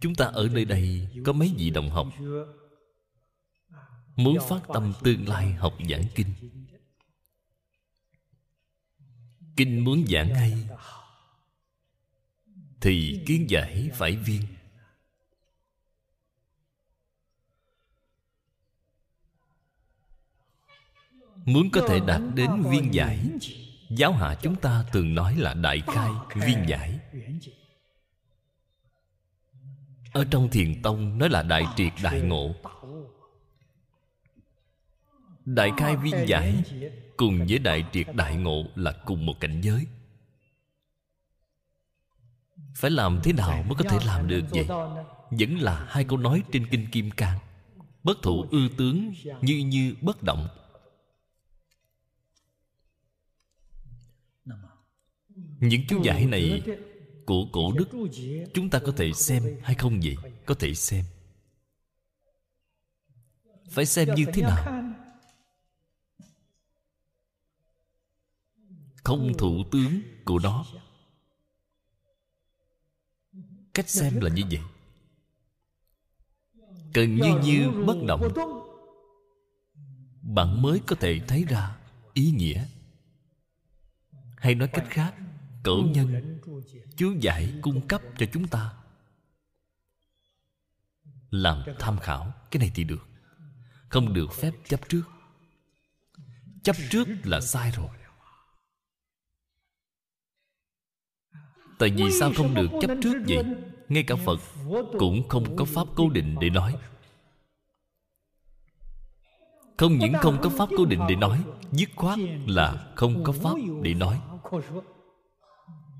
chúng 0.00 0.14
ta 0.14 0.24
ở 0.24 0.48
nơi 0.48 0.64
đây 0.64 1.08
có 1.24 1.32
mấy 1.32 1.54
vị 1.56 1.70
đồng 1.70 1.90
học. 1.90 2.06
Muốn 4.16 4.36
phát 4.48 4.60
tâm 4.74 4.92
tương 5.02 5.28
lai 5.28 5.52
học 5.52 5.74
giảng 5.90 6.04
kinh 6.14 6.26
kinh 9.56 9.84
muốn 9.84 10.04
giảng 10.06 10.34
hay, 10.34 10.54
thì 12.80 13.22
kiến 13.26 13.50
giải 13.50 13.90
phải 13.94 14.16
viên. 14.16 14.42
Muốn 21.44 21.70
có 21.70 21.86
thể 21.88 22.00
đạt 22.06 22.20
đến 22.34 22.62
viên 22.70 22.94
giải 22.94 23.30
giáo 23.90 24.12
hạ 24.12 24.34
chúng 24.42 24.56
ta 24.56 24.84
thường 24.92 25.14
nói 25.14 25.36
là 25.36 25.54
đại 25.54 25.82
khai 25.86 26.10
viên 26.34 26.68
giải 26.68 26.98
ở 30.12 30.24
trong 30.30 30.48
thiền 30.50 30.82
tông 30.82 31.18
nói 31.18 31.28
là 31.28 31.42
đại 31.42 31.64
triệt 31.76 31.92
đại 32.02 32.20
ngộ 32.20 32.54
đại 35.54 35.72
khai 35.76 35.96
viên 35.96 36.28
giải 36.28 36.62
cùng 37.16 37.46
với 37.48 37.58
đại 37.58 37.84
triệt 37.92 38.06
đại 38.14 38.36
ngộ 38.36 38.64
là 38.74 38.92
cùng 39.04 39.26
một 39.26 39.34
cảnh 39.40 39.60
giới. 39.60 39.86
Phải 42.74 42.90
làm 42.90 43.20
thế 43.24 43.32
nào 43.32 43.62
mới 43.62 43.74
có 43.78 43.84
thể 43.90 43.98
làm 44.06 44.28
được 44.28 44.44
vậy? 44.50 44.66
Vẫn 45.30 45.58
là 45.58 45.86
hai 45.88 46.04
câu 46.04 46.18
nói 46.18 46.42
trên 46.52 46.66
kinh 46.70 46.86
kim 46.92 47.10
cang. 47.10 47.38
Bất 48.02 48.22
thụ 48.22 48.44
ư 48.50 48.68
tướng 48.76 49.12
như 49.40 49.56
như 49.56 49.94
bất 50.00 50.22
động. 50.22 50.48
Những 55.60 55.86
chú 55.88 56.02
giải 56.02 56.26
này 56.26 56.62
của 57.26 57.46
cổ 57.52 57.72
đức 57.72 57.88
chúng 58.54 58.70
ta 58.70 58.78
có 58.78 58.92
thể 58.96 59.12
xem 59.12 59.42
hay 59.62 59.74
không 59.74 60.00
vậy? 60.00 60.16
Có 60.46 60.54
thể 60.54 60.74
xem. 60.74 61.04
Phải 63.70 63.86
xem 63.86 64.14
như 64.14 64.24
thế 64.34 64.42
nào 64.42 64.79
không 69.04 69.32
thủ 69.38 69.64
tướng 69.72 70.00
của 70.24 70.38
nó 70.38 70.64
cách 73.74 73.88
xem 73.90 74.20
là 74.20 74.30
như 74.30 74.42
vậy. 74.50 74.60
Cần 76.94 77.14
như 77.14 77.40
như 77.44 77.70
bất 77.86 77.96
động. 78.06 78.32
Bạn 80.22 80.62
mới 80.62 80.80
có 80.86 80.96
thể 80.96 81.20
thấy 81.28 81.44
ra 81.48 81.76
ý 82.14 82.30
nghĩa. 82.30 82.66
Hay 84.36 84.54
nói 84.54 84.68
cách 84.72 84.86
khác 84.90 85.14
cẩu 85.62 85.82
nhân, 85.82 86.40
chú 86.96 87.14
giải 87.20 87.52
cung 87.62 87.88
cấp 87.88 88.02
cho 88.18 88.26
chúng 88.32 88.48
ta. 88.48 88.74
Làm 91.30 91.62
tham 91.78 91.98
khảo, 91.98 92.32
cái 92.50 92.60
này 92.60 92.72
thì 92.74 92.84
được. 92.84 93.08
Không 93.88 94.12
được 94.12 94.32
phép 94.32 94.52
chấp 94.68 94.88
trước. 94.88 95.02
Chấp 96.62 96.76
trước 96.90 97.08
là 97.24 97.40
sai 97.40 97.70
rồi. 97.70 97.99
Tại 101.80 101.90
vì 101.90 102.10
sao 102.10 102.32
không 102.36 102.54
được 102.54 102.68
chấp 102.80 102.90
trước 103.02 103.14
vậy? 103.28 103.44
ngay 103.88 104.02
cả 104.02 104.16
phật 104.16 104.40
cũng 104.98 105.28
không 105.28 105.56
có 105.56 105.64
pháp 105.64 105.88
cố 105.94 106.10
định 106.10 106.36
để 106.40 106.50
nói. 106.50 106.76
Không 109.76 109.98
những 109.98 110.12
không 110.20 110.38
có 110.42 110.50
pháp 110.50 110.68
cố 110.76 110.84
định 110.84 111.00
để 111.08 111.16
nói 111.16 111.44
dứt 111.72 111.88
khoát 111.96 112.18
là 112.46 112.92
không 112.94 113.24
có 113.24 113.32
pháp 113.32 113.54
để 113.82 113.94
nói. 113.94 114.20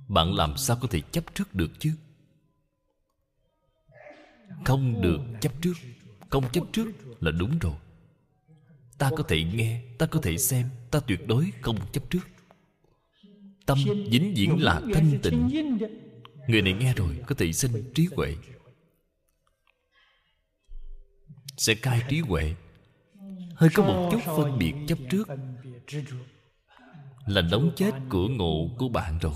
Bạn 0.09 0.35
làm 0.35 0.57
sao 0.57 0.77
có 0.81 0.89
thể 0.91 1.01
chấp 1.01 1.35
trước 1.35 1.55
được 1.55 1.71
chứ? 1.79 1.93
Không 4.65 5.03
được 5.03 5.21
chấp 5.41 5.53
trước. 5.63 5.75
Không 6.31 6.45
chấp 6.53 6.65
trước 6.73 6.87
là 7.21 7.31
đúng 7.31 7.59
rồi. 7.59 7.75
Ta 8.99 9.11
có 9.17 9.23
thể 9.29 9.45
nghe 9.45 9.83
ta 9.99 10.07
có 10.07 10.21
thể 10.23 10.39
xem 10.39 10.69
ta 10.91 11.01
tuyệt 11.01 11.27
đối 11.27 11.53
không 11.63 11.77
chấp 11.93 12.11
trước 12.11 12.27
tâm 13.71 13.79
vĩnh 14.11 14.35
viễn 14.35 14.63
là 14.63 14.81
thanh 14.95 15.19
tịnh. 15.23 15.49
Người 16.49 16.63
này 16.63 16.73
nghe 16.73 16.95
rồi 16.95 17.17
có 17.27 17.35
thể 17.35 17.53
sinh 17.53 17.93
trí 17.95 18.09
huệ. 18.17 18.37
Sẽ 21.57 21.75
cai 21.75 22.03
trí 22.09 22.21
huệ. 22.21 22.55
Hơi 23.55 23.71
có 23.75 23.83
một 23.83 24.09
chút 24.13 24.21
phân 24.37 24.59
biệt 24.59 24.75
chấp 24.89 24.99
trước. 25.11 25.29
Là 27.27 27.41
đóng 27.41 27.73
chết 27.77 27.95
của 28.09 28.29
ngộ 28.29 28.71
của 28.79 28.89
bạn 28.89 29.19
rồi. 29.19 29.35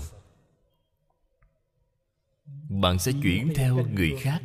Bạn 2.69 2.99
sẽ 2.99 3.11
chuyển 3.23 3.53
theo 3.55 3.85
người 3.93 4.15
khác. 4.19 4.41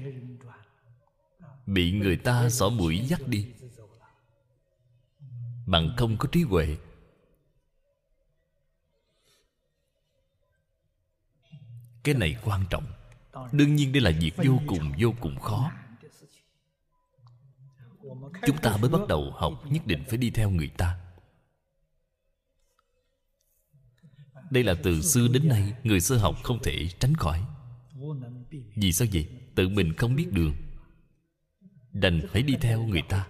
Bị 1.67 1.93
người 1.93 2.17
ta 2.17 2.51
xỏ 2.51 2.69
mũi 2.69 2.99
dắt 2.99 3.29
đi. 3.29 3.47
Bạn 5.67 5.95
không 5.97 6.17
có 6.17 6.29
trí 6.33 6.43
huệ. 6.43 6.77
Cái 12.05 12.15
này 12.15 12.37
quan 12.45 12.65
trọng. 12.71 12.85
Đương 13.53 13.77
nhiên 13.77 13.93
đây 13.93 14.01
là 14.01 14.11
việc 14.21 14.33
vô 14.37 14.59
cùng 14.67 14.93
vô 14.99 15.15
cùng 15.21 15.41
khó. 15.41 15.73
Chúng 18.47 18.59
ta 18.63 18.77
mới 18.77 18.91
bắt 18.91 19.01
đầu 19.09 19.33
học 19.37 19.53
nhất 19.71 19.87
định 19.87 20.05
phải 20.09 20.19
đi 20.19 20.31
theo 20.31 20.51
người 20.51 20.69
ta. 20.69 21.01
Đây 24.51 24.65
là 24.65 24.75
từ 24.83 25.03
xưa 25.03 25.29
đến 25.29 25.49
nay, 25.49 25.75
người 25.85 26.01
sơ 26.01 26.17
học 26.17 26.37
không 26.43 26.63
thể 26.63 26.89
tránh 26.99 27.15
khỏi. 27.15 27.45
Vì 28.75 28.93
sao 28.93 29.09
vậy? 29.13 29.29
Tự 29.55 29.69
mình 29.69 29.95
không 29.97 30.17
biết 30.17 30.33
đường. 30.33 30.55
Đành 31.93 32.21
phải 32.33 32.43
đi 32.43 32.57
theo 32.61 32.83
người 32.83 33.03
ta. 33.09 33.29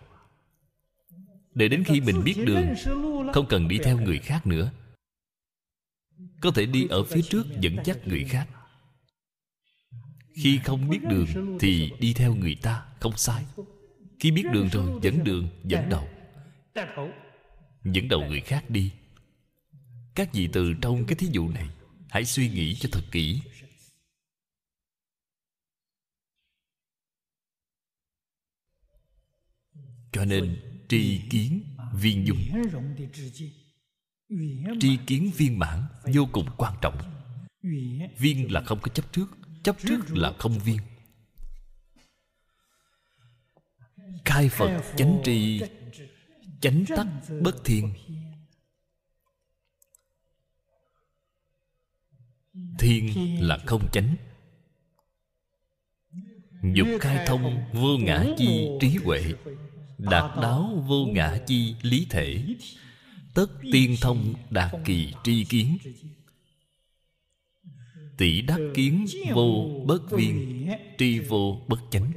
Để 1.55 1.69
đến 1.69 1.85
khi 1.85 2.01
mình 2.01 2.25
biết 2.25 2.37
đường, 2.47 2.75
không 3.35 3.47
cần 3.49 3.69
đi 3.69 3.79
theo 3.79 4.01
người 4.01 4.19
khác 4.19 4.47
nữa. 4.47 4.73
Có 6.41 6.51
thể 6.51 6.67
đi 6.67 6.87
ở 6.89 7.05
phía 7.05 7.23
trước 7.23 7.47
dẫn 7.61 7.77
dắt 7.85 7.99
người 8.07 8.25
khác 8.25 8.49
khi 10.35 10.61
không 10.65 10.89
biết 10.89 11.01
đường 11.09 11.59
thì 11.61 11.93
đi 12.01 12.13
theo 12.15 12.35
người 12.35 12.55
ta 12.55 12.87
không 13.01 13.17
sai. 13.17 13.45
Khi 14.21 14.31
biết 14.31 14.45
đường 14.53 14.69
rồi 14.69 15.01
dẫn 15.03 15.25
đường, 15.25 15.49
dẫn 15.65 15.89
đầu. 15.89 16.09
Dẫn 17.85 18.09
đầu 18.09 18.21
người 18.29 18.41
khác 18.41 18.71
đi. 18.71 18.93
Các 20.15 20.33
vị 20.33 20.49
từ 20.53 20.75
trong 20.83 21.05
cái 21.07 21.17
thí 21.17 21.27
dụ 21.33 21.49
này, 21.49 21.69
hãy 22.09 22.25
suy 22.25 22.49
nghĩ 22.49 22.75
cho 22.75 22.89
thật 22.93 23.03
kỹ. 23.11 23.41
Cho 30.13 30.25
nên, 30.25 30.61
tri 30.89 31.21
kiến 31.31 31.63
viên 31.95 32.27
dung. 32.27 32.39
Tri 34.81 34.99
kiến 35.07 35.31
viên 35.37 35.59
mãn 35.59 35.83
vô 36.15 36.29
cùng 36.33 36.47
quan 36.57 36.75
trọng. 36.83 36.99
Viên 38.19 38.53
là 38.53 38.63
không 38.63 38.79
có 38.83 38.89
chấp 38.89 39.13
trước 39.13 39.40
chấp 39.63 39.77
trước 39.79 40.01
là 40.09 40.33
không 40.39 40.59
viên. 40.59 40.79
Khai 44.25 44.49
phật 44.49 44.83
chánh 44.97 45.21
tri, 45.25 45.63
chánh 46.61 46.85
tắc 46.97 47.07
bất 47.43 47.65
thiên 47.65 47.93
thiên 52.79 53.37
là 53.41 53.59
không 53.67 53.89
chánh. 53.93 54.17
Dục 56.75 56.89
khai 57.01 57.27
thông 57.27 57.65
vô 57.73 57.99
ngã 57.99 58.25
chi 58.39 58.69
trí 58.81 58.97
huệ, 58.97 59.23
đạt 59.99 60.37
đáo 60.43 60.85
vô 60.87 61.07
ngã 61.07 61.39
chi 61.47 61.75
lý 61.83 62.07
thể. 62.11 62.45
Tất 63.35 63.47
tiên 63.73 63.97
thông 64.01 64.35
đạt 64.51 64.75
kỳ 64.85 65.13
tri 65.25 65.45
kiến 65.45 65.79
tỷ 68.21 68.41
đắc 68.41 68.61
kiến 68.75 69.07
vô 69.35 69.81
bất 69.87 70.11
viên 70.11 70.69
tri 70.99 71.19
vô 71.19 71.65
bất 71.69 71.79
chánh. 71.91 72.13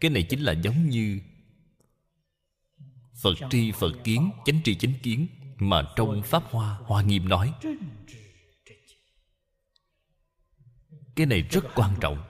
Cái 0.00 0.10
này 0.10 0.22
chính 0.22 0.40
là 0.40 0.52
giống 0.52 0.88
như 0.88 1.20
phật 3.22 3.34
tri 3.50 3.72
phật 3.72 3.92
kiến 4.04 4.30
chánh 4.44 4.60
tri 4.64 4.74
chánh 4.74 4.92
kiến 5.02 5.26
mà 5.58 5.82
trong 5.96 6.22
pháp 6.22 6.42
hoa 6.44 6.78
hoa 6.82 7.02
nghiêm 7.02 7.28
nói. 7.28 7.54
Cái 11.16 11.26
này 11.26 11.42
rất 11.42 11.64
quan 11.74 11.94
trọng. 12.00 12.24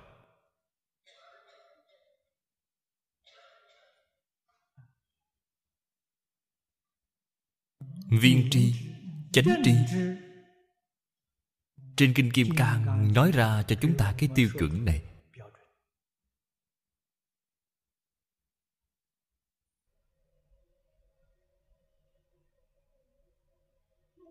viên 8.10 8.50
tri 8.50 8.74
chánh 9.32 9.62
tri 9.64 9.72
trên 11.98 12.14
kinh 12.14 12.30
kim 12.30 12.50
cang 12.56 13.12
nói 13.14 13.32
ra 13.32 13.62
cho 13.62 13.76
chúng 13.80 13.96
ta 13.96 14.14
cái 14.18 14.28
tiêu 14.34 14.48
chuẩn 14.58 14.84
này. 14.84 15.02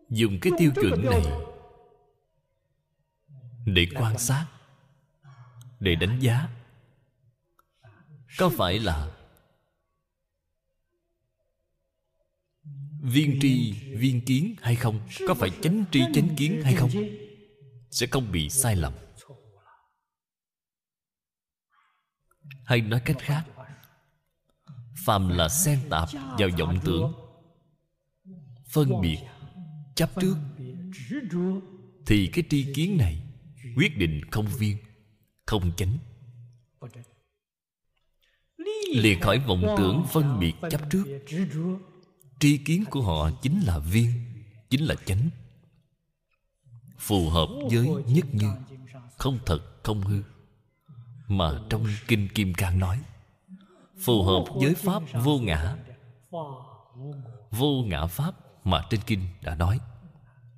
Dùng 0.09 0.39
cái 0.41 0.53
tiêu 0.57 0.71
chuẩn 0.75 1.05
này 1.05 1.23
để 3.65 3.87
quan 3.95 4.17
sát 4.17 4.47
để 5.79 5.95
đánh 5.95 6.19
giá. 6.19 6.49
Có 8.37 8.49
phải 8.57 8.79
là 8.79 9.11
viên 13.01 13.39
tri 13.41 13.71
viên 13.71 14.21
kiến 14.25 14.55
hay 14.61 14.75
không? 14.75 14.99
Có 15.27 15.33
phải 15.33 15.49
chánh 15.61 15.85
tri 15.91 16.01
chánh 16.13 16.35
kiến 16.35 16.61
hay 16.63 16.75
không 16.75 16.89
sẽ 17.97 18.07
không 18.11 18.31
bị 18.31 18.49
sai 18.49 18.75
lầm. 18.75 18.93
Hay 22.65 22.81
nói 22.81 23.01
cách 23.05 23.17
khác, 23.19 23.43
phàm 25.05 25.29
là 25.29 25.49
xen 25.49 25.79
tạp 25.89 26.09
vào 26.39 26.49
vọng 26.59 26.79
tưởng, 26.85 27.13
phân 28.65 29.01
biệt, 29.01 29.17
chấp 29.95 30.09
trước, 30.21 30.35
thì 32.05 32.29
cái 32.33 32.43
tri 32.49 32.73
kiến 32.73 32.97
này 32.97 33.23
quyết 33.75 33.97
định 33.97 34.21
không 34.31 34.47
viên, 34.57 34.77
không 35.45 35.71
chánh. 35.77 35.97
Lìa 38.95 39.15
khỏi 39.21 39.39
vọng 39.39 39.75
tưởng 39.77 40.05
phân 40.11 40.39
biệt 40.39 40.53
chấp 40.69 40.81
trước, 40.91 41.05
tri 42.39 42.57
kiến 42.57 42.83
của 42.89 43.01
họ 43.01 43.31
chính 43.41 43.61
là 43.61 43.79
viên, 43.79 44.11
chính 44.69 44.85
là 44.85 44.95
chánh 45.05 45.29
phù 46.97 47.29
hợp 47.29 47.47
với 47.71 47.87
nhất 48.07 48.25
như, 48.33 48.51
không 49.17 49.39
thật, 49.45 49.83
không 49.83 50.01
hư. 50.01 50.23
Mà 51.27 51.51
trong 51.69 51.85
kinh 52.07 52.27
kim 52.35 52.53
cang 52.53 52.79
nói, 52.79 52.99
phù 53.99 54.23
hợp 54.23 54.43
với 54.55 54.75
pháp 54.75 55.03
vô 55.23 55.39
ngã. 55.39 55.75
Vô 57.51 57.83
ngã 57.85 58.05
pháp 58.05 58.35
mà 58.65 58.85
trên 58.89 58.99
kinh 59.07 59.27
đã 59.41 59.55
nói, 59.55 59.79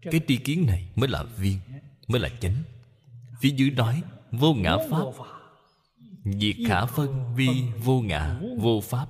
cái 0.02 0.22
tri 0.28 0.38
kiến 0.38 0.66
này 0.66 0.90
mới 0.96 1.10
là 1.10 1.24
viên, 1.24 1.60
mới 2.08 2.22
là 2.22 2.30
chánh. 2.30 2.56
Phía 3.42 3.50
dưới 3.50 3.70
nói, 3.70 4.04
vô 4.32 4.54
ngã 4.54 4.78
pháp. 4.90 5.04
Diệt 6.24 6.56
khả 6.68 6.86
phân 6.86 7.36
vi 7.36 7.64
vô 7.84 8.02
ngã, 8.02 8.40
vô 8.58 8.82
pháp. 8.82 9.08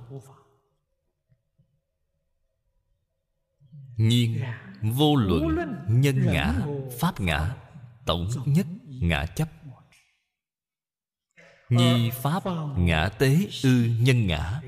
Nhiên 3.96 4.42
vô 4.82 5.16
luận 5.16 5.74
nhân 5.88 6.26
ngã 6.26 6.54
pháp 7.00 7.20
ngã 7.20 7.56
tổng 8.06 8.28
nhất 8.46 8.66
ngã 8.84 9.26
chấp. 9.26 9.48
Nhi 11.68 12.10
pháp 12.10 12.42
ngã 12.76 13.08
tế 13.18 13.48
ư 13.64 13.84
nhân 14.00 14.26
ngã. 14.26 14.60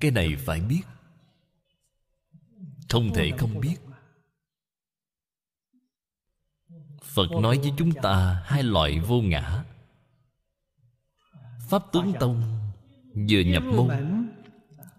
Cái 0.00 0.10
này 0.10 0.36
phải 0.46 0.60
biết. 0.60 0.82
Không 2.88 3.10
thể 3.14 3.30
không 3.38 3.60
biết. 3.60 3.76
phật 7.02 7.30
nói 7.42 7.58
với 7.58 7.72
chúng 7.78 7.92
ta 8.02 8.42
hai 8.44 8.62
loại 8.62 9.00
vô 9.00 9.20
ngã. 9.20 9.64
Pháp 11.68 11.82
tướng 11.92 12.12
tông 12.20 12.69
vừa 13.14 13.40
nhập 13.40 13.62
môn 13.62 13.88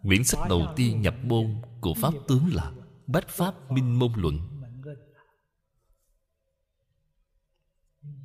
quyển 0.03 0.23
sách 0.23 0.39
đầu 0.49 0.73
tiên 0.75 1.01
nhập 1.01 1.15
môn 1.23 1.61
của 1.81 1.93
pháp 1.93 2.13
tướng 2.27 2.49
là 2.53 2.71
bách 3.07 3.27
pháp 3.27 3.71
minh 3.71 3.99
môn 3.99 4.11
luận. 4.15 4.39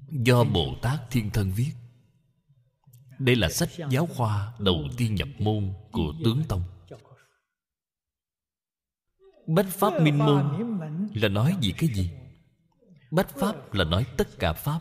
Do 0.08 0.44
bồ 0.44 0.74
tát 0.82 1.00
thiên 1.10 1.30
thân 1.30 1.52
viết 1.56 1.72
đây 3.18 3.36
là 3.36 3.48
sách 3.48 3.68
giáo 3.90 4.06
khoa 4.06 4.54
đầu 4.58 4.84
tiên 4.96 5.14
nhập 5.14 5.28
môn 5.38 5.72
của 5.92 6.12
tướng 6.24 6.42
tông. 6.48 6.62
Bách 9.46 9.66
pháp 9.68 10.02
minh 10.02 10.18
môn 10.18 10.44
là 11.14 11.28
nói 11.28 11.56
gì 11.60 11.72
cái 11.78 11.88
gì? 11.94 12.10
Bách 13.10 13.28
pháp 13.28 13.74
là 13.74 13.84
nói 13.84 14.06
tất 14.16 14.28
cả 14.38 14.52
pháp 14.52 14.78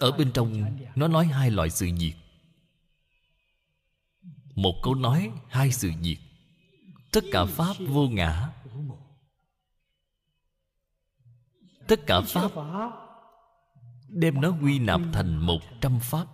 ở 0.00 0.10
bên 0.12 0.32
trong, 0.34 0.76
nó 0.94 1.08
nói 1.08 1.26
hai 1.26 1.50
loại 1.50 1.70
sự 1.70 1.88
việc 1.98 2.14
một 4.54 4.74
câu 4.82 4.94
nói, 4.94 5.32
hai 5.48 5.72
sự 5.72 5.92
việc 6.02 6.18
tất 7.12 7.24
cả 7.32 7.44
pháp 7.44 7.76
vô 7.88 8.08
ngã. 8.08 8.52
Tất 11.86 12.00
cả 12.06 12.20
pháp 12.20 12.50
đem 14.08 14.40
nó 14.40 14.50
quy 14.62 14.78
nạp 14.78 15.00
thành 15.12 15.36
một 15.36 15.60
trăm 15.80 15.98
pháp. 16.00 16.26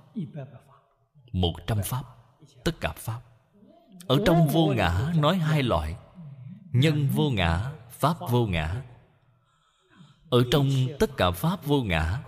Một 1.32 1.52
trăm 1.66 1.78
pháp. 1.84 2.02
Tất 2.64 2.80
cả 2.80 2.92
pháp. 2.92 3.20
Ở 4.06 4.22
trong 4.26 4.48
vô 4.48 4.66
ngã, 4.76 5.12
nói 5.16 5.38
hai 5.38 5.62
loại. 5.62 5.96
Nhân 6.72 7.08
vô 7.08 7.30
ngã, 7.30 7.72
pháp 7.90 8.16
vô 8.30 8.46
ngã. 8.46 8.82
Ở 10.30 10.44
trong 10.52 10.68
tất 10.98 11.10
cả 11.16 11.30
pháp 11.30 11.64
vô 11.64 11.82
ngã 11.82 12.22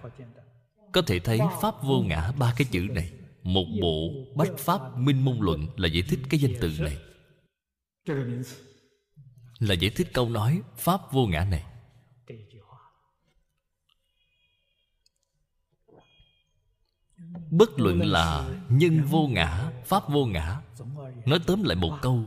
có 0.93 1.02
thể 1.02 1.19
thấy 1.19 1.39
pháp 1.60 1.74
vô 1.82 2.02
ngã 2.02 2.32
ba 2.39 2.55
cái 2.56 2.66
chữ 2.70 2.89
này. 2.90 3.12
Một 3.43 3.65
bộ 3.82 4.10
bách 4.36 4.59
pháp 4.59 4.81
minh 4.97 5.24
môn 5.24 5.39
luận 5.40 5.66
là 5.77 5.89
giải 5.89 6.02
thích 6.09 6.19
cái 6.31 6.40
danh 6.40 6.52
từ 6.60 6.73
này. 6.78 6.98
Là 9.59 9.74
giải 9.74 9.90
thích 9.97 10.09
câu 10.12 10.28
nói 10.28 10.62
pháp 10.77 11.12
vô 11.12 11.27
ngã 11.27 11.44
này. 11.44 11.65
Bất 17.51 17.81
luận 17.81 18.01
là 18.01 18.51
nhân 18.69 19.02
vô 19.05 19.27
ngã 19.27 19.73
pháp 19.85 20.09
vô 20.09 20.27
ngã 20.27 20.60
nói 21.27 21.39
tóm 21.47 21.62
lại 21.62 21.77
một 21.77 21.98
câu 22.02 22.24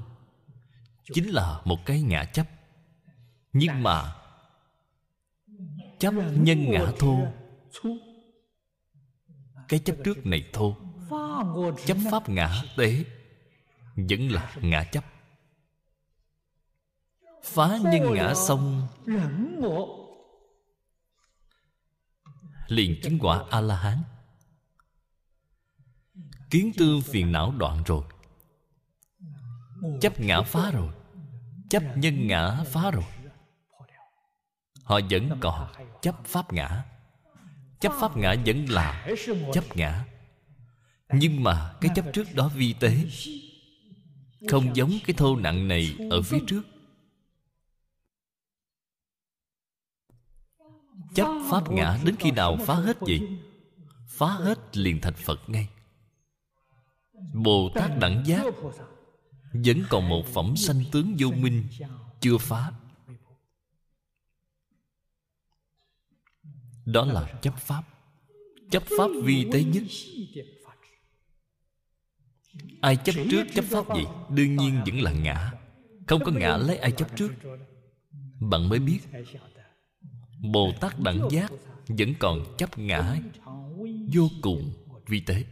chính 1.13 1.29
là 1.29 1.61
một 1.65 1.85
cái 1.85 2.01
ngã 2.01 2.25
chấp. 2.25 2.47
Nhưng 3.53 3.83
mà 3.83 4.15
chấp 5.99 6.13
nhân 6.35 6.71
ngã 6.71 6.91
thô 6.99 7.19
cái 9.71 9.79
chấp 9.79 9.95
trước 10.03 10.25
này 10.25 10.49
thô 10.53 10.75
chấp 11.85 11.97
pháp 12.11 12.29
ngã 12.29 12.61
tế 12.77 13.03
vẫn 13.95 14.31
là 14.31 14.55
ngã 14.61 14.83
chấp. 14.83 15.03
Phá 17.43 17.77
nhân 17.83 18.13
ngã 18.13 18.33
xong, 18.33 18.87
liền 22.67 22.99
chứng 23.03 23.19
quả 23.19 23.43
a 23.49 23.61
la 23.61 23.75
hán 23.75 24.03
kiến 26.49 26.71
tư 26.77 26.99
phiền 27.03 27.31
não 27.31 27.53
đoạn 27.57 27.83
rồi. 27.85 28.03
Chấp 30.01 30.19
ngã 30.19 30.41
phá 30.41 30.71
rồi. 30.71 30.93
Chấp 31.69 31.83
nhân 31.95 32.27
ngã 32.27 32.63
phá 32.65 32.91
rồi. 32.91 33.05
Họ 34.83 34.99
vẫn 35.09 35.39
còn 35.41 35.73
chấp 36.01 36.25
pháp 36.25 36.53
ngã 36.53 36.90
chấp 37.81 37.93
pháp 37.99 38.17
ngã 38.17 38.35
vẫn 38.45 38.65
là 38.69 39.07
chấp 39.53 39.77
ngã. 39.77 40.05
Nhưng 41.13 41.43
mà 41.43 41.73
cái 41.81 41.91
chấp 41.95 42.05
trước 42.13 42.27
đó 42.35 42.51
vi 42.55 42.73
tế. 42.73 43.05
Không 44.49 44.75
giống 44.75 44.91
cái 45.05 45.13
thô 45.13 45.35
nặng 45.35 45.67
này 45.67 45.95
ở 46.09 46.21
phía 46.21 46.39
trước. 46.47 46.61
Chấp 51.15 51.27
pháp 51.49 51.71
ngã 51.71 51.99
đến 52.05 52.15
khi 52.19 52.31
nào 52.31 52.57
phá 52.65 52.75
hết 52.75 52.97
vậy? 52.99 53.21
Phá 54.07 54.27
hết 54.27 54.77
liền 54.77 55.01
thành 55.01 55.13
phật 55.13 55.49
ngay. 55.49 55.67
Bồ 57.33 57.69
tát 57.75 57.91
đẳng 57.99 58.23
giác 58.25 58.45
vẫn 59.53 59.83
còn 59.89 60.09
một 60.09 60.25
phẩm 60.33 60.55
sanh 60.57 60.83
tướng 60.91 61.15
vô 61.19 61.31
minh 61.31 61.67
chưa 62.21 62.37
phá. 62.37 62.71
Đó 66.91 67.05
là 67.05 67.33
chấp 67.41 67.57
pháp. 67.57 67.83
Chấp 68.71 68.83
pháp 68.97 69.07
vi 69.23 69.45
tế 69.51 69.63
nhất. 69.63 69.83
Ai 72.81 72.95
chấp 72.95 73.15
trước 73.31 73.43
chấp 73.55 73.65
pháp 73.65 73.95
gì, 73.95 74.03
đương 74.29 74.55
nhiên 74.55 74.81
vẫn 74.85 75.01
là 75.01 75.11
ngã. 75.11 75.51
Không 76.07 76.23
có 76.25 76.31
ngã 76.31 76.57
lấy 76.57 76.77
ai 76.77 76.91
chấp 76.91 77.17
trước. 77.17 77.31
Bạn 78.39 78.69
mới 78.69 78.79
biết, 78.79 78.99
bồ 80.51 80.71
tát 80.81 80.99
đẳng 80.99 81.27
giác 81.31 81.51
vẫn 81.87 82.13
còn 82.19 82.55
chấp 82.57 82.77
ngã 82.77 83.15
vô 84.13 84.29
cùng 84.41 84.73
vi 85.07 85.19
tế. 85.19 85.43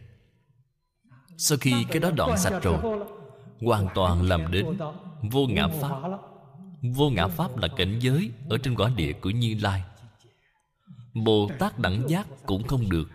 Sau 1.36 1.58
khi 1.58 1.72
cái 1.90 2.00
đó 2.00 2.10
đoạn 2.10 2.38
sạch 2.38 2.60
rồi, 2.62 3.06
hoàn 3.60 3.88
toàn 3.94 4.22
làm 4.22 4.52
đến 4.52 4.66
vô 5.30 5.46
ngã 5.46 5.68
pháp. 5.68 6.02
Vô 6.82 7.10
ngã 7.10 7.26
pháp 7.28 7.56
là 7.56 7.68
cảnh 7.76 7.98
giới 8.00 8.30
ở 8.48 8.58
trên 8.58 8.74
quả 8.74 8.92
địa 8.96 9.12
của 9.12 9.30
như 9.30 9.56
lai 9.60 9.82
bồ 11.14 11.50
tát 11.58 11.78
đẳng 11.78 12.08
giác 12.08 12.26
cũng 12.46 12.66
không 12.66 12.90
được. 12.90 13.10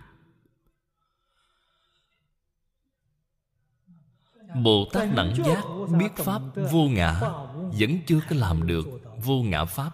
Bồ 4.63 4.85
tát 4.93 5.15
đẳng 5.15 5.35
giác 5.45 5.63
biết 5.99 6.15
pháp 6.15 6.41
vô 6.71 6.87
ngã, 6.89 7.19
vẫn 7.79 7.99
chưa 8.07 8.19
có 8.29 8.35
làm 8.35 8.67
được 8.67 8.85
vô 9.23 9.43
ngã 9.43 9.65
pháp. 9.65 9.91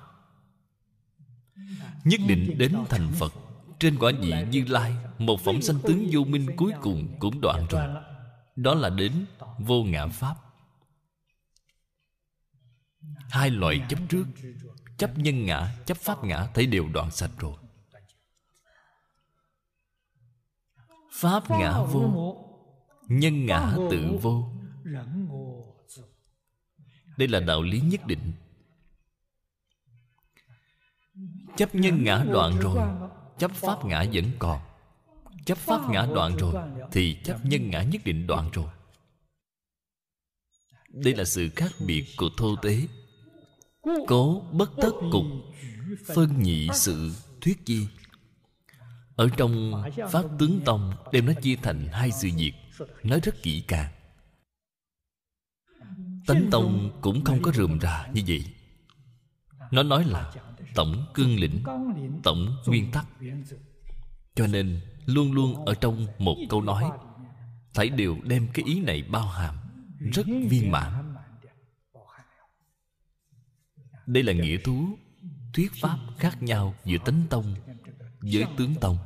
Nhất 2.04 2.20
định 2.28 2.58
đến 2.58 2.76
thành 2.90 3.12
phật, 3.20 3.34
trên 3.80 3.98
quả 4.00 4.12
vị 4.20 4.34
như 4.52 4.66
lai, 4.68 4.96
một 5.18 5.42
phẩm 5.42 5.62
sanh 5.62 5.80
tướng 5.84 6.08
vô 6.12 6.24
minh 6.24 6.48
cuối 6.58 6.72
cùng 6.82 7.16
cũng 7.20 7.42
đoạn 7.42 7.66
rồi. 7.70 8.04
Đó 8.56 8.74
là 8.74 8.90
đến 8.90 9.26
vô 9.60 9.84
ngã 9.84 10.08
pháp. 10.08 10.36
Hai 13.30 13.50
loại 13.50 13.82
chấp 13.90 14.00
trước, 14.10 14.26
chấp 14.98 15.18
nhân 15.18 15.46
ngã, 15.46 15.76
chấp 15.86 15.98
pháp 15.98 16.24
ngã 16.24 16.48
thấy 16.54 16.66
đều 16.66 16.90
đoạn 16.94 17.12
sạch 17.12 17.32
rồi. 17.38 17.54
Pháp 21.22 21.50
ngã 21.50 21.84
vô, 21.84 22.36
nhân 23.08 23.46
ngã 23.46 23.76
tự 23.92 24.18
vô. 24.22 24.50
Đây 27.18 27.28
là 27.28 27.40
đạo 27.40 27.62
lý 27.62 27.80
nhất 27.80 28.08
định. 28.08 28.34
Chấp 31.58 31.76
nhân 31.76 32.04
ngã 32.04 32.24
đoạn 32.32 32.60
rồi, 32.60 32.78
chấp 33.38 33.52
pháp 33.52 33.86
ngã 33.86 34.06
vẫn 34.14 34.26
còn. 34.40 34.60
Chấp 35.46 35.58
pháp 35.58 35.90
ngã 35.90 36.08
đoạn 36.16 36.38
rồi, 36.38 36.54
thì 36.92 37.18
chấp 37.24 37.46
nhân 37.46 37.70
ngã 37.70 37.84
nhất 37.84 38.02
định 38.06 38.28
đoạn 38.28 38.50
rồi. 38.54 38.68
Đây 40.90 41.16
là 41.16 41.24
sự 41.24 41.50
khác 41.56 41.72
biệt 41.86 42.06
của 42.18 42.30
thô 42.38 42.56
tế. 42.56 42.88
Cố 44.08 44.44
bất 44.52 44.72
tất 44.82 44.92
cục, 45.12 45.26
phân 46.16 46.44
nhị 46.44 46.68
sự, 46.74 47.12
thuyết 47.42 47.66
chi 47.66 47.88
ở 49.22 49.30
trong 49.38 49.84
pháp 50.12 50.24
tướng 50.40 50.62
tông 50.66 50.94
đem 51.12 51.26
nó 51.26 51.34
chia 51.42 51.56
thành 51.56 51.88
hai 51.92 52.12
sự 52.12 52.30
việc, 52.38 52.54
nói 53.04 53.20
rất 53.24 53.44
kỹ 53.44 53.64
càng. 53.68 53.92
Tánh 56.28 56.48
tông 56.52 57.00
cũng 57.02 57.24
không 57.24 57.42
có 57.42 57.52
rườm 57.52 57.80
rà 57.80 58.08
như 58.14 58.22
vậy. 58.28 58.46
Nó 59.72 59.84
nói 59.84 60.06
là 60.06 60.34
tổng 60.76 61.06
cương 61.14 61.40
lĩnh, 61.40 61.64
tổng 62.24 62.56
nguyên 62.66 62.92
tắc. 62.92 63.08
Cho 64.36 64.48
nên 64.48 64.82
luôn 65.06 65.32
luôn 65.32 65.66
ở 65.66 65.74
trong 65.74 66.08
một 66.18 66.36
câu 66.50 66.62
nói, 66.62 66.84
phải 67.74 67.90
đều 67.90 68.18
đem 68.24 68.48
cái 68.54 68.66
ý 68.66 68.80
này 68.80 69.02
bao 69.02 69.28
hàm, 69.28 69.56
rất 70.14 70.26
viên 70.50 70.72
mãn. 70.72 71.16
Đây 74.06 74.24
là 74.24 74.34
nghĩa 74.34 74.58
thú, 74.58 74.98
thuyết 75.54 75.72
pháp 75.82 75.98
khác 76.18 76.44
nhau 76.44 76.76
giữa 76.86 76.98
tánh 77.06 77.24
tông 77.30 77.56
với 78.22 78.46
tướng 78.58 78.76
tông 78.76 78.98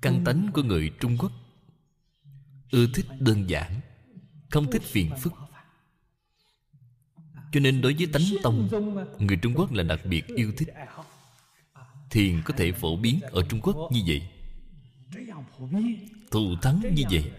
căn 0.00 0.22
tánh 0.24 0.50
của 0.54 0.62
người 0.62 0.90
trung 1.00 1.16
quốc, 1.18 1.32
ưa 2.70 2.86
thích 2.94 3.06
đơn 3.18 3.50
giản, 3.50 3.80
không 4.50 4.70
thích 4.70 4.82
phiền 4.82 5.10
phức. 5.20 5.32
Cho 7.52 7.60
nên 7.60 7.80
đối 7.80 7.94
với 7.94 8.06
tánh 8.06 8.22
tông, 8.42 8.68
người 9.18 9.36
trung 9.42 9.54
quốc 9.56 9.72
là 9.72 9.82
đặc 9.82 10.00
biệt 10.04 10.26
yêu 10.26 10.52
thích. 10.56 10.68
Thiền 12.10 12.42
có 12.44 12.54
thể 12.56 12.72
phổ 12.72 12.96
biến 12.96 13.20
ở 13.22 13.42
trung 13.48 13.60
quốc 13.62 13.90
như 13.92 14.02
vậy. 14.06 14.28
Thù 16.30 16.56
thắng 16.62 16.80
như 16.94 17.02
vậy 17.10 17.32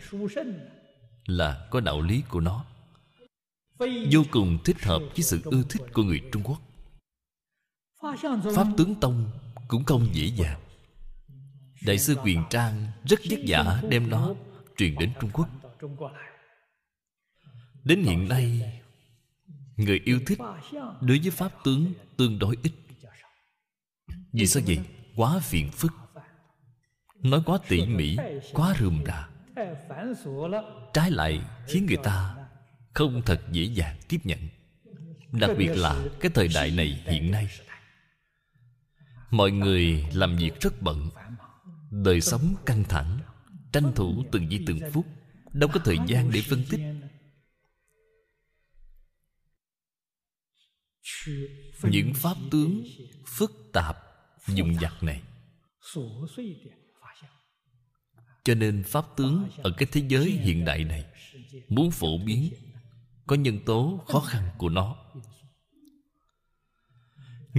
là 1.25 1.67
có 1.71 1.79
đạo 1.79 2.01
lý 2.01 2.23
của 2.29 2.39
nó. 2.39 2.65
Vô 4.11 4.23
cùng 4.31 4.57
thích 4.65 4.81
hợp 4.81 4.99
với 4.99 5.23
sự 5.23 5.41
ưa 5.43 5.63
thích 5.69 5.81
của 5.93 6.03
người 6.03 6.21
trung 6.31 6.43
quốc 6.43 6.68
pháp 8.55 8.67
tướng 8.77 8.95
tông 8.95 9.31
cũng 9.67 9.83
không 9.83 10.07
dễ 10.13 10.25
dàng. 10.25 10.59
Đại 11.85 11.99
sư 11.99 12.15
quyền 12.23 12.43
trang 12.49 12.87
rất 13.05 13.19
vất 13.29 13.39
vả 13.47 13.81
đem 13.89 14.09
nó 14.09 14.33
truyền 14.77 14.95
đến 14.95 15.11
trung 15.21 15.29
quốc. 15.33 15.49
Đến 17.83 18.03
hiện 18.03 18.27
nay, 18.27 18.73
người 19.77 20.01
yêu 20.05 20.19
thích 20.25 20.39
đối 21.01 21.19
với 21.19 21.31
pháp 21.31 21.51
tướng 21.63 21.93
tương 22.17 22.39
đối 22.39 22.57
ít. 22.63 22.71
Vì 24.33 24.47
sao 24.47 24.63
vậy? 24.67 24.79
Quá 25.15 25.39
phiền 25.39 25.71
phức. 25.71 25.93
Nói 27.15 27.41
quá 27.45 27.59
tỉ 27.67 27.85
mỉ, 27.85 28.17
quá 28.53 28.75
rườm 28.79 29.03
rà. 29.05 29.29
Trái 30.93 31.11
lại, 31.11 31.41
khiến 31.67 31.85
người 31.85 31.97
ta 32.03 32.35
không 32.93 33.21
thật 33.25 33.41
dễ 33.51 33.63
dàng 33.63 33.97
tiếp 34.07 34.19
nhận. 34.23 34.39
Đặc 35.31 35.51
biệt 35.57 35.69
là 35.75 36.03
cái 36.19 36.31
thời 36.35 36.47
đại 36.47 36.71
này 36.71 37.03
hiện 37.05 37.31
nay 37.31 37.47
mọi 39.31 39.51
người 39.51 40.05
làm 40.13 40.37
việc 40.37 40.59
rất 40.59 40.81
bận. 40.81 41.09
Đời 41.91 42.21
sống 42.21 42.55
căng 42.65 42.83
thẳng. 42.83 43.19
Tranh 43.71 43.91
thủ 43.95 44.23
từng 44.31 44.51
giây 44.51 44.63
từng 44.67 44.79
phút. 44.93 45.05
Đâu 45.53 45.69
có 45.73 45.79
thời 45.85 45.97
gian 46.07 46.31
để 46.31 46.41
phân 46.41 46.63
tích. 46.69 46.81
Những 51.83 52.13
pháp 52.13 52.37
tướng 52.51 52.83
phức 53.27 53.51
tạp 53.73 53.97
dùng 54.47 54.79
dặt 54.81 55.03
này. 55.03 55.21
Cho 58.43 58.55
nên 58.55 58.83
pháp 58.83 59.05
tướng 59.17 59.49
ở 59.57 59.71
cái 59.77 59.87
thế 59.91 60.01
giới 60.07 60.31
hiện 60.31 60.65
đại 60.65 60.83
này 60.83 61.05
muốn 61.67 61.91
phổ 61.91 62.17
biến, 62.17 62.53
có 63.27 63.35
nhân 63.35 63.59
tố 63.65 64.03
khó 64.07 64.19
khăn 64.19 64.49
của 64.57 64.69
nó 64.69 64.95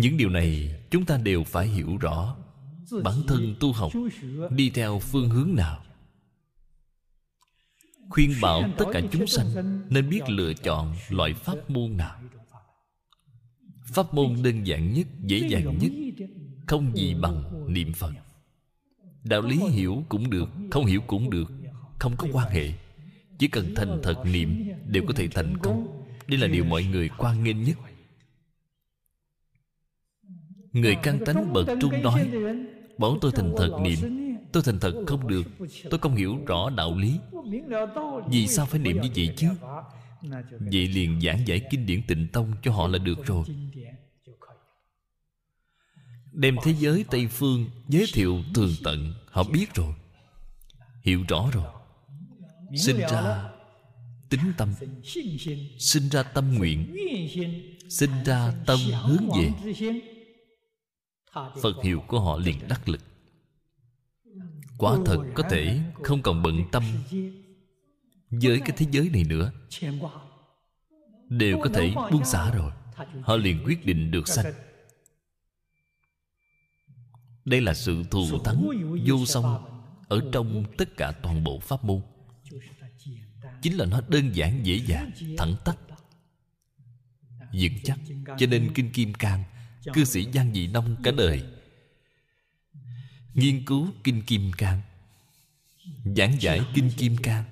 những 0.00 0.16
điều 0.16 0.30
này 0.30 0.74
chúng 0.90 1.04
ta 1.04 1.16
đều 1.16 1.44
phải 1.44 1.66
hiểu 1.66 1.96
rõ. 1.96 2.36
Bản 3.04 3.14
thân 3.26 3.54
tu 3.60 3.72
học 3.72 3.92
đi 4.50 4.70
theo 4.70 4.98
phương 4.98 5.30
hướng 5.30 5.54
nào? 5.54 5.82
Khuyên 8.08 8.34
bảo 8.42 8.62
tất 8.78 8.84
cả 8.92 9.00
chúng 9.12 9.26
sanh 9.26 9.80
nên 9.90 10.08
biết 10.08 10.20
lựa 10.28 10.52
chọn 10.54 10.96
loại 11.08 11.34
pháp 11.34 11.70
môn 11.70 11.96
nào? 11.96 12.20
Pháp 13.86 14.14
môn 14.14 14.36
đơn 14.42 14.66
giản 14.66 14.92
nhất, 14.92 15.06
dễ 15.20 15.38
dàng 15.48 15.78
nhất, 15.78 15.92
không 16.66 16.96
gì 16.96 17.14
bằng 17.14 17.66
niệm 17.72 17.92
phật. 17.92 18.12
Đạo 19.24 19.42
lý 19.42 19.56
hiểu 19.56 20.04
cũng 20.08 20.30
được, 20.30 20.48
không 20.70 20.86
hiểu 20.86 21.00
cũng 21.06 21.30
được, 21.30 21.52
không 21.98 22.16
có 22.16 22.28
quan 22.32 22.50
hệ. 22.50 22.72
Chỉ 23.38 23.48
cần 23.48 23.74
thành 23.76 24.00
thật 24.02 24.14
niệm 24.24 24.68
đều 24.86 25.02
có 25.06 25.14
thể 25.16 25.28
thành 25.28 25.56
công. 25.58 26.04
Đây 26.26 26.38
là 26.38 26.46
điều 26.46 26.64
mọi 26.64 26.84
người 26.84 27.08
quan 27.18 27.44
nghênh 27.44 27.62
nhất 27.62 27.76
người 30.72 30.96
căn 31.02 31.18
tánh 31.26 31.52
bậc 31.52 31.68
trung 31.80 32.02
nói 32.02 32.30
bảo 32.98 33.18
tôi 33.20 33.32
thành 33.34 33.54
thật 33.56 33.70
niệm 33.82 34.20
tôi 34.52 34.62
thành 34.62 34.80
thật 34.80 35.04
không 35.06 35.28
được, 35.28 35.42
tôi 35.90 36.00
không 36.00 36.16
hiểu 36.16 36.38
rõ 36.46 36.70
đạo 36.70 36.98
lý. 36.98 37.18
Vì 38.30 38.46
sao 38.46 38.66
phải 38.66 38.80
niệm 38.80 39.00
như 39.00 39.08
vậy 39.16 39.34
chứ? 39.36 39.48
Vậy 40.50 40.88
liền 40.88 41.20
giảng 41.20 41.46
giải 41.46 41.60
kinh 41.70 41.86
điển 41.86 42.02
tịnh 42.02 42.28
tông 42.32 42.52
cho 42.62 42.72
họ 42.72 42.88
là 42.88 42.98
được 42.98 43.26
rồi. 43.26 43.44
Đem 46.32 46.56
thế 46.62 46.74
giới 46.78 47.04
tây 47.10 47.26
phương 47.26 47.70
giới 47.88 48.06
thiệu 48.12 48.42
tường 48.54 48.74
tận, 48.84 49.14
họ 49.26 49.42
biết 49.42 49.74
rồi, 49.74 49.94
hiểu 51.02 51.24
rõ 51.28 51.50
rồi. 51.52 51.64
Sinh 52.76 52.98
ra 52.98 53.50
tính 54.28 54.52
tâm, 54.58 54.74
sinh 55.78 56.08
ra 56.08 56.22
tâm 56.22 56.54
nguyện, 56.54 56.96
sinh 57.88 58.10
ra 58.24 58.52
tâm 58.66 58.78
hướng 59.02 59.28
về 59.38 59.72
phật 61.32 61.82
hiệu 61.84 62.02
của 62.06 62.20
họ 62.20 62.36
liền 62.38 62.68
đắc 62.68 62.88
lực. 62.88 63.00
Quả 64.78 64.96
thật 65.06 65.24
có 65.34 65.42
thể 65.50 65.80
không 66.02 66.22
còn 66.22 66.42
bận 66.42 66.64
tâm 66.72 66.82
với 68.30 68.60
cái 68.60 68.76
thế 68.76 68.86
giới 68.90 69.10
này 69.12 69.24
nữa. 69.24 69.52
Đều 71.28 71.58
có 71.62 71.70
thể 71.74 71.94
buông 72.10 72.24
xả 72.24 72.50
rồi. 72.50 72.72
Họ 73.22 73.36
liền 73.36 73.64
quyết 73.64 73.86
định 73.86 74.10
được 74.10 74.28
sanh. 74.28 74.52
đây 77.44 77.60
là 77.60 77.74
sự 77.74 78.02
thù 78.10 78.38
thắng 78.44 78.68
vô 79.06 79.26
song 79.26 79.64
ở 80.08 80.20
trong 80.32 80.64
tất 80.78 80.96
cả 80.96 81.12
toàn 81.22 81.44
bộ 81.44 81.58
pháp 81.58 81.84
môn. 81.84 82.00
Chính 83.62 83.76
là 83.76 83.84
nó 83.84 84.00
đơn 84.08 84.30
giản 84.32 84.66
dễ 84.66 84.74
dàng 84.74 85.10
thẳng 85.38 85.54
tắc 85.64 85.76
vững 87.52 87.78
chắc. 87.84 87.98
Cho 88.38 88.46
nên 88.46 88.72
kinh 88.74 88.92
kim 88.92 89.14
cang 89.14 89.44
cư 89.84 90.04
sĩ 90.04 90.26
giang 90.34 90.54
dị 90.54 90.66
nông 90.66 90.96
cả 91.02 91.10
đời. 91.10 91.42
nghiên 93.34 93.64
cứu 93.64 93.88
kinh 94.04 94.22
kim 94.22 94.52
cang. 94.52 94.80
Giảng 96.16 96.42
giải 96.42 96.60
kinh 96.74 96.90
kim 96.96 97.16
cang. 97.16 97.44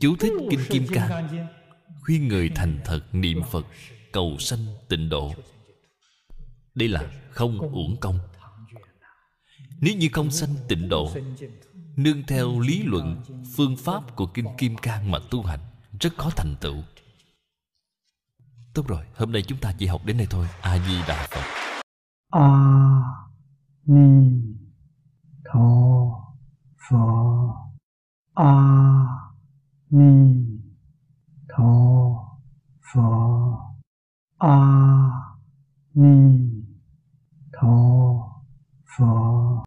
Chú 0.00 0.16
thích 0.16 0.32
kinh 0.50 0.60
kim 0.68 0.86
cang. 0.86 1.28
khuyên 2.00 2.28
người 2.28 2.48
thành 2.48 2.78
thật 2.84 3.00
niệm 3.12 3.42
phật 3.50 3.66
cầu 4.12 4.36
sanh 4.38 4.66
tịnh 4.88 5.08
độ. 5.08 5.34
đây 6.74 6.88
là 6.88 7.10
không 7.30 7.58
uổng 7.58 7.96
công. 8.00 8.18
nếu 9.80 9.96
như 9.96 10.08
không 10.12 10.30
sanh 10.30 10.54
tịnh 10.68 10.88
độ 10.88 11.14
nương 11.96 12.22
theo 12.22 12.60
lý 12.60 12.82
luận 12.82 13.22
phương 13.56 13.76
pháp 13.76 14.16
của 14.16 14.26
kinh 14.26 14.46
kim 14.58 14.76
cang 14.76 15.10
mà 15.10 15.18
tu 15.30 15.42
hành 15.42 15.60
rất 16.00 16.16
khó 16.16 16.30
thành 16.30 16.56
tựu 16.60 16.76
Tốt 18.74 18.88
rồi, 18.88 19.04
hôm 19.16 19.32
nay 19.32 19.42
chúng 19.42 19.58
ta 19.58 19.72
chỉ 19.78 19.86
học 19.86 20.00
đến 20.04 20.18
đây 20.18 20.26
thôi. 20.30 20.46
A 20.60 20.78
Di 20.78 20.98
Đà 21.08 21.26
Phật. 21.30 21.42
A 22.30 22.48
Ni 23.86 24.40
Tho 25.44 25.60
Phở 26.88 26.96
A 28.34 28.54
Ni 29.90 30.34
Tho 31.48 31.64
Phở 32.94 33.00
A 34.38 34.56
Ni 35.94 36.38
Tho 37.52 37.76
Phở 38.98 39.50